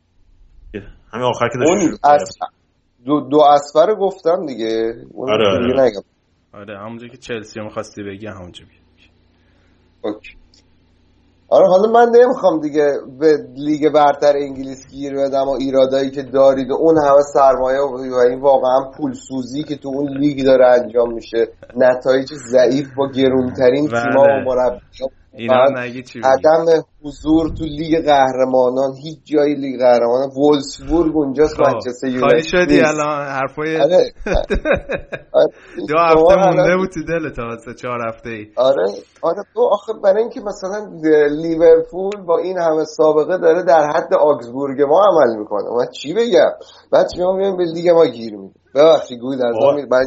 همین 1.13 1.25
آخر 1.25 1.47
که 1.47 1.57
اون 1.57 1.97
از. 2.03 2.37
دو, 3.05 3.19
دو 3.19 3.37
صفر 3.41 3.95
گفتم 3.95 4.45
دیگه. 4.45 4.93
اون 5.11 5.31
آره، 5.31 5.47
آره. 5.47 5.81
نگم. 5.81 6.01
آره 6.53 6.79
همونجا 6.79 7.07
که 7.07 7.17
چلسی 7.17 7.59
می‌خواستی 7.59 8.03
بگی 8.03 8.27
همونجا 8.27 8.65
بگی 8.65 9.09
OK. 10.01 10.35
آره 11.49 11.67
حالا 11.67 11.91
من 11.91 12.11
نمی‌خوام 12.15 12.59
دیگه 12.59 12.93
به 13.19 13.37
لیگ 13.55 13.93
برتر 13.93 14.33
انگلیس 14.37 14.87
گیر 14.87 15.13
بدم 15.13 15.47
و 15.47 15.51
ایرادایی 15.51 16.11
که 16.11 16.23
دارید 16.23 16.71
و 16.71 16.73
اون 16.73 16.97
همه 16.97 17.21
سرمایه 17.33 17.79
و 17.79 18.15
این 18.29 18.41
واقعا 18.41 18.91
پول 18.97 19.13
سوزی 19.13 19.63
که 19.63 19.75
تو 19.75 19.89
اون 19.89 20.17
لیگ 20.17 20.45
داره 20.45 20.65
انجام 20.67 21.13
میشه 21.13 21.47
نتایج 21.75 22.33
ضعیف 22.33 22.87
با 22.97 23.07
گرونترین 23.15 23.87
بله. 23.87 24.01
تیما 24.01 24.23
و 24.23 24.43
مربیان 24.45 25.09
اینا 25.37 25.65
نگی 25.77 26.03
چی 26.03 26.19
بگی. 26.19 26.27
عدم 26.27 26.83
حضور 27.03 27.47
تو 27.57 27.63
لیگ 27.63 28.05
قهرمانان 28.05 28.91
هیچ 29.03 29.19
جای 29.23 29.55
لیگ 29.55 29.79
قهرمانان 29.79 30.29
وولسبورگ 30.37 31.15
اونجاست 31.15 31.59
منچستر 31.59 31.91
خب، 31.91 31.99
خواهی 31.99 32.13
یونایتد 32.13 32.47
شدی 32.47 32.75
نیست. 32.75 32.87
الان 32.87 33.27
حرفای 33.27 33.77
آره. 33.77 34.11
دو 35.89 35.95
هفته 35.99 36.35
مونده 36.45 36.77
بود 36.77 36.89
تو 36.89 37.03
دل 37.03 37.29
تا 37.29 37.57
سه 37.65 37.73
چهار 37.73 38.07
هفته 38.07 38.29
ای 38.29 38.45
آره. 38.55 38.85
آره 39.21 39.43
تو 39.53 39.61
آخه 39.71 39.93
برای 40.03 40.21
اینکه 40.21 40.41
مثلا 40.41 40.89
لیورپول 41.41 42.25
با 42.27 42.37
این 42.37 42.57
همه 42.57 42.83
سابقه 42.85 43.37
داره 43.37 43.63
در 43.63 43.87
حد 43.95 44.13
آگزبورگ 44.19 44.81
ما 44.81 45.01
عمل 45.01 45.39
می‌کنه. 45.39 45.69
من 45.77 45.85
چی 46.01 46.13
بگم؟ 46.13 46.51
بعد 46.91 47.07
شما 47.17 47.33
میگم 47.33 47.57
به 47.57 47.63
لیگ 47.63 47.89
ما 47.89 48.05
گیر 48.05 48.35
میدیم 48.35 48.61
ببخشید 48.75 49.19
گوی 49.19 49.37
در 49.37 49.51
زمین 49.61 49.89
بعد 49.89 50.05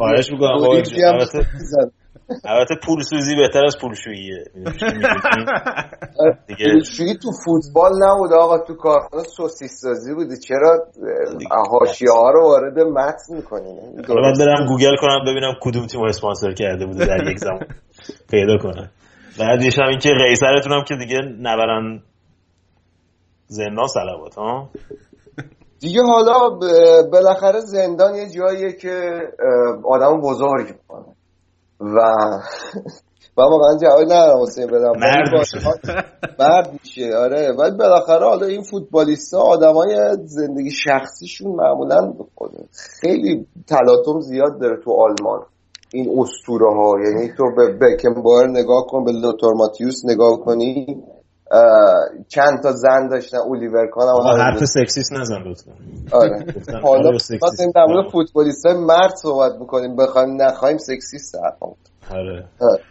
البته- 2.45 2.75
پول 2.87 3.03
سوزی 3.03 3.37
بهتر 3.37 3.65
از 3.65 3.77
پولشوییه. 3.81 4.45
پولشویی 6.49 7.15
تو 7.23 7.31
فوتبال 7.45 7.93
نبوده 8.03 8.35
آقا 8.35 8.59
تو 8.59 8.75
کارخونه 8.75 9.23
سوسیس 9.23 9.71
سازی 9.83 10.15
بوده 10.15 10.37
چرا 10.37 10.79
حاشیه 11.71 12.11
ها 12.13 12.31
رو 12.31 12.43
وارد 12.43 12.79
متن 12.79 13.35
می‌کنین 13.37 14.05
حالا 14.09 14.21
من 14.21 14.33
برم 14.39 14.67
گوگل 14.67 14.97
کنم 15.01 15.19
ببینم 15.27 15.55
کدوم 15.61 15.87
تیم 15.87 16.03
اسپانسر 16.03 16.53
کرده 16.53 16.87
بوده 16.87 17.07
در 17.07 17.31
یک 17.31 17.39
زمان. 17.39 17.67
پیدا 18.31 18.59
کنم. 18.59 18.91
بعدش 19.39 19.79
هم 19.79 19.89
این 19.89 19.99
که 19.99 20.11
قیصرتون 20.29 20.73
هم 20.73 20.85
که 20.89 20.97
دیگه 20.97 21.19
نبرن 21.41 22.03
زندان 23.47 23.87
سلوات 23.87 24.35
ها؟ 24.35 24.69
دیگه 25.81 26.03
حالا 26.03 26.49
بالاخره 27.13 27.61
زندان 27.61 28.15
یه 28.15 28.29
جاییه 28.31 28.73
که 28.73 29.21
آدم 29.85 30.21
بزرگ 30.21 30.67
می‌کنه. 30.67 31.10
و 31.81 31.99
من 33.39 33.45
واقعا 33.45 33.79
جواب 33.79 34.05
ندارم 34.05 34.43
حسین 34.43 34.67
بدم. 34.67 34.93
مرد 34.99 35.29
میشه. 35.39 35.59
مرد 36.39 36.73
میشه. 36.73 37.17
آره. 37.17 37.53
ولی 37.59 37.77
بالاخره 37.77 38.27
حالا 38.27 38.47
این 38.47 38.63
فوتبالیست 38.63 39.35
ها 39.35 39.41
آدمای 39.41 40.17
زندگی 40.25 40.71
شخصیشون 40.71 41.53
معمولا 41.57 42.13
خیلی 43.01 43.47
تلاطم 43.67 44.21
زیاد 44.21 44.61
داره 44.61 44.77
تو 44.85 44.93
آلمان. 44.93 45.47
این 45.93 46.19
اسطوره 46.19 46.75
ها 46.75 46.95
یعنی 47.05 47.33
تو 47.37 47.45
به 47.57 47.79
بکنبایر 47.81 48.49
نگاه 48.49 48.87
کن 48.89 49.05
به 49.05 49.13
لوتور 49.13 49.55
ماتیوس 49.55 50.05
نگاه 50.05 50.41
کنی. 50.45 51.03
چند 52.29 52.63
تا 52.63 52.73
زن 52.73 53.09
داشتن 53.11 53.39
اولیور 53.39 53.87
کان 53.87 54.09
هم 54.09 54.15
آقا. 54.15 54.37
حرف 54.37 54.65
سکسیست 54.65 55.13
نزن 55.13 55.43
لطفا 55.47 55.73
آره 56.13 56.45
حالا 56.85 57.09
آره،. 57.09 57.19
خواستیم 57.41 57.71
در 57.75 57.85
مورد 57.89 58.11
فوتبالیست 58.11 58.67
های 58.67 58.75
مرد 58.75 59.15
صحبت 59.23 59.53
می‌کنیم 59.61 59.97
بخوایم 59.97 60.43
نخواهیم 60.43 60.79
سکسیست 60.79 61.37
حرفمون 61.45 61.75
آره 62.11 62.45
آره. 62.61 62.83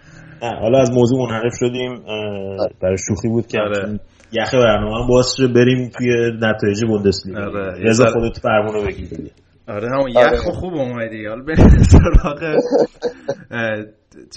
نه 0.41 0.59
حالا 0.61 0.81
از 0.81 0.91
موضوع 0.91 1.19
منحرف 1.19 1.53
شدیم 1.55 1.91
اه، 1.91 2.69
برای 2.81 2.97
شوخی 3.07 3.27
بود 3.27 3.47
که 3.47 3.59
آره. 3.59 3.77
همچنین 3.77 3.99
یخ 4.31 4.55
برنامه 4.55 5.01
هم 5.01 5.07
باز 5.07 5.35
بریم 5.55 5.91
توی 5.97 6.31
نتایج 6.41 6.85
بوندسلیگا 6.85 7.39
آره. 7.39 7.89
رضا 7.89 8.05
خودت 8.05 8.37
فرمونو 8.37 8.85
بگیر 8.85 9.31
آره 9.67 9.87
همون 9.87 10.17
آره. 10.17 10.33
یخ 10.33 10.43
خوب 10.43 10.73
اومدی 10.73 11.25
حالا 11.25 11.43
بریم 11.43 11.83
سراغ 11.83 12.59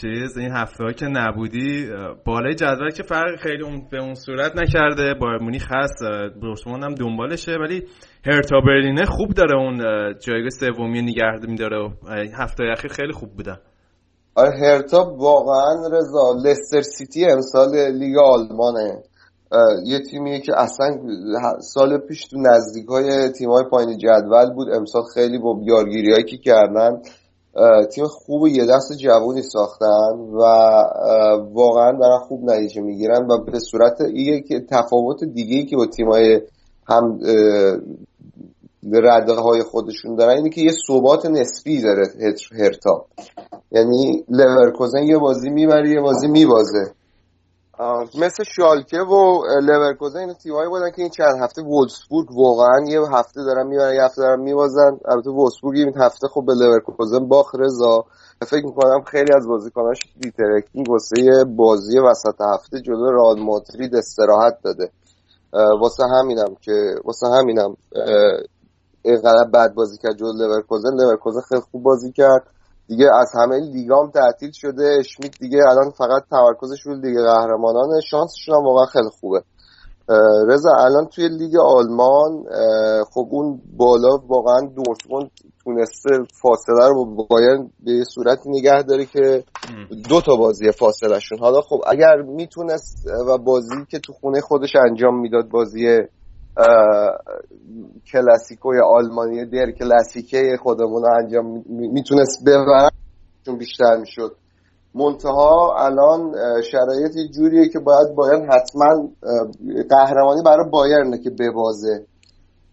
چیز 0.00 0.38
این 0.38 0.52
هفته 0.52 0.84
که 0.96 1.06
نبودی 1.06 1.90
بالای 2.26 2.54
جدول 2.54 2.90
که 2.90 3.02
فرق 3.02 3.36
خیلی 3.40 3.64
اون 3.64 3.88
به 3.90 4.02
اون 4.02 4.14
صورت 4.14 4.56
نکرده. 4.56 5.14
بایر 5.14 5.38
مونیخ 5.38 5.66
هست 5.70 6.02
دورتموند 6.40 6.84
هم 6.84 6.94
دنبالشه 6.94 7.52
ولی 7.52 7.82
هرتا 8.26 8.60
برلینه 8.66 9.04
خوب 9.04 9.28
داره 9.28 9.56
اون 9.56 9.86
اه، 9.86 10.14
جایگاه 10.14 10.50
سومی 10.50 11.02
نگه 11.02 11.46
میداره 11.48 11.90
هفته 12.38 12.64
اخیر 12.72 12.92
خیلی 12.92 13.12
خوب 13.12 13.30
بودن. 13.36 13.58
آره 14.34 14.50
هرتا 14.50 15.14
واقعا 15.18 15.88
رضا 15.92 16.36
لستر 16.44 16.80
سیتی 16.80 17.24
امسال 17.24 17.68
لیگ 17.98 18.16
آلمانه. 18.18 19.02
یه 19.86 19.98
تیمیه 20.10 20.40
که 20.40 20.52
اصلا 20.56 20.86
سال 21.60 21.98
پیش 21.98 22.26
تو 22.26 22.36
نزدیک 22.40 22.86
های 22.88 23.32
تیم 23.38 23.48
پایین 23.70 23.98
جدول 23.98 24.54
بود. 24.54 24.68
امسال 24.72 25.02
خیلی 25.14 25.38
با 25.38 25.60
یارگیری 25.62 26.24
که 26.24 26.36
کردن 26.36 27.02
تیم 27.94 28.06
خوب 28.06 28.46
یه 28.46 28.66
دست 28.66 28.92
جوونی 28.92 29.42
ساختن 29.42 30.18
و 30.18 30.42
واقعا 31.52 31.92
دارن 31.92 32.18
خوب 32.28 32.50
نتیجه 32.50 32.80
می‌گیرن 32.80 33.26
و 33.30 33.44
به 33.44 33.58
صورت 33.58 33.98
که 34.48 34.60
تفاوت 34.70 35.24
دیگه 35.24 35.64
که 35.64 35.76
با 35.76 35.86
تیم 35.86 36.10
های 36.10 36.40
هم 36.88 37.18
رده 38.92 39.32
های 39.32 39.62
خودشون 39.62 40.16
دارن 40.16 40.36
اینه 40.36 40.50
که 40.50 40.60
یه 40.60 40.72
ثبات 40.88 41.26
نسبی 41.26 41.82
داره 41.82 42.08
هرتا. 42.52 43.06
یعنی 43.72 44.24
لورکوزن 44.28 45.02
یه 45.02 45.18
بازی 45.18 45.50
می‌بره 45.50 45.90
یه 45.90 46.00
بازی 46.00 46.28
میبازه. 46.28 46.94
مثل 48.18 48.44
شالکه 48.56 48.98
و 48.98 49.42
لورکوزن 49.62 50.18
این 50.18 50.34
تیمایی 50.34 50.68
بودن 50.68 50.90
که 50.90 51.02
این 51.02 51.10
چند 51.10 51.42
هفته 51.42 51.62
وولسبورگ 51.62 52.28
واقعا 52.30 52.80
یه 52.88 53.00
هفته 53.12 53.44
دارن 53.44 53.66
می‌برن 53.66 53.94
یه 53.94 54.04
هفته 54.04 54.22
دارن 54.22 54.40
میبازن. 54.40 54.98
البته 55.08 55.30
وولسبورگ 55.30 55.78
این 55.78 55.92
هفته 55.96 56.28
خب 56.28 56.44
به 56.46 56.52
لورکوزن 56.54 57.28
باخت 57.28 57.54
رضا. 57.58 58.04
فکر 58.46 58.66
می‌کنم 58.66 59.02
خیلی 59.06 59.34
از 59.36 59.48
بازیکناش 59.48 59.98
دیتر 60.20 60.48
هکینگ 60.48 60.90
واسه 60.90 61.44
بازی 61.56 61.98
وسط 61.98 62.40
هفته 62.54 62.80
جلو 62.80 63.10
رئال 63.10 63.40
مادرید 63.40 63.96
استراحت 63.96 64.58
داده. 64.64 64.90
واسه 65.80 66.02
همینم 66.20 66.54
که 66.60 66.94
واسه 67.04 67.26
همینم 67.26 67.76
اینقدر 69.02 69.50
بد 69.54 69.74
بازی 69.74 69.98
کرد 69.98 70.16
جلو 70.16 70.32
لورکوزن. 70.32 70.94
لورکوزن 70.94 71.40
خیلی 71.40 71.60
خوب 71.60 71.82
بازی 71.82 72.12
کرد. 72.12 72.46
دیگه 72.88 73.06
از 73.20 73.32
همه 73.34 73.58
لیگام 73.58 74.10
تعطیل 74.10 74.50
شده. 74.52 74.96
اشمیت 75.00 75.38
دیگه 75.40 75.58
الان 75.70 75.90
فقط 75.90 76.22
تمرکزش 76.30 76.80
روی 76.86 77.00
لیگ 77.00 77.16
قهرمانانه. 77.16 78.00
شانسشون 78.10 78.54
هم 78.54 78.62
واقعا 78.64 78.86
خیلی 78.86 79.10
خوبه. 79.20 79.42
رضا 80.48 80.70
الان 80.78 81.06
توی 81.06 81.28
لیگ 81.28 81.56
آلمان 81.56 82.44
خب 83.12 83.28
اون 83.30 83.62
بالا 83.76 84.16
واقعا 84.26 84.60
دورتموند 84.60 85.30
تونسته 85.64 86.10
فاصله 86.42 86.88
رو 86.88 87.04
با 87.04 87.26
بایرن 87.30 87.70
به 87.80 87.92
یه 87.92 88.04
صورتی 88.04 88.50
نگه 88.50 88.82
داره 88.82 89.06
که 89.06 89.44
دو 90.08 90.20
تا 90.20 90.36
بازی 90.36 90.70
فاصله 90.72 91.18
شون 91.18 91.38
حالا 91.38 91.60
خب 91.60 91.80
اگر 91.86 92.22
می‌تونست 92.22 93.06
و 93.28 93.38
بازی 93.38 93.86
که 93.90 93.98
تو 93.98 94.12
خونه 94.12 94.40
خودش 94.40 94.76
انجام 94.88 95.20
می‌داد 95.20 95.48
بازی 95.48 95.98
کلاسیکوی 98.12 98.78
آلمانی 98.84 99.46
در 99.46 99.70
کلاسیکه 99.70 100.56
خودمون 100.62 101.02
انجام 101.22 101.46
می- 101.66 101.88
می‌تونست 101.88 102.44
ببرن 102.46 102.90
چون 103.46 103.58
بیشتر 103.58 103.96
می‌شد. 103.96 104.36
منتها 104.94 105.74
الان 105.78 106.32
شرایط 106.62 107.16
یه 107.16 107.28
جوریه 107.28 107.68
که 107.68 107.78
باید 107.78 108.14
بایرن 108.14 108.48
حتما 108.52 109.08
قهرمانی 109.90 110.42
برای 110.44 110.70
بایرنه 110.70 111.18
که 111.18 111.30
ببازه. 111.30 112.06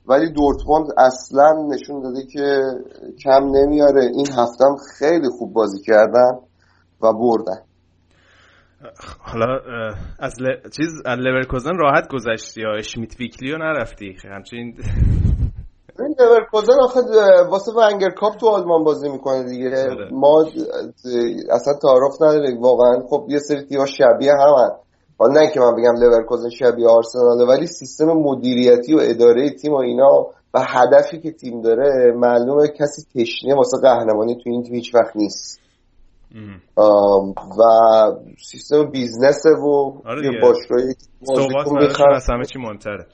ولی 0.05 0.31
دورتموند 0.31 0.87
اصلا 0.97 1.67
نشون 1.67 2.01
داده 2.01 2.25
که 2.25 2.61
کم 3.23 3.43
نمیاره. 3.51 4.03
این 4.03 4.27
هفتم 4.27 4.75
خیلی 4.97 5.29
خوب 5.37 5.53
بازی 5.53 5.81
کردن 5.81 6.31
و 7.01 7.13
بردن. 7.13 7.61
حالا 9.19 9.59
از 10.19 10.41
ل... 10.41 10.69
چیز 10.69 10.87
از 11.05 11.19
لورکوزن 11.19 11.77
راحت 11.77 12.07
گذشتی 12.07 12.61
یا 12.61 12.75
اشمیت 12.77 13.19
ویکلی 13.19 13.51
رو 13.51 13.57
نرفتی؟ 13.57 14.15
همچنین 14.23 14.75
این 15.99 16.15
لورکوزن 16.19 16.73
آخه 16.81 16.99
واسه 17.49 17.71
ونگر 17.71 18.09
کاپ 18.09 18.37
تو 18.37 18.47
آلمان 18.47 18.83
بازی 18.83 19.09
می‌کنه 19.09 19.43
دیگه. 19.43 19.87
ما 20.11 20.45
اصلا 21.51 21.73
تعارف 21.81 22.21
نداریم. 22.21 22.61
واقعا 22.61 22.99
خب 23.09 23.25
یه 23.29 23.39
سری 23.39 23.61
تیم‌ها 23.61 23.85
شبیه 23.85 24.31
همن. 24.31 24.69
حالا 25.19 25.41
نه 25.41 25.51
که 25.51 25.59
من 25.59 25.75
بگم 25.75 25.95
لورکوزن 25.99 26.49
شبیه 26.49 26.87
آرسناله 26.87 27.45
ولی 27.45 27.67
سیستم 27.67 28.05
مدیریتی 28.05 28.95
و 28.95 28.99
اداره 29.01 29.49
تیم 29.49 29.73
و 29.73 29.77
اینا 29.77 30.27
و 30.53 30.59
هدفی 30.67 31.19
که 31.19 31.31
تیم 31.31 31.61
داره 31.61 32.13
معلومه 32.15 32.67
کسی 32.67 33.01
تشنه 33.15 33.55
واسه 33.55 33.77
قهرمانی 33.81 34.35
تو 34.35 34.49
این 34.49 34.63
تیم 34.63 34.75
هیچ 34.75 34.95
وقت 34.95 35.15
نیست. 35.15 35.68
و 36.77 37.63
سیستم 38.37 38.91
بیزنسه 38.91 39.49
و 39.49 40.01
آره 40.05 40.25
یه 40.25 40.41
براشون 40.41 41.79
بخره. 41.81 42.15
از 42.15 42.29
همه 42.29 42.45
چی 42.45 42.59
مهمتره. 42.59 43.05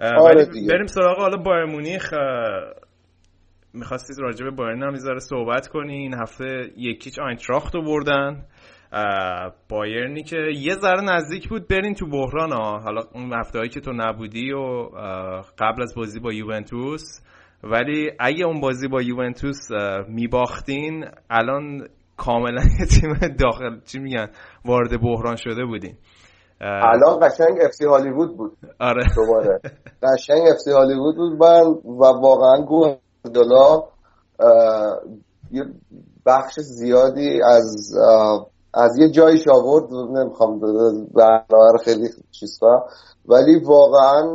آره. 0.00 0.48
بریم 0.68 0.86
سراغ 0.86 1.18
حالا 1.18 1.36
بایر 1.36 1.64
مونیخ. 1.64 2.14
می‌خواستید 3.74 4.16
راجع 4.20 4.44
به 4.44 4.50
بایرن 4.50 4.82
هم 4.82 4.92
یه 4.92 5.00
ذره 5.00 5.18
صحبت 5.18 5.68
کنی 5.68 5.92
این 5.92 6.14
هفته 6.14 6.70
یکیچ 6.76 7.18
آینتراخت 7.18 7.74
رو 7.74 7.82
بردن 7.82 8.42
بایرنی 9.68 10.22
که 10.22 10.36
یه 10.56 10.74
ذره 10.74 11.00
نزدیک 11.00 11.48
بود 11.48 11.68
برین 11.68 11.94
تو 11.94 12.06
بحران 12.06 12.52
ها. 12.52 12.78
حالا 12.78 13.02
اون 13.14 13.32
هفته 13.32 13.68
که 13.68 13.80
تو 13.80 13.92
نبودی 13.92 14.52
و 14.52 14.88
قبل 15.58 15.82
از 15.82 15.94
بازی 15.96 16.20
با 16.20 16.32
یوونتوس. 16.32 17.20
ولی 17.62 18.10
اگه 18.18 18.44
اون 18.44 18.60
بازی 18.60 18.88
با 18.88 19.02
یوونتوس 19.02 19.68
میباختین 20.08 21.04
الان 21.30 21.88
کاملا 22.16 22.62
یه 22.80 22.86
تیم 22.86 23.36
داخل 23.40 23.80
چی 23.86 23.98
میگن 23.98 24.28
وارد 24.64 25.00
بحران 25.02 25.36
شده 25.36 25.64
بودین 25.64 25.96
الان 26.60 27.18
قشنگ 27.20 27.58
افسی 27.62 27.86
هالیوود 27.86 28.36
بود. 28.36 28.56
آره. 28.80 29.02
دوباره. 29.16 29.60
قشنگ 30.02 30.48
افسی 30.52 30.70
هالیوود 30.70 31.16
بود. 31.16 31.42
و 31.42 32.04
واقعا 32.22 32.66
گواردیولا 32.66 33.82
یه 35.50 35.64
بخش 36.26 36.60
زیادی 36.60 37.40
از 37.42 37.94
از 38.74 38.98
یه 38.98 39.10
جایش 39.10 39.44
آورد. 39.48 39.92
نمی‌خوام 39.92 40.60
برنامه 41.14 41.78
خیلی 41.84 42.08
چیز 42.30 42.60
ولی 43.28 43.60
واقعا 43.64 44.34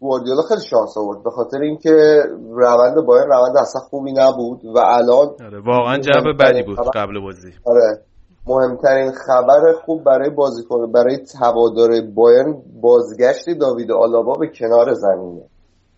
گواردیولا 0.00 0.42
خیلی 0.42 0.60
شانس 0.70 0.96
آورد. 0.96 1.22
به 1.24 1.30
خاطر 1.30 1.60
اینکه 1.60 2.22
روند 2.50 3.06
بایر 3.06 3.24
روند 3.24 3.56
اصلا 3.58 3.80
خوبی 3.80 4.12
نبود 4.12 4.64
و 4.64 4.78
الان 4.78 5.28
آره 5.46 5.60
واقعا 5.66 5.98
جواب 5.98 6.36
بدی 6.40 6.62
بود 6.62 6.78
قبل 6.94 7.20
بازی. 7.20 7.52
آره. 7.64 8.00
مهمترین 8.46 9.12
خبر 9.12 9.72
خوب 9.84 10.04
برای 10.04 10.30
بازیکن 10.30 10.92
برای 10.92 11.18
هوادار 11.40 11.90
بایرن 12.14 12.62
بازگشت 12.80 13.50
داوید 13.60 13.92
آلابا 13.92 14.34
به 14.34 14.48
کنار 14.58 14.94
زمینه. 14.94 15.42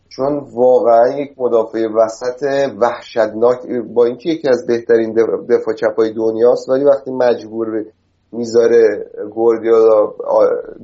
چون 0.09 0.47
واقعا 0.55 1.09
یک 1.19 1.35
مدافع 1.39 1.87
وسط 1.97 2.43
وحشتناک 2.81 3.59
با 3.95 4.05
اینکه 4.05 4.29
یکی 4.29 4.49
از 4.49 4.67
بهترین 4.67 5.13
دفاع 5.51 5.75
چپای 5.75 6.13
دنیاست 6.13 6.69
ولی 6.69 6.85
وقتی 6.85 7.11
مجبور 7.11 7.85
می‌ذاره 8.33 9.11
گوردیالا 9.35 10.13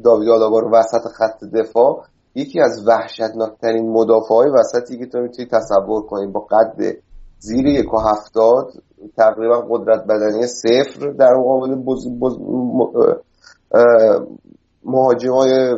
داوید 0.04 0.28
آلابا 0.28 0.58
رو 0.60 0.70
وسط 0.70 1.08
خط 1.18 1.44
دفاع 1.54 2.04
یکی 2.38 2.60
از 2.60 2.84
وحشتناکترین 2.86 3.92
مدافع 3.92 4.34
های 4.34 4.50
وسطی 4.50 4.98
که 4.98 5.06
تو 5.06 5.18
می‌تونی 5.18 5.48
تصور 5.48 6.02
کنی 6.06 6.26
با 6.26 6.40
قد 6.40 6.96
زیر 7.38 7.66
یک 7.66 7.94
و 7.94 7.98
هفتاد 7.98 8.72
تقریبا 9.16 9.60
قدرت 9.70 10.04
بدنی 10.04 10.46
صفر 10.46 11.06
در 11.18 11.34
مقابل 11.34 11.74
بز... 11.74 12.06
بز... 12.22 12.38
مهاجم 14.84 15.32
های 15.32 15.76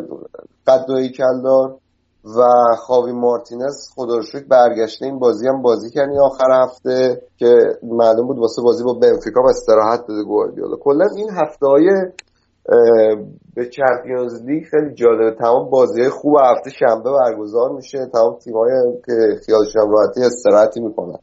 قد 0.66 0.91
و 0.91 1.09
کلدار 1.09 1.77
و 2.24 2.41
خاوی 2.78 3.12
مارتینز. 3.12 3.89
خدا 3.95 4.16
رو 4.16 4.23
شکر 4.23 4.45
برگشته 4.49 5.07
این 5.07 5.19
بازی 5.19 5.49
هم 5.49 5.62
بازی 5.62 5.91
کردی 5.91 6.19
آخر 6.19 6.62
هفته 6.62 7.23
که 7.37 7.59
معلوم 7.82 8.27
بود 8.27 8.39
واسه 8.39 8.62
بازی 8.62 8.85
با 8.85 8.93
بنفیکا 8.93 9.41
استراحت 9.49 10.07
داده 10.09 10.23
گواردیولا. 10.23 10.77
کلا 10.77 11.07
این 11.16 11.31
هفته 11.31 11.66
های 11.66 11.89
به 13.55 13.66
چمپیونز 13.66 14.47
لیگ 14.47 14.64
خیلی 14.70 14.94
جالبه. 14.94 15.36
تمام 15.38 15.70
بازی 15.70 16.09
خوب 16.09 16.36
هفته 16.36 16.70
شنبه 16.70 17.10
برگزار 17.10 17.70
میشه. 17.72 17.98
تمام 18.12 18.38
تیم‌های 18.44 18.70
که 19.06 19.12
خیالشون 19.47 19.92
راحتی 19.92 20.20
استراحتی 20.20 20.80
می‌کنن. 20.80 21.18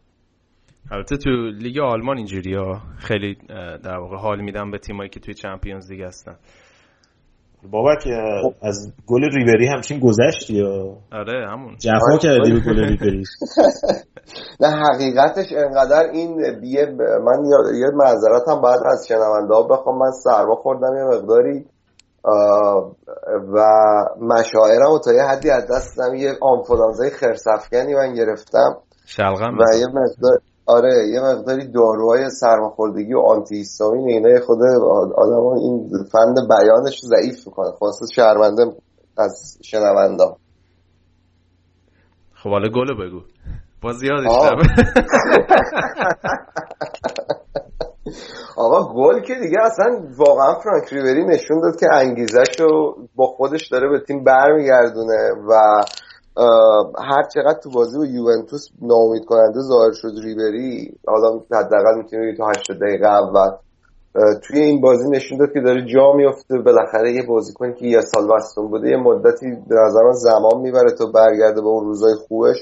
البته 0.92 1.18
تو 1.18 1.30
لیگ 1.62 1.80
آلمان 1.80 2.18
اینجوری 2.18 2.54
ها 2.56 2.82
خیلی 2.98 3.38
در 3.84 3.98
واقع 3.98 4.16
حال 4.16 4.42
میدن 4.42 4.72
به 4.72 4.78
تیمایی 4.78 5.10
که 5.10 5.20
توی 5.20 5.34
چمپیونز 5.34 5.92
لیگ 5.92 6.02
هستن. 6.02 6.36
بابک 7.72 8.08
از 8.62 8.94
گل 9.08 9.22
ریبری 9.22 9.68
همچین 9.68 10.00
گذشتی 10.00 10.54
یا؟ 10.54 10.98
آره 11.12 11.48
همون. 11.50 11.76
جفا 11.80 12.18
کردی 12.22 12.54
به 12.54 12.60
گل 12.60 12.80
ریبری. 12.80 13.24
نه 14.62 14.68
حقیقتش 14.68 15.46
انقدر 15.52 16.10
این 16.14 16.60
بیه 16.62 16.86
من 17.26 17.46
یه 17.76 17.88
معذرت 17.94 18.48
هم 18.48 18.62
بعد 18.62 18.80
از 18.86 19.06
شنونده 19.08 19.54
ها 19.54 19.64
بخوام. 19.64 19.98
من 19.98 20.12
سرما 20.24 20.56
خوردم 20.56 20.98
یه 20.98 21.04
مقداری 21.04 21.66
و 23.54 23.66
مشاعرم 24.22 25.00
تا 25.06 25.14
یه 25.14 25.24
حدی 25.24 25.50
از 25.50 25.68
دستم 25.72 26.16
یه 26.16 26.34
آنفولانزای 26.42 27.10
خرسفکنی 27.10 27.94
من 27.94 28.14
گرفتم. 28.14 28.78
شلغم 29.06 29.58
و 29.58 29.76
یه 29.80 29.88
مقدار 29.88 30.40
آره 30.68 31.08
یه 31.14 31.22
مقداری 31.22 31.72
داروهای 31.72 32.30
سرماخوردگی 32.30 33.14
و 33.14 33.20
آنتی 33.20 33.56
هیستامین 33.56 34.08
اینا 34.08 34.40
خود 34.46 34.60
آدم 35.16 35.46
این 35.62 35.90
فند 36.12 36.36
بیانش 36.50 37.02
ضعیف 37.04 37.48
می‌کنه 37.48 37.72
خلاصه 37.80 38.06
شرمنده 38.16 38.64
از 39.18 39.58
شنونده 39.64 40.24
خب 42.44 42.50
حالا 42.50 42.70
گلو 42.70 42.96
بگو. 42.96 43.22
باز 43.82 44.04
یادش 44.04 44.28
آقا 48.58 48.94
گل 48.94 49.22
که 49.22 49.34
دیگه 49.36 49.58
اصلا 49.62 50.02
واقعا 50.18 50.60
فرانک 50.64 50.94
ریوری 50.94 51.26
نشون 51.26 51.62
داد 51.62 51.80
که 51.80 51.88
انگیزش 51.94 52.60
رو 52.60 52.96
با 53.16 53.26
خودش 53.26 53.68
داره 53.68 53.90
به 53.90 54.00
تیم 54.08 54.24
برمیگردونه 54.24 55.32
و 55.50 55.82
هر 57.00 57.24
چقدر 57.34 57.60
تو 57.64 57.70
بازی 57.70 57.98
با 57.98 58.06
یوونتوس 58.06 58.68
ناامید 58.82 59.26
کننده 59.26 59.60
ظاهر 59.62 59.92
شد 59.94 60.12
ریبری 60.24 60.94
حالا 61.08 61.40
حداقل 61.52 61.98
می‌تونی 61.98 62.36
تا 62.38 62.46
80 62.48 62.78
دقیقه 62.82 63.08
اول 63.08 63.50
توی 64.44 64.60
این 64.60 64.82
بازی 64.82 65.10
نشون 65.10 65.38
داد 65.38 65.54
که 65.54 65.60
داره 65.60 65.86
جا 65.86 66.14
میفته 66.14 66.58
بالاخره 66.58 67.12
یه 67.14 67.26
بازیکن 67.28 67.74
که 67.74 67.86
یه 67.86 68.02
سال 68.02 68.28
بستون 68.28 68.68
بوده 68.68 68.90
یه 68.90 68.98
مدتی 68.98 69.46
به 69.70 69.76
نظر 69.86 70.12
زمان 70.12 70.62
می‌بره 70.62 70.92
تا 70.92 71.06
برگرده 71.06 71.62
به 71.62 71.68
اون 71.68 71.86
روزای 71.86 72.14
خوبش 72.28 72.58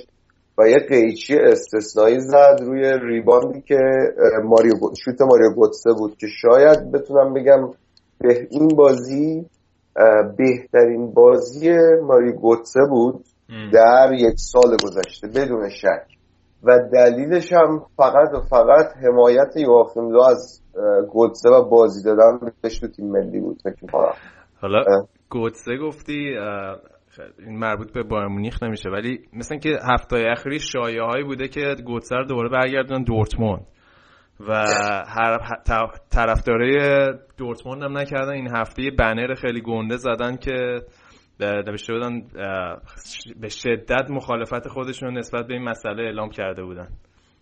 و 0.58 0.68
یه 0.70 0.78
قیچی 0.90 1.38
استثنایی 1.40 2.20
زد 2.20 2.58
روی 2.62 2.94
ریباندی 3.02 3.62
که 3.62 3.80
ماریو 4.44 4.74
شوت 5.06 5.22
ماریو 5.22 5.54
گوتسه 5.56 5.94
بود 5.98 6.18
که 6.18 6.28
شاید 6.42 6.92
بتونم 6.92 7.34
بگم 7.34 7.72
به 8.20 8.48
این 8.52 8.68
بازی 8.68 9.50
بهترین 10.38 11.14
بازی 11.14 11.70
ماریو 12.04 12.32
گوتسه 12.32 12.80
بود. 12.90 13.26
در 13.50 14.12
یک 14.14 14.36
سال 14.36 14.78
گذشته 14.84 15.28
بدون 15.28 15.70
شک. 15.70 16.16
و 16.64 16.80
دلیلش 16.94 17.54
هم 17.54 17.86
فقط 17.98 18.34
و 18.34 18.42
فقط 18.42 18.98
حمایت 19.04 19.56
یواخیم 19.56 20.04
از 20.30 20.62
گوتسه 21.10 21.50
و 21.50 21.70
بازی 21.70 22.04
دادن 22.04 22.52
بهش 22.62 22.80
تو 22.80 22.88
تیم 22.88 23.12
ملی 23.12 23.40
بود 23.40 23.62
فکر 23.64 23.92
کنم 23.92 24.14
حالا 24.62 24.84
گوتسه 25.30 25.78
گفتی 25.78 26.38
این 27.40 27.60
مربوط 27.60 27.94
به 27.94 28.04
بایر 28.04 28.28
مونیخ 28.28 28.64
نمیشه 28.64 28.90
ولی 28.90 29.20
مثلا 29.34 29.58
که 29.58 29.70
هفته 29.94 30.24
اخیری 30.32 30.60
شایعه 30.60 31.04
هایی 31.04 31.24
بوده 31.24 31.48
که 31.48 31.76
گوتسه 31.86 32.16
رو 32.16 32.26
دوباره 32.26 32.50
برگردن 32.50 33.04
دورتموند. 33.04 33.66
و 34.40 34.54
هر 35.08 35.40
طرفدارای 36.12 37.08
دورتموند 37.38 37.84
هم 37.84 37.98
نکردن 37.98 38.32
این 38.32 38.56
هفته 38.56 38.92
بنر 39.00 39.34
خیلی 39.34 39.62
گنده 39.62 39.98
زدن 39.98 40.38
که 40.38 40.82
نوشته 41.40 41.94
بودن 41.94 42.22
به 43.42 43.50
شدت 43.50 44.10
مخالفت 44.10 44.68
خودشون 44.68 45.18
نسبت 45.18 45.48
به 45.48 45.54
این 45.54 45.64
مسئله 45.64 46.04
اعلام 46.04 46.30
کرده 46.30 46.64
بودن 46.64 46.88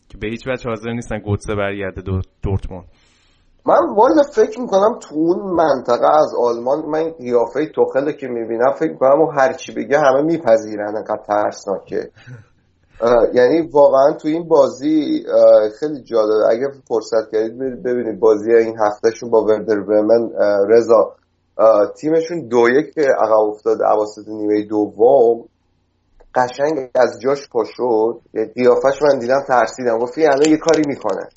که 0.10 0.18
به 0.18 0.28
هیچ 0.28 0.48
وجه 0.48 0.70
حاضر 0.70 0.92
نیستن 0.92 1.20
گوتسه 1.20 1.56
برگرده 1.56 2.02
دورتموند. 2.44 2.86
من 3.66 3.96
والا 3.96 4.24
فکر 4.36 4.62
می‌کنم 4.62 5.00
تو 5.02 5.16
اون 5.16 5.56
منطقه 5.56 6.08
از 6.16 6.34
آلمان 6.40 6.86
من 6.86 7.12
قیافه 7.12 7.66
توخله 7.76 8.14
که 8.14 8.28
می‌بینم 8.28 8.72
فکر 8.80 8.92
می‌کنم 8.92 9.22
و 9.22 9.32
هرچی 9.32 9.72
بگه 9.72 10.00
همه 10.00 10.22
میپذیرن 10.22 10.96
انقدر 10.98 11.24
ترسناکه. 11.28 12.10
یعنی 13.34 13.70
واقعا 13.74 14.14
تو 14.22 14.28
این 14.28 14.48
بازی 14.48 15.24
خیلی 15.80 16.04
جالبه. 16.04 16.50
اگه 16.50 16.68
فرصت 16.88 17.32
کردید 17.32 17.84
ببینید 17.84 18.20
بازی 18.20 18.54
این 18.54 18.76
هفتهشون 18.80 19.30
با 19.30 19.46
وردر 19.46 19.76
رضا. 20.70 21.16
تیمشون 21.98 22.48
دو 22.48 22.70
یک 22.70 22.98
عقب 22.98 23.50
افتاده 23.50 23.92
اواسط 23.92 24.28
نیمه 24.28 24.66
دوم 24.66 25.46
قشنگ 26.36 26.90
از 26.96 27.20
جاش 27.24 27.50
پا 27.50 27.64
شد. 27.64 28.20
قیافش 28.56 29.02
من 29.02 29.20
دیدم 29.20 29.44
ترسیدم. 29.48 30.00
گفت 30.00 30.18
الان 30.18 30.50
یه 30.50 30.58
کاری 30.58 30.84
می‌کنه. 30.88 31.30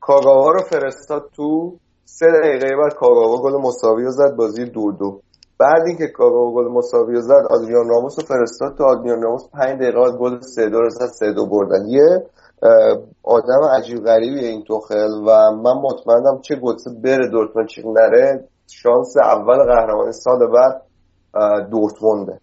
کاگاوا 0.00 0.50
رو 0.50 0.60
فرستاد 0.70 1.30
تو 1.36 1.76
سه 2.04 2.26
دقیقه 2.26 2.76
بعد 2.76 2.94
کاگاوا 2.94 3.42
گل 3.42 3.60
مساوی 3.60 4.04
رو 4.04 4.10
زد 4.10 4.36
بازی 4.36 4.64
دو 4.64 4.92
دو. 4.92 5.20
بعد 5.58 5.82
اینکه 5.86 6.06
کاگاوا 6.06 6.54
گل 6.54 6.68
مساوی 6.72 7.20
زد 7.20 7.46
آدریان 7.50 7.88
راموس 7.88 8.18
رو 8.18 8.26
فرستاد 8.26 8.76
تو 8.78 8.84
آدریان 8.84 9.22
راموس 9.22 9.42
پنج 9.52 9.80
دقیقه 9.80 10.10
گل 10.10 10.40
سه 10.40 10.68
دو 10.68 10.80
رو 10.80 10.90
زد 10.90 11.06
سه 11.06 11.32
دو 11.32 11.46
بردن. 11.46 11.88
یه 11.88 12.26
آدم 13.22 13.64
عجیب 13.76 14.04
غریبی 14.04 14.44
این 14.44 14.64
توخل 14.64 15.12
و 15.26 15.50
من 15.50 15.72
مطمئنم 15.82 16.40
چه 16.40 16.56
گوتسه 16.56 16.90
بره 17.04 17.28
دورتموند 17.28 17.68
چه 17.68 17.82
نره 17.86 18.48
شانس 18.70 19.16
اول 19.16 19.64
قهرمانی 19.64 20.12
سال 20.12 20.38
بعد 20.52 20.82
دورتمونده. 21.70 22.40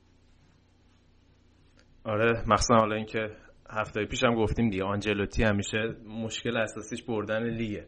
آره 2.05 2.43
مخصوصا 2.47 2.75
حالا 2.75 2.95
اینکه 2.95 3.29
هفته 3.69 4.05
پیش 4.05 4.23
هم 4.23 4.35
گفتیم 4.35 4.69
دیگه 4.69 4.83
آنجلوتی 4.83 5.43
همیشه 5.43 5.95
مشکل 6.25 6.57
اساسیش 6.57 7.03
بردن 7.03 7.43
لیگه. 7.43 7.85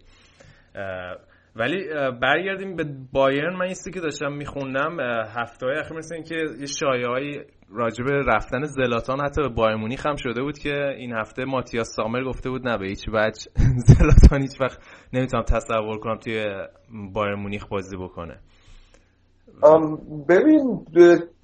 ولی 1.55 1.87
برگردیم 2.21 2.75
به 2.75 2.85
بایرن. 3.11 3.55
من 3.55 3.65
ایستی 3.65 3.91
که 3.91 3.99
داشتم 3.99 4.33
میخوندم 4.33 4.99
هفته 5.35 5.65
های 5.65 5.75
اخیر 5.75 5.97
مثل 5.97 6.15
اینکه 6.15 6.35
یه 6.59 6.65
شایعه 6.65 7.07
های 7.07 7.41
راجب 7.69 8.03
رفتن 8.07 8.63
زلاتان 8.63 9.21
حتی 9.21 9.41
به 9.41 9.49
بایر 9.49 9.75
مونیخ 9.75 10.05
هم 10.05 10.15
شده 10.15 10.41
بود 10.41 10.57
که 10.57 10.87
این 10.97 11.13
هفته 11.13 11.45
ماتیاس 11.45 11.87
سامر 11.95 12.23
گفته 12.23 12.49
بود 12.49 12.67
نه 12.67 12.77
به 12.77 12.85
هیچ 12.85 13.05
وجه 13.13 13.51
زلاتان 13.87 14.41
هیچ 14.41 14.61
وقت 14.61 14.79
نمی‌تونم 15.13 15.43
تصور 15.43 15.99
کنم 15.99 16.17
توی 16.17 16.45
بایر 17.13 17.35
مونیخ 17.35 17.67
بازی 17.67 17.97
بکنه. 17.97 18.39
ببین 20.29 20.85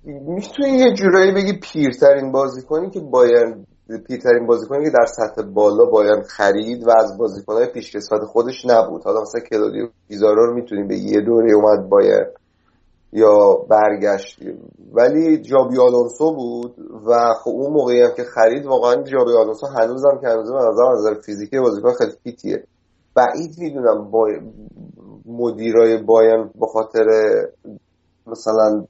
می‌تونی 0.05 0.69
یه 0.69 0.93
جورایی 0.93 1.31
بگی 1.31 1.59
پیرترین 1.59 2.31
بازیکنی 2.31 2.89
که 2.89 2.99
بایرن 2.99 3.65
پیرترین 3.97 4.47
بازیکنی 4.47 4.83
که 4.83 4.89
در 4.89 5.05
سطح 5.05 5.41
بالا 5.41 5.85
بایرن 5.85 6.21
خرید 6.21 6.87
و 6.87 6.91
از 6.97 7.17
بازیکنهای 7.17 7.67
پیشکسوت 7.67 8.21
خودش 8.21 8.65
نبود. 8.65 9.03
حالا 9.03 9.21
مثلا 9.21 9.41
کلودیو 9.41 9.87
پیزارو 10.07 10.45
رو 10.45 10.53
می‌تونیم 10.53 10.87
به 10.87 10.97
یه 10.97 11.21
دوره 11.21 11.53
اومد 11.53 11.89
بایرن 11.89 12.31
یا 13.13 13.55
برگشت. 13.69 14.39
ولی 14.93 15.41
جابی 15.41 15.79
آلونسو 15.79 16.35
بود 16.35 16.75
و 17.05 17.33
خب 17.43 17.51
اون 17.51 17.73
موقعی 17.73 18.01
هم 18.01 18.13
که 18.15 18.23
خرید 18.23 18.65
واقعا 18.65 18.95
جابی 18.95 19.31
آلونسو 19.31 19.67
هنوزم 19.67 20.17
که 20.21 20.27
نظر 20.27 20.55
از 20.55 20.99
نظر 20.99 21.21
فیزیکی 21.21 21.59
بازیکن 21.59 21.93
خیلی 21.93 22.11
فیتیه. 22.23 22.63
بعید 23.15 23.55
می‌دونم 23.57 24.11
با 24.11 24.27
مدیرای 25.25 25.97
بایرن 25.97 26.49
به 26.59 26.67
خاطر 26.67 27.05
مثلا 28.27 28.85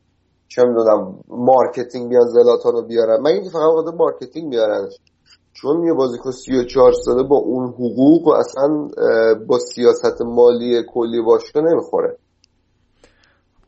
چه 0.50 0.64
می‌دونم 0.64 1.16
marketing 1.28 2.10
بیان 2.10 2.28
زلاتان 2.28 2.74
رو 2.74 2.82
بیارن. 2.88 3.22
من 3.22 3.32
اینکه 3.32 3.50
فقط 3.50 3.72
خاطر 3.76 3.98
marketing 3.98 4.50
بیارن؟ 4.50 4.90
چون 5.54 5.84
یه 5.84 5.94
بازیکن 5.94 6.32
34 6.32 6.92
ساله 6.92 7.24
با 7.24 7.36
اون 7.36 7.68
حقوق 7.68 8.28
و 8.28 8.32
اصلا 8.32 8.88
با 9.48 9.60
سیاست 9.60 10.22
مالی 10.22 10.84
کلی 10.94 11.22
باشگاه 11.22 11.64
نمی‌خوره. 11.64 12.18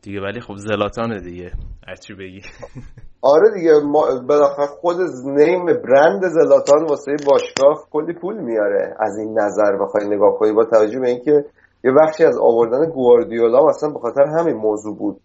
دیگه 0.02 0.20
ولی 0.20 0.40
خب 0.40 0.56
زلاتانه 0.56 1.20
دیگه. 1.20 1.52
هرچی 1.88 2.14
بگی 2.14 2.40
آره 3.32 3.54
دیگه 3.54 3.72
ما 3.84 4.02
بالاخره 4.28 4.66
خود 4.66 4.96
name 5.24 5.64
brand 5.66 6.28
زلاتان 6.28 6.84
واسه 6.84 7.12
باشگاه 7.26 7.86
کلی 7.90 8.14
پول 8.20 8.36
میاره. 8.36 8.94
از 9.00 9.18
این 9.18 9.38
نظر 9.38 9.78
بخوای 9.82 10.08
نگاه 10.08 10.38
کنی 10.38 10.52
با 10.52 10.64
توجه 10.64 11.00
به 11.00 11.08
اینکه 11.08 11.44
یه 11.84 11.90
بخشی 12.00 12.24
از 12.24 12.38
آوردن 12.38 12.90
گواردیولا 12.90 13.66
مثلا 13.66 13.90
به 13.90 13.98
خاطر 13.98 14.22
همین 14.38 14.56
موضوع 14.56 14.96
بود. 14.96 15.20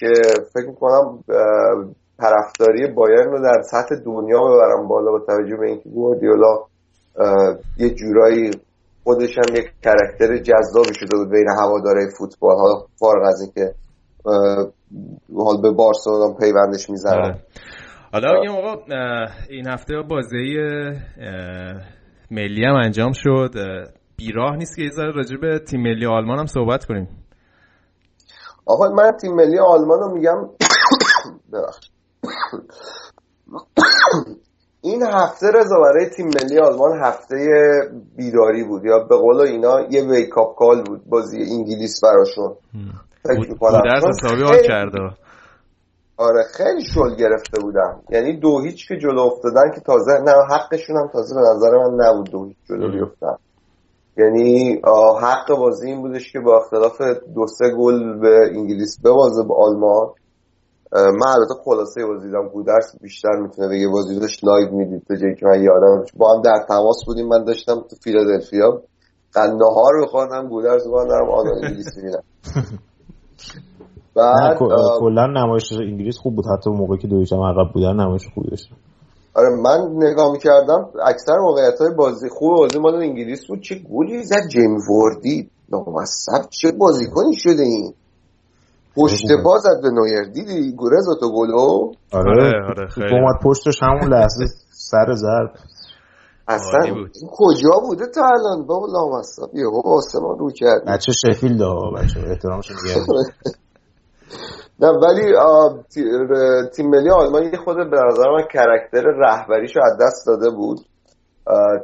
که 0.00 0.12
فکر 0.54 0.66
می‌کنم 0.68 1.24
طرفداری 2.18 2.86
بایرن 2.86 3.30
رو 3.30 3.42
در 3.42 3.62
سطح 3.62 3.94
دنیا 4.04 4.40
ببرم 4.40 4.88
بالا 4.88 5.10
با 5.10 5.18
توجه 5.18 5.56
به 5.56 5.66
اینکه 5.66 5.88
گواردیولا 5.88 6.58
یه 7.78 7.90
جورایی 7.90 8.50
خودش 9.04 9.38
هم 9.38 9.56
یک 9.56 9.70
کرکتر 9.82 10.36
جذابی 10.36 10.94
شده 10.94 11.16
بود 11.16 11.30
بین 11.30 11.48
هواداره 11.60 12.00
فوتبال. 12.18 12.56
حالا 12.56 12.74
فارغ 12.98 13.22
از 13.28 13.40
اینکه 13.40 13.74
حال 15.36 15.62
به 15.62 15.70
بارسلونا 15.70 16.34
پیوندش 16.40 16.90
می‌زنن 16.90 17.22
آره. 17.22 17.40
حالا 18.12 18.44
یه 18.44 18.50
اه، 18.50 19.30
این 19.50 19.68
هفته 19.68 19.94
بازی 20.10 20.56
ملی 22.30 22.64
هم 22.64 22.74
انجام 22.74 23.12
شد. 23.12 23.50
اه، 23.56 23.88
بیراه 24.16 24.56
نیست 24.56 24.76
که 24.76 24.82
یه 24.82 24.90
ذره 24.90 25.12
راجع 25.12 25.36
به 25.36 25.58
تیم 25.58 25.82
ملی 25.82 26.06
آلمان 26.06 26.38
هم 26.38 26.46
صحبت 26.46 26.84
کنیم. 26.84 27.08
آقا 28.66 28.88
من 28.88 29.12
تیم 29.20 29.34
ملی 29.34 29.58
آلمان 29.58 30.00
رو 30.00 30.14
میگم. 30.14 30.48
ببخشید. 31.52 31.92
این 34.80 35.02
هفته 35.02 35.46
رضا 35.54 35.76
برای 35.80 36.10
تیم 36.16 36.26
ملی 36.26 36.58
آلمان 36.60 37.04
هفته 37.04 37.36
بیداری 38.16 38.64
بود. 38.64 38.84
یا 38.84 38.98
به 38.98 39.16
قول 39.16 39.40
اینا 39.40 39.80
یه 39.90 40.02
ویکاپ 40.10 40.56
کال 40.56 40.82
بود. 40.84 41.04
بازی 41.06 41.36
انگلیس 41.42 42.00
براشون. 42.02 42.56
خیلی- 43.26 43.54
کرده. 44.68 44.98
آره 46.16 46.42
خیلی 46.56 46.84
شل 46.94 47.14
گرفته 47.18 47.60
بودم 47.60 48.02
یعنی 48.10 48.40
دو 48.40 48.60
هیچ 48.60 48.88
که 48.88 48.96
جلو 48.96 49.20
افتادن 49.20 49.70
که 49.74 49.80
تازه 49.80 50.12
نه 50.12 50.32
حقشون 50.50 50.96
هم 50.96 51.08
تازه 51.12 51.34
به 51.34 51.40
نظر 51.40 51.70
من 51.70 52.04
نبود 52.06 52.30
دو 52.30 52.44
هیچ 52.44 52.56
جلو 52.68 52.92
بیفتن. 52.92 53.36
یعنی 54.16 54.80
حق 55.22 55.58
بازی 55.58 55.86
این 55.86 56.02
بودش 56.02 56.32
که 56.32 56.40
با 56.40 56.56
اختلاف 56.56 57.00
دو 57.34 57.46
سه 57.46 57.64
گل 57.78 58.20
به 58.20 58.38
انگلیس 58.54 58.98
ببازه 59.04 59.42
به 59.48 59.54
آلمان. 59.54 60.08
من 60.92 61.28
البته 61.28 61.54
خلاصه 61.64 62.06
بازی 62.06 62.26
دیدم 62.26 62.48
گودرس 62.48 62.96
بیشتر 63.02 63.36
می‌تونه 63.42 63.68
بگه 63.68 63.88
بازی 63.88 64.20
داشت 64.20 64.44
live 64.44 64.72
می‌دید 64.72 65.02
به 65.08 65.18
جایی 65.18 65.34
که 65.34 65.46
من 65.46 65.62
یادم 65.62 66.04
با 66.16 66.34
هم 66.34 66.42
در 66.42 66.64
تماس 66.68 66.96
بودیم 67.06 67.28
من 67.28 67.44
داشتم 67.44 67.74
تو 67.74 67.96
فیلادلفیا. 68.04 68.82
نهار 69.36 70.02
بخوردم 70.02 70.48
گودرس 70.48 70.86
با 70.86 71.04
دارم 71.04 71.30
آلمان 71.30 71.64
انگلیس 71.64 71.96
می‌بینم. 71.96 72.22
بعد 74.16 74.58
کلا 74.98 75.26
نمایش 75.26 75.72
انگلیس 75.72 76.18
خوب 76.18 76.36
بود. 76.36 76.44
حتی 76.46 76.70
موقعی 76.70 76.98
که 76.98 77.08
دو 77.08 77.16
هیچ 77.16 77.32
هم 77.32 77.40
عقب 77.40 77.72
بودن 77.74 77.92
نمایش 78.00 78.22
خوبی 78.34 78.50
داشت 78.50 78.70
آره 79.34 79.48
من 79.48 80.08
نگاه 80.08 80.32
می‌کردم 80.32 80.90
اکثر 81.06 81.38
موقعیت 81.38 81.80
های 81.80 81.94
بازی 81.94 82.28
خوب 82.28 82.56
بازی 82.56 82.78
مال 82.78 82.94
انگلیس 82.94 83.46
بود 83.46 83.60
چه 83.60 83.74
گلی 83.74 84.22
زد 84.22 84.48
جیم 84.48 84.76
وردی؟ 84.90 85.50
نامصب 85.68 86.48
چه 86.50 86.72
بازیکنی 86.72 87.36
شده 87.36 87.62
این؟ 87.62 87.94
پشت 88.96 89.24
پا 89.44 89.58
زد 89.58 89.82
به 89.82 89.90
نویر. 89.90 90.24
دیدی 90.24 90.72
گورز 90.72 91.06
تو 91.20 91.32
گلو 91.32 91.92
آره. 92.12 92.30
آره، 92.30 92.64
آره، 92.68 92.86
خیلی. 92.88 93.06
اومد 93.12 93.34
پشتش 93.44 93.82
همون 93.82 94.12
لحظه 94.14 94.44
سر 94.70 95.14
ضرب 95.14 95.50
اصلا 96.48 96.94
بود. 96.94 97.10
این 97.20 97.30
کجا 97.32 97.80
بوده 97.88 98.06
تا 98.14 98.20
الان؟ 98.24 98.66
بابا 98.66 98.86
لامصب 98.86 99.54
یهو 99.54 99.82
آسمان 99.84 100.38
رو 100.38 100.50
کرد. 100.50 100.84
بچه 100.86 101.12
شفیلد 101.12 101.60
ها 101.60 101.90
بچه 101.90 102.20
احترامش 102.30 102.72
نه 104.80 104.88
ولی 104.88 105.34
تیم 106.76 106.90
ملی 106.90 107.10
آلمان 107.10 107.42
یه 107.42 107.56
خود 107.56 107.76
به 107.76 107.96
نظر 108.08 108.30
من 108.30 108.42
کرکتر 108.52 109.02
رهبریشو 109.02 109.80
از 109.84 109.98
دست 110.00 110.26
داده 110.26 110.50
بود. 110.50 110.78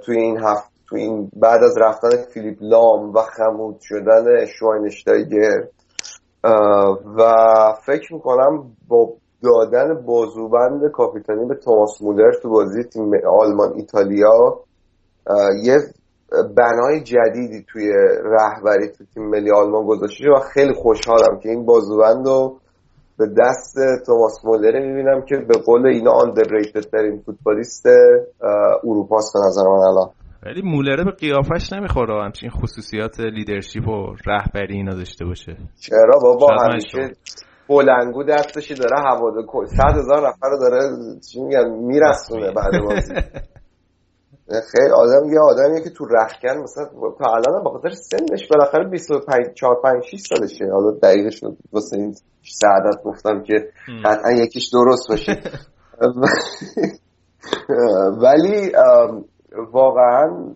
توی 0.04 0.16
این 0.16 0.38
هفت 0.38 0.70
توی 0.88 1.02
این 1.02 1.30
بعد 1.36 1.62
از 1.62 1.78
رفتن 1.78 2.22
فیلیپ 2.34 2.56
لام 2.60 3.14
و 3.14 3.20
خمود 3.22 3.76
شدن 3.80 4.46
شواینشتایگر 4.46 5.68
و 7.18 7.32
فکر 7.86 8.14
می‌کنم 8.14 8.64
با 8.88 9.12
دادن 9.42 10.02
بازوبند 10.06 10.90
کاپیتانی 10.92 11.46
به 11.46 11.54
توماس 11.54 12.02
مولر 12.02 12.32
تو 12.42 12.50
بازی 12.50 12.84
تیم 12.84 13.10
آلمان 13.40 13.72
ایتالیا 13.76 14.60
یه 15.62 15.78
بنای 16.56 17.00
جدیدی 17.00 17.64
توی 17.72 17.92
رهبری 18.24 18.88
تو 18.88 19.04
تیم 19.14 19.28
ملی 19.28 19.50
آلمان 19.50 19.86
گذاشته 19.86 20.24
و 20.30 20.40
خیلی 20.54 20.74
خوشحالم 20.74 21.38
که 21.42 21.48
این 21.48 21.66
بازوبند 21.66 22.26
رو 22.26 22.58
به 23.18 23.26
دست 23.26 23.76
توماس 24.06 24.44
مولر 24.44 24.78
می‌بینم 24.86 25.22
که 25.28 25.36
به 25.36 25.54
قول 25.66 25.86
اینا 25.86 26.10
آندرریتد 26.10 26.80
ترین 26.80 27.22
فوتبالیست 27.26 27.86
اه، 27.86 28.50
اروپاست 28.84 29.34
به 29.34 29.40
نظر 29.46 29.62
من 29.62 29.88
الان. 29.88 30.10
ولی 30.46 30.62
مولره 30.62 31.04
به 31.04 31.10
قیافش 31.10 31.72
نمی‌خوره 31.72 32.24
همچین 32.24 32.50
خصوصیات 32.50 33.20
لیدرشپ 33.20 33.88
و 33.88 34.14
رهبری 34.26 34.74
اینا 34.74 34.94
داشته 34.94 35.24
باشه. 35.24 35.56
چرا 35.80 36.18
بابا؟ 36.22 36.48
همیشه 36.62 37.12
بلنگو 37.68 38.24
دستشی 38.24 38.74
داره 38.74 38.96
هواده 39.06 39.42
کل 39.46 39.66
صد 39.66 39.98
هزار 39.98 40.28
نفر 40.28 40.50
داره 40.60 40.80
چی 41.32 41.40
میگن 41.42 41.70
میرسونه 41.70 42.52
بعد 42.52 42.82
بازی. 42.84 43.14
خیلی 44.72 44.92
آدم 44.96 45.32
یه 45.32 45.40
آدمیه 45.40 45.80
که 45.84 45.90
تو 45.90 46.04
رخکن 46.04 46.62
مثلا 46.62 46.84
تا 47.18 47.34
الان 47.34 47.64
به 47.64 47.70
خاطر 47.70 47.90
سنش 47.90 48.48
بالاخره 48.48 48.88
25 48.88 49.46
4 49.54 49.80
5 49.82 50.04
6 50.04 50.20
سالشه. 50.20 50.64
حالا 50.72 50.90
دقیقش 51.02 51.42
رو 51.42 51.56
واسه 51.72 51.96
این 51.96 52.14
سعادت 52.52 53.02
گفتم 53.04 53.42
که 53.42 53.54
قطعا 54.04 54.32
یکیش 54.32 54.70
درست 54.72 55.08
باشه. 55.08 55.42
ولی 58.22 58.72
واقعا 59.72 60.54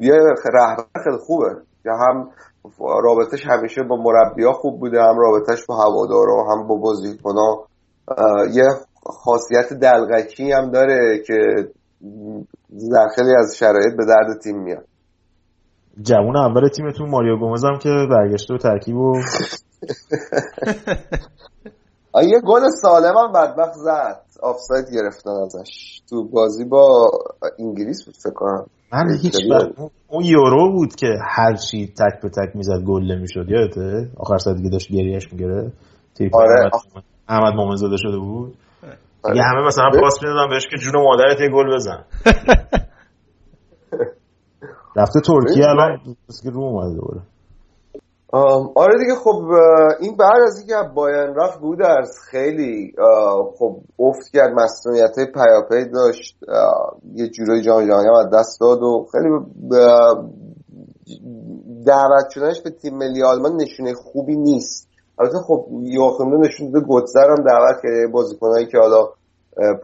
یه 0.00 0.14
رهبر 0.54 0.84
خیلی 1.04 1.16
خوبه. 1.16 1.56
که 1.82 1.90
هم 1.90 2.30
رابطش 2.78 3.46
همیشه 3.46 3.82
با 3.82 3.96
مربیا 3.96 4.52
خوب 4.52 4.80
بوده 4.80 5.02
هم 5.02 5.18
رابطش 5.18 5.66
با 5.66 5.76
هوادارا 5.76 6.44
هم 6.50 6.66
با 6.66 6.76
بازیکنها. 6.76 7.66
یه 8.52 8.68
خاصیت 9.02 9.72
دلغکی 9.72 10.52
هم 10.52 10.70
داره 10.70 11.22
که 11.26 11.34
در 12.92 13.08
خیلی 13.14 13.36
از 13.38 13.56
شرایط 13.56 13.96
به 13.96 14.04
درد 14.04 14.40
تیم 14.42 14.62
میاد. 14.62 14.84
جوون 16.02 16.36
اول 16.36 16.68
تیمتون 16.68 17.10
ماریو 17.10 17.36
گومز 17.36 17.64
هم 17.64 17.78
که 17.78 17.88
برگشته 18.10 18.54
و 18.54 18.58
ترکیب 18.58 18.96
و 18.96 19.12
یه 22.32 22.40
گل 22.46 22.60
سالم 22.82 23.16
هم 23.16 23.32
بدبخت 23.32 23.72
زد. 23.74 24.20
آفساید 24.42 24.84
گرفتن 24.94 25.30
ازش. 25.30 26.00
تو 26.10 26.28
بازی 26.28 26.64
با 26.64 27.10
انگلیس 27.58 28.04
بود 28.04 28.14
فکر 28.24 28.34
کنم. 28.34 28.66
من 28.92 29.16
هیچ 29.22 29.36
اون- 30.08 30.24
یورو 30.24 30.72
بود 30.72 30.94
که 30.94 31.06
هر 31.28 31.54
چی 31.54 31.86
تک 31.86 32.20
به 32.22 32.28
تک 32.28 32.56
می‌زد 32.56 32.82
گل 32.86 33.02
نمی‌شد. 33.02 33.48
یادته؟ 33.48 34.08
آخر 34.16 34.38
سر 34.38 34.52
دیگه 34.52 34.70
داشت 34.70 34.92
گریهش 34.92 35.32
میگره 35.32 35.72
تیپ 36.14 36.36
آره. 36.36 36.70
احمد 37.28 37.54
مومن 37.54 37.76
زاده 37.76 37.96
شده 37.96 38.18
بود. 38.18 38.54
آره. 38.82 38.98
دیگه 39.34 39.44
همه 39.44 39.66
مثلا 39.66 39.90
پاس 40.00 40.22
می‌دادن 40.22 40.48
بهش 40.50 40.68
که 40.68 40.76
جون 40.76 41.02
مادرت 41.02 41.40
یه 41.40 41.48
گل 41.48 41.74
بزن. 41.74 42.04
رفته 44.96 45.20
ترکیه 45.20 45.68
الان 45.68 45.98
که 46.42 46.50
رو 46.50 46.60
اومده 46.60 46.94
دوباره. 46.94 47.20
آره 48.74 48.98
دیگه 48.98 49.14
خب 49.14 49.42
این 50.00 50.16
بعد 50.16 50.40
از 50.46 50.58
اینکه 50.58 50.76
از 50.76 50.94
بایرن 50.94 51.34
رفت 51.34 51.60
گودرز 51.60 52.18
خیلی 52.30 52.92
خب 53.58 53.76
افت 53.98 54.28
کرد 54.32 54.52
مسئولیت 54.52 55.14
پیاپی 55.34 55.90
داشت 55.90 56.38
یه 57.14 57.28
جورای 57.28 57.62
جام 57.62 57.86
جهانی 57.86 58.08
هم 58.08 58.14
از 58.14 58.30
دست 58.34 58.60
داد 58.60 58.82
و 58.82 59.06
خیلی 59.12 59.28
دعوت 61.86 62.30
شدنش 62.30 62.60
به 62.62 62.70
تیم 62.70 62.96
ملی 62.96 63.22
آلمان 63.22 63.52
نشونه 63.56 63.94
خوبی 63.94 64.36
نیست. 64.36 64.88
البته 65.18 65.38
خب 65.38 65.66
یواخیم 65.82 66.30
لو 66.30 66.38
نشون 66.38 66.70
داده 66.70 66.86
گوتزر 66.86 67.30
هم 67.30 67.44
دعوت 67.44 67.76
کرده 67.82 68.06
بازیکنایی 68.12 68.66
که 68.66 68.78
حالا 68.78 69.08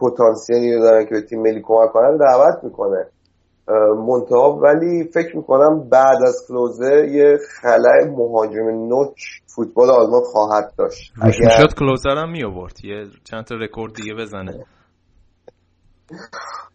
پتانسیلی 0.01 0.75
رو 0.75 0.81
دارن 0.81 1.05
که 1.05 1.11
به 1.11 1.21
تیم 1.21 1.41
ملی 1.41 1.61
کمک 1.65 1.91
کنن 1.93 2.17
دعوت 2.17 2.63
می‌کنه. 2.63 3.05
منتها 4.07 4.59
ولی 4.63 5.03
فکر 5.13 5.37
می‌کنم 5.37 5.89
بعد 5.89 6.17
از 6.27 6.45
کلوزه 6.47 7.07
یه 7.11 7.37
خلای 7.61 8.15
مهاجم 8.17 8.87
نوک 8.87 9.15
فوتبال 9.55 9.89
آلمان 9.89 10.21
خواهد 10.23 10.73
داشت. 10.77 11.13
اگر 11.21 11.45
می‌شد 11.45 11.73
کلوزر 11.79 12.17
هم 12.17 12.31
میآورد. 12.31 12.73
یه 12.85 13.05
چند 13.23 13.43
تا 13.43 13.55
رکورد 13.55 13.93
دیگه 13.93 14.13
بزنه. 14.13 14.65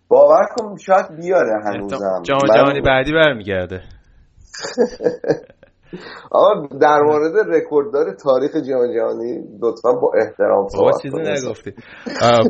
باور 0.08 0.46
کن 0.56 0.76
شاید 0.76 1.16
بیاره 1.16 1.64
هنوزم. 1.64 2.22
جام 2.22 2.38
من- 2.48 2.54
جهانی 2.54 2.80
بعدی 2.80 3.12
برمیگرده. 3.12 3.80
آقا 6.30 6.66
در 6.80 7.00
مورد 7.02 7.32
رکورددار 7.48 8.14
تاریخ 8.14 8.50
جام 8.56 8.94
جهانی 8.96 9.38
لطفا 9.60 9.92
با 9.92 10.12
احترام 10.20 10.68
صحبت 10.68 10.94
چیزی. 11.02 11.16
نگفتی. 11.16 11.72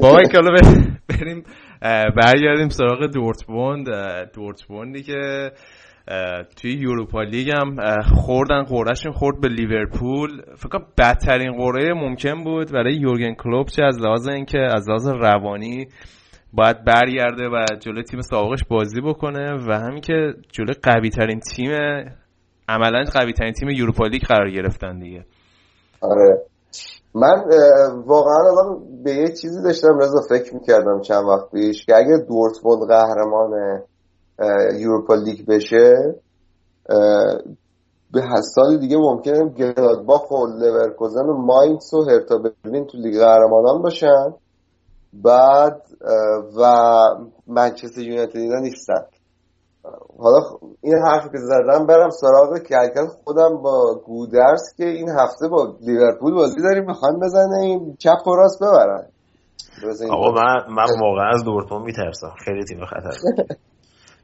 بابا 0.00 0.22
که 0.32 0.38
ب- 0.38 1.12
بریم 1.20 1.44
برگردیم 2.16 2.68
سراغ 2.68 3.06
دورتموند. 3.06 3.86
دورتموندی 4.34 5.02
که 5.02 5.50
توی 6.56 6.72
یوروپا 6.72 7.22
لیگ 7.22 7.50
هم 7.50 7.76
خوردن 8.02 8.62
قرعهشون 8.62 9.12
خورد 9.12 9.40
به 9.40 9.48
لیورپول. 9.48 10.42
فکر 10.56 10.68
کنم 10.68 10.86
بدترین 10.98 11.52
قرعه 11.52 11.94
ممکن 11.94 12.44
بود 12.44 12.72
برای 12.72 12.94
یورگن 12.94 13.34
کلوپ 13.34 13.68
چه 13.68 13.84
از 13.84 14.00
لحاظ 14.00 14.28
اینکه 14.28 14.58
از 14.58 14.88
لحاظ 14.88 15.08
روانی 15.08 15.86
باید 16.52 16.84
برگرده 16.84 17.48
و 17.48 17.64
جلوی 17.80 18.02
تیم 18.02 18.20
سابقش 18.20 18.64
بازی 18.68 19.00
بکنه 19.00 19.52
و 19.68 19.72
همین 19.72 20.00
که 20.00 20.34
جلوی 20.52 20.74
قوی 20.82 21.10
ترین 21.10 21.40
تیم 21.40 21.70
عملا 22.68 23.04
قوی 23.14 23.32
ترین 23.32 23.52
تیم 23.52 23.68
Europa 23.68 24.06
League 24.06 24.22
قرار 24.22 24.50
گرفتن 24.50 24.98
دیگه. 24.98 25.24
آره. 26.00 26.38
من 27.14 27.44
واقعا 28.06 28.50
الان 28.50 29.02
به 29.04 29.10
یه 29.10 29.28
چیزی 29.28 29.62
داشتم 29.62 29.98
رضا 29.98 30.20
فکر 30.28 30.54
می‌کردم 30.54 31.00
چند 31.00 31.24
وقت 31.24 31.50
پیش 31.50 31.86
که 31.86 31.96
اگه 31.96 32.16
دورتموند 32.28 32.88
قهرمان 32.88 33.82
Europa 34.78 35.14
League 35.14 35.46
بشه 35.48 36.14
به 38.12 38.22
سال 38.54 38.78
دیگه 38.78 38.96
ممکنه 38.96 39.48
گلادباخ 39.48 40.30
و 40.30 40.46
لورکوزن 40.46 41.24
و 41.24 41.32
ماینس 41.32 41.94
و 41.94 42.02
هرتا 42.02 42.38
برلین 42.38 42.86
تو 42.86 42.98
لیگ 42.98 43.18
قهرمانان 43.18 43.82
باشن. 43.82 44.34
بعد 45.12 45.82
و 46.56 46.72
منچستر 47.46 48.00
یونایتد 48.00 48.38
نیستن. 48.38 49.04
حالا 50.18 50.38
این 50.82 50.94
حرفی 51.06 51.28
که 51.28 51.38
زدم 51.38 51.86
برم 51.86 52.10
سراغ 52.10 52.58
کلکل 52.58 53.06
خودم 53.24 53.62
با 53.62 54.00
گودرس 54.06 54.74
که 54.76 54.84
این 54.84 55.08
هفته 55.08 55.48
با 55.48 55.76
لیورپول 55.80 56.34
بازی 56.34 56.62
داریم 56.62 56.84
می‌خوان 56.86 57.20
بزنیم 57.20 57.96
چپ 57.98 58.26
و 58.26 58.34
راست 58.36 58.58
ببرن. 58.62 59.06
این 60.00 60.12
آقا 60.12 60.30
من 60.30 60.74
من 60.74 60.86
واقعا 61.00 61.30
از 61.34 61.44
دورتموند 61.44 61.84
میترسم. 61.84 62.32
خیلی 62.44 62.64
تیم 62.64 62.84
خطرناکه 62.84 63.56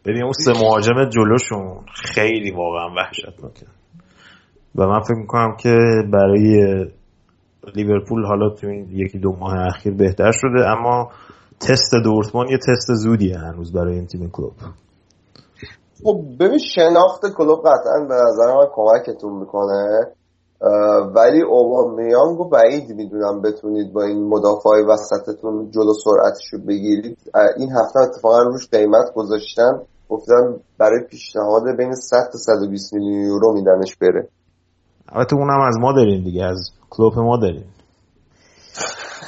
ببین 0.04 0.22
اون 0.22 0.32
سه 0.32 0.52
مهاجم 0.52 1.04
جلوشون 1.08 1.84
خیلی 1.94 2.50
واقعا 2.50 2.94
وحشتناکه. 2.96 3.66
و 4.74 4.86
من 4.86 5.00
فکر 5.00 5.14
می‌کنم 5.14 5.56
که 5.56 5.76
برای 6.12 6.84
لیورپول 7.74 8.26
حالا 8.26 8.50
تو 8.50 8.66
این 8.66 8.88
یکی 8.90 9.18
دو 9.18 9.32
ماه 9.32 9.54
اخیر 9.66 9.94
بهتر 9.94 10.32
شده 10.32 10.68
اما 10.68 11.10
تست 11.60 11.94
دورتموند 12.04 12.50
یه 12.50 12.58
تست 12.58 12.94
زودیه 12.94 13.38
هنوز 13.38 13.72
برای 13.72 13.94
این 13.94 14.06
تیم 14.06 14.30
کلوب. 14.30 14.52
خب 16.08 16.20
ببین 16.40 16.58
شناخت 16.58 17.20
کلوب 17.36 17.58
قطعا 17.60 18.06
به 18.08 18.14
نظر 18.14 18.54
من 18.54 18.66
کمکتون 18.74 19.32
می‌کنه. 19.32 20.06
ولی 21.14 21.42
اوبامیانگو 21.42 22.48
بعید 22.48 22.90
می‌دونم 22.90 23.42
بتونید 23.42 23.92
با 23.92 24.02
این 24.02 24.28
مدافع 24.28 24.70
وسطتون 24.88 25.70
جلو 25.70 25.92
سرعتش 26.04 26.52
رو 26.52 26.58
بگیرید. 26.68 27.18
این 27.56 27.70
هفته 27.72 28.00
اتفاقا 28.00 28.38
روش 28.38 28.68
قیمت 28.70 29.14
گذاشتن. 29.14 29.80
گفتن 30.08 30.56
برای 30.78 31.00
پیشنهاد 31.10 31.62
بین 31.76 31.92
100 31.92 32.16
تا 32.32 32.38
120 32.38 32.94
میلیون 32.94 33.22
یورو 33.22 33.52
میدنش 33.52 33.96
بره. 33.96 34.28
البته 35.08 35.36
اونم 35.36 35.60
از 35.68 35.74
ما 35.80 35.92
داریم 35.92 36.24
دیگه 36.24 36.44
از 36.44 36.70
کلوب 36.90 37.18
ما 37.18 37.36
داریم. 37.36 37.64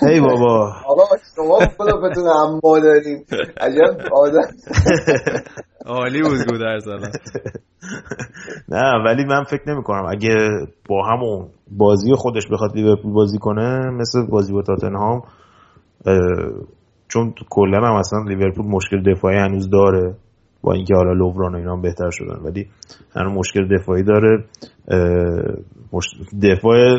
هی 0.08 0.20
بابا. 0.20 0.72
آقا 0.86 1.02
شما 1.36 1.58
کلوبتون 1.78 2.24
هم 2.24 2.60
ما 2.64 2.78
داریم 2.78 3.24
عجب 3.60 4.12
آدم. 4.12 4.50
عالی 5.86 6.22
بود 6.22 6.38
گودرز 6.50 6.88
الان 6.88 7.10
نه 8.72 9.04
ولی 9.06 9.24
من 9.24 9.44
فکر 9.44 9.62
نمی 9.66 9.82
کنم. 9.82 10.06
اگه 10.10 10.34
با 10.88 11.06
همون 11.06 11.48
بازی 11.70 12.14
خودش 12.14 12.46
بخواد 12.52 12.76
لیورپول 12.76 13.12
بازی 13.12 13.38
کنه 13.38 13.90
مثل 13.90 14.26
بازی 14.26 14.52
با 14.52 14.62
تاتنهام 14.62 15.22
چون 17.08 17.34
کلا 17.50 17.78
هم 17.88 17.94
اصلا 17.94 18.18
لیورپول 18.28 18.66
مشکل 18.66 19.12
دفاعی 19.12 19.38
هنوز 19.38 19.70
داره. 19.70 20.14
با 20.62 20.72
اینکه 20.72 20.94
حالا 20.94 21.12
لووران 21.12 21.54
و 21.54 21.56
اینا 21.56 21.72
هم 21.72 21.82
بهتر 21.82 22.10
شدن. 22.10 22.40
ولی 22.44 22.68
هنوز 23.16 23.32
مشکل 23.32 23.76
دفاعی 23.78 24.02
داره. 24.02 24.44
دفاع 26.42 26.98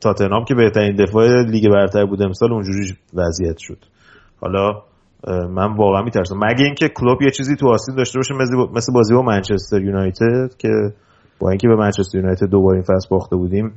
تاتنهام 0.00 0.44
که 0.44 0.54
بهترین 0.54 0.96
دفاع 0.96 1.42
لیگ 1.42 1.72
برتر 1.72 2.06
بود 2.06 2.22
امسال 2.22 2.52
اونجوری 2.52 2.96
وضعیت 3.14 3.58
شد. 3.58 3.78
حالا 4.40 4.82
من 5.48 5.76
واقعا 5.76 6.02
میترسم. 6.02 6.36
مگه 6.36 6.64
اینکه 6.64 6.88
کلوب 6.88 7.22
یه 7.22 7.30
چیزی 7.30 7.56
تو 7.56 7.68
آستین 7.68 7.94
داشته 7.94 8.18
باشه 8.18 8.34
مثل 8.74 8.92
بازی 8.92 9.14
با 9.14 9.22
منچستر 9.22 9.80
یونایتد 9.82 10.56
که 10.58 10.68
با 11.38 11.50
اینکه 11.50 11.68
به 11.68 11.76
منچستر 11.76 12.18
یونایتد 12.18 12.46
دوباره 12.46 12.74
این 12.74 12.82
فصل 12.82 13.08
باخته 13.10 13.36
بودیم 13.36 13.72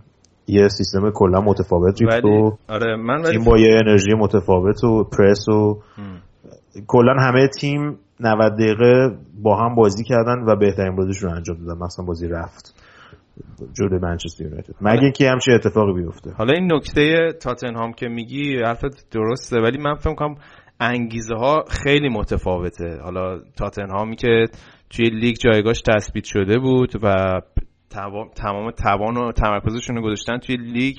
یه 0.47 0.67
سیستم 0.67 1.11
کلا 1.13 1.41
متفاوت 1.41 2.01
ریخت 2.01 2.25
و 2.25 2.57
آره 2.69 2.95
من 2.95 3.23
تیم 3.23 3.43
با 3.43 3.57
یه 3.57 3.77
انرژی 3.85 4.13
متفاوت 4.19 4.83
و 4.83 5.03
پرس 5.03 5.49
و 5.49 5.79
کلا 6.87 7.13
همه 7.19 7.47
تیم 7.47 7.97
90 8.19 8.53
دقیقه 8.53 9.17
با 9.43 9.57
هم 9.57 9.75
بازی 9.75 10.03
کردن 10.03 10.39
و 10.47 10.55
بهترین 10.55 10.95
بازیشون 10.95 11.29
رو 11.29 11.35
انجام 11.35 11.57
دادن. 11.57 11.81
مثلا 11.81 12.05
بازی 12.05 12.27
رفت. 12.27 12.75
جلوی 13.73 13.99
منچستر 13.99 14.43
یونایتد. 14.43 14.73
مگه 14.81 15.03
اینکه 15.03 15.29
همچین 15.29 15.53
اتفاقی 15.53 15.93
بیفته. 15.93 16.31
حالا 16.31 16.53
این 16.53 16.73
نکته 16.73 17.31
تاتنهام 17.41 17.93
که 17.93 18.07
میگی 18.07 18.57
حرفت 18.57 19.09
درسته 19.11 19.61
ولی 19.61 19.77
من 19.77 19.95
فکر 19.95 20.15
کنم 20.15 20.35
انگیزه 20.79 21.35
ها 21.35 21.63
خیلی 21.83 22.09
متفاوته. 22.09 22.99
حالا 23.03 23.39
تاتنهامی 23.57 24.15
که 24.15 24.45
توی 24.89 25.05
لیگ 25.05 25.35
جایگاهش 25.35 25.81
تثبیت 25.81 26.23
شده 26.23 26.59
بود 26.59 26.91
و 27.03 27.41
تمام 28.35 28.71
توان 28.71 29.17
و 29.17 29.31
تمرکزشون 29.31 29.95
رو 29.95 30.01
گذاشتن 30.01 30.37
توی 30.37 30.57
لیگ 30.57 30.97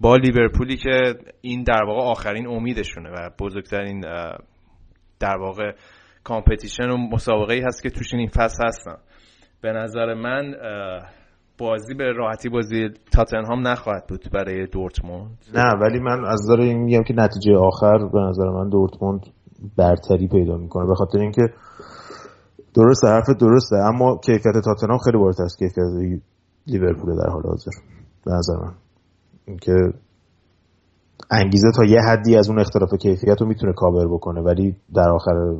با 0.00 0.16
لیورپولی 0.16 0.76
که 0.76 1.14
این 1.40 1.62
در 1.62 1.82
واقع 1.82 2.00
آخرین 2.00 2.46
امیدشونه 2.46 3.10
و 3.10 3.30
بزرگترین 3.38 4.00
در 5.20 5.36
واقع 5.40 5.72
کامپتیشن 6.24 6.90
و 6.90 6.96
مسابقه 6.96 7.54
ای 7.54 7.60
هست 7.60 7.82
که 7.82 7.90
توش 7.90 8.14
این 8.14 8.28
فصل 8.28 8.66
هستن. 8.66 8.96
به 9.60 9.72
نظر 9.72 10.14
من 10.14 10.54
بازی 11.58 11.94
به 11.94 12.12
راحتی 12.12 12.48
بازی 12.48 12.88
تاتنهام 13.12 13.68
نخواهد 13.68 14.06
بود 14.08 14.24
برای 14.32 14.66
دورتموند. 14.66 15.38
نه 15.54 15.74
ولی 15.80 15.98
من 16.00 16.24
از 16.24 16.40
نظر 16.42 16.60
این 16.60 16.78
میگم 16.78 17.02
که 17.02 17.14
نتیجه 17.14 17.56
آخر 17.56 17.98
به 17.98 18.20
نظر 18.20 18.48
من 18.48 18.68
دورتموند 18.68 19.20
برتری 19.76 20.28
پیدا 20.28 20.56
می‌کنه. 20.56 20.86
به 20.86 20.94
خاطر 20.94 21.18
اینکه 21.18 21.42
درسته 22.74 23.08
حرف 23.08 23.30
درسته 23.30 23.76
اما 23.76 24.16
کیفیت 24.16 24.54
تاتنهام 24.64 24.98
خیلی 24.98 25.18
بالاتر 25.18 25.42
از 25.42 25.56
کیفیت 25.58 25.84
لیورپول 26.66 27.16
در 27.16 27.30
حال 27.30 27.42
حاضر. 27.42 27.70
به 28.24 28.32
نظر 28.32 28.56
من. 28.56 28.74
اینکه 29.44 29.74
انگیزه 31.30 31.70
تا 31.76 31.84
یه 31.84 32.00
حدی 32.08 32.36
از 32.36 32.48
اون 32.50 32.60
اختلاف 32.60 32.94
کیفیت 32.94 33.40
رو 33.40 33.46
می‌تونه 33.46 33.72
کاور 33.72 34.08
بکنه 34.08 34.40
ولی 34.40 34.76
در 34.94 35.10
آخر 35.10 35.54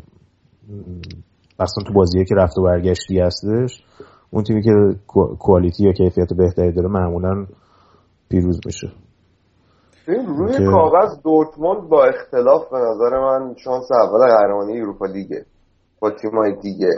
اصلا 1.60 1.84
تو 1.86 1.92
بازیه 1.92 2.24
که 2.24 2.34
رفت 2.34 2.58
و 2.58 2.62
برگشتی 2.62 3.20
هستش 3.20 3.82
اون 4.30 4.44
تیمی 4.44 4.62
که 4.62 4.70
کو- 5.06 5.36
کوالیتی 5.38 5.84
یا 5.84 5.92
کیفیت 5.92 6.32
بهتری 6.32 6.72
داره 6.72 6.88
معمولا 6.88 7.46
پیروز 8.30 8.60
میشه. 8.66 8.92
روی 10.06 10.52
که- 10.58 10.64
کاغذ 10.70 11.22
دورتموند 11.24 11.88
با 11.88 12.04
اختلاف 12.04 12.70
به 12.70 12.78
نظر 12.78 13.18
من 13.20 13.54
شانس 13.64 13.88
اول 13.92 14.18
قهرمانی 14.30 14.80
اروپا 14.80 15.06
لیگه. 15.06 15.44
با 16.00 16.10
تیمای 16.10 16.52
دیگه. 16.62 16.90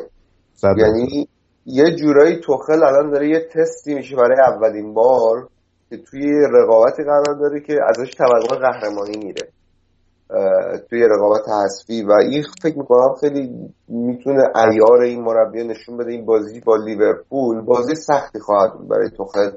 صد 0.52 0.74
یعنی 0.78 1.28
یه 1.66 1.84
جورایی 1.96 2.40
توخل 2.40 2.84
الان 2.84 3.10
داره 3.10 3.28
یه 3.28 3.48
تستی 3.54 3.94
میشه 3.94 4.16
برای 4.16 4.36
اولین 4.54 4.94
بار 4.94 5.48
که 5.90 5.96
توی 5.96 6.32
رقابتی 6.52 7.02
قرار 7.04 7.38
داره 7.40 7.60
که 7.60 7.72
ازش 7.88 8.14
توقع 8.14 8.58
قهرمانی 8.58 9.16
میره. 9.24 9.42
توی 10.90 11.08
رقابت 11.10 11.48
حذفی 11.48 12.02
و 12.02 12.12
این 12.12 12.42
فکر 12.62 12.78
می‌کنم 12.78 13.14
خیلی 13.20 13.72
می‌تونه 13.88 14.42
ایار 14.56 15.00
این 15.00 15.20
مربی 15.20 15.64
نشون 15.64 15.96
بده 15.96 16.12
این 16.12 16.26
بازی 16.26 16.60
با 16.60 16.76
لیورپول 16.76 17.60
بازی 17.60 17.94
سختی 17.94 18.40
خواهد 18.40 18.88
برای 18.88 19.10
توخل 19.10 19.50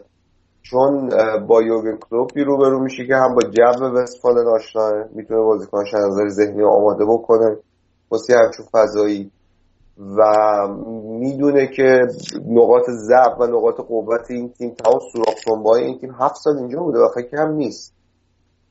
چون 0.62 1.10
با 1.48 1.62
یوگن 1.62 1.98
کلوپی 2.10 2.44
روبرو 2.44 2.80
میشه 2.80 3.06
که 3.08 3.16
هم 3.16 3.36
با 3.36 3.42
جو 3.42 3.86
وستفالن 3.86 4.48
آشناه 4.48 4.94
می‌تونه 5.16 5.42
بازیکنش 5.42 5.94
از 5.94 6.04
نظر 6.06 6.28
ذهنی 6.28 6.64
آماده 6.64 7.06
بکنه. 7.06 7.58
واسه 8.12 8.34
همچون 8.34 8.66
فضایی. 8.72 9.32
و 9.98 10.22
می‌دونه 11.20 11.68
که 11.68 12.02
نقاط 12.50 12.90
ضعف 12.90 13.40
و 13.40 13.46
نقاط 13.46 13.76
قوت 13.76 14.32
این 14.32 14.50
تیم 14.50 14.70
تمام 14.70 15.00
سوراخ 15.14 15.68
این 15.78 16.00
تیم 16.00 16.16
هفت 16.20 16.36
سال 16.36 16.58
اینجا 16.58 16.80
بوده 16.80 17.00
و 17.00 17.08
خیلی 17.08 17.38
هم 17.38 17.52
نیست. 17.52 17.94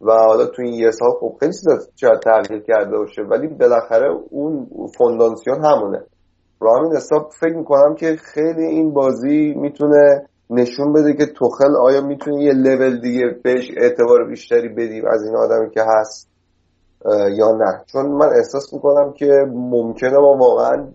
و 0.02 0.12
حالا 0.12 0.46
تو 0.46 0.62
این 0.62 0.74
یه 0.74 0.90
سال 0.90 1.10
خب 1.20 1.36
خیلی 1.40 1.52
چیزا 1.52 1.78
شاید 1.96 2.20
تغییر 2.20 2.62
کرده 2.62 2.98
باشه 2.98 3.22
ولی 3.22 3.48
بالاخره 3.48 4.08
اون 4.30 4.68
فونداسیون 4.98 5.64
همونه. 5.64 6.02
رو 6.60 6.76
همین 6.78 6.96
حساب 6.96 7.30
فکر 7.40 7.56
می‌کنم 7.56 7.94
که 7.94 8.16
خیلی 8.16 8.64
این 8.64 8.92
بازی 8.94 9.54
می‌تونه 9.54 10.26
نشون 10.50 10.92
بده 10.92 11.14
که 11.14 11.26
توخل 11.26 11.76
آیا 11.80 12.00
می‌تونه 12.00 12.44
یه 12.44 12.52
لول 12.52 13.00
دیگه 13.00 13.24
بهش 13.44 13.70
اعتبار 13.76 14.28
بیشتری 14.28 14.68
بدیم 14.68 15.04
از 15.06 15.22
این 15.26 15.36
آدمی 15.36 15.70
که 15.70 15.80
هست 15.82 16.28
یا 17.36 17.52
نه. 17.52 17.84
چون 17.92 18.06
من 18.06 18.26
احساس 18.36 18.74
می‌کنم 18.74 19.12
که 19.12 19.30
ممکنه 19.52 20.18
ما 20.18 20.36
واقعا 20.40 20.88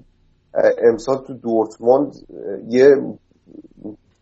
امسال 0.91 1.17
تو 1.27 1.34
دورتموند 1.34 2.13
یه 2.67 2.88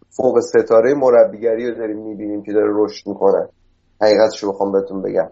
فوق 0.10 0.40
ستاره 0.40 0.94
مربیگری 0.94 1.72
رو 1.72 1.78
داریم 1.78 1.99
می‌بینیم 1.99 2.44
که 2.44 2.53
داره 2.53 2.72
رشد 2.76 3.07
می‌کنه. 3.07 3.49
حقیقتش 4.02 4.44
رو 4.44 4.52
بخوام 4.52 4.72
بهتون 4.72 5.02
بگم. 5.02 5.30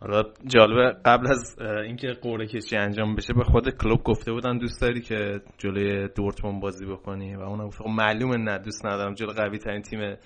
حالا 0.00 0.22
جالبه 0.46 0.96
قبل 1.04 1.30
از 1.30 1.56
اینکه 1.86 2.08
قوره 2.22 2.46
کشی 2.46 2.76
انجام 2.76 3.14
بشه 3.14 3.32
به 3.34 3.44
خود 3.44 3.68
کلوب 3.70 4.02
گفته 4.04 4.32
بودن 4.32 4.58
دوست 4.58 4.80
داری 4.80 5.00
که 5.00 5.40
جلوی 5.58 6.08
دورتموند 6.16 6.62
بازی 6.62 6.86
بکنی؟ 6.86 7.36
و 7.36 7.40
اونم 7.40 7.66
گفت 7.66 7.78
خب 7.78 7.88
معلومه 7.88 8.36
نه 8.36 8.58
دوست 8.58 8.86
ندارم 8.86 9.14
جلو 9.14 9.32
قوی 9.32 9.58
ترین 9.58 9.82
تیم 9.82 10.16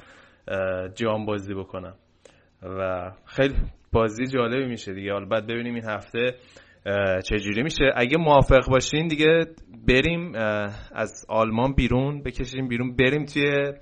جام 0.94 1.26
بازی 1.26 1.54
بکنم. 1.54 1.94
و 2.62 3.10
خیلی 3.24 3.54
بازی 3.92 4.26
جالبی 4.26 4.66
میشه 4.66 4.94
دیگه. 4.94 5.12
حالا 5.12 5.26
بعد 5.26 5.46
ببینیم 5.46 5.74
این 5.74 5.84
هفته 5.84 6.34
چجوری 7.24 7.62
میشه. 7.62 7.92
اگه 7.96 8.18
موافق 8.18 8.70
باشین 8.70 9.08
دیگه 9.08 9.44
بریم 9.88 10.32
از 10.94 11.26
آلمان 11.28 11.72
بیرون 11.72 12.22
بکشیم 12.22 12.68
بیرون. 12.68 12.96
بریم 12.96 13.24
توی 13.24 13.72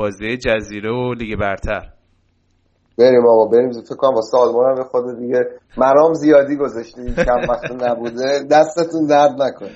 بازی 0.00 0.36
جزیره 0.36 0.90
و 0.90 1.12
لیگ 1.14 1.38
برتر. 1.38 1.82
بریم 2.98 3.26
آقا 3.26 3.50
بریم. 3.50 3.70
فکر 3.72 3.96
کنم 3.96 4.14
واسه 4.14 4.38
آلمان 4.38 4.78
هم 4.78 4.84
خود 4.84 5.18
دیگه 5.18 5.38
مرام 5.76 6.14
زیادی 6.14 6.56
گذاشتیم. 6.56 7.14
کم 7.14 7.40
وقت 7.48 7.82
نبوده. 7.82 8.44
دستتون 8.50 9.06
درد 9.06 9.42
نکنه. 9.42 9.70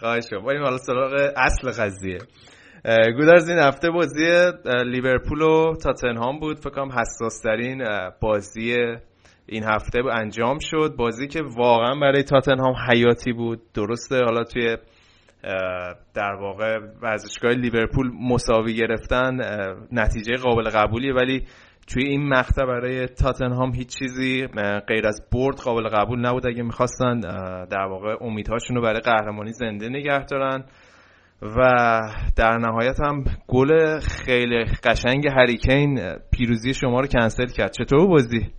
خواهش 0.00 0.24
بریم 0.46 0.62
حالا 0.62 0.78
سراغ 0.78 1.12
اصل 1.36 1.82
قضیه. 1.82 2.18
گودرز 3.16 3.48
این 3.48 3.58
هفته 3.58 3.90
بازی 3.90 4.24
لیورپول 4.84 5.42
و 5.42 5.74
تاتنهام 5.84 6.40
بود. 6.40 6.58
فکر 6.58 6.70
کنم 6.70 6.92
حساس 6.92 7.40
ترین 7.44 7.84
بازی 8.20 8.74
این 9.46 9.64
هفته 9.64 9.98
انجام 10.12 10.58
شد. 10.60 10.94
بازی 10.98 11.26
که 11.26 11.42
واقعا 11.56 11.94
برای 12.00 12.22
تاتنهام 12.22 12.74
حیاتی 12.90 13.32
بود. 13.32 13.60
درسته 13.74 14.16
حالا 14.16 14.44
توی 14.44 14.76
در 16.14 16.34
واقع 16.40 16.78
ورزشگاه 17.02 17.52
لیورپول 17.52 18.10
مساوی 18.30 18.74
گرفتن 18.74 19.36
نتیجه 19.92 20.36
قابل 20.36 20.70
قبولیه. 20.70 21.14
ولی 21.14 21.42
توی 21.88 22.04
این 22.04 22.28
مقطع 22.28 22.64
برای 22.64 23.06
تاتنهام 23.06 23.72
هیچ 23.74 23.98
چیزی 23.98 24.46
غیر 24.88 25.06
از 25.06 25.20
برد 25.32 25.56
قابل 25.56 25.88
قبول 25.88 26.26
نبود. 26.26 26.46
اگه 26.46 26.62
می‌خواستن 26.62 27.20
در 27.70 27.86
واقع 27.90 28.16
امیدهاشون 28.20 28.76
رو 28.76 28.82
برای 28.82 29.00
قهرمانی 29.00 29.52
زنده 29.52 29.88
نگه 29.88 30.24
دارن. 30.24 30.64
و 31.42 32.00
در 32.36 32.58
نهایت 32.58 33.00
هم 33.00 33.24
گل 33.48 33.98
خیلی 33.98 34.64
قشنگ 34.64 35.28
هریکین 35.28 36.00
پیروزی 36.32 36.74
شما 36.74 37.00
رو 37.00 37.06
کنسل 37.06 37.46
کرد. 37.46 37.70
چطور 37.70 38.06
بازی؟ 38.06 38.50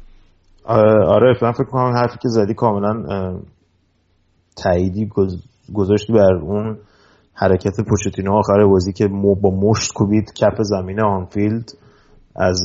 آره 0.66 1.38
من 1.42 1.52
فکر 1.52 1.64
کنم 1.64 1.94
حرفی 1.96 2.18
که 2.22 2.28
زدی 2.28 2.54
کاملا 2.54 3.04
تاییدی 4.64 5.06
گذاشتی 5.74 6.14
بر 6.14 6.34
اون 6.34 6.78
حرکت 7.34 7.82
پوچتینو 7.90 8.34
آخر 8.34 8.66
بازی 8.66 8.94
که 8.94 9.08
با 9.42 9.50
مشت 9.50 9.94
کوبید 9.94 10.34
کف 10.34 10.62
زمین 10.62 11.02
آنفیلد 11.02 11.72
از 12.36 12.62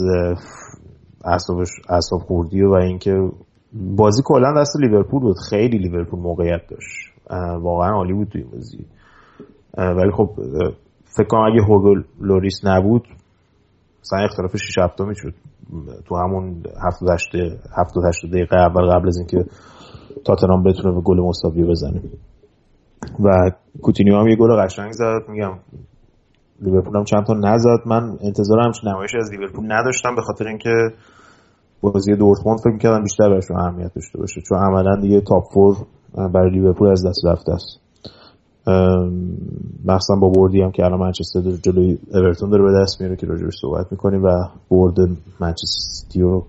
اعصابش 1.24 1.68
اعصاب 1.88 2.20
خوردی 2.20 2.62
و 2.62 2.72
اینکه 2.72 3.30
بازی 3.72 4.22
کلا 4.24 4.60
دست 4.60 4.76
لیورپول 4.80 5.20
بود. 5.20 5.36
خیلی 5.50 5.78
لیورپول 5.78 6.20
موقعیت 6.20 6.60
داشت. 6.70 7.12
واقعا 7.60 7.90
عالی 7.90 8.12
بود 8.12 8.28
توی 8.28 8.42
بازی. 8.42 8.86
ولی 9.78 10.10
خب 10.10 10.30
فکر 11.16 11.26
کنم 11.28 11.40
اگه 11.52 11.62
هوگو 11.62 11.94
لوریس 12.20 12.60
نبود 12.64 13.08
مثلا 14.00 14.24
اختلاف 14.24 14.56
6 14.56 14.78
7 14.78 15.00
می‌شد. 15.00 15.34
تو 16.08 16.16
همون 16.16 16.62
7 16.88 17.02
8 18.08 18.26
دقیقه 18.26 18.56
اول 18.56 18.90
قبل 18.90 19.08
از 19.08 19.18
اینکه 19.18 19.44
تاتنهام 20.24 20.62
بتونه 20.62 20.94
به 20.94 21.00
گل 21.00 21.20
مساوی 21.20 21.64
بزنه. 21.64 22.02
و 23.24 23.50
کوتینیو 23.82 24.18
هم 24.18 24.28
یه 24.28 24.36
گل 24.36 24.64
قشنگ 24.64 24.92
زد. 24.92 25.28
میگم 25.28 25.52
لیورپول 26.60 26.96
هم 26.96 27.04
چند 27.04 27.26
تا 27.26 27.34
نزد. 27.34 27.78
من 27.86 28.18
انتظار 28.20 28.60
همچین 28.60 28.90
نمایش 28.90 29.14
از 29.14 29.30
لیورپول 29.32 29.72
نداشتم 29.72 30.14
به 30.14 30.22
خاطر 30.22 30.46
اینکه 30.46 30.74
بازی 31.80 32.16
دورتموند 32.16 32.58
فکر 32.58 32.72
می‌کردم 32.72 33.02
بیشتر 33.02 33.28
برش 33.28 33.50
اهمیت 33.50 33.94
داشته 33.94 34.18
باشه. 34.18 34.40
چون 34.48 34.58
عملا 34.58 35.00
دیگه 35.00 35.20
top 35.20 35.44
four 35.52 35.76
برای 36.14 36.50
لیورپول 36.50 36.88
از 36.88 37.06
دست 37.06 37.24
رفته 37.24 37.52
است. 37.52 37.80
مخصوصا 39.84 40.16
با 40.20 40.28
بردی 40.28 40.62
هم 40.62 40.70
که 40.70 40.84
الان 40.84 41.00
منچستر 41.00 41.40
جلوی 41.40 41.98
اورتون 42.14 42.50
داره 42.50 42.62
به 42.62 42.72
دست 42.82 43.00
میاره 43.00 43.16
که 43.16 43.26
راجبش 43.26 43.54
صحبت 43.60 43.86
می‌کنیم 43.90 44.24
و 44.24 44.28
برد 44.70 44.96
منچستر 45.40 46.24
و 46.24 46.46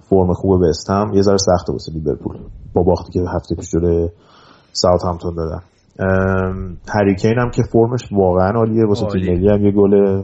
فرم 0.00 0.32
خوب 0.32 0.60
به 0.60 0.66
هم 0.88 1.14
یه 1.14 1.22
ذره 1.22 1.36
سخته 1.36 1.72
واسه 1.72 1.92
لیورپول 1.92 2.36
با 2.74 2.82
باختی 2.82 3.12
که 3.12 3.20
هفته 3.34 3.54
پیش 3.54 3.70
جلوی 3.70 4.08
ساوت 4.72 5.04
همتون 5.04 5.34
دادن. 5.34 5.62
هریکین 6.88 7.38
هم 7.38 7.50
که 7.50 7.62
فرمش 7.72 8.08
واقعا 8.12 8.50
عالیه 8.50 8.86
واسه 8.86 9.06
تیم 9.06 9.32
ملی 9.32 9.48
هم 9.48 9.64
یه 9.64 9.72
گل 9.72 10.22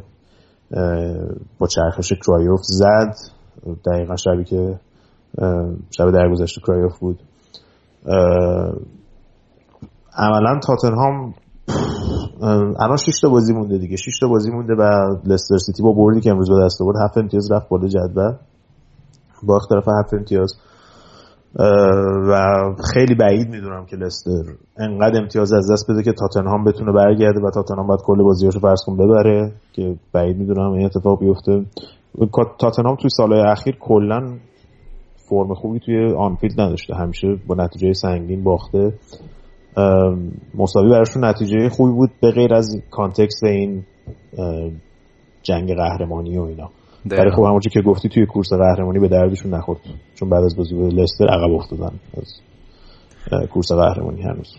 با 1.59 1.67
چرخش 1.67 2.13
کرایوف 2.27 2.61
زد. 2.63 3.15
دقیقا 3.87 4.17
شبی 4.17 4.45
که 4.45 4.81
شب 5.91 6.11
درگذشت 6.11 6.59
کرایوف 6.67 6.99
بود. 6.99 7.19
عملا 10.17 10.61
تاتنهام 10.67 11.35
الان 12.81 12.97
6 12.97 13.21
تا 13.23 13.29
بازی 13.29 13.53
مونده 13.53 13.79
دیگه. 13.79 13.97
6 13.97 14.19
تا 14.21 14.29
بازی 14.29 14.51
مونده 14.51 14.75
و 14.75 14.83
لستر 15.25 15.57
سیتی 15.57 15.83
با 15.83 15.93
بردی 15.93 16.21
که 16.21 16.31
امروز 16.31 16.51
به 16.51 16.65
دست 16.65 16.83
آورد. 16.83 16.97
7 17.05 17.19
امتیاز 17.19 17.53
رفت 17.53 17.69
برده 17.69 17.89
جدول. 17.89 18.33
با 19.43 19.57
اختلاف 19.57 19.85
7 20.05 20.15
امتیاز. 20.15 20.53
و 22.29 22.35
خیلی 22.95 23.15
بعید 23.15 23.49
می‌دونم 23.49 23.87
که 23.87 23.97
لستر 23.97 24.31
انقدر 24.79 25.21
امتیاز 25.21 25.53
از 25.53 25.73
دست 25.73 25.91
بده 25.91 26.03
که 26.03 26.13
تاتنهام 26.13 26.65
بتونه 26.65 26.93
برگرده 26.93 27.41
و 27.41 27.51
تاتنهام 27.51 27.87
باید 27.87 28.01
کل 28.01 28.23
بازیاشو 28.23 28.61
فرض 28.61 28.81
کن 28.87 28.97
ببره 28.97 29.53
که 29.73 29.97
بعید 30.13 30.37
می‌دونم 30.37 30.73
این 30.73 30.85
اتفاق 30.85 31.21
بیفته. 31.21 31.65
تاتنهام 32.59 32.97
توی 32.97 33.11
سالهای 33.11 33.41
اخیر 33.41 33.77
کلا 33.81 34.35
فرم 35.17 35.55
خوبی 35.55 35.81
توی 35.81 36.13
آنفیلد 36.13 36.61
نداشته. 36.61 36.95
همیشه 36.95 37.37
با 37.47 37.55
نتیجه 37.55 37.93
سنگین 37.93 38.45
باخته. 38.45 38.93
مساوی 40.55 40.91
براشون 40.91 41.25
نتیجه 41.25 41.69
خوبی 41.69 41.93
بود 41.93 42.11
به 42.23 42.31
غیر 42.31 42.55
از 42.55 42.77
context 42.91 43.45
این 43.45 43.83
جنگ 45.43 45.75
قهرمانی 45.75 46.39
و 46.39 46.43
اینا. 46.43 46.71
برای 47.11 47.31
خب 47.31 47.43
همونجا 47.43 47.71
که 47.71 47.81
گفتی 47.81 48.09
توی 48.09 48.27
کورس 48.27 48.53
قهرمانی 48.53 48.99
به 48.99 49.09
دردشون 49.09 49.55
نخورد. 49.55 49.81
چون 50.15 50.31
بعد 50.31 50.45
از 50.45 50.57
بازی 50.57 50.75
به 50.75 50.83
لستر 50.83 51.27
عقب 51.29 51.51
افتادن. 51.51 52.01
از 52.17 53.49
کورس 53.49 53.73
قهرمانی 53.73 54.23
هنوز. 54.23 54.57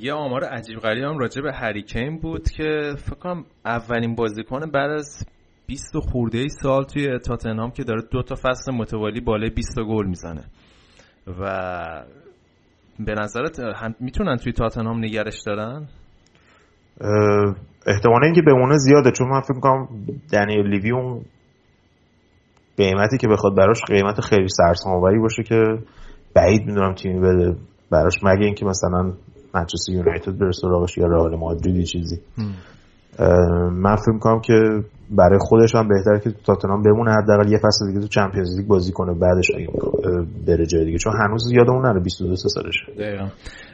یه 0.00 0.12
آمار 0.12 0.44
عجیب 0.44 0.78
غریب 0.78 1.04
هم 1.04 1.18
راجع 1.18 1.42
به 1.42 1.52
هری 1.52 1.80
کین 1.80 2.18
بود 2.18 2.48
که 2.50 2.92
فکر 2.98 3.14
کنم 3.14 3.44
اولین 3.64 4.14
بازیکن 4.14 4.70
بعد 4.70 4.90
از 4.90 5.26
20 5.66 5.96
خورده 6.12 6.38
ای 6.38 6.48
سال 6.48 6.84
توی 6.84 7.18
تاتنهام 7.18 7.70
که 7.70 7.84
داره 7.84 8.02
دو 8.10 8.22
تا 8.22 8.34
فصل 8.34 8.72
متوالی 8.72 9.20
بالای 9.20 9.50
20 9.50 9.78
گل 9.88 10.06
می‌زنه. 10.06 10.44
و 11.40 12.04
به 12.98 13.14
نظرت 13.14 13.60
می‌تونن 14.00 14.36
توی 14.36 14.52
تاتنهام 14.52 15.04
نگرش 15.04 15.42
دارن؟ 15.46 15.88
احتمال 17.86 18.24
اینکه 18.24 18.42
بمونه 18.42 18.76
زیاده 18.76 19.10
چون 19.10 19.28
من 19.28 19.40
فکر 19.40 19.60
کنم 19.60 19.88
دنیل 20.32 20.66
لیوی 20.66 20.90
اون 20.90 21.22
قیمتی 22.76 23.18
که 23.18 23.28
بخواد 23.28 23.56
براش 23.56 23.84
قیمت 23.88 24.20
خیلی 24.20 24.48
سرسام‌آوری 24.48 25.18
باشه 25.18 25.42
که 25.42 25.64
بعید 26.34 26.66
می‌دونم 26.66 26.94
تیمی 26.94 27.20
بده 27.20 27.56
براش 27.90 28.14
مگه 28.22 28.44
اینکه 28.44 28.64
مثلا 28.64 29.12
منچستر 29.54 29.92
یونایتد 29.92 30.38
بره 30.38 30.52
سراغش 30.52 30.98
یا 30.98 31.06
رئال 31.06 31.36
مادرید 31.36 31.84
چیزی. 31.84 32.20
من 33.72 33.96
فکر 33.96 34.18
کنم 34.20 34.40
که 34.40 34.54
برای 35.10 35.38
خودش 35.38 35.74
هم 35.74 35.88
بهتره 35.88 36.20
که 36.20 36.30
تو 36.30 36.42
تاتنهام 36.54 36.82
بمونه 36.82 37.12
حداقل 37.12 37.52
یه 37.52 37.58
فصل 37.58 37.86
دیگه 37.86 38.00
تو 38.00 38.08
چمپیونز 38.08 38.58
لیگ 38.58 38.66
بازی 38.66 38.92
کنه 38.92 39.14
بعدش 39.14 39.50
اگه 39.56 39.68
بره 40.46 40.66
جای 40.66 40.84
دیگه. 40.84 40.98
چون 40.98 41.12
هنوز 41.20 41.52
یادمون 41.52 41.86
نره 41.86 42.00
22 42.00 42.36
سالشه. 42.36 42.92
دقیقا. 42.98 43.28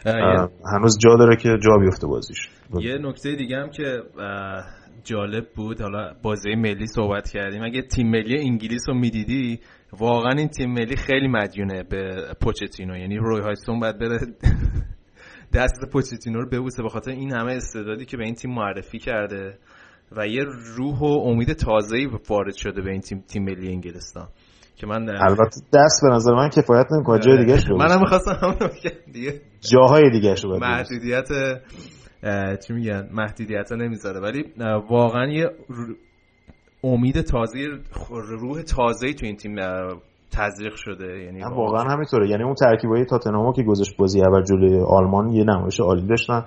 اه، 0.06 0.50
هنوز 0.74 0.98
جا 0.98 1.16
داره 1.16 1.36
که 1.36 1.48
جا 1.48 1.76
بیفته 1.80 2.06
بازیش. 2.06 2.48
یه 2.80 2.98
نکته 2.98 3.36
دیگه 3.36 3.56
هم 3.56 3.70
که 3.70 4.02
جالب 5.04 5.44
بود. 5.56 5.80
حالا 5.80 6.12
بازی 6.22 6.54
ملی 6.54 6.86
صحبت 6.86 7.30
کردیم. 7.30 7.62
اگه 7.62 7.82
تیم 7.82 8.10
ملی 8.10 8.40
انگلیس 8.40 8.88
رو 8.88 8.94
می‌دیدی 8.94 9.60
واقعا 9.98 10.32
این 10.32 10.48
تیم 10.48 10.72
ملی 10.72 10.96
خیلی 10.96 11.28
مدیونه 11.28 11.82
به 11.82 12.26
پوچتینو. 12.40 12.96
یعنی 12.96 13.16
روی 13.16 13.40
هایستون 13.40 13.80
باید 13.80 13.98
بره 13.98 14.18
دست 15.54 15.90
پوچتینو 15.92 16.40
رو 16.40 16.48
ببوسه. 16.48 16.82
به 16.82 16.88
خاطر 16.88 17.10
این 17.10 17.32
همه 17.32 17.52
استعدادی 17.52 18.04
که 18.04 18.16
به 18.16 18.24
این 18.24 18.34
تیم 18.34 18.54
معرفی 18.54 18.98
کرده. 18.98 19.58
و 20.16 20.26
یه 20.26 20.44
روح 20.76 20.98
و 20.98 21.04
امید 21.04 21.52
تازه‌ای 21.52 22.08
وارد 22.30 22.54
شده 22.54 22.82
به 22.82 22.90
این 22.90 23.00
تیم 23.00 23.24
تیم 23.28 23.44
ملی 23.44 23.68
انگلستان. 23.68 24.28
که 24.76 24.86
من 24.86 25.08
البته 25.08 25.60
دست 25.74 26.00
به 26.02 26.14
نظر 26.14 26.32
من 26.32 26.48
کفایت 26.48 26.86
نمی‌کنه 26.92 27.18
جای 27.18 27.38
دیگه 27.44 27.58
شو 27.58 27.74
منم 27.74 28.00
می‌خواستم 28.00 28.38
همون 28.42 28.56
دیگه. 29.12 29.40
جاهای 29.60 30.10
دیگه 30.10 30.34
شو 30.34 30.48
محدودیت 30.48 31.28
چی 32.66 32.72
میگن؟ 32.72 33.08
محدودیت 33.12 33.70
ها 33.72 33.76
نمی‌ذاره. 33.76 34.20
ولی 34.20 34.44
واقعا 34.90 35.26
یه 35.32 35.50
امید 36.84 37.20
تازه 37.20 37.58
روح 38.10 38.62
تازه 38.62 39.12
تو 39.12 39.26
این 39.26 39.36
تیم 39.36 39.56
تزریق 40.30 40.74
شده. 40.74 41.22
یعنی 41.24 41.42
هم 41.42 41.52
واقعا 41.52 41.82
همینطوره. 41.82 42.28
یعنی 42.28 42.42
اون 42.42 42.54
ترکیبای 42.54 43.04
تاتنهامو 43.04 43.52
که 43.52 43.62
گذاشت 43.62 43.96
بازی 43.96 44.20
اول 44.20 44.42
جلوی 44.42 44.80
آلمان 44.86 45.28
یه 45.28 45.44
نمایش 45.44 45.80
عالی 45.80 46.06
داشتن. 46.06 46.44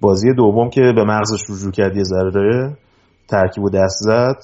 بازی 0.00 0.34
دوم 0.34 0.70
که 0.70 0.80
به 0.80 1.04
مغزش 1.04 1.50
رجوع 1.50 1.72
کرد 1.72 1.96
یه 1.96 2.02
ذره 2.02 2.76
ترکیبو 3.28 3.70
دست 3.70 3.98
زد. 4.00 4.36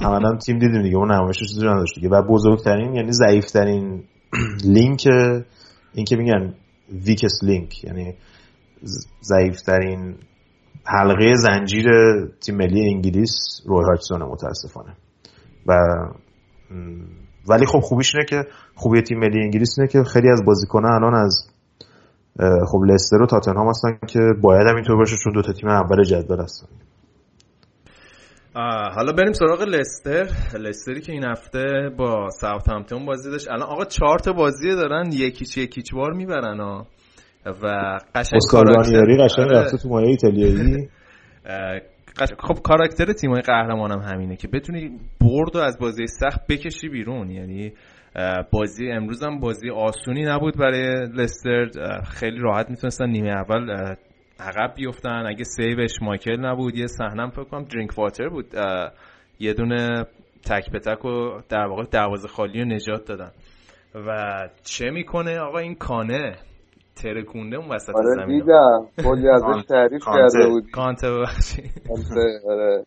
عملا 0.00 0.36
تیم 0.36 0.58
دیدیم 0.58 0.82
دیگه 0.82 0.96
اون 0.96 1.12
نمایشش 1.12 1.48
چیزی 1.48 1.66
نداشت 1.66 1.94
دیگه. 1.94 2.08
و 2.08 2.22
بزرگترین 2.22 2.94
یعنی 2.94 3.12
ضعیفترین 3.12 4.04
لینک 4.74 5.04
این 5.94 6.04
که 6.04 6.16
میگن 6.16 6.54
weakest 7.06 7.40
link 7.42 7.84
یعنی 7.84 8.14
ضعیفترین 9.22 10.16
حلقه 10.84 11.34
زنجیر 11.34 11.86
تیم 12.40 12.56
ملی 12.56 12.94
انگلیس 12.94 13.60
روی 13.66 13.84
هاجسون 13.84 14.22
متاسفانه. 14.22 14.96
و 15.66 15.74
ولی 17.48 17.66
خب 17.66 17.78
خوبیش 17.78 18.14
اینه 18.14 18.26
که 18.26 18.44
خوبی 18.74 19.02
تیم 19.02 19.18
ملی 19.18 19.42
انگلیس 19.42 19.78
اینه 19.78 19.90
که 19.90 20.02
خیلی 20.04 20.30
از 20.30 20.44
بازیکنان 20.44 20.92
الان 20.92 21.14
از 21.14 21.46
خب 22.66 22.78
لستر 22.88 23.22
و 23.22 23.26
تاتنهام 23.26 23.68
هستن 23.68 23.98
که 24.08 24.20
باید 24.42 24.68
هم 24.68 24.74
اینطور 24.74 24.96
باشه 24.96 25.16
چون 25.24 25.32
دو 25.32 25.42
تا 25.42 25.52
تیم 25.52 25.68
اول 25.68 26.04
جدول 26.04 26.40
هستن. 26.40 26.66
حالا 28.94 29.12
بریم 29.12 29.32
سراغ 29.32 29.62
لستر. 29.62 30.28
لستری 30.58 31.00
که 31.00 31.12
این 31.12 31.24
هفته 31.24 31.64
با 31.98 32.30
ساوثهامپتون 32.30 33.06
بازی 33.06 33.30
داشت. 33.30 33.50
الان 33.50 33.68
آقا 33.68 33.84
چهار 33.84 34.18
تا 34.18 34.32
بازی 34.32 34.68
دارن. 34.68 35.10
یکیچ 35.12 35.58
یکیچ 35.58 35.94
بار 35.94 36.12
می‌برن 36.12 36.60
ها 36.60 36.86
و 37.46 37.98
قشنگ 38.14 38.40
کاراکتر- 38.50 39.24
قشنگ 39.24 39.48
آره. 39.48 39.58
رفته 39.58 39.76
تو 39.76 39.88
مایه 39.88 40.08
ایتالیایی. 40.08 40.88
خب 42.48 42.54
کاراکتر 42.64 43.12
تیمای 43.12 43.40
قهرمانم 43.40 44.00
همینه 44.00 44.36
که 44.36 44.48
بتونی 44.48 44.98
برد 45.20 45.56
و 45.56 45.58
از 45.58 45.78
بازی 45.78 46.06
سخت 46.06 46.46
بکشی 46.48 46.88
بیرون. 46.88 47.30
یعنی 47.30 47.72
بازی 48.52 48.90
امروز 48.90 49.22
هم 49.22 49.40
بازی 49.40 49.70
آسونی 49.70 50.24
نبود 50.24 50.56
برای 50.56 51.06
لستر. 51.14 51.68
خیلی 52.02 52.38
راحت 52.38 52.70
می‌تونستن 52.70 53.06
نیمه 53.06 53.30
اول 53.30 53.94
عقب 54.40 54.74
بیفتن. 54.76 55.26
اگه 55.26 55.44
سیوش 55.44 55.92
مایکل 56.02 56.40
نبود 56.40 56.76
یه 56.76 56.86
صحنه 56.86 57.30
فکر 57.30 57.44
کنم 57.44 57.64
درینک 57.64 57.98
واتر 57.98 58.28
بود. 58.28 58.46
یه 59.40 59.52
دونه 59.52 60.04
تک 60.44 60.70
به 60.70 60.78
تک 60.78 61.04
و 61.04 61.40
در 61.48 61.66
واقع 61.66 61.84
دروازه 61.84 62.28
خالی 62.28 62.60
رو 62.62 62.68
نجات 62.68 63.04
دادن. 63.08 63.30
و 63.94 64.48
چه 64.64 64.90
می‌کنه؟ 64.90 65.38
آقا 65.38 65.58
این 65.58 65.74
کانه 65.74 66.36
ترکونده 67.02 67.56
اون 67.56 67.68
وسط 67.68 67.94
آره 67.94 68.06
زمین. 68.06 68.40
دیدم. 68.40 68.86
کلی 69.04 69.28
ازش 69.28 69.64
تعریف. 69.68 70.02
کرده 70.04 70.48
بود. 70.48 70.70
کانته 70.70 71.10
ببخشید. 71.10 71.70
آره. 72.50 72.84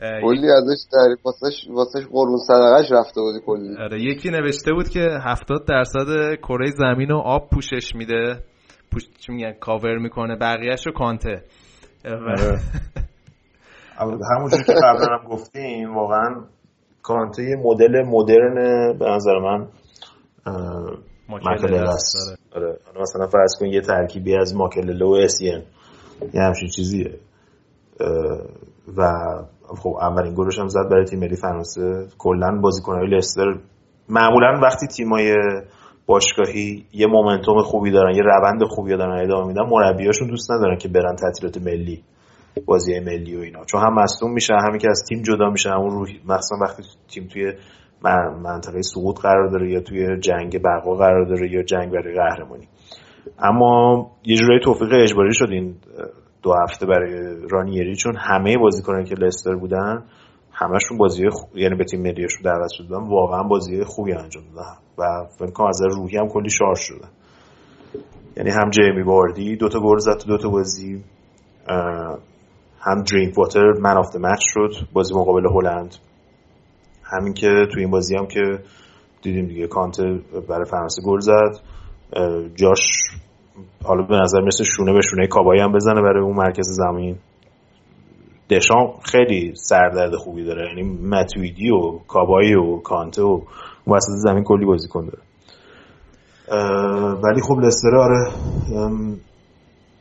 کلی 0.00 0.50
ازش 0.50 0.84
تعریف 0.92 1.18
واسش 1.24 1.66
واسش 1.70 2.06
قربون 2.06 2.38
صدقش 2.46 2.92
رفته 2.92 3.20
بودی 3.20 3.38
کلی. 3.46 3.76
آره 3.78 4.02
یکی 4.02 4.30
نوشته 4.30 4.72
بود 4.72 4.88
که 4.88 5.00
70 5.00 5.66
درصد 5.68 6.34
کره 6.34 6.66
زمین 6.66 7.08
رو 7.08 7.18
آب 7.18 7.50
پوشش 7.50 7.94
میده. 7.94 8.42
پوش 8.92 9.02
چی 9.18 9.32
میگن؟ 9.32 9.52
کاور 9.52 9.98
می‌کنه. 9.98 10.36
بقیهش 10.36 10.86
رو 10.86 10.92
کانته. 10.92 11.42
آره. 12.04 12.58
همونجور 14.30 14.62
که 14.66 14.72
قبلا 14.72 15.18
هم 15.18 15.28
گفتیم 15.30 15.94
واقعا 15.94 16.44
کانته 17.02 17.42
یه 17.42 17.56
مدل 17.56 18.02
مدرن 18.06 18.54
به 18.98 19.10
نظر 19.10 19.38
من 19.38 19.66
ماکلله 21.28 21.88
است، 21.88 22.38
آره. 22.52 22.78
حالا 22.86 23.00
مثلا 23.00 23.26
فرض 23.26 23.56
کن 23.60 23.66
یه 23.66 23.80
ترکیبی 23.80 24.36
از 24.36 24.54
ماکلله 24.54 25.04
و 25.04 25.12
اسین 25.12 25.62
یه 26.34 26.42
همچین 26.42 26.68
چیزیه. 26.68 27.14
و 28.96 29.02
خب 29.76 29.96
اولین 30.00 30.34
گلش 30.34 30.58
هم 30.58 30.68
زد 30.68 30.88
برای 30.90 31.04
تیم 31.04 31.18
ملی 31.18 31.36
فرانسه. 31.36 32.06
کلا 32.18 32.60
بازیکن‌های 32.62 33.06
لستر 33.06 33.54
معمولا 34.08 34.60
وقتی 34.62 34.86
تیمای 34.86 35.34
باشگاهی 36.06 36.84
یه 36.92 37.06
مومنتوم 37.06 37.62
خوبی 37.62 37.90
دارن 37.90 38.14
یه 38.14 38.22
روند 38.22 38.64
خوبی 38.64 38.96
دارن 38.96 39.24
ادامه 39.24 39.46
میدن 39.46 39.62
مربیاشون 39.70 40.28
دوست 40.28 40.50
ندارن 40.50 40.76
که 40.76 40.88
برن 40.88 41.16
تعطیلات 41.16 41.58
ملی 41.66 42.02
بازی 42.66 43.00
ملی 43.00 43.36
و 43.36 43.40
اینا. 43.40 43.64
چون 43.64 43.80
هم 43.80 43.94
مصدوم 43.94 44.32
میشن 44.32 44.54
همین 44.54 44.78
که 44.78 44.88
از 44.90 45.02
تیم 45.08 45.22
جدا 45.22 45.50
میشن 45.50 45.70
اون 45.72 45.90
روحی 45.90 46.20
مثلا 46.24 46.58
وقتی 46.60 46.82
تیم 47.08 47.28
توی 47.32 47.52
من- 48.02 48.40
منطقه 48.42 48.82
سقوط 48.82 49.20
قرار 49.20 49.48
داره 49.48 49.72
یا 49.72 49.80
توی 49.80 50.20
جنگ 50.20 50.62
بقا 50.62 50.94
قرار 50.94 51.24
داره 51.24 51.52
یا 51.52 51.62
جنگ 51.62 51.92
برای 51.92 52.14
قهرمانی. 52.14 52.68
اما 53.38 54.06
یه 54.24 54.36
جورایی 54.36 54.60
توفیق 54.64 54.88
اجباری 54.92 55.34
شد 55.34 55.48
این 55.50 55.74
دو 56.42 56.52
هفته 56.62 56.86
برای 56.86 57.36
رانیری 57.50 57.96
چون 57.96 58.16
همه 58.16 58.56
بازیکنان 58.58 59.04
که 59.04 59.14
لستر 59.14 59.54
بودن 59.54 60.04
همشون 60.52 60.98
بازی 60.98 61.28
خوب 61.28 61.56
یعنی 61.56 61.74
به 61.74 61.84
تیم 61.84 62.02
ملیشون 62.02 62.42
دعوت 62.44 62.70
شده 62.70 62.88
بودن 62.88 63.08
واقعا 63.08 63.42
بازی 63.42 63.84
خوبی 63.84 64.12
انجام 64.12 64.44
دادن 64.54 64.76
و 64.98 65.24
فکر 65.38 65.50
کنم 65.50 65.66
از 65.66 65.82
روحی 65.82 66.16
هم 66.16 66.28
کلی 66.28 66.50
شارژ 66.50 66.78
شدن 66.80 67.08
یعنی 68.36 68.50
هم 68.50 68.70
جیمی 68.70 69.02
واردی 69.02 69.56
دو 69.56 69.68
تا 69.68 69.80
گل 69.80 69.98
زد 69.98 70.16
تو 70.16 70.28
دو 70.28 70.38
تا 70.38 70.48
بازی. 70.48 71.04
هم 72.80 73.02
درینک 73.02 73.38
واتر 73.38 73.72
من 73.80 73.96
آف 73.96 74.16
مچ 74.16 74.40
شد 74.40 74.70
بازی 74.92 75.14
مقابل 75.14 75.46
هلند. 75.46 75.94
همین 77.02 77.34
که 77.34 77.48
تو 77.72 77.80
این 77.80 77.90
بازی 77.90 78.16
هم 78.16 78.26
که 78.26 78.40
دیدیم 79.22 79.46
دیگه 79.46 79.66
کانته 79.66 80.02
برای 80.48 80.64
فرانسه 80.70 81.02
گل 81.02 81.20
زد. 81.20 81.60
جاش 82.54 82.80
حالا 83.84 84.02
به 84.02 84.16
نظر 84.16 84.40
مثل 84.40 84.64
شونه 84.64 84.92
به 84.92 85.00
شونه 85.10 85.26
کابایی 85.26 85.60
هم 85.60 85.72
بزنه 85.72 86.02
برای 86.02 86.22
اون 86.22 86.36
مرکز 86.36 86.66
زمین. 86.66 87.16
دشام 88.50 88.94
خیلی 89.02 89.52
سردرد 89.56 90.14
خوبی 90.14 90.44
داره. 90.44 90.68
یعنی 90.68 90.82
متویدی 90.82 91.70
و 91.70 91.98
کابایی 91.98 92.54
و 92.54 92.76
کانته 92.76 93.22
و 93.22 93.40
وسط 93.86 94.12
زمین 94.12 94.44
کلی 94.44 94.66
بازیکن 94.66 95.06
داره. 95.06 95.22
ولی 97.24 97.40
خب 97.40 97.58
لستر 97.58 97.96
آره. 97.96 98.30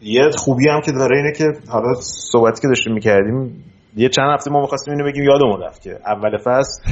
یه 0.02 0.30
خوبی 0.38 0.70
هم 0.70 0.82
که 0.82 0.92
داره 0.92 1.18
اینه 1.18 1.32
که 1.38 1.70
حالا 1.70 1.94
صحبتی 2.02 2.62
که 2.62 2.68
داشتیم 2.68 2.94
می‌کردیم 2.94 3.64
یه 3.96 4.10
چند 4.10 4.34
هفته 4.34 4.52
ما 4.52 4.62
می‌خواستیم 4.62 4.94
اینو 4.94 5.06
بگیم 5.06 5.24
یادمون 5.24 5.62
رفت 5.62 5.82
که 5.82 6.00
اول 6.06 6.38
فصل 6.38 6.92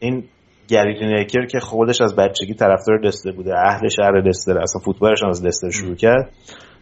این 0.00 0.24
گری 0.68 0.94
لینکر 0.94 1.46
که 1.46 1.60
خودش 1.60 2.00
از 2.00 2.16
بچگی 2.16 2.54
طرفدار 2.54 3.00
لستر 3.04 3.32
بوده. 3.32 3.58
اهل 3.58 3.88
شهر 3.88 4.20
لستر. 4.20 4.58
اصلا 4.58 4.82
فوتبالش 4.84 5.24
از 5.24 5.46
لستر 5.46 5.70
شروع 5.70 5.94
کرد. 5.94 6.30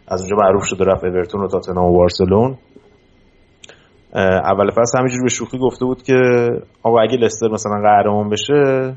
از 0.09 0.21
اونجا 0.21 0.37
معروف 0.43 0.65
شده 0.65 0.85
رفت 0.85 1.05
اورتون 1.05 1.45
و 1.45 1.49
تاتنهام 1.49 1.91
و 1.91 1.97
بارسلون. 1.99 2.59
اول 4.45 4.71
فصل 4.71 4.99
همینجور 4.99 5.23
به 5.23 5.29
شوخی 5.29 5.59
گفته 5.59 5.85
بود 5.85 6.03
که 6.03 6.15
آقا 6.83 7.01
اگه 7.01 7.17
لستر 7.17 7.49
مثلا 7.49 7.81
قهرمان 7.83 8.29
بشه 8.29 8.95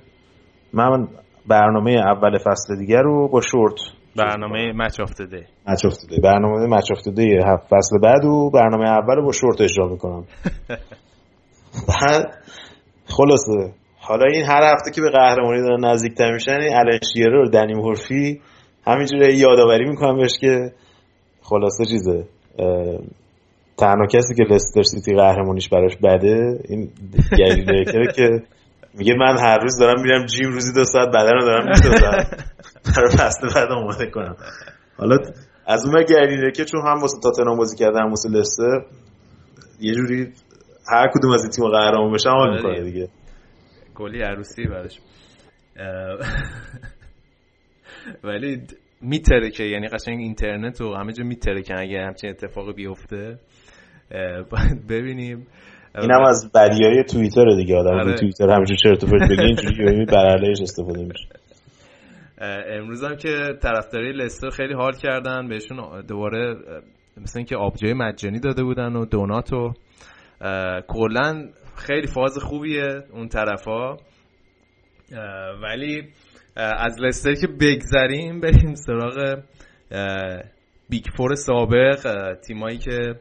من 0.73 1.07
برنامه 1.47 1.91
اول 1.91 2.37
فصل 2.37 2.75
دیگر 2.79 3.01
رو 3.01 3.27
با 3.27 3.41
شورت 3.41 3.75
برنامه 4.17 4.73
مچ 4.73 4.99
افتاده 4.99 5.47
مچ 5.67 5.85
افتاده 5.85 6.21
برنامه 6.23 6.67
مچ 6.67 6.91
افتاده 6.91 7.23
هفت 7.45 7.63
فصل 7.63 7.99
بعد 8.03 8.25
و 8.25 8.51
برنامه 8.53 8.89
اول 8.89 9.15
رو 9.15 9.25
با 9.25 9.31
شورت 9.31 9.61
اجرا 9.61 9.87
می‌کنم. 9.87 10.23
بعد 11.87 12.25
خلاصه. 13.05 13.73
حالا 14.07 14.25
این 14.33 14.45
هر 14.45 14.73
هفته 14.73 14.91
که 14.91 15.01
به 15.01 15.09
قهرمانی 15.09 15.61
دارن 15.61 15.85
نزدیکتر 15.85 16.33
میشن 16.33 16.51
این 16.51 16.73
الان 16.75 16.99
شیره 17.13 17.41
و 17.41 17.49
دنی 17.49 17.73
مورفی 17.73 18.41
همینجوری 18.87 19.33
یادآوری 19.33 19.89
می‌کنم 19.89 20.17
بهش 20.17 20.37
که 20.41 20.71
خلاصه 21.41 21.85
چیزه 21.85 22.23
تنها 23.77 24.05
کسی 24.11 24.35
که 24.35 24.43
لستر 24.43 24.83
سیتی 24.83 25.15
قهرمانیش 25.15 25.69
براش 25.69 25.95
بده 26.03 26.59
این 26.69 26.89
گری 27.37 27.61
لیکره 27.61 28.13
که 28.15 28.29
میگه 28.93 29.13
من 29.13 29.37
هر 29.39 29.57
روز 29.57 29.79
دارم 29.79 30.01
میرم 30.01 30.25
جیم 30.25 30.51
روزی 30.51 30.73
دو 30.73 30.83
ساعت 30.83 31.07
بدن 31.07 31.33
رو 31.33 31.45
دارم 31.45 31.67
می‌سازم. 31.67 32.27
برای 32.97 33.09
فصل 33.09 33.47
بعد 33.55 33.71
آماده 33.71 34.05
کنم. 34.05 34.35
حالا 34.97 35.17
از 35.67 35.85
اون 35.85 36.03
گری 36.09 36.35
لیکر 36.35 36.63
چون 36.63 36.81
هم 36.81 37.01
واسه 37.01 37.17
تاتنهام 37.23 37.57
بازی 37.57 37.77
کرده 37.77 37.99
هم 37.99 38.09
واسه 38.09 38.29
لستر 38.29 38.81
یه 39.79 39.93
جوری 39.93 40.27
هر 40.91 41.07
کدوم 41.13 41.31
از 41.31 41.41
این 41.41 41.51
تیم 41.51 41.67
قهرمان 41.69 42.13
بشه 42.13 42.29
حال 42.29 42.49
آره. 42.49 42.55
می‌کنه 42.55 42.83
دیگه. 42.83 43.07
گلی 43.97 44.21
عروسی 44.21 44.63
براش. 44.63 44.99
ولی 48.23 48.61
میترکه 49.01 49.63
یعنی 49.63 49.87
قشنگ 49.87 50.19
اینترنت 50.19 50.81
و 50.81 50.93
همه 50.93 51.13
جا 51.13 51.23
میترکن 51.23 51.75
اگه 51.77 52.01
همچین 52.01 52.29
اتفاقی 52.29 52.73
بیفته. 52.73 53.39
باید 54.51 54.87
ببینیم. 54.89 55.47
اینم 56.01 56.23
از 56.23 56.51
بدیهای 56.51 57.03
توییتر 57.03 57.55
دیگه 57.55 57.75
آدم 57.75 57.89
آره. 57.89 58.03
رو 58.03 58.17
توییتر 58.17 58.49
همینجور 58.49 58.77
چرت 58.77 59.03
و 59.03 59.07
پرت 59.07 59.31
بگه 59.31 59.43
اینجوری 59.43 59.85
یعنی 59.85 60.05
بر 60.05 60.27
علیهش 60.27 60.61
استفاده 60.61 61.03
میشه. 61.03 61.27
امروز 62.67 63.03
هم 63.03 63.15
که 63.15 63.29
طرفدارای 63.61 64.11
لستر 64.11 64.49
خیلی 64.49 64.73
حال 64.73 64.93
کردن 64.93 65.47
بهشون 65.47 66.01
دوباره 66.07 66.55
مثل 67.21 67.39
اینکه 67.39 67.55
آبجوی 67.55 67.93
مجانی 67.93 68.39
داده 68.39 68.63
بودن 68.63 68.95
و 68.95 69.05
دونات 69.05 69.53
و 69.53 69.73
کلا 70.87 71.49
خیلی 71.77 72.07
فاز 72.07 72.37
خوبیه 72.37 73.03
اون 73.11 73.27
طرفا. 73.27 73.97
ولی 75.63 76.09
از 76.55 77.01
لستر 77.01 77.33
که 77.33 77.47
بگذریم 77.47 78.39
بریم 78.39 78.75
سراغ 78.75 79.43
Big 80.89 81.05
Four 81.17 81.35
سابق 81.35 82.33
تیمایی 82.47 82.77
که 82.77 83.15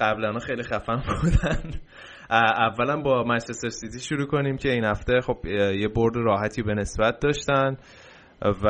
قبلا 0.00 0.38
خیلی 0.38 0.62
خفن 0.62 1.02
بودن. 1.22 1.80
اولا 2.30 2.96
با 2.96 3.24
منچستر 3.24 3.68
سیتی 3.68 4.00
شروع 4.00 4.26
کنیم 4.26 4.56
که 4.56 4.70
این 4.72 4.84
هفته 4.84 5.20
خب 5.20 5.46
یه 5.46 5.88
برد 5.88 6.16
راحتی 6.16 6.62
به 6.62 6.74
نسبت 6.74 7.20
داشتن. 7.20 7.76
و 8.62 8.68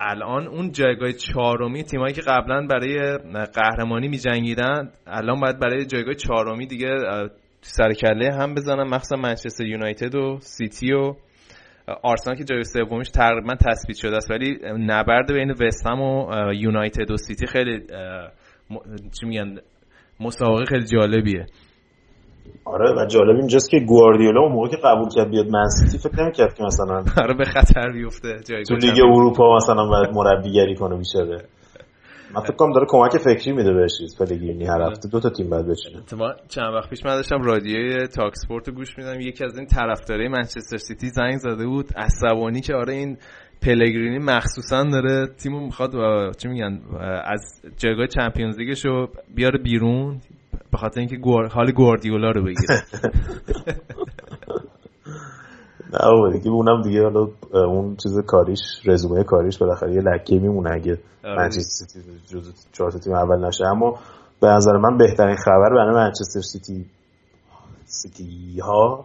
الان 0.00 0.46
اون 0.46 0.72
جایگاه 0.72 1.12
چهارمی 1.12 1.82
تیمایی 1.82 2.14
که 2.14 2.22
قبلا 2.22 2.66
برای 2.66 3.18
قهرمانی 3.54 4.08
می‌جنگیدن 4.08 4.92
الان 5.06 5.40
باید 5.40 5.58
برای 5.58 5.86
جایگاه 5.86 6.14
چهارمی 6.14 6.66
دیگه 6.66 6.88
سر 7.68 7.92
کله 7.92 8.34
هم 8.34 8.54
بزنن 8.54 8.82
مخصوصا 8.82 9.16
منچستر 9.16 9.64
یونایتد 9.64 10.14
و 10.14 10.38
سیتی 10.40 10.92
و 10.92 11.14
آرسنال 12.02 12.36
که 12.36 12.44
جای 12.44 12.64
سومیش 12.64 13.08
تقریبا 13.10 13.54
تثبیت 13.54 13.96
شده 13.96 14.16
است. 14.16 14.30
ولی 14.30 14.58
نبرد 14.78 15.32
بین 15.32 15.50
وستهم 15.50 16.00
و 16.00 16.52
یونایتد 16.54 17.10
و 17.10 17.16
سیتی 17.16 17.46
خیلی 17.46 17.80
چی 19.20 19.26
میگن؟ 19.26 19.56
مسابقه 20.20 20.64
خیلی 20.64 20.84
جالبیه. 20.84 21.46
آره 22.64 22.92
و 22.92 23.06
جالب 23.06 23.36
اینجاست 23.36 23.70
که 23.70 23.80
گواردیولا 23.80 24.40
اون 24.40 24.52
موقع 24.52 24.68
که 24.68 24.76
قبول 24.84 25.08
کرد 25.14 25.30
بیاد 25.30 25.46
منسیتی 25.46 26.08
فکر 26.08 26.22
نمی‌کرد 26.22 26.54
که 26.54 26.64
مثلا 26.64 27.04
آره 27.24 27.34
به 27.34 27.44
خطر 27.44 27.92
بیفته 27.92 28.28
تو 28.36 28.42
جایگاه 28.52 28.78
لیگ. 28.78 29.04
اروپا 29.04 29.56
مثلا 29.56 29.86
باید 29.86 30.08
مربیگری 30.14 30.74
کنه 30.74 30.96
بیچاره 30.96 31.36
من 31.36 31.57
فکر 32.40 32.56
کنم 32.56 32.72
داره 32.72 32.86
کمک 32.88 33.18
فکری 33.18 33.52
میده 33.52 33.72
بهش 33.72 33.98
چیز 33.98 34.18
پلگرینی 34.18 34.64
هر 34.64 34.82
هفته. 34.82 35.08
دو 35.08 35.20
تا 35.20 35.30
تیم 35.30 35.50
بعد 35.50 35.68
بچینه. 35.68 35.98
اتفاقا 35.98 36.32
چند 36.48 36.74
وقت 36.74 36.90
پیش 36.90 37.04
من 37.04 37.14
داشتم 37.14 37.42
رادیوی 37.42 38.06
تاک 38.06 38.32
سپورت 38.36 38.68
رو 38.68 38.74
گوش 38.74 38.98
میدم 38.98 39.20
یکی 39.20 39.44
از 39.44 39.58
این 39.58 39.66
طرفدارای 39.66 40.28
منچستر 40.28 40.76
سیتی 40.76 41.08
زنگ 41.08 41.36
زده 41.36 41.66
بود. 41.66 41.86
عصبانی 41.96 42.60
که 42.60 42.74
آره 42.74 42.94
این 42.94 43.18
پلگرینی 43.62 44.18
مخصوصا 44.18 44.84
داره 44.84 45.26
تیمو 45.26 45.60
می‌خواد 45.60 45.94
و 45.94 46.32
چی 46.38 46.48
میگن 46.48 46.80
از 47.24 47.40
جایگاه 47.76 48.06
Champions 48.06 48.58
League 48.58 48.77
ش 48.77 48.84
رو 48.84 49.08
بیاره 49.34 49.58
بیرون. 49.58 50.20
به 50.72 50.78
خاطر 50.78 51.00
اینکه 51.00 51.16
گوار... 51.16 51.46
حال 51.46 51.70
گواردیولا 51.72 52.30
رو 52.30 52.44
بگیره. 52.44 52.82
نه 55.92 55.98
بابا 56.10 56.30
دیگه 56.30 56.50
اونم 56.50 56.82
دیگه 56.82 57.02
حالا 57.02 57.28
اون 57.52 57.96
چیز 57.96 58.18
کاریش 58.26 58.58
رزومه 58.84 59.24
کاریش 59.24 59.58
بالاخره 59.58 59.94
یه 59.94 60.00
لکه 60.00 60.38
میمونه 60.38 60.70
اگه 60.74 60.98
آره. 61.24 61.36
منچستر 61.36 61.86
سیتی 61.86 62.00
جزو 62.26 62.52
چهار 62.72 62.90
تیم 62.90 63.12
اول 63.14 63.46
نشه. 63.46 63.64
اما 63.66 63.94
به 64.40 64.46
نظر 64.46 64.72
من 64.76 64.96
بهترین 64.96 65.36
خبر 65.36 65.70
برای 65.70 65.94
منچستر 65.94 66.40
سیتی 66.40 66.86
سیتی 67.86 68.60
ها 68.60 69.04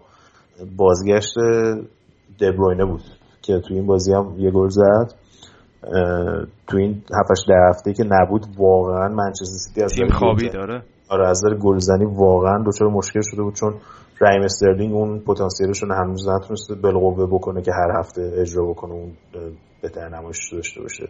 بازگشت 0.77 1.33
دبروینه 2.41 2.85
بود 2.85 3.01
که 3.41 3.59
تو 3.59 3.73
این 3.73 3.85
بازی 3.85 4.13
هم 4.13 4.35
یه 4.39 4.51
گل 4.51 4.69
زد. 4.69 5.13
تو 6.67 6.77
این 6.77 7.03
7 7.29 7.47
ده 7.47 7.53
هفته 7.69 7.93
که 7.93 8.03
نبود 8.03 8.45
واقعا 8.57 9.07
منچستر 9.07 9.57
سیتی 9.67 9.83
از 9.83 9.93
تیم 9.93 10.09
خوابید 10.09 10.51
گلزنی- 10.51 10.61
آره. 10.61 10.83
آره 11.09 11.27
از 11.29 11.41
گلزنی 11.61 12.05
واقعا 12.05 12.63
دچار 12.67 12.87
مشکل 12.87 13.21
شده 13.23 13.43
بود 13.43 13.53
چون 13.53 13.73
رایم 14.19 14.41
استرلینگ 14.43 14.93
اون 14.93 15.19
پتانسیلش 15.19 15.83
رو 15.83 15.93
هنوز 15.93 16.29
نتونسته 16.29 16.75
بالقوه 16.75 17.27
بکنه 17.27 17.61
که 17.61 17.71
هر 17.71 17.99
هفته 17.99 18.33
اجرا 18.35 18.65
بکنه 18.65 18.93
اون 18.93 19.11
بهتر 19.81 20.09
نمایش 20.09 20.53
داشته 20.53 20.81
باشه. 20.81 21.09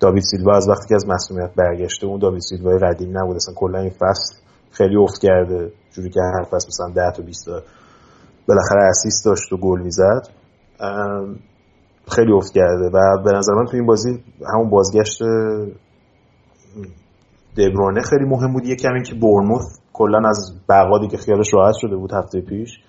داوید 0.00 0.22
سیلوا 0.22 0.56
از 0.56 0.68
وقتی 0.68 0.88
که 0.88 0.94
از 0.94 1.06
مسئولیت 1.08 1.50
برگشته 1.56 2.06
اون 2.06 2.18
داوید 2.18 2.40
سیلوا 2.40 2.78
قدیم 2.78 3.18
نبود. 3.18 3.36
اصلا 3.36 3.54
کلا 3.54 3.78
این 3.78 3.90
فصل 3.90 4.34
خیلی 4.70 4.96
افت 4.96 5.20
کرده. 5.22 5.72
جوری 5.92 6.10
که 6.10 6.20
هر 6.20 6.44
فصل 6.44 6.68
مثلا 6.68 6.88
10 6.94 7.16
تا 7.16 7.22
20 7.22 7.46
تا 7.46 7.62
بالاخره 8.48 8.82
اسیست 8.82 9.24
داشت 9.24 9.52
و 9.52 9.56
گل 9.56 9.80
می‌زد. 9.80 10.28
خیلی 12.08 12.32
افت 12.32 12.52
کرده. 12.54 12.90
و 12.94 13.22
به 13.24 13.30
نظر 13.38 13.54
من 13.54 13.66
تو 13.66 13.76
این 13.76 13.86
بازی 13.86 14.24
همون 14.54 14.70
بازگشت 14.70 15.22
دبرونه 17.56 18.02
خیلی 18.02 18.24
مهم 18.24 18.52
بود. 18.52 18.66
یکم 18.66 18.94
این 18.94 19.02
که 19.02 19.14
برموث 19.14 19.80
کلا 19.92 20.28
از 20.28 20.60
بقا 20.68 21.06
که 21.06 21.16
خیالش 21.16 21.54
راحت 21.54 21.74
شده 21.80 21.96
بود 21.96 22.12
هفته 22.12 22.40
پیش 22.40 22.80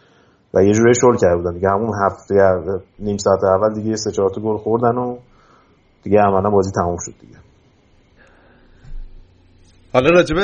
و 0.53 0.63
یه 0.63 0.73
جوری 0.73 0.93
شل 0.95 1.17
کرده 1.21 1.35
بودن. 1.35 1.53
دیگه 1.53 1.69
همون 1.69 1.91
هفته 2.05 2.35
نیم 2.99 3.17
ساعت 3.17 3.43
اول 3.43 3.73
دیگه 3.73 3.95
سه 3.95 4.11
چهار 4.11 4.29
تا 4.29 4.41
گل 4.41 4.57
خوردن 4.57 4.97
و 4.97 5.17
دیگه 6.03 6.19
عملا 6.19 6.49
بازی 6.49 6.71
تموم 6.75 6.97
شد 7.05 7.13
دیگه. 7.21 7.35
حالا 9.93 10.09
راجب 10.09 10.35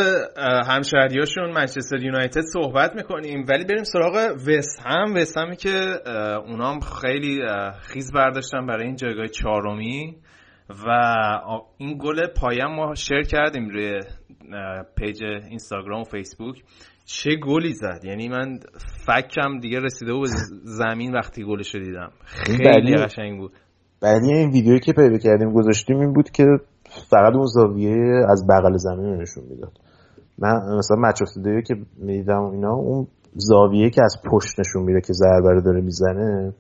همشهریاشون 0.67 1.51
منچستر 1.51 2.03
یونایتد 2.03 2.41
صحبت 2.53 2.95
می‌کنیم. 2.95 3.45
ولی 3.49 3.65
بریم 3.65 3.83
سراغ 3.83 4.15
وست 4.47 4.81
هم. 4.85 5.15
وست 5.15 5.37
همی 5.37 5.55
که 5.55 5.99
اه، 6.05 6.35
اونا 6.35 6.71
هم 6.71 6.79
خیلی 6.79 7.41
خیز 7.81 8.11
برداشتن 8.11 8.65
برای 8.65 8.85
این 8.85 8.95
جایگاه 8.95 9.27
چهارمی. 9.27 10.15
و 10.69 10.89
این 11.77 11.97
گل 11.97 12.27
پایه‌م 12.27 12.75
ما 12.75 12.95
share 12.95 13.21
کردیم 13.21 13.69
روی 13.69 13.99
پیج 14.97 15.23
اینستاگرام 15.23 16.01
و 16.01 16.03
فیسبوک. 16.03 16.63
چه 17.05 17.29
گلی 17.35 17.73
زد؟ 17.73 17.99
یعنی 18.03 18.29
من 18.29 18.59
فکم 19.05 19.59
دیگه 19.61 19.79
رسیده 19.79 20.13
بود 20.13 20.29
زمین 20.63 21.15
وقتی 21.15 21.43
گلش 21.43 21.75
رو 21.75 21.83
دیدم 21.83 22.09
خیلی 22.45 22.95
قشنگ 22.95 23.37
بود. 23.37 23.51
بعدی 24.01 24.33
این 24.33 24.51
ویدیویی 24.51 24.79
که 24.79 24.93
پیدا 24.93 25.17
کردیم 25.17 25.53
گذاشتیم 25.53 25.99
این 25.99 26.13
بود 26.13 26.29
که 26.29 26.45
فقط 27.09 27.33
اون 27.33 27.45
زاویه 27.45 28.25
از 28.29 28.47
بغل 28.47 28.77
زمین 28.77 29.05
رو 29.05 29.21
نشون 29.21 29.43
می‌داد. 29.49 29.71
من 30.37 30.77
مثلا 30.77 30.97
مچ 30.97 31.21
افتاده 31.21 31.61
که 31.67 31.75
می‌دیدم 31.97 32.43
اینا 32.43 32.73
اون 32.73 33.07
زاویه 33.35 33.89
که 33.89 34.01
از 34.03 34.15
پشت 34.31 34.59
نشون 34.59 34.83
میده 34.83 35.01
که 35.01 35.13
ضربه 35.13 35.51
رو 35.51 35.61
داره 35.61 35.81
می‌زنه 35.81 36.53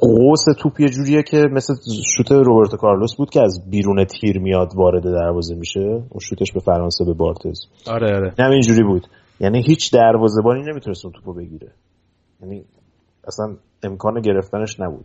قوس 0.00 0.44
توپ 0.58 0.80
یه 0.80 0.88
جوریه 0.88 1.22
که 1.22 1.36
مثل 1.52 1.74
شوت 2.16 2.32
روبرتو 2.32 2.76
کارلوس 2.76 3.16
بود 3.16 3.30
که 3.30 3.40
از 3.42 3.70
بیرون 3.70 4.04
تیر 4.04 4.38
میاد 4.38 4.72
وارد 4.76 5.02
دروازه 5.02 5.54
میشه. 5.54 5.80
اون 5.80 6.20
شوتش 6.20 6.52
به 6.52 6.60
فرانسه 6.60 7.04
به 7.04 7.12
بارتز. 7.12 7.60
آره 7.86 8.16
آره. 8.16 8.34
این 8.38 8.46
هم 8.46 8.52
اینجوری 8.52 8.82
بود. 8.82 9.06
یعنی 9.40 9.62
هیچ 9.62 9.92
دروازه‌بانی 9.92 10.62
نمی‌تونست 10.62 11.04
اون 11.04 11.14
توپو 11.14 11.34
بگیره. 11.34 11.72
یعنی 12.42 12.64
اصلا 13.26 13.56
امکان 13.82 14.20
گرفتنش 14.20 14.80
نبود. 14.80 15.04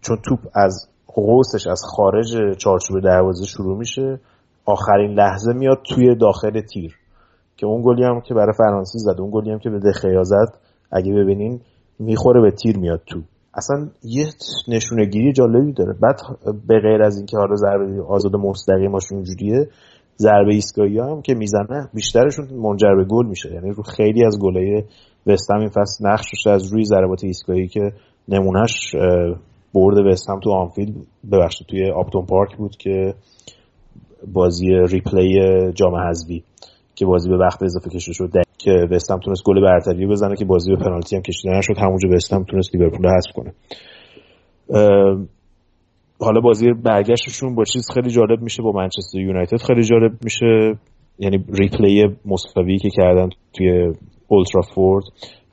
چون 0.00 0.16
توپ 0.28 0.38
از 0.54 0.88
قوسش 1.06 1.66
از 1.66 1.82
خارج 1.96 2.56
چارچوب 2.58 3.00
دروازه 3.00 3.46
شروع 3.46 3.78
میشه 3.78 4.20
آخرین 4.64 5.10
لحظه 5.10 5.52
میاد 5.52 5.78
توی 5.94 6.14
داخل 6.14 6.60
تیر. 6.60 6.96
که 7.56 7.66
اون 7.66 7.82
گلی 7.84 8.04
هم 8.04 8.20
که 8.20 8.34
برای 8.34 8.52
فرانسه 8.58 8.98
زد 8.98 9.20
اون 9.20 9.30
گلی 9.32 9.50
هم 9.50 9.58
که 9.58 9.70
به 9.70 9.78
دخیا 9.78 10.22
زد 10.22 10.58
اگه 10.92 11.12
ببینین 11.12 11.60
می‌خوره 11.98 12.40
به 12.40 12.50
تیر 12.50 12.78
میاد 12.78 13.00
تو 13.06 13.20
اصلا 13.58 13.88
یه 14.04 14.26
نشونه 14.68 15.04
گیری 15.04 15.32
جالبی 15.32 15.72
داره. 15.72 15.92
بعد 15.92 16.20
به 16.68 16.80
غیر 16.80 17.02
از 17.02 17.16
اینکه 17.16 17.36
حالا 17.36 17.56
ضربه 17.56 18.02
آزاد 18.08 18.36
مستقیمش 18.36 19.02
اونجوریه 19.12 19.68
ضربه 20.18 20.54
ایستگاهی 20.54 20.98
هم 20.98 21.22
که 21.22 21.34
می‌زنه 21.34 21.88
بیشترشون 21.94 22.48
منجر 22.54 22.94
به 22.94 23.04
گل 23.04 23.26
میشه. 23.26 23.54
یعنی 23.54 23.70
رو 23.70 23.82
خیلی 23.82 24.24
از 24.24 24.38
گلای 24.42 24.82
وستهم 25.26 25.60
این 25.60 25.68
فصل 25.68 26.06
نقش 26.06 26.24
داشته 26.32 26.50
از 26.50 26.72
روی 26.72 26.84
ضربات 26.84 27.24
ایستگاهی 27.24 27.68
که 27.68 27.92
نمونهش 28.28 28.94
برد 29.74 30.06
وستهم 30.06 30.40
تو 30.40 30.50
آنفیلد 30.50 30.94
ببخشید 31.32 31.66
توی 31.66 31.90
آپتون 31.90 32.26
پارک 32.26 32.56
بود 32.56 32.76
که 32.76 33.14
بازی 34.32 34.66
replay 34.88 35.38
جام 35.72 35.94
حذفی 35.94 36.44
که 36.94 37.06
بازی 37.06 37.28
به 37.28 37.36
وقت 37.36 37.62
اضافه 37.62 37.90
کشیده 37.90 38.14
شد. 38.14 38.47
که 38.58 38.70
وستهم 38.90 39.18
تونست 39.18 39.42
گل 39.44 39.60
برتری 39.60 40.06
بزنه 40.06 40.36
که 40.36 40.44
بازی 40.44 40.70
به 40.70 40.76
پنالتی 40.76 41.16
هم 41.16 41.22
کشیده 41.22 41.58
نشد. 41.58 41.78
همونجا 41.78 42.08
وستهم 42.08 42.44
تونست 42.44 42.74
لیورپول 42.74 43.02
رو 43.02 43.10
حذف 43.10 43.32
کنه. 43.34 43.52
حالا 46.20 46.40
بازی 46.40 46.72
برگشتشون 46.72 47.54
با 47.54 47.64
چیز 47.64 47.90
خیلی 47.94 48.10
جالب 48.10 48.42
میشه 48.42 48.62
با 48.62 48.72
منچستر 48.72 49.18
یونایتد 49.18 49.62
خیلی 49.62 49.82
جالب 49.82 50.12
میشه. 50.24 50.78
یعنی 51.18 51.44
replay 51.58 52.16
مساوی 52.26 52.78
که 52.78 52.90
کردن 52.90 53.28
توی 53.52 53.92
اولترافورد 54.28 55.04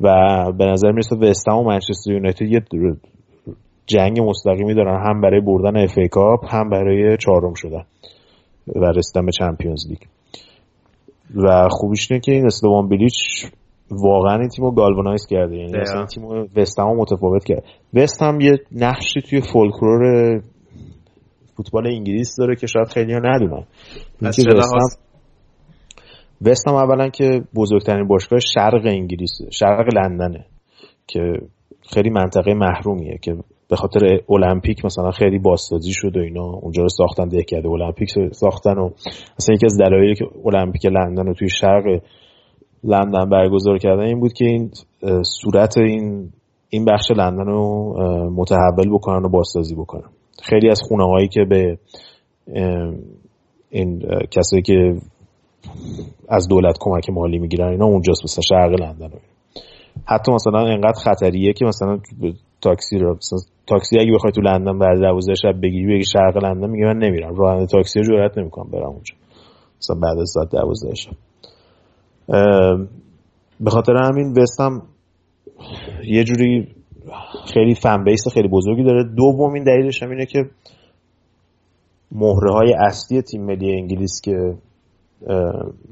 و 0.02 0.12
به 0.58 0.66
نظر 0.66 0.92
می‌رسه 0.92 1.16
وستهم 1.16 1.58
و 1.58 1.64
منچستر 1.64 2.12
یونایتد 2.12 2.42
یه 2.42 2.62
جنگ 3.88 4.20
مستقیمی 4.20 4.74
دارن 4.74 5.08
هم 5.08 5.22
برای 5.22 5.42
بردن 5.42 5.78
FA 5.78 5.98
Cup 5.98 6.56
هم 6.56 6.70
برای 6.70 7.18
چهارم 7.18 7.54
شدن 7.54 7.84
و 8.76 8.86
رسیدن 8.86 9.26
به 9.26 9.32
Champions 9.32 9.88
League. 9.90 10.00
و 11.36 11.68
خوبیش 11.72 12.12
اینه 12.12 12.22
که 12.22 12.32
این 12.32 12.46
اسلاون 12.46 12.90
بیلیچ 12.90 13.46
واقعا 13.92 14.40
این 14.40 14.50
تیم 14.50 14.66
رو 14.66 14.72
galvanize 14.72 15.26
کرده 15.30 15.56
یعنی. 15.56 15.78
مثلا 15.78 15.98
این 15.98 16.08
تیم 16.08 16.26
رو 16.26 16.48
وست 16.56 16.80
هم 16.80 16.96
متفاوت 16.96 17.44
کرد 17.44 17.64
وست 17.94 18.24
هم 18.24 18.42
یه 18.42 18.52
نقشی 18.72 19.22
توی 19.22 19.42
فولکلور 19.42 20.42
فوتبال 21.58 21.88
انگلیس 21.88 22.36
داره 22.38 22.56
که 22.56 22.68
شاید 22.68 22.88
خیلی 22.88 23.14
ها 23.14 23.20
ندونن 23.20 23.64
از 24.22 24.40
اینکه 24.40 24.42
چه 24.42 24.58
وست 24.58 24.74
هم 24.74 24.80
لحاظ؟ 24.80 24.98
وست 26.42 26.68
هم 26.68 26.76
اولا 26.76 27.10
که 27.10 27.44
بزرگترین 27.56 28.08
باشگاه 28.08 28.40
شرق 28.40 28.86
انگلیسه 28.86 29.46
شرق 29.52 29.94
لندنه 29.96 30.46
که 31.08 31.20
خیلی 31.94 32.10
منطقه 32.10 32.54
محرومیه 32.54 33.18
که 33.22 33.36
به 33.70 33.76
خاطر 33.76 34.20
المپیک 34.30 34.86
مثلا 34.86 35.12
خیلی 35.12 35.40
بازسازی 35.40 35.94
شد 35.94 36.18
و 36.18 36.20
اینا 36.20 36.46
اونجا 36.46 36.84
رو 36.84 36.90
ساختن 36.90 37.28
دهکده 37.28 37.70
المپیک 37.70 38.10
ساختن 38.32 38.78
و 38.78 38.90
مثلا 39.40 39.56
یکی 39.56 39.66
از 39.66 39.78
دلایلی 39.78 40.16
که 40.16 40.26
المپیک 40.46 40.86
لندن 40.86 41.28
رو 41.28 41.34
توی 41.34 41.50
شرق 41.50 42.02
لندن 42.84 43.30
برگزار 43.30 43.78
کردن 43.78 44.04
این 44.04 44.20
بود 44.20 44.34
که 44.34 44.46
این 44.46 44.72
صورت 45.42 45.78
این 45.78 46.30
این 46.70 46.86
بخش 46.86 47.12
لندن 47.12 47.46
رو 47.46 47.94
متحول 48.36 48.90
بکنن 48.94 49.26
و 49.26 49.30
بازسازی 49.30 49.76
بکنن 49.76 50.10
خیلی 50.44 50.70
از 50.70 50.82
خونه 50.88 51.04
هایی 51.04 51.28
که 51.28 51.46
به 51.50 51.78
این 53.70 54.00
کسایی 54.32 54.62
که 54.62 54.96
از 56.30 56.48
دولت 56.48 56.78
کمک 56.80 57.10
مالی 57.10 57.40
می‌گیرن 57.40 57.68
اینا 57.68 57.86
اونجاست 57.86 58.24
مثلا 58.24 58.42
شرق 58.42 58.82
لندن 58.82 59.08
و 59.08 59.16
اینا. 59.16 59.66
حتی 60.06 60.32
مثلا 60.32 60.60
انقدر 60.60 61.00
خطریه 61.04 61.54
که 61.54 61.66
مثلا 61.66 62.00
تاکسی 62.62 62.98
رو 62.98 63.18
تاکسی 63.68 64.00
اگه 64.00 64.12
بخوای 64.12 64.32
تو 64.32 64.42
لندن 64.42 64.80
بعد 64.80 65.00
12 65.00 65.36
شب 65.36 65.62
بگیری 65.62 65.94
بگی 65.94 66.04
شرق 66.04 66.44
لندن 66.44 66.70
میگه 66.70 66.86
من 66.86 66.98
نمیرم. 66.98 67.36
راننده 67.36 67.66
تاکسی 67.66 68.02
جرئت 68.02 68.38
نمی‌کنم 68.38 68.72
برم 68.72 68.90
اونجا. 68.90 69.16
مثلا 69.78 69.96
بعد 69.96 70.18
از 70.18 70.30
ساعت 70.34 70.52
12 70.52 70.96
شب. 70.96 71.12
به 73.60 73.70
خاطر 73.70 73.94
همین 73.96 74.34
وست 74.38 74.62
هم 74.62 74.82
یه 76.04 76.24
جوری 76.24 76.68
خیلی 77.54 77.76
فن 77.76 78.04
بیس 78.04 78.28
خیلی 78.34 78.48
بزرگی 78.48 78.84
داره. 78.84 79.04
دومین 79.04 79.64
دلیلش 79.64 80.04
هم 80.04 80.10
اینه 80.10 80.26
که 80.26 80.46
مهره 82.12 82.52
های 82.54 82.74
اصلی 82.74 83.22
تیم 83.22 83.46
ملی 83.46 83.72
انگلیس 83.72 84.22
که 84.24 84.56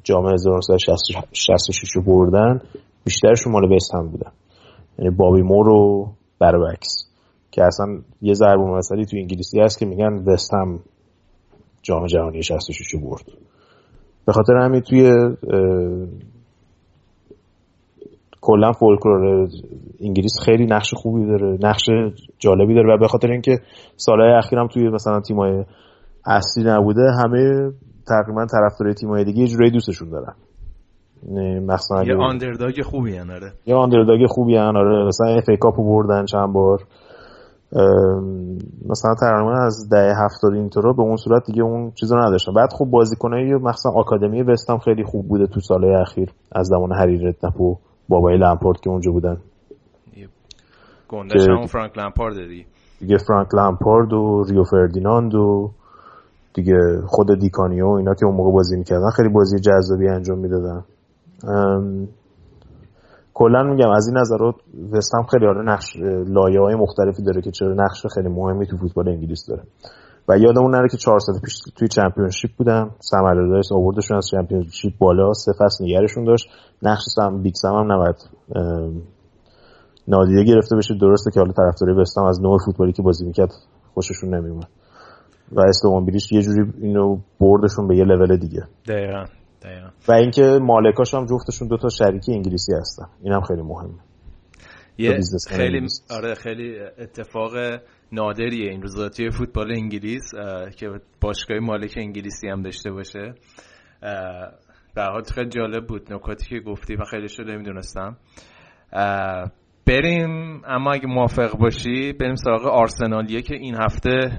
جام 0.04 0.34
1966 0.34 1.96
رو 1.96 2.04
بردن 2.04 2.62
بیشترشون 3.06 3.54
مال 3.54 3.72
وست 3.72 3.96
هم 3.96 4.10
بودن. 4.10 4.32
یعنی 5.00 5.16
بابی 5.16 5.42
مور 5.42 5.70
و 5.70 6.12
بربکس 6.40 7.13
که 7.54 7.64
اصلا 7.64 7.88
یه 8.22 8.34
ضرب 8.34 8.60
المثلی 8.60 9.06
تو 9.06 9.18
انگلیسی 9.18 9.60
هست 9.60 9.80
که 9.80 9.86
میگن 9.86 10.14
وست 10.14 10.54
هم 10.54 10.80
جام 11.82 12.06
جهانی 12.06 12.44
66 12.44 12.94
رو 12.94 13.00
برد. 13.00 13.26
به 14.26 14.34
خاطر 14.34 14.54
همین 14.54 14.82
توی 14.82 15.12
کلا 18.42 18.72
فولکلور 18.72 19.48
انگلیس 20.00 20.34
خیلی 20.46 20.66
نقش 20.66 20.94
خوبی 20.94 21.26
داره 21.26 21.58
نقش 21.64 21.90
جالبی 22.40 22.76
داره 22.76 22.96
و 22.96 22.98
به 22.98 23.08
خاطر 23.08 23.32
اینکه 23.32 23.58
سالهای 23.96 24.32
اخیرم 24.32 24.68
توی 24.68 24.90
مثلا 24.90 25.20
تیمای 25.20 25.66
اصلی 26.26 26.64
نبوده 26.64 27.12
همه 27.24 27.72
تقریبا 28.08 28.46
طرفدارای 28.46 28.94
تیمای 28.94 29.24
دیگه 29.24 29.40
یه 29.40 29.48
جورایی 29.48 29.72
دوستشون 29.72 30.10
دارن. 30.10 30.34
یعنی 31.28 31.60
مخصوصا 31.60 32.04
یه 32.04 32.16
underdog 32.16 32.82
خوبی 32.82 33.18
هن 33.18 33.32
آره. 33.32 33.54
یه 33.66 33.76
underdog 33.76 34.26
خوبی 34.28 34.56
هن 34.56 34.78
آره. 34.78 35.08
مثلا 35.08 35.28
FA 35.28 35.50
Cup 35.50 35.58
و 35.58 35.84
بردن 35.84 36.26
چند 36.26 36.54
بار. 36.54 36.80
مثلا 38.90 39.16
تقریبا 39.20 39.54
از 39.54 39.90
دهه 39.92 40.26
هفتاد 40.26 40.54
اینطورا 40.54 40.94
به 40.94 41.02
اون 41.02 41.16
صورت 41.16 41.46
دیگه 41.46 41.64
اون 41.64 41.92
چیزا 41.92 42.16
نداشتن 42.16 42.54
بعد 42.54 42.70
خب 42.74 42.86
بازیکنای 42.86 43.56
مثلا 43.56 43.92
آکادمی 43.92 44.42
وست 44.42 44.70
هم 44.70 44.78
خیلی 44.78 45.04
خوب 45.04 45.28
بوده 45.28 45.48
تو 45.48 45.60
سالهای 45.60 45.96
اخیر. 45.96 46.30
از 46.52 46.68
زمان 46.68 46.92
هری 46.92 47.18
ردنپ 47.18 47.62
و 47.62 47.78
بابای 48.10 48.38
لمپارد 48.38 48.80
که 48.80 48.90
اونجا 48.90 49.12
بودن. 49.12 49.38
گندش 51.10 51.50
همون 51.50 51.66
فرانک 51.66 51.98
لمپارد 51.98 52.36
دی 52.48 52.66
دیگه 53.00 53.18
فرانک 53.18 53.56
لمپارد 53.56 54.14
و 54.14 54.44
ریو 54.50 54.64
فردیناند 54.64 55.36
و 55.36 55.72
دیگه 56.54 56.78
خود 57.08 57.40
دیکانیو 57.40 57.88
و 57.88 57.92
اینا 57.92 58.14
که 58.14 58.26
اون 58.26 58.36
موقع 58.36 58.52
بازی 58.52 58.78
می‌کردن 58.78 59.10
خیلی 59.10 59.30
بازی 59.30 59.60
جذابی 59.60 60.08
انجام 60.08 60.40
می‌دادن. 60.40 60.84
کلا 63.34 63.64
میگم 63.64 63.90
از 63.90 64.08
این 64.08 64.18
نظرات 64.18 64.56
وستهم 64.92 65.24
خیلی 65.32 65.46
آره 65.48 65.62
نقش 65.62 65.96
لایه 66.28 66.60
های 66.60 66.76
مختلفی 66.76 67.24
داره 67.24 67.42
که 67.42 67.52
چرا 67.52 67.74
نقش 67.74 68.06
خیلی 68.16 68.30
مهمی 68.30 68.68
تو 68.68 68.78
فوتبال 68.78 69.10
انگلیس 69.10 69.46
داره. 69.50 69.64
و 70.30 70.38
یادمون 70.38 70.76
نره 70.76 70.88
که 70.90 70.98
چهار 70.98 71.20
سال 71.20 71.40
پیش 71.40 71.60
توی 71.76 71.88
Championship 71.88 72.52
بودن 72.58 72.90
سم 73.00 73.26
آوردشون 73.72 74.18
از 74.18 74.28
Championship 74.32 74.94
بالا 75.00 75.34
سه 75.34 75.52
فصل 75.60 75.84
نگرشون 75.84 76.24
داشت. 76.24 76.50
نقش 76.84 77.02
سم 77.16 77.42
Big 77.42 77.54
Sam 77.56 77.74
هم 77.76 77.92
نباید 77.92 78.16
نادیده 80.08 80.44
گرفته 80.44 80.76
بشه. 80.76 80.94
درسته 81.02 81.32
که 81.32 81.40
حالا 81.40 81.52
طرفدارای 81.52 82.02
وستهم 82.02 82.26
از 82.26 82.42
نوع 82.42 82.58
فوتبالی 82.66 82.92
که 82.92 83.02
بازی 83.02 83.26
می‌کرد 83.26 83.52
خوششون 83.94 84.36
نمیومد 84.36 84.68
و 85.52 85.62
اسلاون 85.62 86.06
بیلیچ 86.06 86.32
یه 86.32 86.42
جوری 86.42 86.74
اینو 86.82 87.18
بردشون 87.40 87.88
به 87.88 87.98
یه 87.98 88.04
لول 88.04 88.38
دیگه. 88.38 88.64
دقیقا. 88.88 89.24
دقیقا. 89.64 89.88
و 90.08 90.12
اینکه 90.14 90.60
مالکاش 90.62 91.14
هم 91.14 91.26
جفتشون 91.26 91.68
دو 91.68 91.78
تا 91.78 91.90
شریک 91.90 92.24
انگلیسی 92.30 92.74
هستن. 92.74 93.06
اینم 93.24 93.42
خیلی 93.42 93.62
مهمه. 93.62 94.00
یه 94.98 95.20
خیلی 95.50 95.64
انگلیس. 95.64 96.08
آره 96.12 96.36
خیلی 96.36 96.80
اتفاق 96.80 97.52
نادریه 98.12 98.72
این 98.72 98.82
روزا 98.82 99.10
توی 99.10 99.32
فوتبال 99.32 99.72
انگلیس 99.72 100.32
که 100.78 100.90
باشگاه 101.22 101.60
مالک 101.60 101.94
انگلیسی 101.98 102.48
هم 102.48 102.62
داشته 102.62 102.92
باشه. 102.92 103.34
به 104.96 105.04
حال 105.04 105.24
خیلی 105.36 105.50
جالب 105.50 105.88
بود 105.88 106.14
نکاتی 106.14 106.46
که 106.50 106.60
گفتی 106.60 106.96
من 106.96 107.06
خیلی 107.06 107.30
شده 107.30 107.52
نمی‌دونستم 107.52 108.18
بریم 109.88 110.62
اما 110.66 110.92
اگه 110.92 111.08
موافق 111.08 111.58
باشی 111.58 112.14
بریم 112.14 112.36
سراغ 112.36 112.66
آرسنالیه 112.66 113.42
که 113.42 113.56
این 113.56 113.76
هفته 113.76 114.32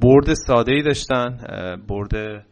برد 0.00 0.34
ساده 0.34 0.72
ای 0.72 0.82
داشتن 0.82 1.38
برد 1.88 2.46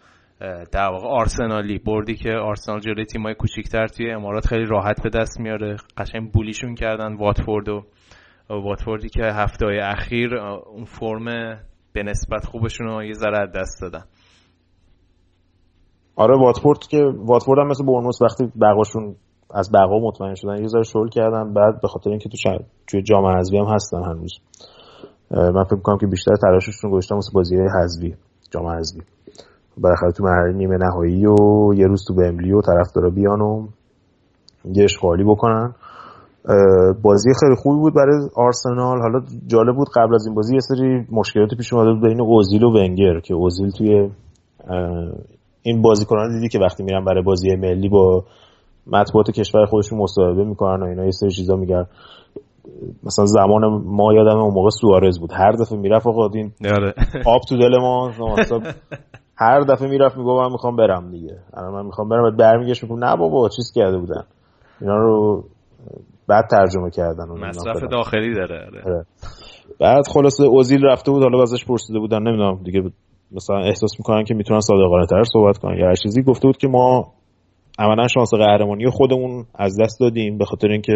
در 0.73 0.89
واقع 0.93 1.09
آرسنالی 1.09 1.78
بردی 1.78 2.15
که 2.15 2.31
آرسنال 2.32 2.81
جلوی 2.81 3.05
تیمای 3.05 3.35
کوچیکتر 3.35 3.86
توی 3.86 4.11
امارات 4.11 4.47
خیلی 4.47 4.65
راحت 4.65 5.02
به 5.02 5.11
دست 5.11 5.40
میاره. 5.40 5.77
قشنگ 5.98 6.32
بولیشون 6.32 6.74
کردن 6.74 7.16
واتفورد 7.16 7.69
و 7.69 7.82
واتفوردی 8.51 9.09
که 9.09 9.23
هفته 9.24 9.66
های 9.66 9.78
اخیر 9.78 10.36
اون 10.36 10.85
فرم 10.85 11.24
به 11.93 12.02
نسبت 12.02 12.47
خوبشون 12.47 12.86
رو 12.86 13.05
یه 13.05 13.12
ذره 13.12 13.47
دست 13.47 13.82
دادن. 13.82 14.05
آره 16.16 16.39
واتفورد 16.39 16.78
که 16.78 17.05
واتفورد 17.16 17.59
هم 17.59 17.66
مثل 17.66 17.85
برنوس 17.85 18.23
وقتی 18.23 18.44
بقاشون 18.61 19.16
از 19.55 19.70
بقا 19.73 19.98
مطمئن 19.98 20.35
شدن 20.35 20.61
یه 20.61 20.69
ذره 20.69 20.82
شل 20.82 21.09
کردن. 21.09 21.55
بعد 21.55 21.81
به 21.82 21.89
خاطر 21.89 22.11
اینکه 22.11 22.28
تو 22.28 22.36
شا- 22.36 22.65
توی 22.86 23.02
جام 23.02 23.27
حذفی 23.27 23.59
هم 23.59 23.66
هستن 23.66 24.02
هنوز. 24.02 24.32
من 25.31 25.65
فکر 25.65 25.77
می‌کنم 25.77 25.98
که 25.98 26.06
بیشتر 26.06 26.36
تلاششون 26.43 26.90
گذاشتن 26.90 27.15
واسه 27.15 27.31
بازی 27.35 27.56
حذفی 27.56 28.15
جام 28.51 28.66
حذفی. 28.66 29.14
بالاخره 29.78 30.12
تو 30.12 30.24
مرحله 30.24 30.52
نیمه 30.52 30.76
نهایی 30.76 31.26
و 31.26 31.36
یه 31.74 31.86
روز 31.86 32.05
تو 32.09 32.14
بمبلی 32.14 32.52
و 32.52 32.60
طرفدارا 32.60 33.10
بیان 33.10 33.40
و 33.40 33.66
یه 34.64 34.84
اشغالی 34.84 35.24
بکنن. 35.24 35.74
بازی 37.02 37.30
خیلی 37.40 37.55
خوبی 37.55 37.78
بود 37.78 37.94
برای 37.94 38.28
آرسنال. 38.36 39.01
حالا 39.01 39.20
جالب 39.46 39.76
بود 39.76 39.88
قبل 39.94 40.14
از 40.14 40.26
این 40.26 40.34
بازی 40.34 40.55
یه 40.55 40.60
سری 40.60 41.06
مشکلاتی 41.12 41.56
پیش 41.56 41.72
اومده 41.72 41.92
بود 41.92 42.02
بین 42.02 42.20
اوزیل 42.20 42.64
و 42.64 42.70
ونگر 42.70 43.20
که 43.20 43.34
اوزیل 43.34 43.70
توی 43.70 44.10
این 45.62 45.82
بازیکنان 45.82 46.32
دیدی 46.34 46.48
که 46.48 46.59
وقتی 46.59 46.82
میرن 46.82 47.05
برای 47.05 47.22
بازی 47.22 47.56
ملی 47.56 47.88
با 47.88 48.24
مطبوعات 48.86 49.30
کشور 49.30 49.66
خودشون 49.66 49.98
مصاحبه 49.98 50.44
می‌کنن 50.44 50.82
و 50.82 50.86
اینا 50.86 51.05
یه 51.05 51.10
سری 51.10 51.30
چیزا 51.30 51.56
میگن. 51.56 51.86
مثلا 53.02 53.26
زمان 53.26 53.82
ما 53.86 54.14
یادم 54.14 54.38
اون 54.38 54.55
موقع 54.55 54.70
سوارز 54.70 55.18
بود. 55.18 55.32
هر 55.32 55.52
دفعه 55.52 55.78
می‌رفت 55.78 56.06
آقا 56.06 56.28
این 56.34 56.52
آره. 56.64 56.94
آب 57.26 57.40
تو 57.48 57.56
دل 57.56 57.78
ما 57.78 58.10
هر 59.36 59.61
دفعه 59.61 59.89
می‌رفت 59.89 60.16
می‌گفت 60.16 60.43
من 60.47 60.52
می‌خوام 60.52 60.77
برم 60.77 61.11
دیگه. 61.11 61.39
الان 61.55 61.73
من 61.73 61.86
می‌خوام 61.86 62.09
برم 62.09 62.23
بعد 62.23 62.36
برمیگشت 62.36 62.82
میگم 62.82 63.05
نه 63.05 63.16
بابا 63.16 63.48
چیز 63.48 63.73
کرده 63.74 63.98
بودن. 63.98 64.24
اینا 64.81 64.97
رو 64.97 65.44
بعد 66.28 66.44
ترجمه 66.51 66.90
کردن 66.90 67.28
و 67.28 67.35
مصرف 67.35 67.82
داخلی 67.90 68.35
داره 68.35 68.66
آره. 68.66 68.82
آره. 68.85 69.05
بعد 69.81 70.05
خلاصه 70.15 70.44
اوزیل 70.44 70.85
رفته 70.85 71.11
بود 71.11 71.23
حالا 71.23 71.43
ازش 71.43 71.65
پرسیده 71.65 71.98
بودن 71.98 72.19
نمی‌دونم 72.19 72.62
دیگه 72.65 72.82
مثلا 73.32 73.59
احساس 73.59 73.90
می‌کنن 73.98 74.24
که 74.24 74.35
می‌تونن 74.35 74.61
صادقانه 74.61 75.06
تر 75.06 75.23
صحبت 75.32 75.59
کنن 75.59 75.78
یا 75.78 75.86
هر 75.86 75.94
چیزی. 75.94 76.23
گفته 76.23 76.48
بود 76.48 76.56
که 76.56 76.69
ما 76.69 77.12
عملا 77.78 78.09
شانس 78.09 78.31
قهرمانی 78.35 78.90
خودمون 78.90 79.44
از 79.55 79.81
دست 79.81 80.01
دادیم 80.01 80.39
به 80.39 80.44
خاطر 80.44 80.69
اینکه 80.69 80.93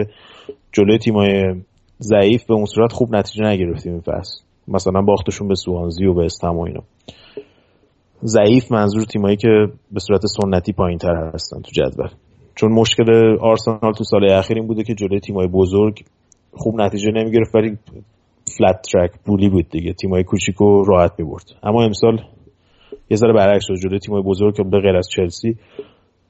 جلوی 0.73 0.98
تیمای 0.98 1.55
ضعیف 2.01 2.47
به 2.47 2.55
اون 2.55 2.65
صورت 2.65 2.93
خوب 2.93 3.16
نتیجه 3.16 3.44
نگرفتیم 3.44 3.93
این 3.93 4.01
فصل. 4.01 4.43
مثلا 4.69 5.02
باختشون 5.02 5.48
به 5.48 5.55
سوانزی 5.55 6.06
و 6.06 6.15
به 6.15 6.24
استم 6.24 6.56
و 6.56 6.60
اینا. 6.60 6.81
ضعیف 8.24 8.73
منظور 8.73 9.03
تیمایی 9.05 9.36
که 9.36 9.49
به 9.93 10.01
صورت 10.01 10.20
سنتی 10.27 10.73
پایین 10.73 10.99
تر 10.99 11.31
هستن 11.35 11.61
تو 11.61 11.70
جدول. 11.73 12.09
چون 12.55 12.73
مشکل 12.73 13.36
آرسنال 13.40 13.93
تو 13.93 14.05
سال 14.05 14.32
اخیر 14.32 14.57
این 14.57 14.66
بوده 14.66 14.82
که 14.82 14.95
جلوی 14.95 15.20
تیمای 15.20 15.47
بزرگ 15.47 16.05
خوب 16.53 16.81
نتیجه 16.81 17.11
نمی‌گرفت 17.11 17.55
ولی 17.55 17.78
فلت 18.59 18.89
ترک 18.93 19.11
بولی 19.24 19.49
بود 19.49 19.69
دیگه. 19.69 19.93
تیمای 19.93 20.24
کوچیکو 20.24 20.85
راحت 20.85 21.12
می‌برد. 21.19 21.45
اما 21.62 21.85
امسال 21.85 22.20
یه 23.11 23.16
ذره 23.16 23.32
برعکس 23.32 23.65
شد. 23.69 23.74
جلوی 23.74 23.99
تیمای 23.99 24.23
بزرگ 24.23 24.57
که 24.57 24.62
به 24.62 24.81
غیر 24.81 24.97
از 24.97 25.09
چلسی 25.16 25.57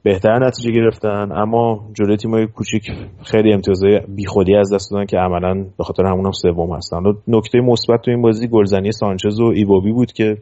بهتر 0.03 0.45
نتیجه 0.45 0.71
گرفتن 0.71 1.31
اما 1.31 1.89
جلوی 1.93 2.17
تیمای 2.17 2.47
کوچیک 2.47 2.91
خیلی 3.23 3.53
امتیازهای 3.53 3.99
بیخودی 4.15 4.55
از 4.55 4.73
دست 4.73 4.91
دادن 4.91 5.05
که 5.05 5.17
عملا 5.17 5.65
به 5.77 5.83
خاطر 5.83 6.05
همون 6.05 6.25
هم 6.25 6.31
سوم 6.31 6.75
هستن. 6.75 6.97
نکته 7.27 7.59
مثبت 7.59 8.01
تو 8.01 8.11
این 8.11 8.21
بازی 8.21 8.47
گلزنی 8.47 8.91
سانچز 8.91 9.39
و 9.39 9.45
ایووبی 9.55 9.91
بود 9.91 10.11
که 10.11 10.37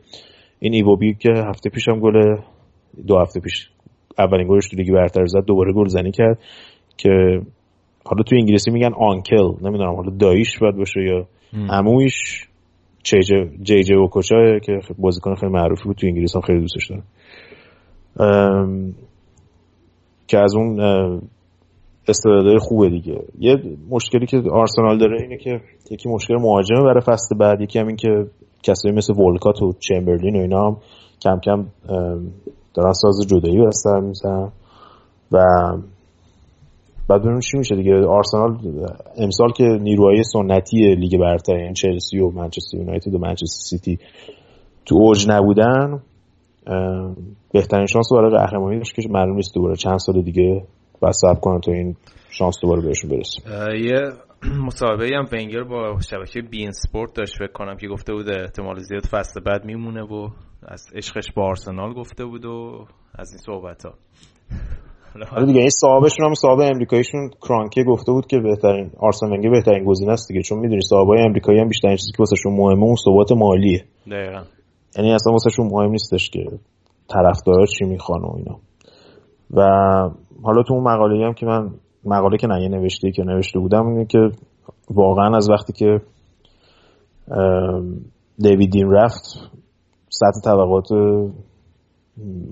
این 0.59 0.73
ایووبی 0.73 1.13
که 1.13 1.29
هفته 1.29 1.69
پیشم 1.69 1.99
گل 1.99 2.38
دو 3.07 3.19
هفته 3.19 3.39
پیش 3.39 3.69
اولین 4.19 4.47
گلش 4.47 4.69
تو 4.69 4.77
لیگ 4.77 4.93
برتر 4.93 5.25
زد 5.25 5.45
دوباره 5.45 5.73
گلزنی 5.73 6.11
کرد 6.11 6.39
که 6.97 7.09
حالا 8.05 8.23
تو 8.23 8.35
انگلیسی 8.35 8.71
میگن 8.71 8.93
آنکل 8.93 9.51
نمی‌دونم 9.61 9.95
حالا 9.95 10.09
داییش 10.19 10.57
باید 10.59 10.75
باشه 10.75 11.01
یا 11.01 11.27
عمویش 11.69 12.47
جی 13.03 13.19
جی, 13.61 13.84
جی 13.84 13.93
اوکوچا 13.93 14.59
که 14.59 14.79
بازیکن 14.97 15.35
خیلی 15.35 15.51
معروفی 15.51 15.84
بود 15.84 15.95
تو 15.95 16.07
انگلیس 16.07 16.35
هم 16.35 16.41
خیلی 16.41 16.59
دوستش 16.59 16.89
دارم 16.89 17.03
که 20.27 20.38
از 20.38 20.55
اون 20.55 20.79
اه، 20.79 21.21
استعدادهای 22.07 22.57
خوبه 22.59 22.89
دیگه. 22.89 23.19
یه 23.39 23.55
مشکلی 23.89 24.25
که 24.25 24.38
آرسنال 24.51 24.97
داره 24.97 25.21
اینه 25.21 25.38
که 25.38 25.61
یکی 25.91 26.09
مشکل 26.09 26.35
مهاجمه 26.35 26.84
برای 26.84 27.01
فصل 27.01 27.38
بعد 27.38 27.61
یکی 27.61 27.79
هم 27.79 27.88
این 27.88 27.95
که 27.95 28.25
کسایی 28.63 28.95
مثل 28.95 29.13
ولکات 29.13 29.61
و 29.61 29.73
چمبرلین 29.79 30.35
و 30.35 30.39
اینا 30.39 30.67
هم 30.67 30.77
کم 31.21 31.39
کم 31.39 31.65
دارن 32.73 32.93
ساز 32.93 33.27
جدایی 33.27 33.65
بستر 33.65 33.99
میزن 33.99 34.51
و 35.31 35.45
بعد 37.09 37.21
ببینیم 37.21 37.39
چی 37.39 37.57
میشه 37.57 37.75
دیگه. 37.75 38.05
آرسنال 38.05 38.57
امسال 39.17 39.51
که 39.51 39.63
نیروهای 39.63 40.23
سنتی 40.23 40.95
لیگ 40.95 41.19
برتر 41.19 41.59
یعنی 41.59 41.73
چلسی 41.73 42.19
و 42.19 42.29
منچستر 42.29 42.77
یونایتد 42.77 43.13
و 43.13 43.17
منچستر 43.17 43.77
سیتی 43.77 43.99
تو 44.85 44.95
اوج 44.95 45.25
نبودن 45.29 46.01
بهترین 47.53 47.85
شانس 47.85 48.09
برای 48.11 48.31
قهرمانی 48.38 48.77
داشت 48.77 48.95
که 48.95 49.01
معلوم 49.09 49.35
نیست 49.35 49.55
دوباره 49.55 49.75
چند 49.75 49.97
سال 49.97 50.21
دیگه 50.21 50.63
صبر 51.11 51.39
کنن 51.39 51.61
تا 51.61 51.71
این 51.71 51.95
شانس 52.29 52.55
دوباره 52.61 52.81
بهشون 52.81 53.09
برسه. 53.09 53.41
یه 53.79 54.11
مصاحبه 54.43 55.09
هم 55.15 55.26
ونگر 55.31 55.64
با 55.64 55.99
شبکه 55.99 56.41
بین 56.41 56.72
سپورت 56.72 57.14
داشت 57.14 57.35
فکر 57.38 57.51
کنم 57.51 57.77
که 57.77 57.88
گفته 57.88 58.14
بود 58.14 58.30
احتمال 58.30 58.80
زیاد 58.80 59.05
فصل 59.05 59.39
بعد 59.39 59.65
میمونه 59.65 60.01
و 60.01 60.30
از 60.68 60.88
عشقش 60.95 61.31
با 61.31 61.43
آرسنال 61.43 61.93
گفته 61.93 62.26
بود 62.26 62.45
و 62.45 62.85
از 63.15 63.31
این 63.31 63.38
صحبت 63.38 63.85
ها 63.85 63.93
آره 65.31 65.45
دیگه 65.45 65.59
این 65.59 65.69
صاحبشون 65.69 66.26
هم 66.26 66.34
صاحب 66.34 66.59
امریکاییشون 66.59 67.30
کرانکه 67.41 67.84
گفته 67.84 68.11
بود 68.11 68.27
که 68.27 68.38
بهترین 68.39 68.91
آرسن 68.99 69.27
ونگر 69.27 69.49
بهترین 69.49 69.85
گزینه 69.85 70.11
است 70.11 70.27
دیگه 70.27 70.41
چون 70.41 70.59
می‌دونی 70.59 70.81
صاحبای 70.81 71.22
امریکایی 71.22 71.59
هم 71.59 71.68
بیشترین 71.68 71.95
چیزی 71.95 72.11
که 72.11 72.18
واسهشون 72.19 72.53
مهمه 72.53 72.84
اون 72.84 72.95
ثبات 73.05 73.31
مالیه. 73.31 73.85
دقیقا. 74.07 74.43
یعنی 74.97 75.14
اصلا 75.14 75.34
واسهشون 75.34 75.68
مهم 75.68 75.91
نیستش 75.91 76.30
که 76.30 76.45
طرفدارا 77.07 77.65
چی 77.65 77.85
می‌خوان 77.85 78.22
و 78.22 78.35
اینا. 78.38 78.59
و 79.51 79.61
حالا 80.43 80.64
تو 80.64 80.73
اون 80.73 80.84
مقاله 80.84 81.26
هم 81.26 81.34
که 81.34 81.45
من 81.45 81.69
مقاله 82.07 82.38
که 82.38 82.47
نه 82.47 82.67
نوشته 82.67 83.11
که 83.11 83.23
نوشته 83.23 83.59
بودم 83.59 83.88
اینه 83.88 84.05
که 84.05 84.19
واقعا 84.89 85.38
از 85.38 85.49
وقتی 85.49 85.73
که 85.73 86.01
دیوید 88.38 88.71
دین 88.71 88.91
رفت 88.91 89.51
سطح 90.09 90.41
طبقات 90.43 90.91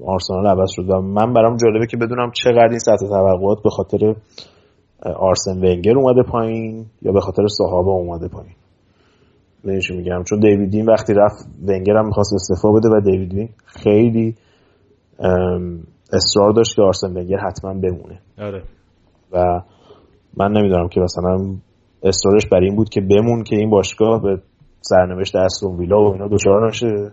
آرسنال 0.06 0.48
عوض 0.48 0.70
شد 0.72 0.90
و 0.90 1.02
من 1.02 1.34
برام 1.34 1.58
جالبه 1.58 1.88
که 1.88 1.98
بدونم 1.98 2.32
چقدر 2.32 2.70
این 2.70 2.80
سطح 2.80 3.08
توقعات 3.08 3.64
به 3.64 3.70
خاطر 3.70 4.16
آرسن 5.16 5.58
ونگر 5.58 5.98
اومده 5.98 6.24
پایین 6.24 6.86
یا 7.02 7.12
به 7.12 7.20
خاطر 7.20 7.48
صحابه 7.48 7.90
اومده 7.90 8.28
پایین. 8.28 8.56
می‌دونی 9.64 9.98
میگم؟ 9.98 10.24
چون 10.24 10.40
دیوید 10.40 10.70
دین 10.70 10.86
وقتی 10.86 11.14
رفت 11.14 11.48
ونگر 11.68 11.98
هم 11.98 12.06
می‌خواست 12.06 12.34
استعفا 12.34 12.72
بده 12.72 12.90
و 12.90 13.02
دیوید 13.02 13.30
دین 13.30 13.50
خیلی 13.66 14.36
اصرار 16.14 16.52
داشت 16.52 16.76
که 16.76 16.82
آرسن 16.82 17.18
ونگر 17.18 17.38
حتما 17.38 17.74
بمونه. 17.74 18.20
آره. 18.38 18.64
و 19.36 19.62
من 20.38 20.52
نمی‌دونم 20.52 20.88
که 20.88 21.02
مثلا 21.02 21.56
اصرارش 22.04 22.46
بر 22.52 22.60
این 22.60 22.76
بود 22.76 22.90
که 22.90 23.02
بمون 23.02 23.44
که 23.44 23.56
این 23.56 23.70
باشگاه 23.70 24.22
به 24.22 24.42
سرنوشت 24.82 25.36
استون 25.36 25.78
ویلا 25.78 25.98
و 25.98 26.14
اینا 26.14 26.28
دچار 26.28 26.68
نشه. 26.68 27.12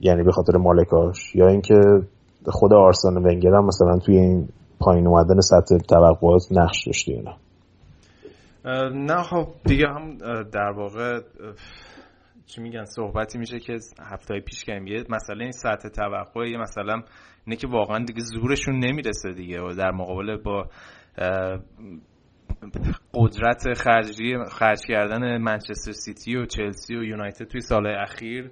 یعنی 0.00 0.22
به 0.22 0.32
خاطر 0.32 0.56
مالکاش. 0.58 1.34
یا 1.34 1.48
اینکه 1.48 1.80
خود 2.46 2.72
آرسن 2.72 3.16
ونگر 3.16 3.54
هم 3.54 3.64
مثلا 3.64 3.98
توی 3.98 4.16
این 4.16 4.48
پایین 4.80 5.06
اومدن 5.06 5.40
سطح 5.40 5.78
توقعات 5.78 6.42
نقش 6.50 6.86
داشته 6.86 7.12
اینا. 7.12 7.36
نه 8.90 9.22
خب 9.22 9.46
دیگه 9.64 9.88
هم 9.88 10.18
در 10.52 10.70
واقع 10.76 11.20
چی 12.46 12.60
میگن 12.60 12.84
صحبتی 12.84 13.38
میشه 13.38 13.58
که 13.58 13.78
هفته 14.00 14.40
پیش 14.40 14.64
کردیم 14.64 14.86
یه 14.86 15.04
مسئله 15.10 15.42
این 15.42 15.52
سطح 15.52 15.88
توقع 15.88 16.48
یه 16.48 16.58
مثلا 16.58 17.02
اینه 17.48 17.56
که 17.56 17.66
واقعا 17.66 18.04
دیگه 18.04 18.20
زورشون 18.20 18.78
نمی‌رسه 18.78 19.32
دیگه 19.32 19.60
و 19.60 19.74
در 19.74 19.90
مقابل 19.90 20.36
با 20.36 20.68
قدرت 23.14 23.74
خرجی 23.76 24.36
خرج 24.50 24.78
کردن 24.88 25.38
منچستر 25.38 25.92
سیتی 25.92 26.36
و 26.36 26.46
چلسی 26.46 26.96
و 26.96 27.02
یونایتد 27.02 27.44
توی 27.44 27.60
سال 27.60 27.86
اخیر 27.86 28.50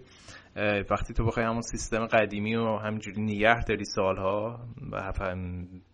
وقتی 0.91 1.15
تو 1.15 1.25
بخوای 1.25 1.47
همون 1.47 1.61
سیستم 1.61 2.07
قدیمی 2.07 2.55
و 2.57 2.77
همینجوری 2.77 3.23
نگه 3.23 3.65
داری 3.65 3.85
سالها 3.85 4.61
و 4.93 5.13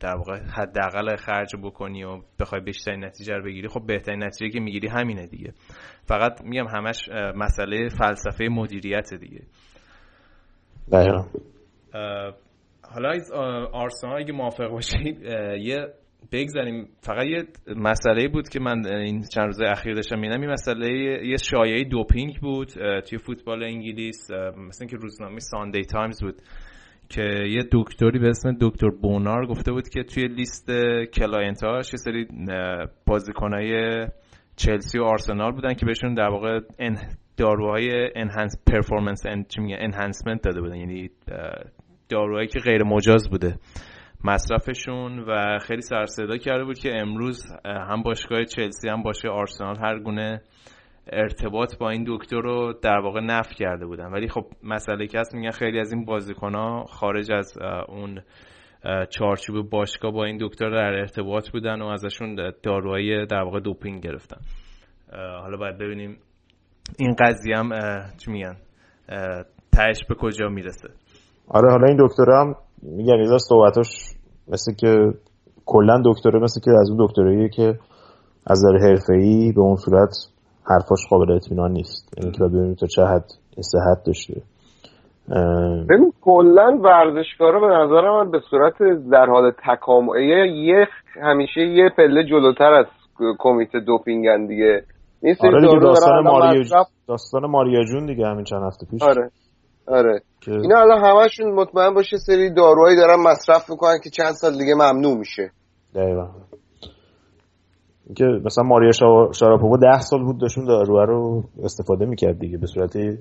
در 0.00 0.16
واقع 0.16 0.40
حداقل 0.56 1.16
خرج 1.16 1.56
بکنی 1.62 2.04
و 2.04 2.20
بخوای 2.40 2.60
بیشترین 2.60 3.04
نتیجه 3.04 3.34
رو 3.34 3.44
بگیری 3.44 3.68
خب 3.68 3.86
بهترین 3.86 4.24
نتیجه 4.24 4.52
که 4.52 4.60
می‌گیری 4.60 4.88
همینه 4.88 5.26
دیگه. 5.26 5.52
فقط 6.04 6.44
میگم 6.44 6.66
همش 6.66 7.08
مسئله 7.36 7.88
فلسفه 7.88 8.48
مدیریت 8.48 9.14
دیگه. 9.14 9.42
دقیقا 10.92 11.24
اه، 11.94 12.34
حالا 12.94 13.10
از 13.10 13.32
آرسنال 13.73 14.20
اگه 14.20 14.32
موافق 14.32 14.69
باشید 14.69 15.23
یه 15.59 15.86
بگذریم. 16.32 16.88
فقط 17.01 17.24
یه 17.24 17.44
مسئله 17.77 18.28
بود 18.28 18.48
که 18.48 18.60
من 18.60 18.86
این 18.86 19.23
چند 19.35 19.47
روز 19.47 19.60
اخیر 19.60 19.94
داشتم 19.94 20.19
می‌دیدم 20.18 20.40
این 20.40 20.51
مسئله 20.51 20.89
یه 21.28 21.36
شایعه 21.36 21.85
دوپینگ 21.85 22.40
بود 22.40 22.69
توی 23.01 23.19
فوتبال 23.19 23.62
انگلیس 23.62 24.31
اه، 24.31 24.59
مثل 24.59 24.86
که 24.86 24.97
روزنامه 24.97 25.39
ساندی 25.39 25.85
تایمز 25.85 26.23
بود 26.23 26.43
که 27.09 27.23
یه 27.48 27.62
دکتری 27.73 28.19
به 28.19 28.28
اسم 28.28 28.56
دکتر 28.60 28.90
بونار 28.90 29.47
گفته 29.47 29.73
بود 29.73 29.89
که 29.89 30.02
توی 30.02 30.28
لیست 30.28 30.70
client 31.14 31.73
اش 31.73 31.92
یه 31.93 31.97
سری 31.97 32.27
بازیکنای 33.06 34.06
چلسی 34.56 34.98
و 34.98 35.02
آرسنال 35.02 35.52
بودن 35.52 35.74
که 35.74 35.86
بهشون 35.86 36.14
در 36.14 36.28
واقع 36.28 36.60
داروهای 37.36 38.10
enhance 38.16 38.62
performance 38.66 39.26
en 39.26 39.44
چی 39.44 39.60
میگن 39.60 39.77
enhancement 39.80 40.42
داده 40.43 40.60
بودن. 40.60 40.77
یعنی 40.77 41.10
داروهایی 42.12 42.48
که 42.48 42.59
غیر 42.59 42.82
مجاز 42.82 43.30
بوده. 43.30 43.55
مصرفشون 44.24 45.18
و 45.18 45.59
خیلی 45.59 45.82
سر 45.82 46.06
صدا 46.06 46.36
کرده 46.36 46.64
بود 46.64 46.78
که 46.78 46.90
امروز 46.94 47.44
هم 47.64 48.02
باشگاه 48.02 48.44
چلسی 48.44 48.89
هم 48.89 49.02
باشگاه 49.02 49.32
آرسنال 49.32 49.78
هر 49.78 49.98
گونه 49.98 50.43
ارتباط 51.12 51.78
با 51.78 51.90
این 51.90 52.05
دکتر 52.09 52.40
رو 52.40 52.72
در 52.82 52.98
واقع 52.98 53.20
نفی 53.20 53.55
کرده 53.55 53.86
بودن. 53.86 54.06
ولی 54.12 54.28
خب 54.28 54.47
مسئله 54.62 55.06
که 55.06 55.18
هست 55.18 55.34
میگن 55.34 55.51
خیلی 55.51 55.80
از 55.80 55.93
این 55.93 56.05
بازیکن 56.05 56.55
ها 56.55 56.84
خارج 56.84 57.32
از 57.32 57.59
اون 57.89 58.20
چارچوب 59.10 59.70
باشگاه 59.70 60.12
با 60.12 60.24
این 60.24 60.39
دکتر 60.40 60.70
در 60.70 61.01
ارتباط 61.01 61.51
بودن 61.51 61.82
و 61.82 61.86
ازشون 61.86 62.52
داروهای 62.62 63.26
در 63.26 63.43
واقع 63.43 63.60
دوپینگ 63.60 64.02
گرفتن. 64.02 64.40
حالا 65.40 65.56
باید 65.56 65.78
ببینیم 65.78 66.18
این 66.98 67.14
قضیه 67.20 67.56
هم 67.56 67.70
چی 68.24 68.30
میگن؟ 68.30 68.56
تهش 69.72 70.05
به 70.09 70.14
کجا 70.14 70.48
می‌رسه. 70.48 70.89
آره 71.52 71.70
حالا 71.70 71.86
این 71.86 71.96
دکتر 72.00 72.30
هم 72.30 72.54
میگم 72.82 73.18
ایزا 73.18 73.38
صحبتاش 73.38 73.86
مثل 74.48 74.72
که 74.80 75.12
کلا 75.66 76.02
دکتره 76.04 76.40
مثل 76.40 76.60
که 76.60 76.70
از 76.70 76.90
اون 76.90 77.06
دکترایی 77.06 77.48
که 77.48 77.78
از 78.46 78.64
نظر 78.64 78.86
حرفه‌ای 78.88 79.52
به 79.52 79.60
اون 79.60 79.76
صورت 79.76 80.10
حرفاش 80.64 80.98
قابل 81.10 81.32
اطمینان 81.32 81.72
نیست. 81.72 82.18
یعنی 82.18 82.32
که 82.32 82.44
ببینیم 82.44 82.74
تا 82.74 82.86
چه 82.86 83.02
حد 83.02 83.24
صحت 83.60 84.04
داشته. 84.06 84.42
ببین 85.88 86.12
کلا 86.20 86.78
ورزشکارا 86.82 87.60
به 87.60 87.66
نظر 87.66 88.10
من 88.10 88.30
به 88.30 88.40
صورت 88.50 88.74
در 89.10 89.26
حال 89.26 89.52
تکامل 89.66 90.20
یه 90.20 90.86
همیشه 91.22 91.60
یه 91.60 91.90
پله 91.96 92.24
جلوتر 92.24 92.72
از 92.72 92.86
کمیته 93.38 93.80
دوپینگن 93.80 94.46
دیگه. 94.46 94.82
این 95.22 95.34
سری 95.34 95.48
آره 95.48 95.60
دیگه 95.60 95.78
داستان 95.78 96.24
ماریا 96.24 96.62
داستان 97.08 97.46
ماریا 97.46 97.84
جون 97.84 98.06
دیگه 98.06 98.26
همین 98.26 98.44
چند 98.44 98.62
هفته 98.62 98.86
پیش. 98.90 99.02
آره. 99.02 99.30
آره. 99.93 100.20
که 100.40 100.51
اینا 100.51 100.81
الان 100.81 101.05
همشون 101.05 101.52
مطمئن 101.52 101.94
باشه 101.94 102.16
سری 102.16 102.55
داروهایی 102.55 102.97
دارن 102.97 103.20
مصرف 103.20 103.70
می‌کنن 103.70 103.98
که 104.05 104.10
چند 104.10 104.32
سال 104.32 104.59
دیگه 104.59 104.74
ممنوع 104.74 105.19
میشه. 105.19 105.51
دقیقا. 105.94 106.27
که 108.16 108.24
مثلا 108.44 108.64
ماریا 108.64 108.90
شا- 108.93 109.32
شاراپووا 109.39 109.77
ده 109.77 110.01
سال 110.01 110.24
بود 110.24 110.40
داشتون 110.40 110.64
داروه 110.64 111.05
رو 111.05 111.43
استفاده 111.62 112.06
می‌کرد 112.06 112.39
دیگه 112.39 112.59
به 112.59 112.66
صورتی 112.66 113.19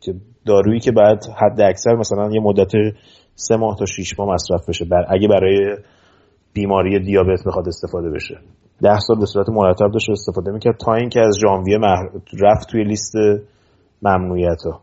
که 0.00 0.14
دارویی 0.46 0.80
که 0.80 0.92
بعد 0.92 1.24
حد 1.42 1.60
اکثر 1.60 1.94
مثلا 1.94 2.30
یه 2.32 2.40
مدت 2.40 2.72
سه 3.34 3.56
ماه 3.56 3.76
تا 3.78 3.84
شیش 3.86 4.18
ماه 4.18 4.28
مصرف 4.34 4.68
بشه 4.68 4.84
بر 4.84 5.04
اگه 5.08 5.28
برای 5.28 5.76
بیماری 6.54 7.00
دیابت 7.00 7.40
بخواد 7.46 7.68
استفاده 7.68 8.10
بشه. 8.10 8.38
ده 8.82 8.98
سال 8.98 9.18
به 9.18 9.26
صورت 9.26 9.48
مرتب 9.48 9.90
داشت 9.92 10.10
استفاده 10.10 10.52
می‌کرد 10.52 10.76
تا 10.84 10.94
اینکه 10.94 11.20
از 11.20 11.38
ژانویه 11.40 11.78
مح... 11.78 11.98
رفت 12.40 12.68
توی 12.70 12.84
لیست 12.84 13.12
ممنوعیت 14.02 14.62
ها 14.64 14.80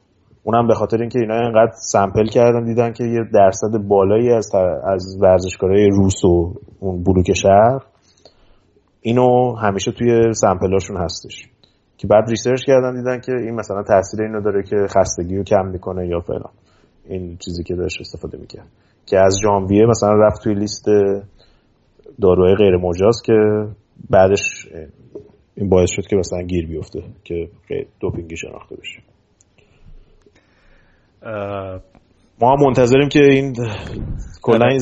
اونم 0.49 0.67
به 0.67 0.73
خاطر 0.73 0.97
اینکه 1.01 1.19
اینا 1.19 1.35
انقدر 1.35 1.71
سمپل 1.73 2.27
کردن 2.27 2.63
دیدن 2.63 2.91
که 2.93 3.03
یه 3.03 3.19
درصد 3.33 3.77
بالایی 3.87 4.31
از 4.31 4.55
از 4.83 5.17
ورزشکارای 5.21 5.89
روس 5.89 6.25
و 6.25 6.53
اون 6.79 7.03
بلوک 7.03 7.33
شهر 7.33 7.79
اینو 9.01 9.55
همیشه 9.55 9.91
توی 9.91 10.33
سمپلاشون 10.33 10.97
هستش. 10.97 11.49
که 11.97 12.07
بعد 12.07 12.29
research 12.29 12.65
کردن 12.65 12.95
دیدن 12.95 13.19
که 13.19 13.31
این 13.31 13.55
مثلا 13.55 13.83
تاثیر 13.83 14.21
اینو 14.21 14.41
داره 14.41 14.63
که 14.63 14.75
خستگی 14.89 15.37
رو 15.37 15.43
کم 15.43 15.65
می‌کنه 15.65 16.07
یا 16.07 16.19
فلان. 16.19 16.51
این 17.05 17.37
چیزی 17.37 17.63
که 17.63 17.75
داشت 17.75 18.01
استفاده 18.01 18.37
می‌کرد. 18.37 18.67
که 19.05 19.19
از 19.19 19.37
ژانویه 19.43 19.85
مثلا 19.85 20.13
رفت 20.13 20.43
توی 20.43 20.53
لیست 20.53 20.85
داروهای 22.21 22.55
غیر 22.55 22.77
مجاز 22.77 23.21
که 23.25 23.33
بعدش 24.09 24.67
این 25.55 25.69
باعث 25.69 25.89
شد 25.91 26.07
که 26.09 26.15
مثلا 26.15 26.41
گیر 26.41 26.67
بیفته 26.67 27.03
که 27.23 27.49
دوپینگی 27.99 28.37
شناخته 28.37 28.75
بشه. 28.75 29.08
ما 32.41 32.51
هم 32.51 32.65
منتظریم 32.65 33.09
که 33.09 33.19
این 33.23 33.53
کلا 34.41 34.67
این 34.67 34.79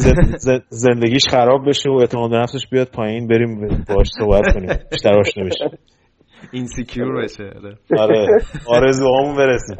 زندگیش 0.69 1.27
خراب 1.31 1.69
بشه 1.69 1.89
و 1.89 1.93
اعتماد 1.93 2.33
نفسش 2.33 2.67
بیاد 2.71 2.87
پایین 2.87 3.27
بریم 3.27 3.85
باش 3.89 4.07
صحبت 4.19 4.53
کنیم. 4.53 4.69
بیشتر 4.91 5.19
آشنا 5.19 5.43
بشیم. 5.43 5.79
اینسیکیور 6.51 7.23
بشه 7.23 7.43
آره, 7.43 7.77
آره. 7.99 8.41
آرزوهامون 8.67 9.35
برسیم. 9.37 9.77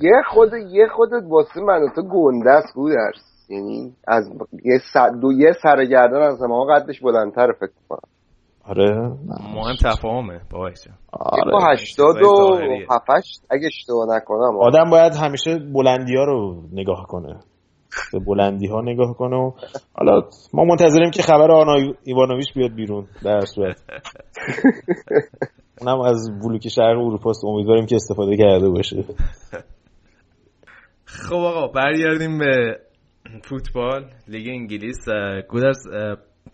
یه 0.00 0.22
خود 0.30 0.50
یه 0.70 0.86
خودت 0.96 1.22
واسه 1.28 1.60
من 1.60 1.80
تو 1.94 2.02
گنده 2.02 2.50
است 2.50 2.74
گودرس 2.74 3.32
یعنی 3.48 3.92
از 4.08 4.30
یه 4.64 4.78
سر 4.92 5.08
دو 5.08 5.32
یه 5.32 5.52
سرگردان 5.62 6.22
از 6.22 6.42
ما 6.42 6.64
قدش 6.64 7.00
بلندتر 7.00 7.52
فکر 7.52 7.70
کنم 7.88 8.11
آره. 8.64 8.90
مهم 9.54 9.76
تفاهمه 9.84 10.40
باشه. 10.50 10.90
آره. 11.12 11.72
هشتاد 11.72 12.22
و 12.22 12.58
هفتش 12.90 13.40
اگه 13.50 13.66
اشتباه 13.66 14.16
نکنم 14.16 14.56
آدم 14.60 14.90
باید 14.90 15.14
همیشه 15.14 15.58
بلندی 15.58 16.16
ها 16.16 16.24
رو 16.24 16.62
نگاه 16.72 17.06
کنه. 17.08 17.40
به 18.12 18.18
بلندی 18.18 18.66
ها 18.66 18.80
نگاه 18.80 19.14
کنه 19.14 19.36
و 19.36 19.52
حالا 19.92 20.22
ما 20.54 20.64
منتظریم 20.64 21.10
که 21.10 21.22
خبر 21.22 21.50
آنا 21.50 21.94
ایوانویش 22.04 22.52
بیاد 22.54 22.74
بیرون 22.74 23.06
در 23.24 23.40
صورت. 23.40 23.82
اونم 25.80 26.00
از 26.00 26.30
بلوک 26.44 26.68
شهر 26.68 26.84
اروپاست. 26.84 27.44
امیدواریم 27.44 27.86
که 27.86 27.96
استفاده 27.96 28.36
کرده 28.36 28.68
باشه. 28.68 29.04
خب 31.04 31.34
آقا 31.36 31.66
برگردیم 31.66 32.38
به 32.38 32.78
فوتبال 33.44 34.04
لیگ 34.28 34.48
انگلیس. 34.48 35.04
گودرز 35.50 35.86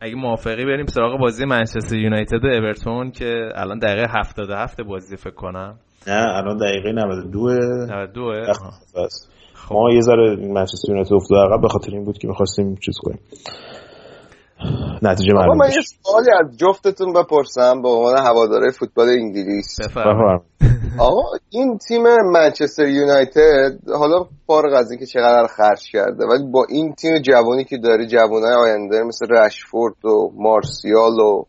اگه 0.00 0.14
موافقی 0.14 0.64
بریم 0.64 0.86
سراغ 0.86 1.20
بازی 1.20 1.44
منچستر 1.44 1.96
یونایتد 1.96 2.44
و 2.44 2.46
اورتون 2.46 3.10
که 3.10 3.48
الان 3.54 3.78
دقیقه 3.78 4.06
77 4.18 4.80
بازی 4.80 5.16
فکر 5.16 5.34
کنم. 5.34 5.78
نه 6.06 6.24
الان 6.28 6.56
دقیقه 6.56 6.92
92 6.92 7.48
92 7.48 8.52
خب. 9.58 9.74
ما 9.74 9.90
یه 9.94 10.00
ذره 10.00 10.36
منچستر 10.36 10.88
یونایتد 10.88 11.14
افتاد 11.14 11.52
عقب 11.52 11.62
به 11.62 11.68
خاطر 11.68 11.92
این 11.92 12.04
بود 12.04 12.18
که 12.18 12.28
می‌خواستیم 12.28 12.74
چیز 12.74 12.94
کنیم. 13.02 13.18
نتیجه 15.02 15.32
معلوم 15.34 15.56
من 15.56 15.68
یه 15.68 15.82
سوالی 16.02 16.30
از 16.40 16.56
جفتتون 16.56 17.12
بپرسم 17.12 17.82
به 17.82 17.88
عنوان 17.88 18.18
هواداره 18.18 18.70
فوتبال 18.70 19.08
انگلیس. 19.08 19.76
بفرم. 19.80 20.42
آقا 20.98 21.22
این 21.50 21.78
تیم 21.78 22.02
منچستر 22.32 22.88
یونایتد 22.88 23.78
حالا 23.98 24.26
فارغ 24.46 24.74
از 24.74 24.90
اینکه 24.90 25.06
چقدر 25.06 25.46
خرج 25.46 25.90
کرده 25.92 26.26
ولی 26.26 26.50
با 26.52 26.66
این 26.68 26.92
تیم 26.92 27.18
جوانی 27.18 27.64
که 27.64 27.76
داره 27.78 28.06
جوانای 28.06 28.54
آینده 28.54 29.02
مثل 29.02 29.26
رشفورد 29.30 30.04
و 30.04 30.30
مارسیال 30.36 31.20
و 31.20 31.44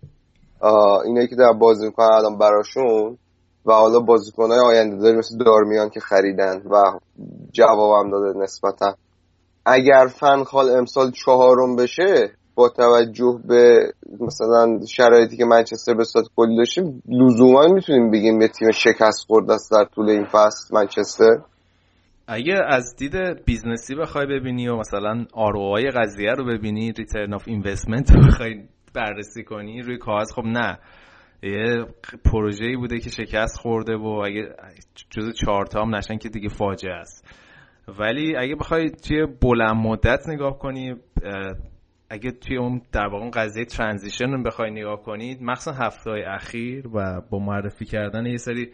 اینایی 1.05 1.27
که 1.27 1.35
در 1.35 1.53
بازی 1.59 1.85
می‌کنن 1.85 2.11
الان 2.11 2.37
براشون 2.37 3.17
و 3.65 3.73
حالا 3.73 3.99
بازیکنهای 3.99 4.59
آینده 4.59 4.97
داری 4.97 5.17
مثل 5.17 5.37
دارمیان 5.37 5.89
که 5.89 5.99
خریدن 5.99 6.61
و 6.71 6.83
جوابم 7.51 8.11
داده 8.11 8.39
نسبتا. 8.39 8.95
اگر 9.65 10.07
فنخال 10.19 10.69
امسال 10.69 11.11
چهارم 11.11 11.75
بشه 11.75 12.31
با 12.59 12.69
توجه 12.69 13.39
به 13.47 13.93
مثلا 14.19 14.79
شرایطی 14.87 15.37
که 15.37 15.45
منچستر 15.45 15.93
به 15.93 16.03
صورت 16.03 16.25
کلی 16.35 16.57
داشته 16.57 16.81
لزوما 17.09 17.67
می‌تونیم 17.67 18.11
بگیم 18.11 18.41
یه 18.41 18.47
تیم 18.47 18.71
شکست 18.71 19.27
خورده 19.27 19.53
است 19.53 19.71
در 19.71 19.85
طول 19.95 20.09
این 20.09 20.25
فصل 20.25 20.75
منچستر. 20.75 21.37
اگه 22.27 22.55
از 22.67 22.95
دید 22.95 23.45
business 23.45 23.90
ی 23.90 23.95
بخوای 23.95 24.25
ببینی 24.25 24.67
و 24.67 24.75
مثلا 24.75 25.25
ROI 25.33 25.75
ی 25.75 25.89
قضیه 25.89 26.31
رو 26.31 26.45
ببینی 26.45 26.91
return 26.91 27.33
of 27.33 27.43
investment 27.47 28.11
رو 28.11 28.27
بخوای 28.27 28.63
بررسی 28.95 29.43
کنی 29.43 29.81
روی 29.81 29.97
کاغذ 29.97 30.31
خب 30.35 30.45
نه. 30.45 30.79
یه 31.43 31.85
پروژه‌ای 32.31 32.75
بوده 32.75 32.99
که 32.99 33.09
شکست 33.09 33.57
خورده 33.57 33.95
و 33.95 34.07
اگه 34.25 34.55
جز 35.09 35.33
چهار 35.45 35.65
هم 35.75 35.95
نشن 35.95 36.17
که 36.17 36.29
دیگه 36.29 36.49
فاجعه 36.49 36.93
است. 36.93 37.25
ولی 37.99 38.35
اگه 38.35 38.55
بخوای 38.55 38.89
توی 38.89 39.25
بلند 39.41 39.75
مدت 39.75 40.19
نگاه 40.27 40.57
کنی 40.59 40.95
اگه 42.09 42.31
توی 42.31 42.57
اون 42.57 42.81
در 42.91 43.05
واقع 43.05 43.23
اون 43.23 43.31
قضیه 43.31 43.65
ترانزیشن 43.65 44.31
رو 44.31 44.43
بخوای 44.43 44.71
نگاه 44.71 45.01
کنید 45.01 45.41
مخصوصا 45.41 45.77
هفته 45.77 46.11
های 46.11 46.23
اخیر 46.23 46.87
و 46.87 47.21
با 47.29 47.39
معرفی 47.39 47.85
کردن 47.85 48.25
یه 48.25 48.37
سری 48.37 48.69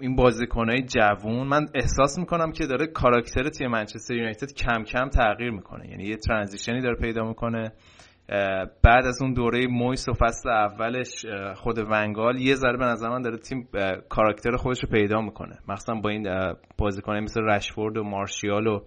این 0.00 0.16
بازیکنهای 0.16 0.82
جوون 0.82 1.46
من 1.46 1.66
احساس 1.74 2.18
می‌کنم 2.18 2.52
که 2.52 2.66
داره 2.66 2.86
کاراکتر 2.86 3.48
تیم 3.48 3.70
منچستر 3.70 4.14
یونایتد 4.14 4.52
کم 4.52 4.84
کم 4.84 5.08
تغییر 5.08 5.50
می‌کنه. 5.50 5.90
یعنی 5.90 6.04
یه 6.04 6.16
ترانزیشنی 6.16 6.80
داره 6.80 6.96
پیدا 6.96 7.28
می‌کنه. 7.28 7.72
بعد 8.82 9.06
از 9.06 9.22
اون 9.22 9.32
دوره 9.32 9.66
مویس 9.66 10.08
و 10.08 10.12
فصل 10.12 10.48
اولش 10.48 11.26
خود 11.54 11.78
ونگال 11.78 12.40
یه 12.40 12.54
ذره 12.54 12.76
به 12.76 12.84
نظر 12.84 13.08
من 13.08 13.22
داره 13.22 13.38
تیم 13.38 13.68
کاراکتر 14.08 14.56
خودش 14.56 14.84
رو 14.84 14.90
پیدا 14.90 15.20
می‌کنه. 15.20 15.58
مخصوصا 15.68 15.94
با 15.94 16.10
این 16.10 16.54
بازیکنه 16.78 17.20
مثل 17.20 17.42
رشفورد 17.42 17.96
و 17.96 18.04
مارشیال 18.04 18.66
و 18.66 18.80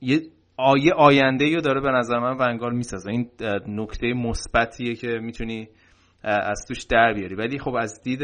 یه 0.00 0.20
آیه 0.60 0.92
آینده 0.96 1.54
رو 1.54 1.60
داره 1.60 1.80
به 1.80 1.90
نظر 1.90 2.18
من 2.18 2.36
ونگال 2.40 2.74
می‌سازه. 2.74 3.10
این 3.10 3.30
نکته 3.68 4.12
مثبتیه 4.12 4.94
که 4.94 5.08
می‌تونی 5.08 5.68
از 6.22 6.64
توش 6.68 6.84
در 6.84 7.14
بیاری. 7.14 7.34
ولی 7.34 7.58
خب 7.58 7.74
از 7.74 8.02
دید 8.02 8.20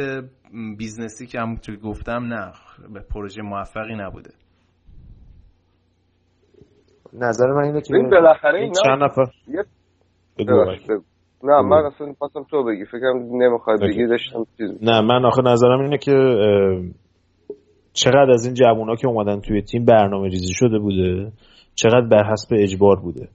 business 0.79 1.21
ی 1.21 1.27
که 1.27 1.41
همونطور 1.41 1.77
گفتم 1.77 2.25
نه 2.25 2.53
یه 2.95 3.01
پروژه 3.15 3.43
موفقی 3.43 3.95
نبوده. 3.95 4.31
نظر 7.13 7.47
من 7.47 7.65
اینه 7.65 7.81
که 7.81 7.95
این 7.95 8.11
بالاخره 8.11 8.61
اینا 8.61 8.73
چند 8.85 9.03
نفر؟ 9.03 9.27
نه 11.45 11.63
من 11.63 11.85
اصلا 11.85 12.13
خواستم 12.19 12.45
تو 12.51 12.65
بگی. 12.65 12.85
فکرم 12.85 13.17
نمی‌خوای 13.43 13.79
بگی 13.83 14.07
داشتم 14.07 14.47
نه 14.83 15.01
من 15.01 15.25
آخه 15.25 15.43
نظرم 15.43 15.81
اینه 15.81 15.99
که 15.99 16.13
چقدر 17.93 18.31
از 18.31 18.47
این 18.47 18.55
جوونا 18.55 18.97
که 18.97 19.09
اومدن 19.09 19.41
توی 19.41 19.63
تیم 19.63 19.85
برنامه 19.85 20.29
ریزی 20.29 20.55
شده 20.55 20.79
بوده 20.79 21.33
چقدر 21.77 22.07
بر 22.11 22.33
حسب 22.33 22.49
اجبار 22.53 23.01
بوده. 23.01 23.29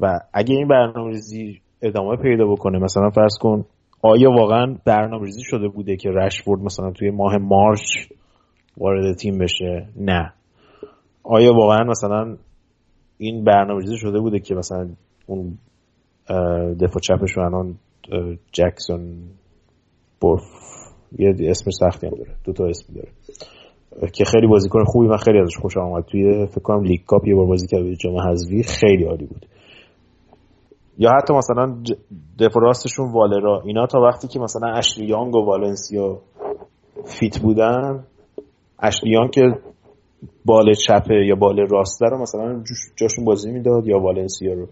و 0.00 0.20
اگه 0.32 0.54
این 0.54 0.68
برنامه 0.68 1.10
ریزی 1.10 1.60
ادامه 1.82 2.16
پیدا 2.16 2.46
بکنه 2.46 2.78
مثلا 2.78 3.10
فرض 3.10 3.38
کن 3.40 3.64
آیا 4.02 4.30
واقعا 4.30 4.76
برنامه 4.84 5.24
ریزی 5.24 5.42
شده 5.44 5.68
بوده 5.68 5.96
که 5.96 6.10
رشفورد 6.10 6.60
مثلا 6.60 6.90
توی 6.90 7.10
ماه 7.10 7.36
مارچ 7.36 7.80
وارد 8.76 9.16
تیم 9.16 9.38
بشه؟ 9.38 9.88
نه. 9.96 10.32
آیا 11.22 11.52
واقعا 11.54 11.84
مثلا 11.84 12.36
این 13.18 13.44
برنامه 13.44 13.80
ریزی 13.80 13.96
شده 13.96 14.20
بوده 14.20 14.38
که 14.38 14.54
مثلا 14.54 14.88
اون 15.26 15.58
دفاع 16.80 17.00
چپش 17.02 17.38
الان 17.38 17.74
جکسون 18.52 19.16
بورف 20.20 20.42
یه 21.18 21.34
اسم 21.40 21.70
سختی 21.70 22.06
هم 22.06 22.14
داره. 22.14 22.34
دو 22.44 22.52
تا 22.52 22.66
اسم 22.66 22.94
داره. 22.94 23.08
که 24.12 24.24
خیلی 24.24 24.46
بازیکن 24.46 24.84
خوبی 24.84 25.08
من 25.08 25.16
خیلی 25.16 25.38
ازش 25.38 25.56
خوشم 25.56 25.80
آمد 25.80 26.04
توی 26.04 26.46
فکر 26.46 26.60
کنم 26.60 26.82
League 26.82 27.00
Cup 27.06 27.26
یه 27.26 27.34
بار 27.34 27.46
بازی 27.46 27.66
کرد 27.66 27.94
جام 27.94 28.16
حذفی 28.18 28.62
خیلی 28.62 29.04
عالی 29.04 29.26
بود. 29.26 29.46
یا 30.98 31.10
حتی 31.10 31.34
مثلا 31.34 31.76
دفاع 32.40 32.62
راستشون 32.62 33.12
وارلا. 33.12 33.62
اینا 33.66 33.86
تا 33.86 34.00
وقتی 34.00 34.28
که 34.28 34.40
مثلا 34.40 34.72
اشلی 34.74 35.08
یانگ 35.08 35.34
و 35.34 35.44
والنسیا 35.44 36.18
fit 37.04 37.38
بودن 37.38 38.04
اشلیانگ 38.82 39.30
که 39.30 39.42
بال 40.44 40.74
چپه 40.74 41.26
یا 41.26 41.34
بال 41.34 41.66
راسته 41.70 42.06
رو 42.06 42.22
مثلا 42.22 42.62
جاشون 42.96 43.24
بازی 43.24 43.52
می‌داد 43.52 43.86
یا 43.86 43.98
والنسیا 43.98 44.52
رو. 44.52 44.66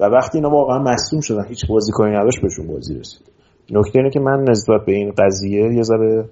و 0.00 0.04
وقتی 0.04 0.38
اینا 0.38 0.50
واقعا 0.50 0.78
مصدوم 0.78 1.20
شدن 1.20 1.48
هیچ 1.48 1.66
بازیکنی 1.68 2.10
نداشت 2.10 2.42
بهشون 2.42 2.66
بازی 2.66 2.98
رسید. 2.98 3.26
نکته 3.70 3.98
اینه 3.98 4.10
که 4.10 4.20
من 4.20 4.44
نسبت 4.48 4.84
به 4.86 4.92
این 4.92 5.12
قضیه 5.18 5.74
یه 5.74 5.82
ذره 5.82 6.24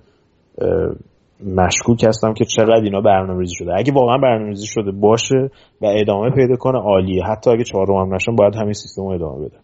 مشکوک 1.47 2.05
هستم 2.05 2.33
که 2.35 2.45
چقدر 2.45 2.83
اینا 2.85 3.01
برنامه‌ریزی 3.01 3.55
شده. 3.55 3.73
اگه 3.77 3.93
واقعا 3.93 4.19
برنامه‌ریزی 4.19 4.67
شده 4.67 4.91
باشه 4.91 5.51
و 5.81 5.87
ادامه 5.87 6.31
پیدا 6.31 6.57
کنه 6.57 6.79
عالیه. 6.79 7.25
حتی 7.25 7.51
اگه 7.51 7.65
چهارم 7.65 7.95
هم 7.95 8.15
نشن 8.15 8.37
باید 8.37 8.57
همین 8.57 8.73
سیستم 8.73 9.03
رو 9.03 9.09
ادامه 9.09 9.45
بده. 9.47 9.57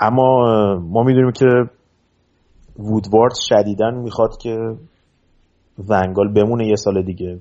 اما 0.00 0.44
ما 0.76 1.02
می‌دونیم 1.02 1.30
که 1.30 1.46
وودوارد 2.78 3.34
شدیدا 3.48 3.90
می‌خواد 3.90 4.30
که 4.42 4.56
ونگال 5.88 6.32
بمونه 6.32 6.66
یه 6.66 6.76
سال 6.76 7.02
دیگه. 7.02 7.38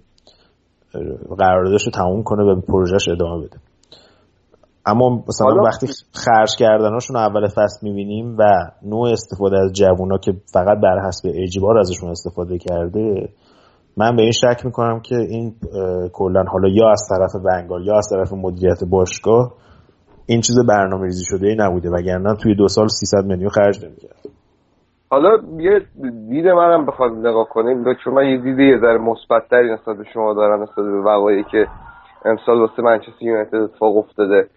قراردادش 1.38 1.86
رو 1.86 1.92
تموم 1.92 2.24
کنه 2.24 2.44
و 2.44 2.56
به 2.56 2.62
پروژهش 2.62 3.10
ادامه 3.10 3.44
بده. 3.44 3.58
اما 4.88 5.24
مثلا 5.28 5.64
وقتی 5.64 5.88
خرج 6.14 6.50
کردناشون 6.60 7.18
اول 7.18 7.48
فصل 7.48 7.88
می‌بینیم 7.88 8.36
و 8.40 8.44
نوع 8.84 9.12
استفاده 9.12 9.58
از 9.60 9.74
جوونا 9.74 10.18
که 10.18 10.32
فقط 10.54 10.78
بر 10.84 11.08
حسب 11.08 11.30
اجبار 11.34 11.78
ازشون 11.78 12.10
استفاده 12.10 12.58
کرده 12.58 13.30
من 13.98 14.16
به 14.16 14.22
این 14.22 14.32
شک 14.32 14.66
می‌کنم 14.66 15.00
که 15.00 15.16
این 15.16 15.56
کلا 16.14 16.44
حالا 16.48 16.70
یا 16.70 16.92
از 16.92 17.02
طرف 17.10 17.44
بنگال 17.46 17.86
یا 17.86 17.98
از 17.98 18.08
طرف 18.12 18.34
مدیریت 18.34 18.84
باشگاه 18.90 19.54
این 20.26 20.42
چیز 20.42 20.56
برنامه 20.68 21.04
ریزی 21.04 21.26
شده 21.26 21.48
ای 21.48 21.56
نبوده 21.60 21.90
وگرنه 21.90 22.36
توی 22.36 22.56
دو 22.56 22.68
سال 22.68 22.88
300 22.88 23.26
میلیون 23.26 23.50
خرج 23.50 23.86
نمی‌کرد. 23.86 24.20
حالا 25.10 25.30
یه 25.60 25.80
دید 26.30 26.48
منم 26.48 26.86
بخواد 26.86 27.12
نگاه 27.12 27.48
کنیم. 27.50 27.84
چون 28.04 28.14
من 28.14 28.26
یه 28.26 28.38
دید 28.38 28.60
یه 28.60 28.80
ذره 28.80 28.98
مثبت‌تری 28.98 29.74
نسبت 29.74 29.98
به 29.98 30.04
شما 30.14 30.34
دارم 30.34 30.64
نسبت 30.64 30.76
به 30.76 31.02
وقایعی 31.02 31.44
که 31.52 31.68
امسال 32.26 32.60
واسه 32.60 32.82
منچستر 32.82 33.22
یونایتد 33.22 33.56
اتفاق 33.56 33.98
افتاده. 33.98 34.48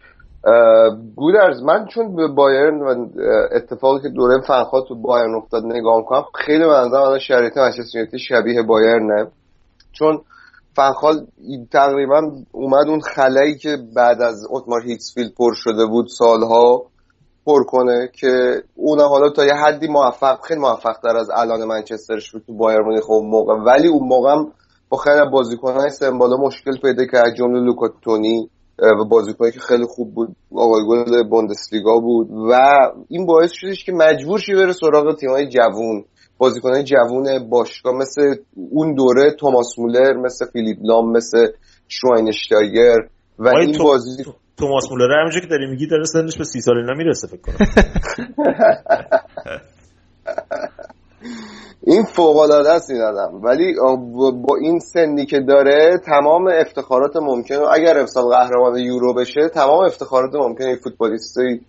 گودرز 1.16 1.62
من 1.62 1.86
چون 1.86 2.16
به 2.16 2.28
بایرن 2.28 2.81
و 2.81 3.06
اتفاقی 3.52 4.02
که 4.02 4.09
دوره 4.09 4.40
فنخال 4.40 4.82
تو 4.89 4.94
بایرن 4.94 5.35
افتاد 5.35 5.65
نگاه 5.65 6.05
کنم 6.05 6.24
خیلی 6.35 6.65
به 6.65 6.73
نظرم 6.73 7.02
الان 7.02 7.19
شرایط 7.19 7.56
منچستر 7.56 7.98
یونایتد 7.98 8.16
شبیه 8.16 8.62
بایرنه. 8.62 9.27
چون 9.93 10.20
فنخال 10.77 11.27
تقریبا 11.73 12.31
اومد 12.52 12.89
اون 12.89 13.01
خلایی 13.01 13.55
که 13.55 13.77
بعد 13.97 14.23
از 14.23 14.47
اتمار 14.51 14.82
هیکسفیلد 14.82 15.35
پر 15.39 15.55
شده 15.55 15.86
بود 15.86 16.06
سالها 16.19 16.82
پر 17.47 17.65
کنه 17.65 18.10
که 18.20 18.62
اون 18.74 19.01
حالا 19.01 19.31
تا 19.31 19.44
یه 19.47 19.55
حدی 19.55 19.89
موفق 19.89 20.40
خیلی 20.40 20.60
موفق 20.60 20.97
تر 21.02 21.16
از 21.16 21.31
الان 21.31 21.65
منچسترش 21.65 22.32
بود 22.32 22.43
تو 22.47 22.56
بایر 22.56 22.81
مونیخ 22.81 23.05
خب 23.05 23.23
موقع. 23.24 23.55
ولی 23.55 23.89
اون 23.89 24.09
موقع 24.09 24.35
با 24.89 24.98
خیلی 24.98 25.31
بازیکن‌های 25.32 25.90
سمبالا 25.90 26.36
مشکل 26.36 26.81
پیدا 26.82 27.05
کرد 27.05 27.35
جمله 27.35 27.60
لوکاتونی 27.60 28.51
بازیکنی 29.11 29.51
که 29.51 29.61
خیلی 29.61 29.85
خوب 29.85 30.15
بود. 30.15 30.37
آقای 30.55 30.83
گل 30.89 31.29
بوندسلیگا 31.29 31.99
بود. 31.99 32.31
و 32.31 32.59
این 33.09 33.27
باعث 33.27 33.51
شدش 33.53 33.85
که 33.85 33.93
مجبور 33.93 34.39
شی 34.39 34.55
بره 34.55 34.73
سراغ 34.73 35.17
تیم‌های 35.17 35.49
جوون. 35.49 36.05
بازیکنهای 36.39 36.85
جوون 36.85 37.49
باشگاه 37.49 37.95
مثل 37.95 38.35
اون 38.71 38.95
دوره 38.95 39.31
توماس 39.31 39.79
مولر 39.79 40.13
مثل 40.13 40.47
فیلیپ 40.53 40.79
لام 40.83 41.13
مثل 41.13 41.47
شواینشتایگر 41.89 42.97
و 43.39 43.49
این 43.49 43.79
بازی 43.79 44.25
توماس 44.57 44.91
مولر 44.91 45.21
همونجوری 45.21 45.41
که 45.41 45.51
داری 45.51 45.71
میگی 45.71 45.87
داره 45.87 46.05
سنش 46.05 46.39
به 46.39 46.45
سی 46.45 46.61
سال 46.61 46.77
اینا 46.77 46.95
می‌رسه 46.95 47.27
فکر 47.27 47.41
کنم. 47.41 47.57
این 51.83 52.03
فوق 52.03 52.37
العاده 52.37 52.71
است 52.71 52.91
این 52.91 53.03
آدم 53.03 53.41
ولی 53.43 53.75
با 54.47 54.57
این 54.63 54.79
سنی 54.79 55.27
که 55.27 55.41
داره 55.41 55.99
تمام 56.07 56.49
افتخارات 56.61 57.17
ممکن 57.17 57.55
اگر 57.73 57.99
امسال 57.99 58.25
قهرمان 58.25 58.79
یورو 58.79 59.15
بشه 59.15 59.49
تمام 59.49 59.85
افتخارات 59.85 60.35
ممکن 60.35 60.65
این 60.65 60.77
فوتبالیستی 60.77 61.61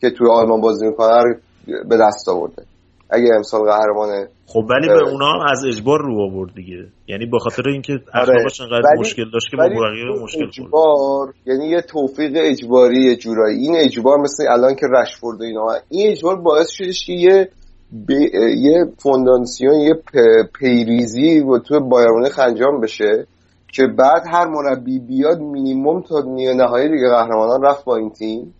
که 0.00 0.10
توی 0.10 0.30
آلمان 0.30 0.60
بازی 0.60 0.86
می‌کنه 0.86 1.40
به 1.66 1.96
دست 1.96 2.28
آورده 2.28 2.62
اگه 3.10 3.28
امسال 3.36 3.60
قهرمانه 3.60 4.28
خب 4.46 4.64
ولی 4.70 4.88
به 4.88 5.10
اونا 5.10 5.26
هم 5.26 5.40
از 5.50 5.64
اجبار 5.64 5.98
رو 6.02 6.20
آورد 6.20 6.54
دیگه 6.54 6.86
یعنی 7.08 7.26
به 7.26 7.38
خاطر 7.38 7.68
اینکه 7.68 7.92
اخلاقش 8.14 8.60
انقدر 8.60 8.82
ولی- 8.90 9.00
مشکل 9.00 9.30
داشت 9.32 9.50
که 9.50 9.56
با 9.56 9.62
بقیه 9.62 10.22
مشکل 10.22 10.38
خورد 10.38 10.48
اجبار 10.48 11.34
یعنی 11.46 11.68
یه 11.68 11.80
توفیق 11.80 12.32
اجباری 12.36 13.02
یه 13.02 13.16
جورایی 13.16 13.58
این 13.58 13.76
اجبار 13.76 14.18
مثل 14.18 14.44
الان 14.50 14.74
که 14.74 14.86
رشفورد 14.86 15.40
و 15.40 15.44
اینا. 15.44 15.66
این 15.88 16.10
اجبار 16.10 16.36
باعث 16.36 16.70
شدش 16.70 17.06
که 17.06 17.12
یه. 17.12 17.48
یه 18.56 18.84
فونداسیون 18.98 19.74
یه. 19.74 19.94
پیریزی 20.58 21.40
و 21.40 21.58
تو 21.58 21.80
بایر 21.80 22.08
مونیخ 22.08 22.38
انجام 22.38 22.80
بشه 22.80 23.26
که 23.72 23.86
بعد 23.98 24.22
هر 24.32 24.46
مربی 24.46 24.98
بیاد 24.98 25.40
مینیمم 25.40 26.02
تا 26.02 26.20
نیمه 26.20 26.54
نهایی 26.54 26.88
دیگه 26.88 27.08
قهرمانان 27.08 27.62
رفت 27.62 27.84
با 27.84 27.96
این 27.96 28.10
تیم 28.10 28.54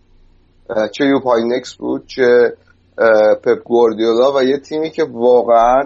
چه 0.93 1.05
یوپ 1.05 1.21
هاینکس 1.21 1.75
بود 1.75 2.07
چه 2.07 2.53
پپ 3.45 3.63
گواردیولا 3.65 4.33
و 4.37 4.43
یه 4.43 4.59
تیمی 4.59 4.91
که 4.91 5.05
واقعا 5.13 5.83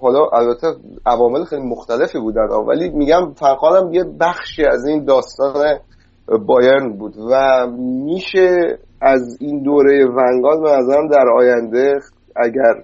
حالا 0.00 0.28
البته 0.32 0.66
عوامل 1.06 1.44
خیلی 1.44 1.62
مختلفی 1.62 2.18
بودن 2.18 2.48
ولی 2.68 2.88
میگم 2.88 3.34
فرقانم 3.34 3.92
یه 3.92 4.04
بخشی 4.20 4.64
از 4.64 4.86
این 4.86 5.04
داستان 5.04 5.78
بایرن 6.46 6.92
بود 6.98 7.14
و 7.30 7.66
میشه 8.04 8.78
از 9.00 9.38
این 9.40 9.62
دوره 9.62 10.06
ونگال 10.06 10.60
به 10.62 10.70
نظرم 10.70 11.08
در 11.08 11.28
آینده 11.28 11.98
اگر 12.36 12.82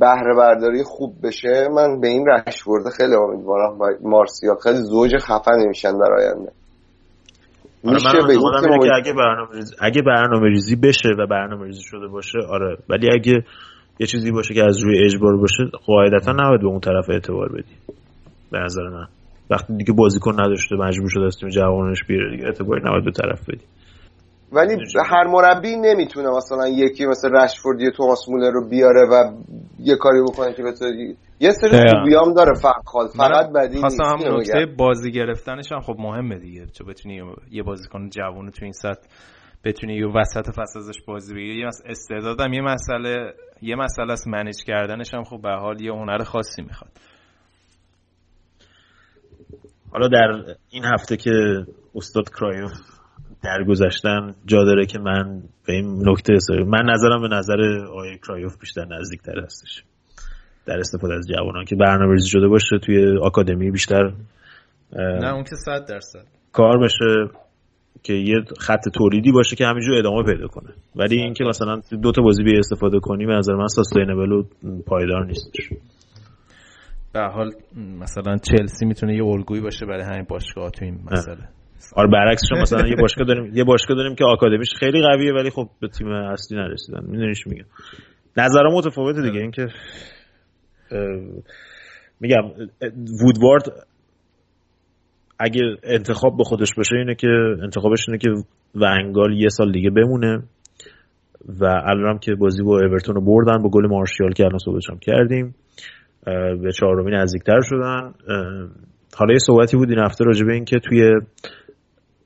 بهره 0.00 0.34
برداری 0.36 0.82
خوب 0.84 1.14
بشه 1.22 1.68
من 1.74 2.00
به 2.00 2.08
این 2.08 2.26
رشورده 2.26 2.90
خیلی 2.90 3.14
امیدوارم. 3.14 3.78
با 3.78 3.88
مارسیا 4.02 4.54
خیلی 4.62 4.76
زوج 4.76 5.16
خفنی 5.16 5.66
میشن 5.68 5.92
در 5.92 6.12
آینده. 6.18 6.52
آره 7.84 7.98
من 8.04 8.26
به 8.26 8.88
که 8.88 8.94
اگه 8.94 9.12
برنامه 9.12 9.54
ریزی 9.54 9.74
اگه 9.80 10.02
برنامه 10.02 10.48
ریزی 10.48 10.76
بشه 10.76 11.08
و 11.18 11.26
برنامه 11.26 11.66
ریزی 11.66 11.82
شده 11.82 12.06
باشه 12.08 12.38
آره. 12.48 12.76
ولی 12.88 13.08
اگه 13.12 13.44
یه 13.98 14.06
چیزی 14.06 14.30
باشه 14.30 14.54
که 14.54 14.64
از 14.64 14.84
روی 14.84 15.04
اجبار 15.04 15.36
باشه 15.36 15.64
قاعدتا 15.86 16.32
نباید 16.32 16.60
به 16.60 16.66
اون 16.66 16.80
طرف 16.80 17.10
اعتبار 17.10 17.48
بدی. 17.48 17.94
به 18.52 18.58
نظر 18.58 18.88
من. 18.88 19.06
وقتی 19.50 19.76
دیگه 19.76 19.92
بازیکن 19.92 20.32
نداشته 20.32 20.76
مجبور 20.76 21.08
شده 21.08 21.24
از 21.24 21.36
تیم 21.40 21.48
جوانش 21.48 22.04
بیاره 22.08 22.30
دیگه 22.30 22.44
اعتباری 22.44 22.80
نباید 22.84 23.04
به 23.04 23.10
طرف 23.10 23.48
بدی. 23.48 23.64
ولی 24.52 24.76
هر 25.10 25.26
مربی 25.26 25.76
نمی‌تونه 25.76 26.28
مثلا 26.36 26.68
یکی 26.68 27.06
مثل 27.06 27.28
رشفورد 27.32 27.80
یا 27.80 27.90
توماس 27.90 28.28
مولر 28.28 28.50
رو 28.50 28.68
بیاره 28.68 29.08
و 29.12 29.32
یه 29.78 29.96
کاری 29.96 30.22
بکنه 30.22 30.54
که 30.54 30.62
بتونه 30.62 31.16
یه 31.40 31.50
سری. 31.50 31.70
خوبیام 31.70 32.34
داره 32.34 32.52
فقط 32.54 33.10
فقط 33.16 33.52
بدی 33.52 33.82
نیست 33.82 34.00
هم 34.00 34.36
نکته. 34.36 34.66
بازی 34.66 35.12
گرفتنش 35.12 35.72
هم 35.72 35.80
خب 35.80 35.96
مهمه 35.98 36.38
دیگه 36.38 36.66
چون 36.66 36.86
بتونی 36.86 37.22
یه 37.50 37.62
بازیکن 37.62 38.08
جوون 38.08 38.50
تو 38.50 38.64
این 38.64 38.72
سطح 38.72 39.08
بتونی 39.64 39.94
یه 39.94 40.06
وسط 40.06 40.46
فصل 40.50 40.78
ازش 40.78 41.00
بازی 41.06 41.34
بگیری 41.34 41.60
یه 41.60 41.66
استعدادم 41.86 42.52
یه 42.52 42.60
مسئله 42.62 43.34
یه 43.62 43.76
مسئله 43.76 44.12
است 44.12 44.28
منیج 44.28 44.56
کردنش 44.66 45.14
هم 45.14 45.24
خب 45.24 45.42
به 45.42 45.50
حال 45.50 45.80
یه 45.80 45.92
هنر 45.92 46.24
خاصی 46.24 46.62
می‌خواد 46.62 46.90
حالا 49.92 50.08
در 50.08 50.54
این 50.70 50.84
هفته 50.84 51.16
که 51.16 51.30
استاد 51.94 52.28
کرایوف 52.28 52.72
درگذشتن 53.42 54.34
جا 54.46 54.64
داره 54.64 54.86
که 54.86 54.98
من 54.98 55.42
به 55.66 55.72
این 55.72 56.08
نکته 56.08 56.32
اصرار 56.32 56.62
من 56.62 56.82
نظرم 56.82 57.22
به 57.22 57.28
نظر 57.28 57.60
آقای 57.88 58.18
کرایوف 58.18 58.58
بیشتر 58.60 58.84
نزدیکتر 58.84 59.40
هستش. 59.40 59.84
در 60.66 60.78
استفاده 60.78 61.14
از 61.14 61.28
جوانان 61.28 61.64
که 61.64 61.76
برنامه 61.76 62.12
ریزی 62.12 62.28
شده 62.28 62.48
باشه 62.48 62.78
توی 62.82 63.18
آکادمی 63.18 63.70
بیشتر 63.70 64.12
نه 64.92 65.34
اون 65.34 65.44
که 65.44 65.56
صد 65.56 65.88
درصد. 65.88 66.24
کار 66.52 66.78
بشه 66.78 67.30
که 68.02 68.12
یه 68.12 68.36
خط 68.58 68.88
تولیدی 68.94 69.32
باشه 69.32 69.56
که 69.56 69.66
همینجور 69.66 69.98
ادامه 69.98 70.22
پیدا 70.22 70.46
کنه. 70.46 70.70
ولی 70.96 71.16
اینکه 71.16 71.44
مثلا 71.44 71.80
دو 72.02 72.12
تا 72.12 72.22
بازی 72.22 72.42
بی 72.42 72.58
استفاده 72.58 73.00
کنی 73.00 73.26
به 73.26 73.32
نظر 73.32 73.54
من 73.54 73.66
ساستینبل 73.66 74.32
و 74.32 74.44
پایدار 74.86 75.26
نیستش. 75.26 75.68
به 77.12 77.20
حال 77.20 77.52
مثلا 78.00 78.36
چلسی 78.36 78.86
می‌تونه 78.86 79.16
یه 79.16 79.24
الگویی 79.24 79.60
باشه 79.60 79.86
برای 79.86 80.02
همین 80.02 80.26
باشگاه 80.28 80.70
تو 80.70 80.84
این 80.84 80.98
مسئله. 81.12 81.48
آره 81.96 82.08
برعکسش 82.10 82.52
هم 82.52 82.60
مثلا 82.60 82.88
یه 82.88 82.96
باشگاه 82.96 83.26
داریم 83.26 83.52
یه 83.54 83.64
باشگاه 83.64 83.96
داریم 83.96 84.14
که 84.14 84.24
آکادمیش 84.24 84.68
خیلی 84.78 85.02
قویه 85.02 85.32
ولی 85.32 85.50
خب 85.50 85.68
به 85.80 85.88
تیم 85.88 86.08
اصلی 86.08 86.58
نرسیدن. 86.58 87.04
می‌دونی 87.06 87.34
چی 87.34 87.42
میگم؟ 87.46 87.64
نظرم 88.36 88.72
متفاوته 88.72 89.22
دیگه 89.22 89.40
اینکه 89.40 89.66
اه، 90.90 90.98
میگم 92.20 92.42
وودوارد 93.22 93.62
اگه 95.38 95.60
انتخاب 95.82 96.36
به 96.36 96.44
خودش 96.44 96.74
باشه 96.74 96.96
اینه 96.96 97.14
که 97.14 97.28
انتخابش 97.62 98.08
اینه 98.08 98.18
که 98.18 98.30
ونگال 98.74 99.32
یه 99.32 99.48
سال 99.48 99.72
دیگه 99.72 99.90
بمونه 99.90 100.42
و 101.60 101.64
الانم 101.64 102.18
که 102.18 102.34
بازی 102.34 102.62
با 102.62 102.78
اورتون 102.78 103.14
رو 103.14 103.20
بردن 103.20 103.62
با 103.62 103.70
گل 103.70 103.86
مارشیال 103.86 104.32
که 104.32 104.44
الان 104.44 104.58
صحبتش 104.58 104.90
هم 104.90 104.98
کردیم 104.98 105.54
به 106.62 106.72
چهارمی 106.74 107.10
نزدیکتر 107.10 107.60
شدن. 107.62 108.14
حالا 109.16 109.32
یه 109.32 109.38
صحبتی 109.38 109.76
بود 109.76 109.90
این 109.90 109.98
هفته 109.98 110.24
راجع 110.24 110.46
به 110.46 110.52
این 110.52 110.64
که 110.64 110.78
توی 110.78 111.10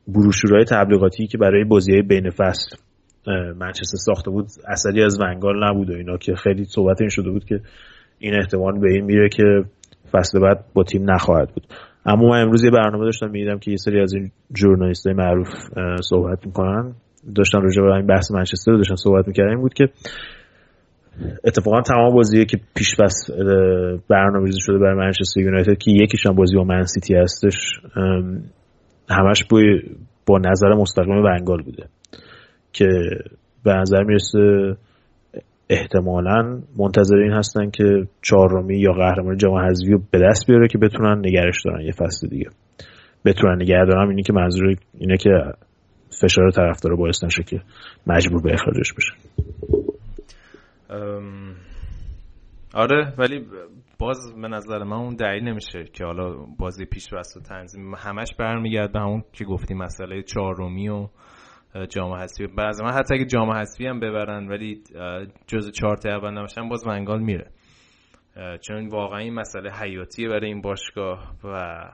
بروشورهای 0.09 0.65
تبلیغاتی 0.65 1.27
که 1.27 1.39
برای 1.39 1.65
بازی 1.65 2.03
بین 2.03 2.31
فصل 2.31 2.77
منچستر 3.61 3.97
ساخته 3.99 4.31
بود 4.31 4.47
اثری 4.69 5.03
از 5.03 5.19
ونگال 5.21 5.65
نبود 5.65 5.91
و 5.91 5.93
اینا 5.95 6.17
که 6.17 6.35
خیلی 6.35 6.65
صحبت 6.65 7.01
این 7.01 7.11
شده 7.11 7.31
بود 7.31 7.45
که 7.45 7.61
این 8.19 8.35
احتمال 8.35 8.81
به 8.81 8.93
این 8.93 9.05
میره 9.05 9.29
که 9.29 9.45
فصل 10.13 10.41
بعد 10.41 10.65
با 10.75 10.85
تیم 10.85 11.11
نخواهد 11.11 11.49
بود. 11.55 11.67
اما 12.07 12.29
من 12.29 12.43
امروز 12.43 12.65
یه 12.65 12.71
برنامه 12.71 13.05
داشتم 13.05 13.31
می‌دیدم 13.31 13.59
که 13.59 13.71
یه 13.71 13.77
سری 13.77 14.01
از 14.01 14.15
این 14.15 14.31
ژورنالیستای 14.57 15.13
معروف 15.13 15.49
صحبت 16.01 16.47
می‌کنن. 16.47 16.93
داشتن 17.35 17.61
راجع 17.63 17.83
به 17.83 17.93
این 17.93 18.07
بحث 18.07 18.31
منچستر 18.31 18.73
رو 18.73 18.77
داشتن 18.77 18.95
صحبت 18.95 19.29
می‌کردن 19.29 19.51
این 19.51 19.61
بود 19.61 19.75
که 19.75 19.85
اتفاقا 21.45 21.81
تمام 21.81 22.15
بازی 22.15 22.45
که 22.45 22.59
پیش 22.75 22.97
پس 23.01 23.31
برنامه 24.09 24.47
ریزی 24.47 24.61
شده 24.61 24.79
برای 24.79 24.99
منچستر 24.99 25.41
یونایتد 25.41 25.79
که 25.79 25.91
یکیش 25.91 26.27
هم 26.27 26.35
بازی 26.35 26.57
با 26.57 26.65
من 26.65 26.83
سیتی 26.83 27.15
هستش 27.15 27.81
همش 29.11 29.45
با, 29.45 29.61
با 30.27 30.39
نظر 30.39 30.69
مستقیم 30.69 31.25
ونگال 31.25 31.63
بوده. 31.63 31.89
که 32.73 32.89
به 33.65 33.75
نظر 33.75 34.03
می‌رسه 34.03 34.77
احتمالا 35.71 36.61
منتظر 36.77 37.17
این 37.17 37.33
هستن 37.33 37.71
که 37.71 37.85
چهارمی 38.23 38.79
یا 38.79 38.93
قهرمان 38.93 39.37
جام 39.37 39.55
حذفی 39.55 39.93
رو 39.93 40.01
به 40.11 40.19
دست 40.19 40.47
بیاره 40.47 40.69
که 40.69 40.79
بتونن 40.79 41.19
نگرش 41.19 41.63
دارن 41.65 41.81
یه 41.81 41.93
فصل 41.93 42.29
دیگه. 42.29 42.51
بتونن 43.25 43.63
نگه 43.63 43.85
دارن 43.89 44.09
اینی 44.09 44.23
که 44.23 44.33
منظور 44.33 44.77
اینه 44.99 45.17
که 45.17 45.31
فشار 46.23 46.51
طرفدار 46.51 46.97
باعث 46.97 47.25
نشه 47.25 47.43
که 47.43 47.61
مجبور 48.07 48.43
به 48.43 48.53
اخراجش 48.53 48.93
بشه. 48.93 49.13
آره 52.75 53.13
ولی 53.19 53.47
باز 53.99 54.35
به 54.43 54.49
نظر 54.49 54.79
من 54.79 54.97
اون 54.97 55.15
دلیل 55.15 55.45
نمیشه 55.45 55.85
که 55.85 56.05
حالا 56.05 56.37
بازی 56.59 56.85
پیش 56.85 57.13
و 57.13 57.41
تنظیم 57.49 57.95
همش 57.95 58.35
برمیگرد 58.39 58.93
به 58.93 59.01
همون 59.01 59.25
که 59.33 59.45
گفتیم 59.45 59.79
مسئله 59.79 60.23
چهارمی 60.23 60.89
و 60.89 61.09
جام 61.89 62.13
حذفی. 62.13 62.47
بعضی 62.47 62.85
من 62.85 62.93
حتی 62.93 63.15
اگه 63.15 63.25
جام 63.25 63.51
حذفی 63.51 63.87
هم 63.87 64.01
ببرن 64.01 64.49
ولی 64.49 64.83
جز 65.47 65.73
چهار 65.73 65.97
تا 65.97 66.11
اول 66.11 66.31
نباشن 66.31 66.69
باز 66.69 66.87
ونگال 66.87 67.21
میره. 67.21 67.51
چون 68.61 68.89
واقعا 68.89 69.19
این 69.19 69.35
مسئله 69.35 69.71
حیاتیه 69.71 70.29
برای 70.29 70.47
این 70.47 70.61
باشگاه 70.61 71.35
و 71.45 71.85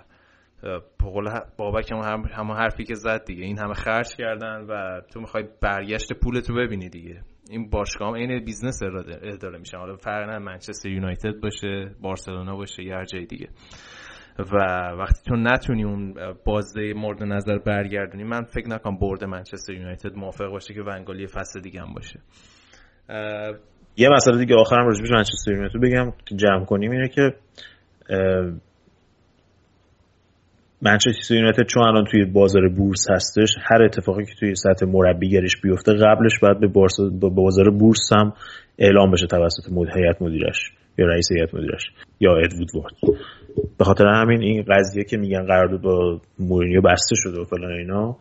بابک 1.58 1.92
هم 1.92 2.24
همون 2.32 2.56
حرفی 2.56 2.84
که 2.84 2.94
زد 2.94 3.24
دیگه. 3.24 3.44
این 3.44 3.58
همه 3.58 3.74
خرج 3.74 4.16
کردن 4.16 4.66
و 4.68 5.00
تو 5.12 5.20
می‌خوای 5.20 5.44
برگشت 5.62 6.12
پولتو 6.12 6.54
ببینی 6.54 6.88
دیگه. 6.88 7.22
این 7.50 7.70
باشگاه 7.70 8.16
عین 8.16 8.44
business 8.44 8.80
اداره 9.22 9.58
میشن 9.58 9.78
حالا 9.78 9.96
فرق 9.96 10.30
نه 10.30 10.38
منچستر 10.38 10.88
یونایتد 10.88 11.40
باشه 11.42 11.90
بارسلونا 12.02 12.56
باشه 12.56 12.82
یا 12.82 12.96
هر 12.96 13.04
جای 13.04 13.26
دیگه. 13.26 13.48
و 14.38 14.56
وقتی 14.98 15.20
تو 15.26 15.36
نتونی 15.36 15.84
اون 15.84 16.14
بازده 16.44 16.94
مورد 16.94 17.22
نظر 17.22 17.58
برگردونی 17.58 18.24
من 18.24 18.42
فکر 18.42 18.68
نکنم 18.68 18.98
برد 18.98 19.24
منچستر 19.24 19.72
یونایتد 19.72 20.16
موافق 20.16 20.50
باشه 20.50 20.74
که 20.74 20.80
ونگالی 20.82 21.26
فصل 21.26 21.60
دیگه 21.60 21.80
هم 21.80 21.94
باشه. 21.94 22.20
یه 23.96 24.08
مسئله 24.08 24.38
دیگه 24.38 24.54
آخرم 24.54 24.86
راجع 24.86 25.02
به 25.02 25.08
منچستر 25.12 25.52
یونایتد 25.52 25.80
بگم 25.82 26.10
که 26.26 26.36
جمع 26.36 26.64
کنیم 26.64 26.90
اینه 26.90 27.08
که 27.08 27.34
منچستر 30.82 31.34
یونایتد 31.34 31.66
چون 31.66 31.82
الان 31.82 32.04
توی 32.10 32.24
بازار 32.24 32.68
بورس 32.68 33.06
هستش 33.10 33.54
هر 33.70 33.82
اتفاقی 33.82 34.24
که 34.24 34.32
توی 34.40 34.54
سطح 34.54 34.86
مربیگرش 34.86 35.60
بیفته 35.62 35.92
قبلش 35.92 36.38
باید 36.42 36.60
به 37.20 37.28
بازار 37.28 37.70
بورس 37.70 38.12
هم 38.12 38.32
اعلام 38.78 39.10
بشه 39.10 39.26
توسط 39.26 39.64
هیئت 39.96 40.22
مدیرش 40.22 40.72
یا 40.98 41.06
رئیس 41.06 41.32
هیئت 41.32 41.54
مدیرش 41.54 41.92
یا 42.20 42.36
ادوود 42.36 42.68
وارد. 42.74 43.20
به 43.78 43.84
خاطر 43.84 44.06
همین 44.06 44.42
این 44.42 44.64
قضیه 44.68 45.04
که 45.04 45.16
میگن 45.16 45.46
قرارداد 45.46 45.80
با 45.80 46.20
مورینیو 46.38 46.80
بسته 46.80 47.14
شده 47.14 47.40
و 47.40 47.44
فلان 47.44 47.72
اینا 47.72 48.16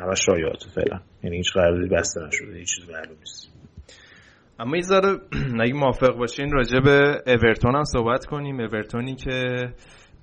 همش 0.00 0.26
شایعات 0.26 0.62
فعلا. 0.74 1.00
یعنی 1.22 1.36
هیچ 1.36 1.52
قراردادی 1.52 1.88
بسته 1.88 2.20
نشده 2.26 2.58
هیچ 2.58 2.76
چیز 2.76 2.90
معلوم 2.90 3.16
نیست. 3.18 3.54
اما 4.58 4.72
این 4.72 4.82
ذره 4.82 5.18
اگه 5.64 5.74
موافق 5.74 6.16
باشین 6.16 6.52
راجع 6.52 6.80
به 6.80 7.22
اورتون 7.26 7.74
هم 7.74 7.84
صحبت 7.84 8.26
کنیم. 8.26 8.60
اورتونی 8.60 9.14
که 9.14 9.68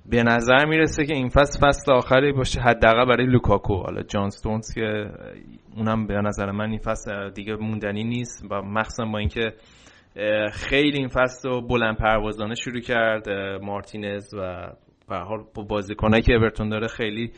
به 0.06 0.22
نظر 0.22 0.64
می‌رسه 0.64 1.06
که 1.06 1.14
این 1.14 1.28
فصل 1.28 1.66
فصل 1.66 1.92
آخری 1.92 2.32
باشه 2.32 2.60
حداقل 2.60 3.04
برای 3.04 3.26
لوکاکو. 3.26 3.74
حالا 3.74 4.02
جان 4.02 4.30
ستونز 4.30 4.74
که 4.74 5.10
اونم 5.76 6.06
به 6.06 6.14
نظر 6.14 6.50
من 6.50 6.70
این 6.70 6.78
فصل 6.78 7.30
دیگه 7.30 7.56
موندنی 7.56 8.04
نیست 8.04 8.46
و 8.50 8.62
مخصوصا 8.62 9.04
با 9.04 9.18
اینکه 9.18 9.52
خیلی 10.52 10.98
این 10.98 11.08
فصل 11.08 11.48
رو 11.48 11.60
بلند 11.60 11.96
پروازانه 11.96 12.54
شروع 12.54 12.80
کرد 12.80 13.28
مارتینز 13.62 14.34
و 14.34 14.72
به 15.08 15.16
حال 15.16 15.44
با 15.54 15.62
بازیکنایی 15.62 16.22
که 16.22 16.32
اورتون 16.32 16.68
داره 16.68 16.86
خیلی 16.86 17.32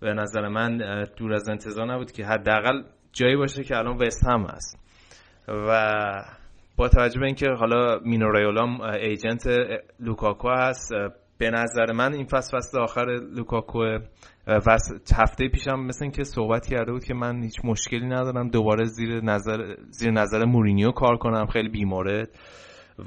به 0.00 0.14
نظر 0.14 0.48
من 0.48 1.04
دور 1.16 1.32
از 1.32 1.48
انتظار 1.48 1.92
نبود 1.94 2.12
که 2.12 2.24
حداقل 2.24 2.82
جایی 3.12 3.36
باشه 3.36 3.64
که 3.64 3.76
الان 3.76 3.96
وست 3.96 4.28
هم 4.28 4.46
هست. 4.54 4.78
و 5.48 5.82
با 6.76 6.88
توجه 6.88 7.20
به 7.20 7.26
اینکه 7.26 7.50
حالا 7.50 7.98
مینو 8.04 8.32
ریولام 8.32 8.80
ایجنت 8.80 9.46
لوکاکو 10.00 10.48
هست 10.50 10.92
به 11.40 11.50
نظر 11.50 11.92
من 11.92 12.14
این 12.14 12.26
فصل 12.26 12.58
فصل 12.58 12.80
آخر 12.80 13.06
لوکاکو 13.36 13.98
هفته 15.16 15.48
پیشم 15.48 15.80
مثل 15.80 16.04
اینکه 16.04 16.24
صحبت 16.24 16.66
کرده 16.66 16.92
بود 16.92 17.04
که 17.04 17.14
من 17.14 17.42
هیچ 17.42 17.54
مشکلی 17.64 18.06
ندارم 18.06 18.48
دوباره 18.48 18.84
زیر 18.84 19.20
نظر 19.20 19.74
زیر 19.90 20.10
نظر 20.10 20.44
مورینیو 20.44 20.90
کار 20.90 21.16
کنم 21.16 21.46
خیلی 21.46 21.68
بیمارد 21.68 22.28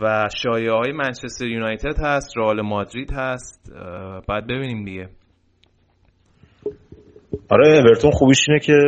و 0.02 0.30
شایعه 0.44 0.74
های 0.74 0.92
منچستر 0.92 1.46
یونایتد 1.46 2.00
هست 2.00 2.38
رئال 2.38 2.62
مادرید 2.62 3.12
هست. 3.14 3.72
بعد 4.28 4.44
ببینیم 4.44 4.86
دیگه. 4.86 5.10
آره 7.50 7.78
اورتون 7.78 8.12
خوبیش 8.12 8.50
اینه 8.50 8.60
که 8.60 8.80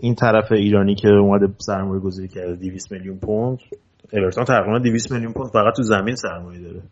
این 0.00 0.14
طرف 0.14 0.52
ایرانی 0.52 0.94
که 0.94 1.08
اومده 1.08 1.46
سرمایه 1.58 2.00
گذاری 2.00 2.28
کرده 2.28 2.56
200 2.56 2.92
میلیون 2.92 3.18
پوند. 3.18 3.58
اورتون 4.12 4.44
تقریبا 4.44 4.78
200 4.78 5.12
میلیون 5.12 5.32
پوند 5.32 5.50
فقط 5.52 5.76
تو 5.76 5.82
زمین 5.82 6.14
سرمایه 6.14 6.60
داره. 6.60 6.82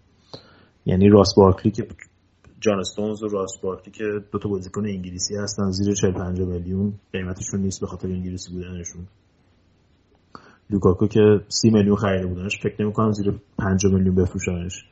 یعنی 0.89 1.09
راس 1.09 1.35
بارکلی 1.37 1.73
که 1.73 1.87
جان 2.61 2.79
استونز 2.79 3.23
و 3.23 3.29
راس 3.29 3.53
بارکلی 3.63 3.91
که 3.91 4.05
دو 4.33 4.39
تا 4.39 4.49
بازیکن 4.49 4.87
انگلیسی 4.87 5.37
هستن 5.37 5.71
زیر 5.71 5.95
40 5.95 6.13
50 6.13 6.49
میلیون 6.49 6.93
قیمتشون 7.13 7.61
نیست 7.61 7.81
به 7.81 7.87
خاطر 7.87 8.09
انگلیسی 8.09 8.53
بودنشون. 8.53 9.07
لوکاکو 10.71 11.07
که 11.07 11.41
30 11.49 11.71
میلیون 11.71 11.97
خریده 11.97 12.27
بودنش 12.27 12.61
فکر 12.63 12.83
نمی 12.83 12.93
کنم 12.93 13.13
زیر 13.13 13.35
5 13.59 13.87
میلیون 13.87 14.15
بفروشنش. 14.15 14.85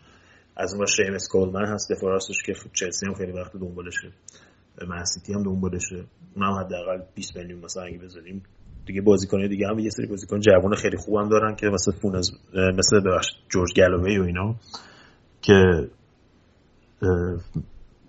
از 0.56 0.74
اون 0.74 0.86
شیمس 0.86 1.28
کولمن 1.32 1.66
هست 1.66 1.92
دفاع 1.92 2.10
راستش 2.10 2.42
که 2.46 2.52
چلسی 2.72 3.06
هم 3.06 3.14
خیلی 3.14 3.32
وقت 3.32 3.52
دنبالشه. 3.52 4.08
من 4.88 5.04
سیتی 5.04 5.32
هم 5.32 5.42
دنبالشه. 5.42 6.04
اونم 6.36 6.52
حداقل 6.52 7.02
20 7.14 7.36
میلیون 7.36 7.64
مثلا 7.64 7.82
اگه 7.82 7.98
بذاریم. 7.98 8.42
دیگه 8.86 9.00
بازیکن 9.00 9.48
دیگه 9.48 9.68
هم 9.68 9.78
یه 9.78 9.90
سری 9.90 10.06
بازیکن 10.06 10.40
جوان 10.40 10.74
خیلی 10.74 10.96
خوبم 10.96 11.28
دارن 11.28 11.56
که 11.56 11.66
مثل 11.66 11.92
فونز 11.92 12.30
مثل 12.54 13.00
ببخش 13.00 13.26
جورج 13.48 13.80
گالوی 13.80 14.18
و 14.18 14.22
اینا. 14.22 14.56
که 15.46 15.88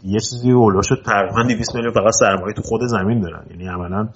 یه 0.03 0.19
چیزی 0.19 0.51
اولوش 0.51 0.87
تقریبا 1.05 1.43
200 1.43 1.75
میلیون 1.75 1.93
فقط 1.93 2.11
سرمایه 2.19 2.53
تو 2.53 2.61
خود 2.61 2.81
زمین 2.81 3.19
دارن 3.19 3.45
یعنی 3.51 3.67
عملا 3.67 4.09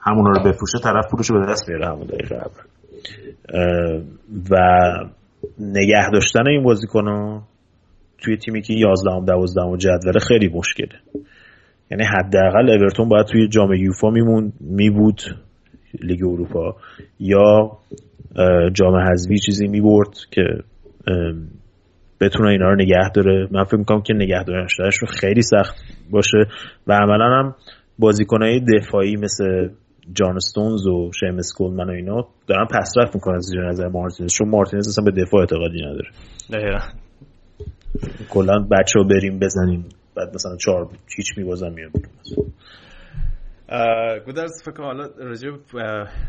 همونا 0.00 0.30
رو 0.30 0.42
بفروشه 0.44 0.78
طرف 0.82 1.10
پولش 1.10 1.30
به 1.30 1.46
دست 1.52 1.68
میاره 1.68 1.86
همون 1.86 2.06
دقیقه 2.06 2.34
اول. 2.34 2.64
و 4.50 4.56
نگه 5.58 6.10
داشتن 6.12 6.48
این 6.48 6.62
بازیکن 6.62 7.42
توی 8.18 8.36
تیمی 8.36 8.62
که 8.62 8.74
11 8.74 9.10
ام 9.10 9.24
12 9.24 9.60
ام 9.60 9.76
جدول 9.76 10.18
خیلی 10.18 10.48
مشکله. 10.48 10.98
یعنی 11.90 12.04
حداقل 12.04 12.70
اورتون 12.70 13.08
باید 13.08 13.26
توی 13.26 13.48
جام 13.48 13.72
یوفا 13.72 14.10
میمون 14.10 14.52
می 14.60 14.90
بود 14.90 15.20
لیگ 16.00 16.24
اروپا. 16.24 16.76
یا 17.20 17.78
جام 18.72 18.96
حذفی 18.96 19.38
چیزی 19.38 19.68
می‌برد 19.68 20.14
که 20.30 20.42
بتونه 22.20 22.48
اینا 22.48 22.68
رو 22.68 22.74
نگه 22.74 23.10
داره. 23.14 23.48
من 23.50 23.64
فکر 23.64 23.76
می‌کنم 23.76 24.02
که 24.02 24.14
نگه 24.14 24.42
داشتنش 24.42 24.96
رو 24.96 25.08
خیلی 25.20 25.42
سخت 25.42 25.74
باشه. 26.10 26.38
و 26.86 26.92
عملا 26.92 27.24
هم 27.24 27.54
بازیکنهای 27.98 28.60
دفاعی 28.60 29.16
مثل 29.16 29.68
جان 30.12 30.38
ستونز 30.38 30.86
و 30.86 31.10
شیمس 31.20 31.52
کولمن 31.56 31.90
و 31.90 31.92
اینا 31.92 32.28
دارن 32.46 32.66
پسرفت 32.66 33.14
می‌کنن 33.14 33.38
زیر 33.38 33.68
نظر 33.68 33.88
مارتینز. 33.88 34.34
چون 34.34 34.48
مارتینز 34.48 34.88
اصلا 34.88 35.04
به 35.04 35.22
دفاع 35.22 35.40
اعتقادی 35.40 35.78
نداره. 35.82 36.10
کلا 38.30 38.58
بچه 38.58 38.92
رو 38.94 39.04
بریم 39.04 39.38
بزنیم. 39.38 39.84
بعد 40.16 40.34
مثلا 40.34 40.56
چهار 40.56 40.88
هیچ 41.16 41.38
میبازن 41.38 41.72
میان 41.72 41.90
گودرز 44.26 44.62
فکر 44.64 44.82
حالا 44.82 45.08
راجع 45.18 45.48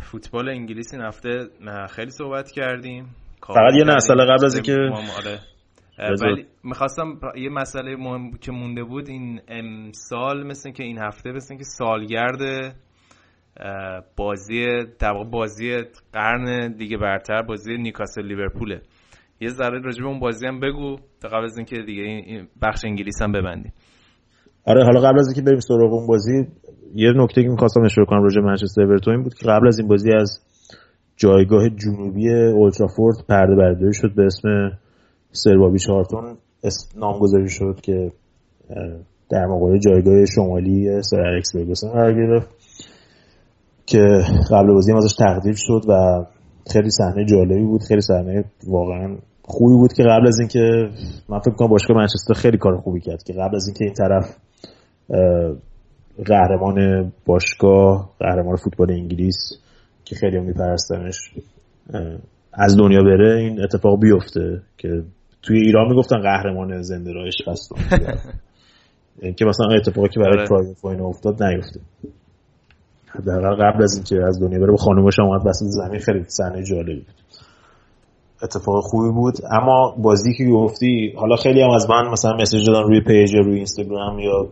فوتبال 0.01 0.49
انگلیس 0.49 0.93
این 0.93 1.03
هفته 1.03 1.47
خیلی 1.89 2.11
صحبت 2.11 2.51
کردیم. 2.51 3.05
فقط 3.47 3.73
یه 3.73 3.83
مسئله 3.83 4.23
قبل 4.23 4.45
از 4.45 4.53
اینکه 4.55 4.75
ولی 5.99 6.45
می‌خواستم 6.63 7.19
یه 7.35 7.49
مسئله 7.49 7.95
مهم 7.95 8.31
که 8.31 8.51
مونده 8.51 8.83
بود 8.83 9.09
این 9.09 9.41
امسال 9.47 10.47
مثل 10.47 10.71
که 10.71 10.83
این 10.83 10.97
هفته 10.97 11.31
مثل 11.31 11.55
که 11.55 11.63
سالگرد 11.63 12.75
بازی 14.17 14.65
در 14.99 15.23
بازی 15.31 15.77
قرن 16.13 16.71
دیگه 16.77 16.97
برتر 16.97 17.41
بازی 17.41 17.77
نیکاسل 17.77 18.21
لیورپوله. 18.21 18.81
یه 19.41 19.49
ذره 19.49 19.81
راجع 19.81 20.01
به 20.01 20.07
اون 20.07 20.19
بازی 20.19 20.47
هم 20.47 20.59
بگو 20.59 20.95
تا 21.21 21.29
قبل 21.29 21.43
از 21.43 21.57
اینکه 21.57 21.75
دیگه 21.75 22.03
این 22.03 22.47
بخش 22.61 22.85
انگلیس 22.85 23.21
هم 23.21 23.31
ببندیم. 23.31 23.73
آره 24.65 24.83
حالا 24.83 24.99
قبل 24.99 25.19
از 25.19 25.27
اینکه 25.27 25.41
بریم 25.41 25.59
سراغ 25.59 25.93
اون 25.93 26.07
بازی 26.07 26.47
یه 26.95 27.11
نکته 27.15 27.43
که 27.43 27.49
می‌خواستم 27.49 27.81
اشاره 27.81 28.05
کنم 28.05 28.23
راجع 28.23 28.41
منچستر 28.41 28.81
اورتون 28.81 29.23
بود 29.23 29.33
که 29.33 29.45
قبل 29.45 29.67
از 29.67 29.79
این 29.79 29.87
بازی 29.87 30.11
از 30.13 30.45
جایگاه 31.17 31.69
جنوبی 31.69 32.33
اولترافورد 32.33 33.15
پرده 33.29 33.55
برداری 33.55 33.93
شد 33.93 34.15
به 34.15 34.23
اسم 34.23 34.49
سربابی 35.31 35.79
چارتون 35.79 36.37
نامگذاری 36.95 37.49
شد 37.49 37.79
که 37.81 38.11
در 39.29 39.45
مقابل 39.45 39.77
جایگاه 39.77 40.25
شمالی 40.25 41.01
سر 41.01 41.19
الکس 41.19 41.53
فرگوسن 41.53 41.89
قرار 41.89 42.13
گرفت 42.13 42.49
که 43.85 44.21
قبل 44.51 44.73
بازی 44.73 44.93
ازش 44.93 45.15
تقدیر 45.19 45.55
شد 45.57 45.81
و 45.87 46.25
خیلی 46.71 46.89
صحنه 46.89 47.25
جالبی 47.25 47.65
بود 47.65 47.83
خیلی 47.83 48.01
صحنه 48.01 48.45
واقعا 48.67 49.17
خوبی 49.41 49.73
بود 49.73 49.93
که 49.93 50.03
قبل 50.03 50.27
از 50.27 50.39
اینکه 50.39 50.89
من 51.29 51.39
فکر 51.39 51.53
کنم 51.55 51.67
باشگاه 51.67 51.97
منچستر 51.97 52.33
خیلی 52.33 52.57
کار 52.57 52.77
خوبی 52.77 52.99
کرد 52.99 53.23
که 53.23 53.33
قبل 53.33 53.55
از 53.55 53.67
اینکه 53.67 53.85
این 53.85 53.93
طرف 53.93 54.37
قهرمان 56.25 57.11
باشگاه 57.25 58.09
قهرمان 58.19 58.55
فوتبال 58.55 58.91
انگلیس 58.91 59.51
که 60.05 60.15
خیلی 60.15 60.39
میپرستنش 60.39 61.33
از 62.53 62.77
دنیا 62.77 63.01
بره 63.01 63.39
این 63.39 63.63
اتفاق 63.63 63.99
بیفته 63.99 64.61
که 64.77 65.03
توی 65.41 65.57
ایران 65.57 65.87
می‌گفتن 65.89 66.21
قهرمان 66.21 66.81
زنده 66.81 67.13
را 67.13 67.25
عشق 67.25 67.49
هست 67.49 67.73
که 69.37 69.45
مثلا 69.45 69.67
اتفاقی 69.75 70.09
که 70.09 70.19
برای 70.19 70.47
پرایوت 70.47 70.77
فاین 70.77 71.01
افتاد 71.01 71.43
نیفته 71.43 71.79
حداقل 73.07 73.55
قبل 73.55 73.83
از 73.83 73.95
اینکه 73.95 74.27
از 74.27 74.41
دنیا 74.41 74.59
بره 74.59 74.71
با 74.71 74.77
خانومش 74.77 75.19
اومد 75.19 75.41
وسط 75.45 75.65
زمین 75.65 75.99
خیلی 75.99 76.23
صحنه 76.27 76.63
جالبی 76.63 76.95
بود. 76.95 77.15
اتفاق 78.43 78.83
خوبی 78.83 79.11
بود. 79.11 79.33
اما 79.51 79.95
بازی 79.97 80.33
که 80.37 80.45
گفتی 80.45 81.13
حالا 81.17 81.35
خیلی 81.35 81.61
هم 81.61 81.69
از 81.69 81.89
من 81.89 82.07
مثلا 82.11 82.37
مسیج 82.37 82.67
دادن 82.67 82.83
روی 82.83 83.01
پیج 83.01 83.35
روی 83.35 83.55
اینستاگرام 83.55 84.19
یا 84.19 84.49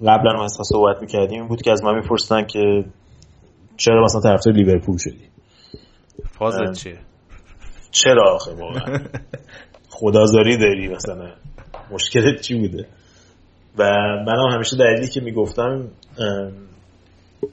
قبلا 0.00 0.32
ما 0.36 0.44
اصلا 0.44 0.64
صحبت 0.64 1.00
می‌کردیم 1.00 1.40
این 1.40 1.48
بود 1.48 1.62
که 1.62 1.72
از 1.72 1.84
من 1.84 1.94
می‌پرسن 1.94 2.44
که 2.44 2.84
چرا 3.76 4.04
مثلا 4.04 4.20
طرفدار 4.20 4.54
لیورپول 4.54 4.96
شدی؟ 4.98 5.24
فازت 6.38 6.72
چیه؟ 6.72 6.98
چرا 7.92 8.34
آخه 8.34 8.50
واقعا؟ 8.54 8.98
خدازاری 9.96 10.56
داری 10.56 10.88
مثلا. 10.88 11.30
مشکلت 11.90 12.40
چی 12.40 12.58
بوده؟ 12.58 12.86
و 13.78 13.84
منم 14.26 14.50
همیشه 14.54 14.76
دلیلی 14.76 15.08
که 15.08 15.20
می‌گفتم 15.20 15.88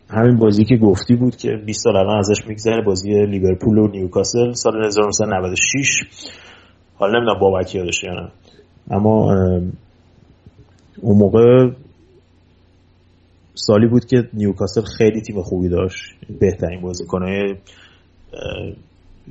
همین 0.09 0.37
بازی 0.37 0.65
که 0.65 0.77
گفتی 0.77 1.15
بود 1.15 1.35
که 1.35 1.49
20 1.65 1.83
سال 1.83 1.97
الان 1.97 2.17
ازش 2.17 2.47
میگذره 2.47 2.81
بازی 2.81 3.25
لیورپول 3.25 3.77
و 3.77 3.87
نیوکاسل 3.87 4.53
سال 4.53 4.85
1996 4.85 6.03
حالا 6.95 7.19
نمی‌دونم 7.19 7.39
بابک 7.39 7.75
یادش 7.75 8.03
یا 8.03 8.13
نه. 8.13 8.31
اما 8.91 9.33
اون 11.01 11.17
موقع 11.17 11.69
سالی 13.53 13.87
بود 13.87 14.05
که 14.05 14.29
نیوکاسل 14.33 14.81
خیلی 14.97 15.21
تیم 15.21 15.41
خوبی 15.41 15.69
داشت 15.69 16.15
بهترین 16.39 16.81
بازیکنهای 16.81 17.55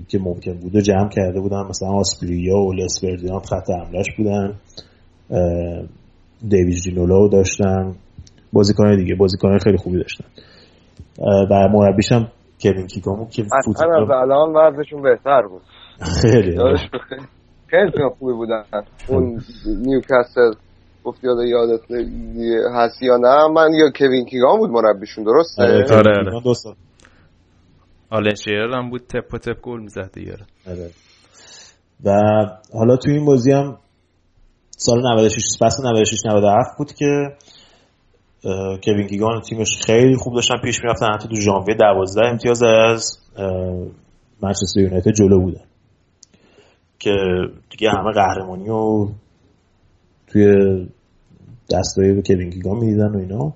که 0.08 0.18
ممکن 0.18 0.52
بود. 0.52 0.76
و 0.76 0.80
جمع 0.80 1.08
کرده 1.08 1.40
بودن 1.40 1.62
مثلا 1.68 1.88
آسپریا 1.88 2.56
و 2.56 2.72
لسپردیان 2.72 3.40
خط 3.40 3.70
حملش 3.70 4.06
بودن. 4.18 4.54
دیویز 6.48 6.82
جینولو 6.82 7.28
داشتن. 7.28 7.94
بازیکن 8.52 8.96
دیگه 8.96 9.14
بازیکن 9.14 9.58
خیلی 9.58 9.76
خوبی 9.76 9.96
داشتن. 9.96 10.24
و 11.50 11.68
مربیش 11.68 12.12
هم 12.12 12.28
کوین 12.62 12.86
کیکامو 12.86 13.28
که 13.28 13.44
فوتبال 13.64 14.02
از 14.02 14.10
الان 14.10 14.56
وضعشون 14.56 15.02
بهتر 15.02 15.42
بود. 15.42 15.62
خیلی 16.22 16.56
خیلی 17.66 18.08
خوبی 18.18 18.32
بودن. 18.32 18.62
اون 19.08 19.40
نیوکاسل 19.66 20.52
گفت 21.04 21.24
یاد 21.24 21.36
یادت 21.46 21.80
هست 22.74 23.02
یا 23.02 23.16
نه 23.16 23.48
من 23.54 23.70
یا 23.74 23.90
کوین 23.98 24.24
کیگان 24.24 24.58
بود 24.58 24.70
مربیشون 24.70 25.24
درسته؟ 25.24 25.62
آره 25.62 25.96
آره 25.96 26.40
دو 26.44 26.54
سال. 26.54 26.74
آلن 28.10 28.34
شیرر 28.34 28.78
هم 28.78 28.90
بود 28.90 29.00
تپ 29.00 29.34
و 29.34 29.38
تپ 29.38 29.60
گل 29.60 29.80
می‌زد 29.80 30.10
دیگه. 30.12 30.36
آره. 30.66 30.90
و 32.04 32.10
حالا 32.72 32.96
تو 32.96 33.10
این 33.10 33.24
بازی 33.24 33.52
هم 33.52 33.78
سال 34.70 34.98
96 35.12 35.42
فصل 35.60 35.88
96 35.88 36.26
97 36.26 36.78
بود 36.78 36.92
که 36.92 37.36
کوین 38.84 39.06
کیگان 39.08 39.40
تیمش 39.40 39.78
خیلی 39.86 40.16
خوب 40.16 40.34
داشتن 40.34 40.56
پیش 40.64 40.80
می‌رفتن. 40.82 41.06
حتی 41.14 41.28
تو 41.28 41.34
ژانویه 41.40 41.74
12 41.74 42.26
امتیاز 42.26 42.62
از 42.62 43.18
منچستر 44.42 44.80
یونایتد 44.80 45.10
جلو 45.10 45.40
بودن. 45.40 45.64
که 46.98 47.14
دیگه 47.70 47.90
همه 47.90 48.12
قهرمانی 48.12 48.68
و 48.68 49.08
توی 50.26 50.46
دستای 51.70 52.22
کوین 52.22 52.50
کیگان 52.50 52.76
می‌دیدن 52.76 53.14
و 53.14 53.18
اینا. 53.18 53.54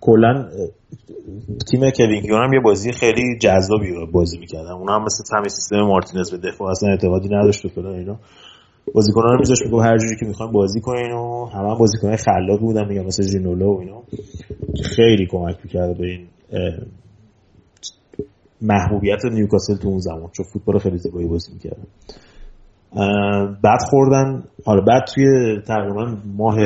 کلا 0.00 0.48
تیم 1.70 1.90
کوین 1.90 2.20
کیگان 2.20 2.44
هم 2.44 2.52
یه 2.52 2.60
بازی 2.60 2.92
خیلی 2.92 3.38
جذابی 3.38 4.06
بازی 4.12 4.38
می‌کردن. 4.38 4.70
اون 4.70 4.88
هم 4.88 5.04
مثل 5.04 5.24
تیم 5.24 5.48
سیستم 5.48 5.80
مارتینز 5.80 6.30
به 6.30 6.48
دفاع 6.48 6.70
اصلا 6.70 6.90
اعتقادی 6.90 7.28
نداشت 7.28 7.64
و 7.64 7.68
فلان 7.68 7.94
اینا. 7.94 8.18
بازیکنان 8.94 9.32
رو 9.32 9.38
میذاش 9.38 9.58
میگم 9.64 9.80
هر 9.80 9.98
جوری 9.98 10.16
که 10.20 10.26
می‌خوان 10.26 10.52
بازی 10.52 10.80
کنین 10.80 11.12
و 11.12 11.46
همه 11.46 11.70
هم 11.70 11.78
بازیکنای 11.78 12.16
خلاق 12.16 12.60
بودن 12.60 12.88
میگم 12.88 13.04
مثل 13.04 13.22
جینولو 13.22 13.76
و 13.76 13.80
اینا. 13.80 14.02
خیلی 14.96 15.26
کمک 15.26 15.56
می‌کرده 15.64 15.94
به 15.94 16.06
این 16.06 16.26
محبوبیت 18.62 19.24
نیوکاسل 19.24 19.76
تو 19.76 19.88
اون 19.88 19.98
زمان 19.98 20.30
چون 20.32 20.46
فوتبال 20.52 20.78
خیلی 20.78 20.98
زیبایی 20.98 21.28
بازی 21.28 21.52
می‌کردن 21.52 21.86
بعد 23.62 23.80
خوردن 23.90 24.44
حالا 24.64 24.80
بعد 24.80 25.04
توی 25.14 25.60
تقریبا 25.66 26.16
ماه 26.36 26.56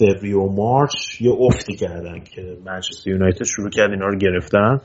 فوریه 0.00 0.36
و 0.36 0.52
مارچ 0.56 1.20
یه 1.20 1.32
افتی 1.40 1.76
کردن 1.76 2.20
که 2.20 2.56
منچستر 2.66 3.10
یونایتد 3.10 3.44
شروع 3.44 3.70
کرد 3.70 3.90
اینا 3.90 4.06
رو 4.06 4.18
گرفتن. 4.18 4.80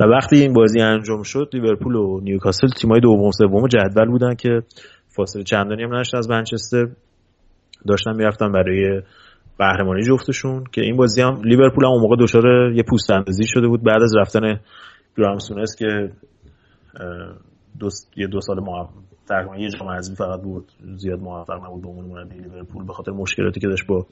و 0.00 0.04
وقتی 0.04 0.36
این 0.36 0.52
بازی 0.52 0.80
انجام 0.80 1.22
شد 1.22 1.50
لیورپول 1.52 1.94
و 1.94 2.20
نیوکاسل 2.20 2.68
تیمای 2.80 3.00
دوم 3.00 3.30
سوم 3.30 3.66
جدول 3.66 4.10
بودن 4.10 4.34
که 4.34 4.60
فاصله 5.16 5.42
چندانی 5.42 5.82
هم 5.82 5.94
نداشتن 5.94 6.18
از 6.18 6.30
منچستر. 6.30 6.86
داشتن 7.88 8.16
می‌رفتن 8.16 8.52
برای 8.52 9.02
قهرمانی 9.58 10.02
جفتشون 10.02 10.64
که 10.72 10.80
این 10.80 10.96
بازی 10.96 11.22
هم 11.22 11.42
لیورپول 11.44 11.84
هم 11.84 11.90
اون 11.90 12.02
موقع 12.02 12.16
دچار 12.20 12.72
یه 12.72 12.82
پوست 12.82 13.10
اندازی 13.10 13.46
شده 13.46 13.68
بود 13.68 13.82
بعد 13.82 14.02
از 14.02 14.12
رفتن 14.16 14.60
گرام 15.18 15.38
سونس 15.38 15.76
که 15.78 16.10
دو 17.78 17.88
یه 18.16 18.26
دو 18.26 18.40
سال 18.40 18.60
موفق 18.60 18.90
تقریبا 19.28 19.56
یه 19.56 19.68
جام 19.70 19.88
حذفی 19.88 20.16
فقط 20.16 20.42
بود. 20.42 20.64
زیاد 20.96 21.18
موفق 21.18 21.64
نبود 21.64 21.82
به 21.82 21.88
عنوان 21.88 22.04
مربی 22.04 22.38
لیورپول 22.38 22.86
به 22.86 22.92
خاطر 22.92 23.12
مشکلاتی 23.12 23.60
که 23.60 23.68
داشت 23.68 23.86
با 23.86 24.06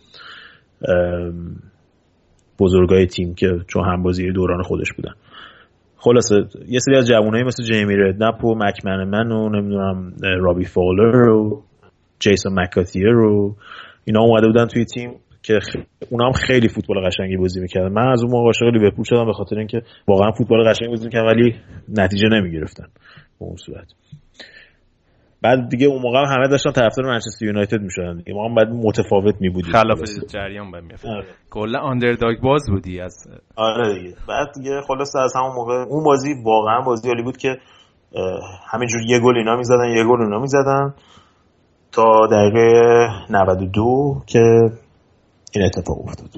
بزرگای 2.58 3.06
تیم 3.06 3.34
که 3.34 3.48
چون 3.68 3.84
هم 3.84 4.02
بازی 4.02 4.32
دوران 4.32 4.62
خودش 4.62 4.92
بودن. 4.96 5.12
خلاصه 5.96 6.36
یه 6.68 6.78
سری 6.78 6.96
از 6.96 7.06
جوانایی 7.08 7.44
مثل 7.44 7.62
جیمی 7.64 7.96
ردنپ 7.96 8.44
و 8.44 8.54
مکمنمن 8.54 9.32
و 9.32 9.48
نمی‌دونم 9.48 10.12
رابی 10.40 10.64
فولر 10.64 11.28
و 11.28 11.62
جیسون 12.18 12.60
مکاتیر 12.60 13.16
و 13.16 13.56
اینا 14.04 14.20
اومده 14.20 14.46
بودن 14.46 14.66
توی 14.66 14.84
تیم 14.84 15.10
که 15.42 15.60
خ... 15.60 15.76
اونا 16.10 16.26
هم 16.26 16.32
خیلی 16.32 16.68
فوتبال 16.68 17.06
قشنگی 17.06 17.36
بازی 17.36 17.60
می‌کردن. 17.60 17.88
من 17.88 18.08
از 18.12 18.22
اون 18.22 18.32
موقع 18.32 18.46
عاشق 18.46 18.64
لیورپول 18.64 19.04
شدم 19.04 19.26
به 19.26 19.32
خاطر 19.32 19.58
اینکه 19.58 19.82
واقعا 20.08 20.30
فوتبال 20.30 20.70
قشنگی 20.70 20.90
بازی 20.90 21.04
می‌کردن 21.04 21.26
ولی 21.26 21.54
نتیجه 21.88 22.28
نمی‌گرفتن 22.28 22.86
به 23.40 23.46
اون 23.46 23.56
صورت. 23.56 23.86
بعد 25.42 25.68
دیگه 25.68 25.86
اون 25.86 26.02
موقع 26.02 26.18
هم 26.18 26.24
همه 26.24 26.48
داشتن 26.48 26.72
طرفدار 26.72 27.06
منچستر 27.06 27.46
یونایتد 27.46 27.80
می‌شدن 27.80 28.16
دیگه. 28.16 28.34
ما 28.34 28.48
هم 28.48 28.54
بعد 28.54 28.68
متفاوت 28.68 29.34
میبودیم. 29.40 29.72
خلاف 29.72 29.98
جریان 30.28 30.70
باید 30.70 30.84
می‌رفت 30.84 31.06
کلا 31.50 31.78
آندرداگ 31.78 32.40
باز 32.40 32.70
بودی 32.70 33.00
از 33.00 33.28
آره 33.56 33.94
دیگه. 33.94 34.16
بعد 34.28 34.48
دیگه 34.54 34.80
خلاص 34.88 35.16
از 35.16 35.32
همون 35.36 35.52
موقع 35.54 35.74
اون 35.74 36.04
بازی 36.04 36.34
واقعا 36.44 36.80
بازی 36.80 37.08
عالی 37.08 37.22
بود 37.22 37.36
که 37.36 37.56
همینجور 38.72 39.00
یه 39.08 39.20
گل 39.20 39.36
اینا 39.36 39.56
می‌زدن 39.56 39.88
یه 39.88 40.04
گل 40.04 40.22
اینا 40.22 40.38
می‌زدن 40.38 40.94
تا 41.92 42.26
دقیقه 42.26 43.08
92 43.30 44.22
که 44.26 44.38
این 45.54 45.64
اتفاق 45.64 45.98
افتاد. 46.04 46.28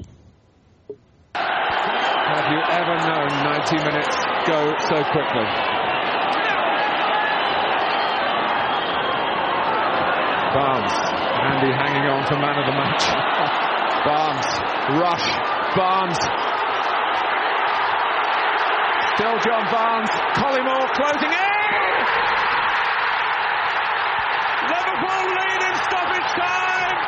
Have 2.35 2.47
you 2.53 2.61
ever 2.79 2.97
known 3.07 3.29
90 3.43 3.79
minutes 3.87 4.17
go 4.47 4.59
so 4.89 4.97
quickly? 5.13 5.74
Barnes, 10.55 10.87
Andy 10.87 11.67
hanging 11.67 12.07
on 12.07 12.23
to 12.31 12.39
man 12.39 12.55
of 12.55 12.63
the 12.63 12.71
match. 12.71 13.03
Barnes, 14.07 14.47
rush, 15.03 15.27
Barnes. 15.75 16.15
Still 19.19 19.35
John 19.43 19.67
Barnes, 19.67 20.07
Collymore 20.39 20.87
closing 20.95 21.27
in! 21.27 21.91
Liverpool 24.71 25.23
lead 25.35 25.59
in 25.59 25.75
stoppage 25.91 26.31
time! 26.39 26.99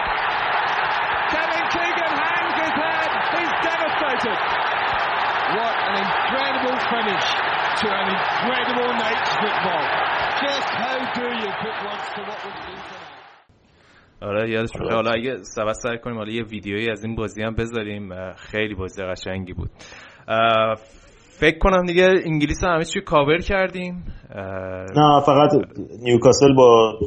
Kevin 1.31 1.65
Keegan 1.71 2.13
hangs 2.19 2.55
his 2.67 2.75
head, 2.75 3.09
he's 3.31 3.53
devastated. 3.63 4.39
What 5.55 5.75
an 5.87 5.95
incredible 6.03 6.75
finish 6.91 7.27
to 7.79 7.87
an 7.95 8.07
incredible 8.11 8.91
night's 8.99 9.31
football. 9.39 9.87
Just 10.43 10.67
how 10.67 10.99
do 11.15 11.27
you 11.31 11.51
put 11.63 11.75
words 11.87 12.07
to 12.11 12.21
what 12.27 12.39
we've 12.43 12.59
seen 12.67 12.75
tonight? 12.75 13.16
آره 14.21 14.51
یادش 14.51 14.69
بخیر 14.71 14.93
حالا 14.93 15.11
اگه 15.11 15.37
سبب 15.43 15.71
سعی 15.71 15.97
کنیم 15.97 16.17
حالا 16.17 16.31
یه 16.31 16.43
ویدیویی 16.43 16.89
از 16.89 17.03
این 17.03 17.15
بازی 17.15 17.43
هم 17.43 17.55
بذاریم. 17.55 18.33
خیلی 18.33 18.75
بازی 18.75 19.03
قشنگی 19.03 19.53
بود. 19.53 19.69
فکر 21.39 21.57
کنم 21.57 21.85
دیگه 21.85 22.03
انگلیس 22.25 22.63
هم 22.63 22.69
همه 22.69 22.83
چی 22.83 23.01
کاور 23.01 23.37
کردیم. 23.37 24.03
نه 24.95 25.21
فقط 25.25 25.51
نیوکاسل 26.03 26.55
با 26.55 26.99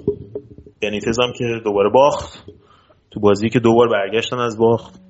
بنیتز 0.82 1.20
هم 1.20 1.32
که 1.38 1.44
دوباره 1.64 1.90
باخت. 1.90 2.50
تو 3.10 3.20
بازی 3.20 3.48
که 3.48 3.60
دوبار 3.60 3.88
برگشتن 3.88 4.38
از 4.38 4.58
باخت. 4.58 5.00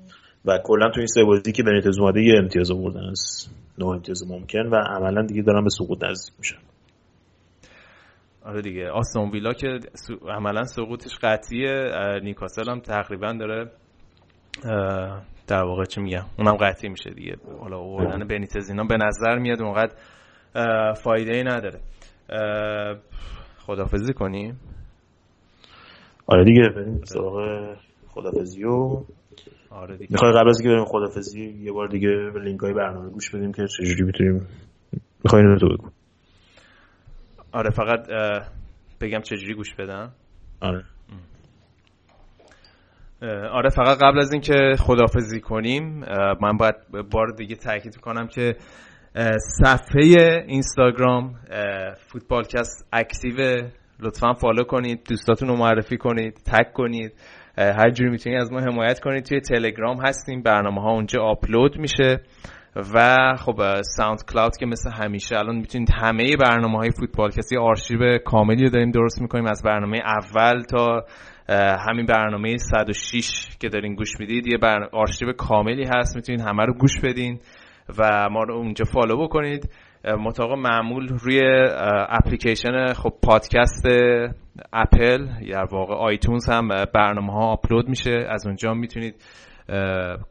و 0.44 0.59
کلا 0.64 0.90
تو 0.90 1.01
این 1.01 1.06
سه 1.06 1.24
بازی 1.24 1.52
که 1.52 1.62
بنیتز 1.62 1.98
اومده 1.98 2.22
یه 2.22 2.39
امتیاز 2.39 2.70
آوردن 2.70 3.05
از 3.10 3.48
نه 3.78 3.86
امتیاز 3.86 4.31
ممکن 4.31 4.66
و 4.66 4.74
عملا 4.74 5.27
دیگه 5.27 5.43
دارن 5.43 5.64
به 5.64 5.70
سقوط 5.70 6.05
نزدیک 6.05 6.35
میشن. 6.39 6.56
آره 8.44 8.62
دیگه. 8.62 8.90
آستون 8.90 9.30
ویلا 9.30 9.52
که 9.52 9.78
عملا 10.28 10.64
سقوطش 10.64 11.18
قطعیه. 11.22 11.90
نیوکاسل 12.22 12.70
هم 12.70 12.80
تقریبا 12.80 13.32
داره 13.32 13.70
در 15.46 15.62
واقع 15.62 15.84
چه 15.84 16.00
میگم 16.00 16.24
اونم 16.38 16.56
قطعی 16.56 16.90
میشه 16.90 17.10
دیگه. 17.10 17.36
حالا 17.60 17.78
آوردن 17.78 18.26
بنیتز 18.28 18.70
اینا 18.70 18.84
به 18.84 18.96
نظر 18.96 19.38
میاد 19.38 19.62
اونقدر 19.62 19.94
فایده 20.92 21.36
ای 21.36 21.42
نداره. 21.42 21.80
خدافزی 23.58 24.12
کنیم 24.12 24.60
آره 26.26 26.44
دیگه 26.44 26.62
بریم 26.76 27.00
سراغ 27.04 27.76
خدافزی 28.08 28.64
و 28.64 29.02
آره 29.70 29.96
دیگه. 29.96 30.12
می‌خوای 30.12 30.32
قبل 30.32 30.48
از 30.48 30.60
اینکه 30.60 30.74
بریم 30.74 30.84
خدافزی 30.84 31.40
یه 31.62 31.72
بار 31.72 31.88
دیگه 31.88 32.30
به 32.34 32.40
لینک 32.40 32.60
های 32.60 32.72
برنامه 32.72 33.10
گوش 33.10 33.34
بدیم 33.34 33.52
که 33.52 33.66
چجوری 33.66 34.02
می‌تونیم 34.02 34.46
می‌خوای 35.24 35.42
اینو 35.42 35.58
تو 35.58 35.68
بگو. 35.68 35.88
آره 37.52 37.70
فقط 37.70 38.09
بگم 39.01 39.20
چجوری 39.20 39.55
گوش 39.55 39.74
بدم. 39.74 40.12
آره. 40.60 40.85
آره 43.52 43.70
فقط 43.70 43.98
قبل 44.02 44.18
از 44.18 44.32
اینکه 44.32 44.74
خدافزی 44.78 45.40
کنیم 45.40 46.05
من 46.43 46.56
باید 46.56 46.74
بار 47.12 47.27
دیگه 47.36 47.56
تاکید 47.56 47.97
کنم 47.97 48.27
که 48.27 48.56
صفحه 49.64 50.01
اینستاگرام 50.47 51.35
اه، 51.51 51.94
فوتبالکست 51.94 52.89
active 52.93 53.68
لطفا 54.01 54.32
follow 54.32 54.64
کنید 54.64 55.01
دوستاتون 55.09 55.48
رو 55.48 55.56
معرفی 55.56 55.97
کنید 55.97 56.35
tag 56.35 56.72
کنید 56.72 57.12
هر 57.59 57.90
جوری 57.90 58.10
می‌تونید 58.10 58.40
از 58.40 58.52
ما 58.52 58.60
حمایت 58.60 59.01
کنید. 59.01 59.24
توی 59.24 59.40
تلگرام 59.40 60.06
هستیم 60.06 60.43
برنامه 60.43 60.82
ها 60.82 60.90
اونجا 60.90 61.22
آپلود 61.22 61.78
میشه. 61.78 62.20
و 62.76 63.16
خب 63.38 63.82
ساوند 63.82 64.24
کلاود 64.32 64.56
که 64.56 64.66
مثل 64.66 64.90
همیشه 64.90 65.36
الان 65.36 65.56
می‌تونید 65.56 65.88
همه 65.94 66.36
برنامه 66.36 66.78
های 66.78 66.90
فوتبالکست 66.90 67.52
یه 67.52 67.59
آرشیو 67.59 68.18
کاملی 68.18 68.64
رو 68.64 68.70
داریم 68.70 68.90
درست 68.90 69.22
می‌کنیم. 69.22 69.47
از 69.47 69.62
برنامه 69.62 69.98
اول 69.98 70.62
تا 70.62 71.05
همین 71.88 72.06
برنامه 72.06 72.56
106 72.56 73.48
که 73.60 73.68
دارین 73.68 73.94
گوش 73.94 74.20
می‌دید 74.20 74.47
یه. 74.47 74.59
آرشیو 74.92 75.32
کاملی 75.32 75.84
هست. 75.94 76.16
می‌تونید 76.16 76.40
همه 76.40 76.64
رو 76.64 76.74
گوش 76.74 77.01
بدین 77.01 77.40
و 77.98 78.28
ما 78.30 78.42
رو 78.42 78.55
اونجا 78.55 78.84
follow 78.85 79.24
بکنید. 79.24 79.70
مطابق 80.18 80.52
معمول 80.52 81.09
روی 81.09 81.40
اپلیکیشن 82.09 82.86
خب 82.86 83.12
پادکست 83.22 83.86
اپل 84.72 85.26
یا 85.42 85.66
واقع 85.72 85.94
آیتونز 85.94 86.51
هم 86.51 86.68
برنامه 86.94 87.32
ها 87.32 87.47
آپلود 87.52 87.88
میشه. 87.88 88.26
از 88.28 88.47
اونجا 88.47 88.74
می‌تونید 88.74 89.14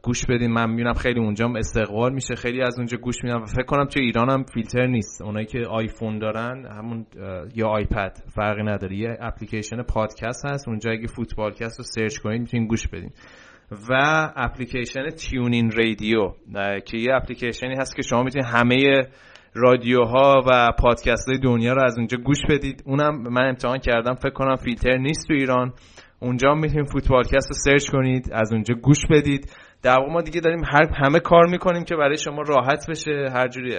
گوش 0.02 0.26
بدین. 0.26 0.50
من 0.52 0.70
می‌بینم 0.70 0.92
خیلی 0.92 1.20
اونجا 1.20 1.52
استقبال 1.56 2.12
میشه. 2.12 2.34
خیلی 2.34 2.62
از 2.62 2.78
اونجا 2.78 2.98
گوش 2.98 3.16
میدن 3.24 3.36
و 3.36 3.44
فکر 3.44 3.62
کنم 3.66 3.84
توی 3.84 4.02
ایران 4.02 4.30
هم 4.30 4.42
فیلتر 4.54 4.86
نیست. 4.86 5.22
اونایی 5.22 5.46
که 5.46 5.58
آیفون 5.70 6.18
دارن 6.18 6.66
همون 6.66 7.06
یا 7.54 7.68
آیپد 7.68 8.18
فرقی 8.34 8.62
نداره. 8.62 8.96
یه 8.96 9.16
اپلیکیشن 9.20 9.82
پادکست 9.82 10.46
هست. 10.46 10.68
اونجا 10.68 10.90
اگه 10.90 11.06
فوتبالکست 11.06 11.78
رو 11.78 11.84
search 11.84 12.18
کنید 12.18 12.40
می‌تونید 12.40 12.68
گوش 12.68 12.88
بدین. 12.88 13.10
و 13.90 13.94
اپلیکیشن 14.36 15.08
تیونین 15.08 15.70
رادیو 15.70 16.32
که 16.86 16.98
یه 16.98 17.14
اپلیکیشنی 17.14 17.74
هست 17.74 17.96
که 17.96 18.02
شما 18.02 18.22
می‌تونید 18.22 18.48
همه 18.48 19.08
رادیوها 19.54 20.42
و 20.52 20.68
پادکست 20.78 21.28
های 21.28 21.38
دنیا 21.38 21.72
رو 21.72 21.82
از 21.82 21.98
اونجا 21.98 22.18
گوش 22.18 22.38
بدید. 22.48 22.82
اونم 22.86 23.22
من 23.22 23.48
امتحان 23.48 23.78
کردم. 23.78 24.14
فکر 24.14 24.30
کنم 24.30 24.56
فیلتر 24.56 24.96
نیست 24.96 25.28
تو 25.28 25.34
ایران. 25.34 25.72
اونجا 26.20 26.54
می‌تونید 26.54 26.88
فوتبالکست 26.92 27.48
رو 27.48 27.54
search 27.64 27.90
کنید 27.90 28.30
از 28.32 28.52
اونجا 28.52 28.74
گوش 28.74 29.06
بدید. 29.10 29.52
در 29.82 29.96
واقع 29.98 30.12
ما 30.12 30.20
دیگه 30.20 30.40
داریم 30.40 30.64
هر 30.64 30.90
همه 31.04 31.20
کار 31.20 31.46
می‌کنیم 31.46 31.84
که 31.84 31.96
برای 31.96 32.16
شما 32.16 32.42
راحت 32.42 32.90
بشه. 32.90 33.28
هر 33.34 33.48
جوری 33.48 33.70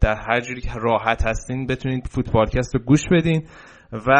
در 0.00 0.16
هر 0.28 0.40
جوری 0.40 0.60
که 0.60 0.70
راحت 0.80 1.26
هستین 1.26 1.66
بتونید 1.66 2.06
فوتبالکست 2.06 2.74
رو 2.74 2.80
گوش 2.84 3.02
بدین 3.12 3.42
و 3.92 4.10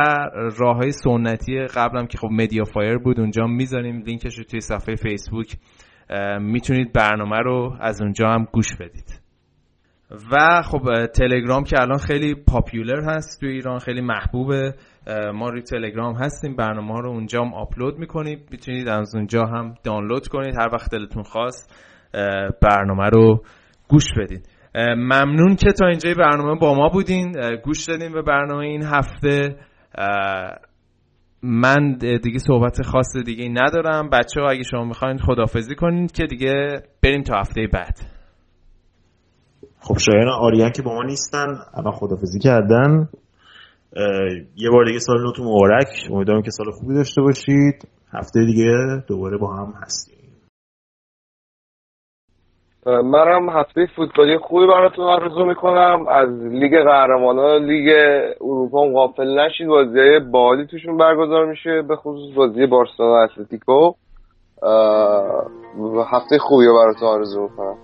راه 0.59 0.76
های 0.76 0.92
سنتی 0.92 1.66
قبلم 1.76 2.06
که 2.06 2.18
خب 2.18 2.28
مدیا 2.30 2.64
فایر 2.64 2.98
بود 2.98 3.20
اونجا 3.20 3.46
می‌ذاریم. 3.46 4.02
لینکش 4.06 4.38
رو 4.38 4.44
توی 4.44 4.60
صفحه 4.60 4.94
فیسبوک 4.94 5.56
می‌تونید 6.40 6.92
برنامه 6.92 7.38
رو 7.38 7.76
از 7.80 8.02
اونجا 8.02 8.28
هم 8.28 8.46
گوش 8.52 8.76
بدید. 8.80 9.20
و 10.30 10.62
خب 10.62 11.06
تلگرام 11.06 11.64
که 11.64 11.80
الان 11.80 11.98
خیلی 11.98 12.34
popular 12.34 13.01
هست 13.10 13.40
تو 13.40 13.46
ایران 13.46 13.78
خیلی 13.78 14.01
محبوبه. 14.01 14.74
ما 15.35 15.48
روی 15.48 15.62
تلگرام 15.62 16.14
هستیم 16.14 16.56
برنامه 16.56 16.93
ها 16.93 17.01
رو 17.01 17.10
اونجا 17.10 17.40
هم 17.40 17.55
آپلود 17.55 17.98
می‌کنیم 17.98 18.47
می‌تونید 18.51 18.89
از 18.89 19.14
اونجا 19.14 19.43
هم 19.43 19.74
دانلود 19.85 20.28
کنید. 20.28 20.55
هر 20.59 20.68
وقت 20.72 20.90
دلتون 20.90 21.22
خواست 21.22 21.74
برنامه 22.62 23.09
رو 23.09 23.43
گوش 23.89 24.05
بدید 24.18 24.48
ممنون 24.76 25.56
که 25.56 25.72
تا 25.72 25.86
اینجای 25.86 26.14
برنامه 26.14 26.59
با 26.60 26.74
ما 26.74 26.89
بودین. 26.89 27.32
گوش 27.64 27.85
دادین 27.85 28.12
به 28.12 28.22
برنامه 28.22 28.64
این 28.64 28.82
هفته. 28.82 29.56
من 31.43 31.96
دیگه 31.98 32.38
صحبت 32.38 32.82
خاص 32.82 33.16
دیگه 33.27 33.48
ندارم. 33.48 34.11
بچه 34.11 34.40
ها 34.40 34.48
اگه 34.48 34.62
شما 34.62 34.85
می‌خواین 34.85 35.19
خدافزی 35.19 35.74
کنید 35.74 36.12
که 36.12 36.27
دیگه 36.27 36.82
بریم 37.03 37.22
تا 37.22 37.38
هفته 37.38 37.69
بعد. 37.72 37.98
خب 39.80 39.98
شایان 39.98 40.28
آریان 40.28 40.70
که 40.70 40.82
با 40.82 40.95
ما 40.95 41.03
نیستن 41.03 41.46
الان 41.74 41.93
خدافزی 41.93 42.38
کردن. 42.38 43.09
یه 44.56 44.71
بار 44.73 44.85
دیگه 44.85 44.98
سال 44.98 45.23
نوتون 45.23 45.47
مبارک. 45.47 45.87
امیدوارم 46.11 46.43
که 46.43 46.51
سال 46.51 46.71
خوبی 46.71 46.95
داشته 46.95 47.23
باشید. 47.23 47.89
هفته 48.13 48.45
دیگه 48.47 48.73
دوباره 49.09 49.37
با 49.39 49.55
هم 49.55 49.73
هستیم. 49.82 50.14
منم 52.87 53.51
هفته 53.51 53.87
فوتبالی 53.97 54.39
خوبی 54.39 54.66
براتون 54.66 55.05
آرزو 55.05 55.45
می‌کنم. 55.45 56.09
از 56.09 56.29
لیگ 56.29 56.73
قهرمانان 56.85 57.64
لیگ 57.64 57.89
اروپا 58.40 58.87
هم 58.87 58.93
غافل 58.93 59.40
نشید. 59.40 59.66
بازی 59.66 59.98
های 59.98 60.21
بالی 60.21 60.66
توشون 60.66 60.97
برگزار 60.97 61.47
میشه 61.47 61.82
به 61.89 61.97
خصوص 61.97 62.35
بازی 62.37 62.66
بارسلونا 62.66 63.13
و 63.13 63.16
اتلتیکو. 63.16 63.93
هفته 66.13 66.39
خوبی 66.39 66.66
رو 66.66 66.74
براتون 66.74 67.09
آرزو 67.09 67.43
می‌کنم. 67.43 67.77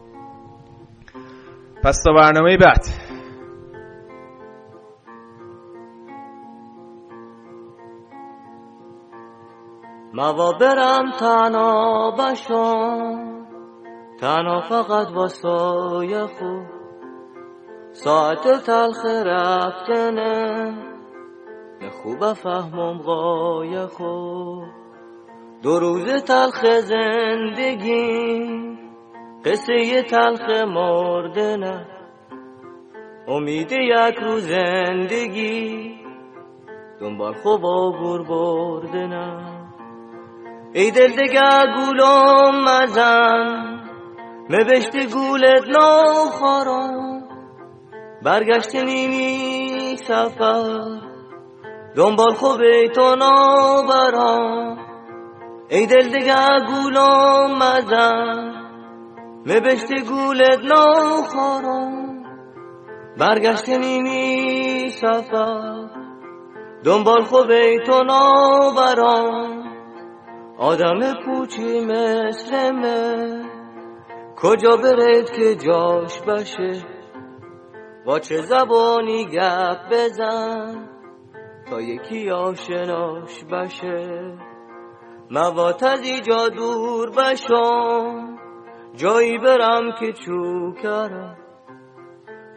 پس 1.85 2.03
تا 2.05 2.13
برنامه 2.13 2.57
بعد. 2.57 3.10
موا 10.13 10.53
برم 10.53 11.11
تنها 11.11 12.11
بشم 12.11 13.47
تنها 14.21 14.61
فقط 14.61 15.13
واسای 15.13 16.27
خوب 16.27 16.67
ساعت 17.93 18.49
تلخ 18.67 19.05
رفتنه 19.07 20.91
نه 21.81 21.91
خوب 21.91 22.33
فهمم 22.33 22.99
قای 22.99 23.87
خوب 23.87 24.81
دو 25.63 25.79
روز 25.79 26.23
تلخ 26.23 26.65
زندگی. 26.81 28.51
قصه 29.45 30.03
تلخ 30.03 30.51
مردنه 30.51 31.87
امید 33.29 33.73
یک 33.73 34.19
روز 34.23 34.49
زندگی. 34.49 35.95
دنبال 37.01 37.35
خوب 37.35 37.65
و 37.65 37.93
گور 37.93 38.23
بردنه 38.23 39.60
ای 40.73 40.91
دل 40.91 41.13
دگر 41.17 41.67
گولم 41.77 42.65
مزن 42.65 43.81
نوشته 44.51 45.07
گولت 45.07 45.65
ناخارم 45.69 47.23
برگشت 48.23 48.75
نیمی 48.77 49.97
سفر 49.97 51.01
دنبال 51.97 52.35
خوب 52.35 52.61
تو 52.95 53.17
نابرم 53.17 54.79
ای 55.71 55.87
دل 55.87 56.09
دگر 56.09 56.59
گولم 56.69 57.59
مزن 57.59 58.53
نوشته 59.47 60.01
گولت 60.09 60.61
ناخارم 60.65 62.25
برگشت 63.19 63.69
نیمی 63.69 64.91
سفر 64.91 65.89
دنبال 66.85 67.23
خوب 67.23 67.49
تو 67.87 68.03
نابرم 68.03 69.70
آدم 70.61 71.15
پوچی 71.25 71.81
مثل 71.81 72.71
من. 72.71 73.51
کجا 74.37 74.77
برد 74.77 75.31
که 75.31 75.55
جاش 75.55 76.21
بشه 76.21 76.85
با 78.07 78.19
چه 78.19 78.37
زبانی 78.37 79.27
گپ 79.27 79.79
بزن 79.91 80.89
تا 81.71 81.81
یکی 81.81 82.31
آشناش 82.31 83.45
بشه 83.45 84.39
موات 85.31 85.83
از 85.83 86.01
ایجا 86.01 86.49
دور 86.49 87.11
بشم 87.11 88.39
جایی 88.95 89.39
برم 89.39 89.93
که 90.01 90.13
چوکرم 90.13 91.37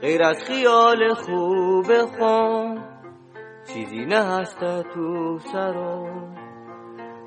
غیر 0.01 0.23
از 0.23 0.43
خیال 0.43 1.13
خوب 1.13 2.05
خون 2.05 2.83
چیزی 3.73 4.05
نه 4.05 4.23
هست 4.23 4.59
تو 4.93 5.39
سرم 5.39 6.42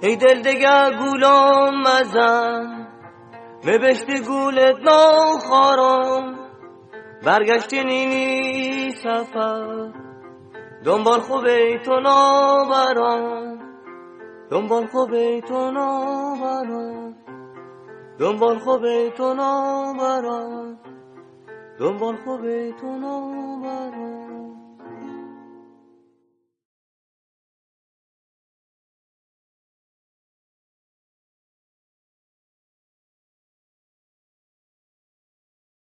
ای 0.03 0.17
دل 0.17 0.43
دگر 0.43 0.93
گولم 0.99 1.83
مزن. 1.83 2.89
نوشته 3.65 4.21
گولت 4.21 4.77
ناخارم 4.83 6.39
برگشت 7.25 7.75
نیمی 7.75 8.91
سفر. 9.03 9.93
دنبال 10.85 11.21
خوب 11.21 11.45
تو 11.85 12.01
نابرم. 12.01 13.59
دنبال 14.51 14.87
خوب 14.87 15.41
تو 15.41 15.71
نابرم. 15.71 17.15
دنبال 18.19 18.59
خوب 18.59 19.09
تو 19.09 19.35
نابرم. 19.35 20.79
دنبال 21.79 22.17
خوب 22.17 22.71
تو 22.81 22.87
نابرم. 22.87 24.46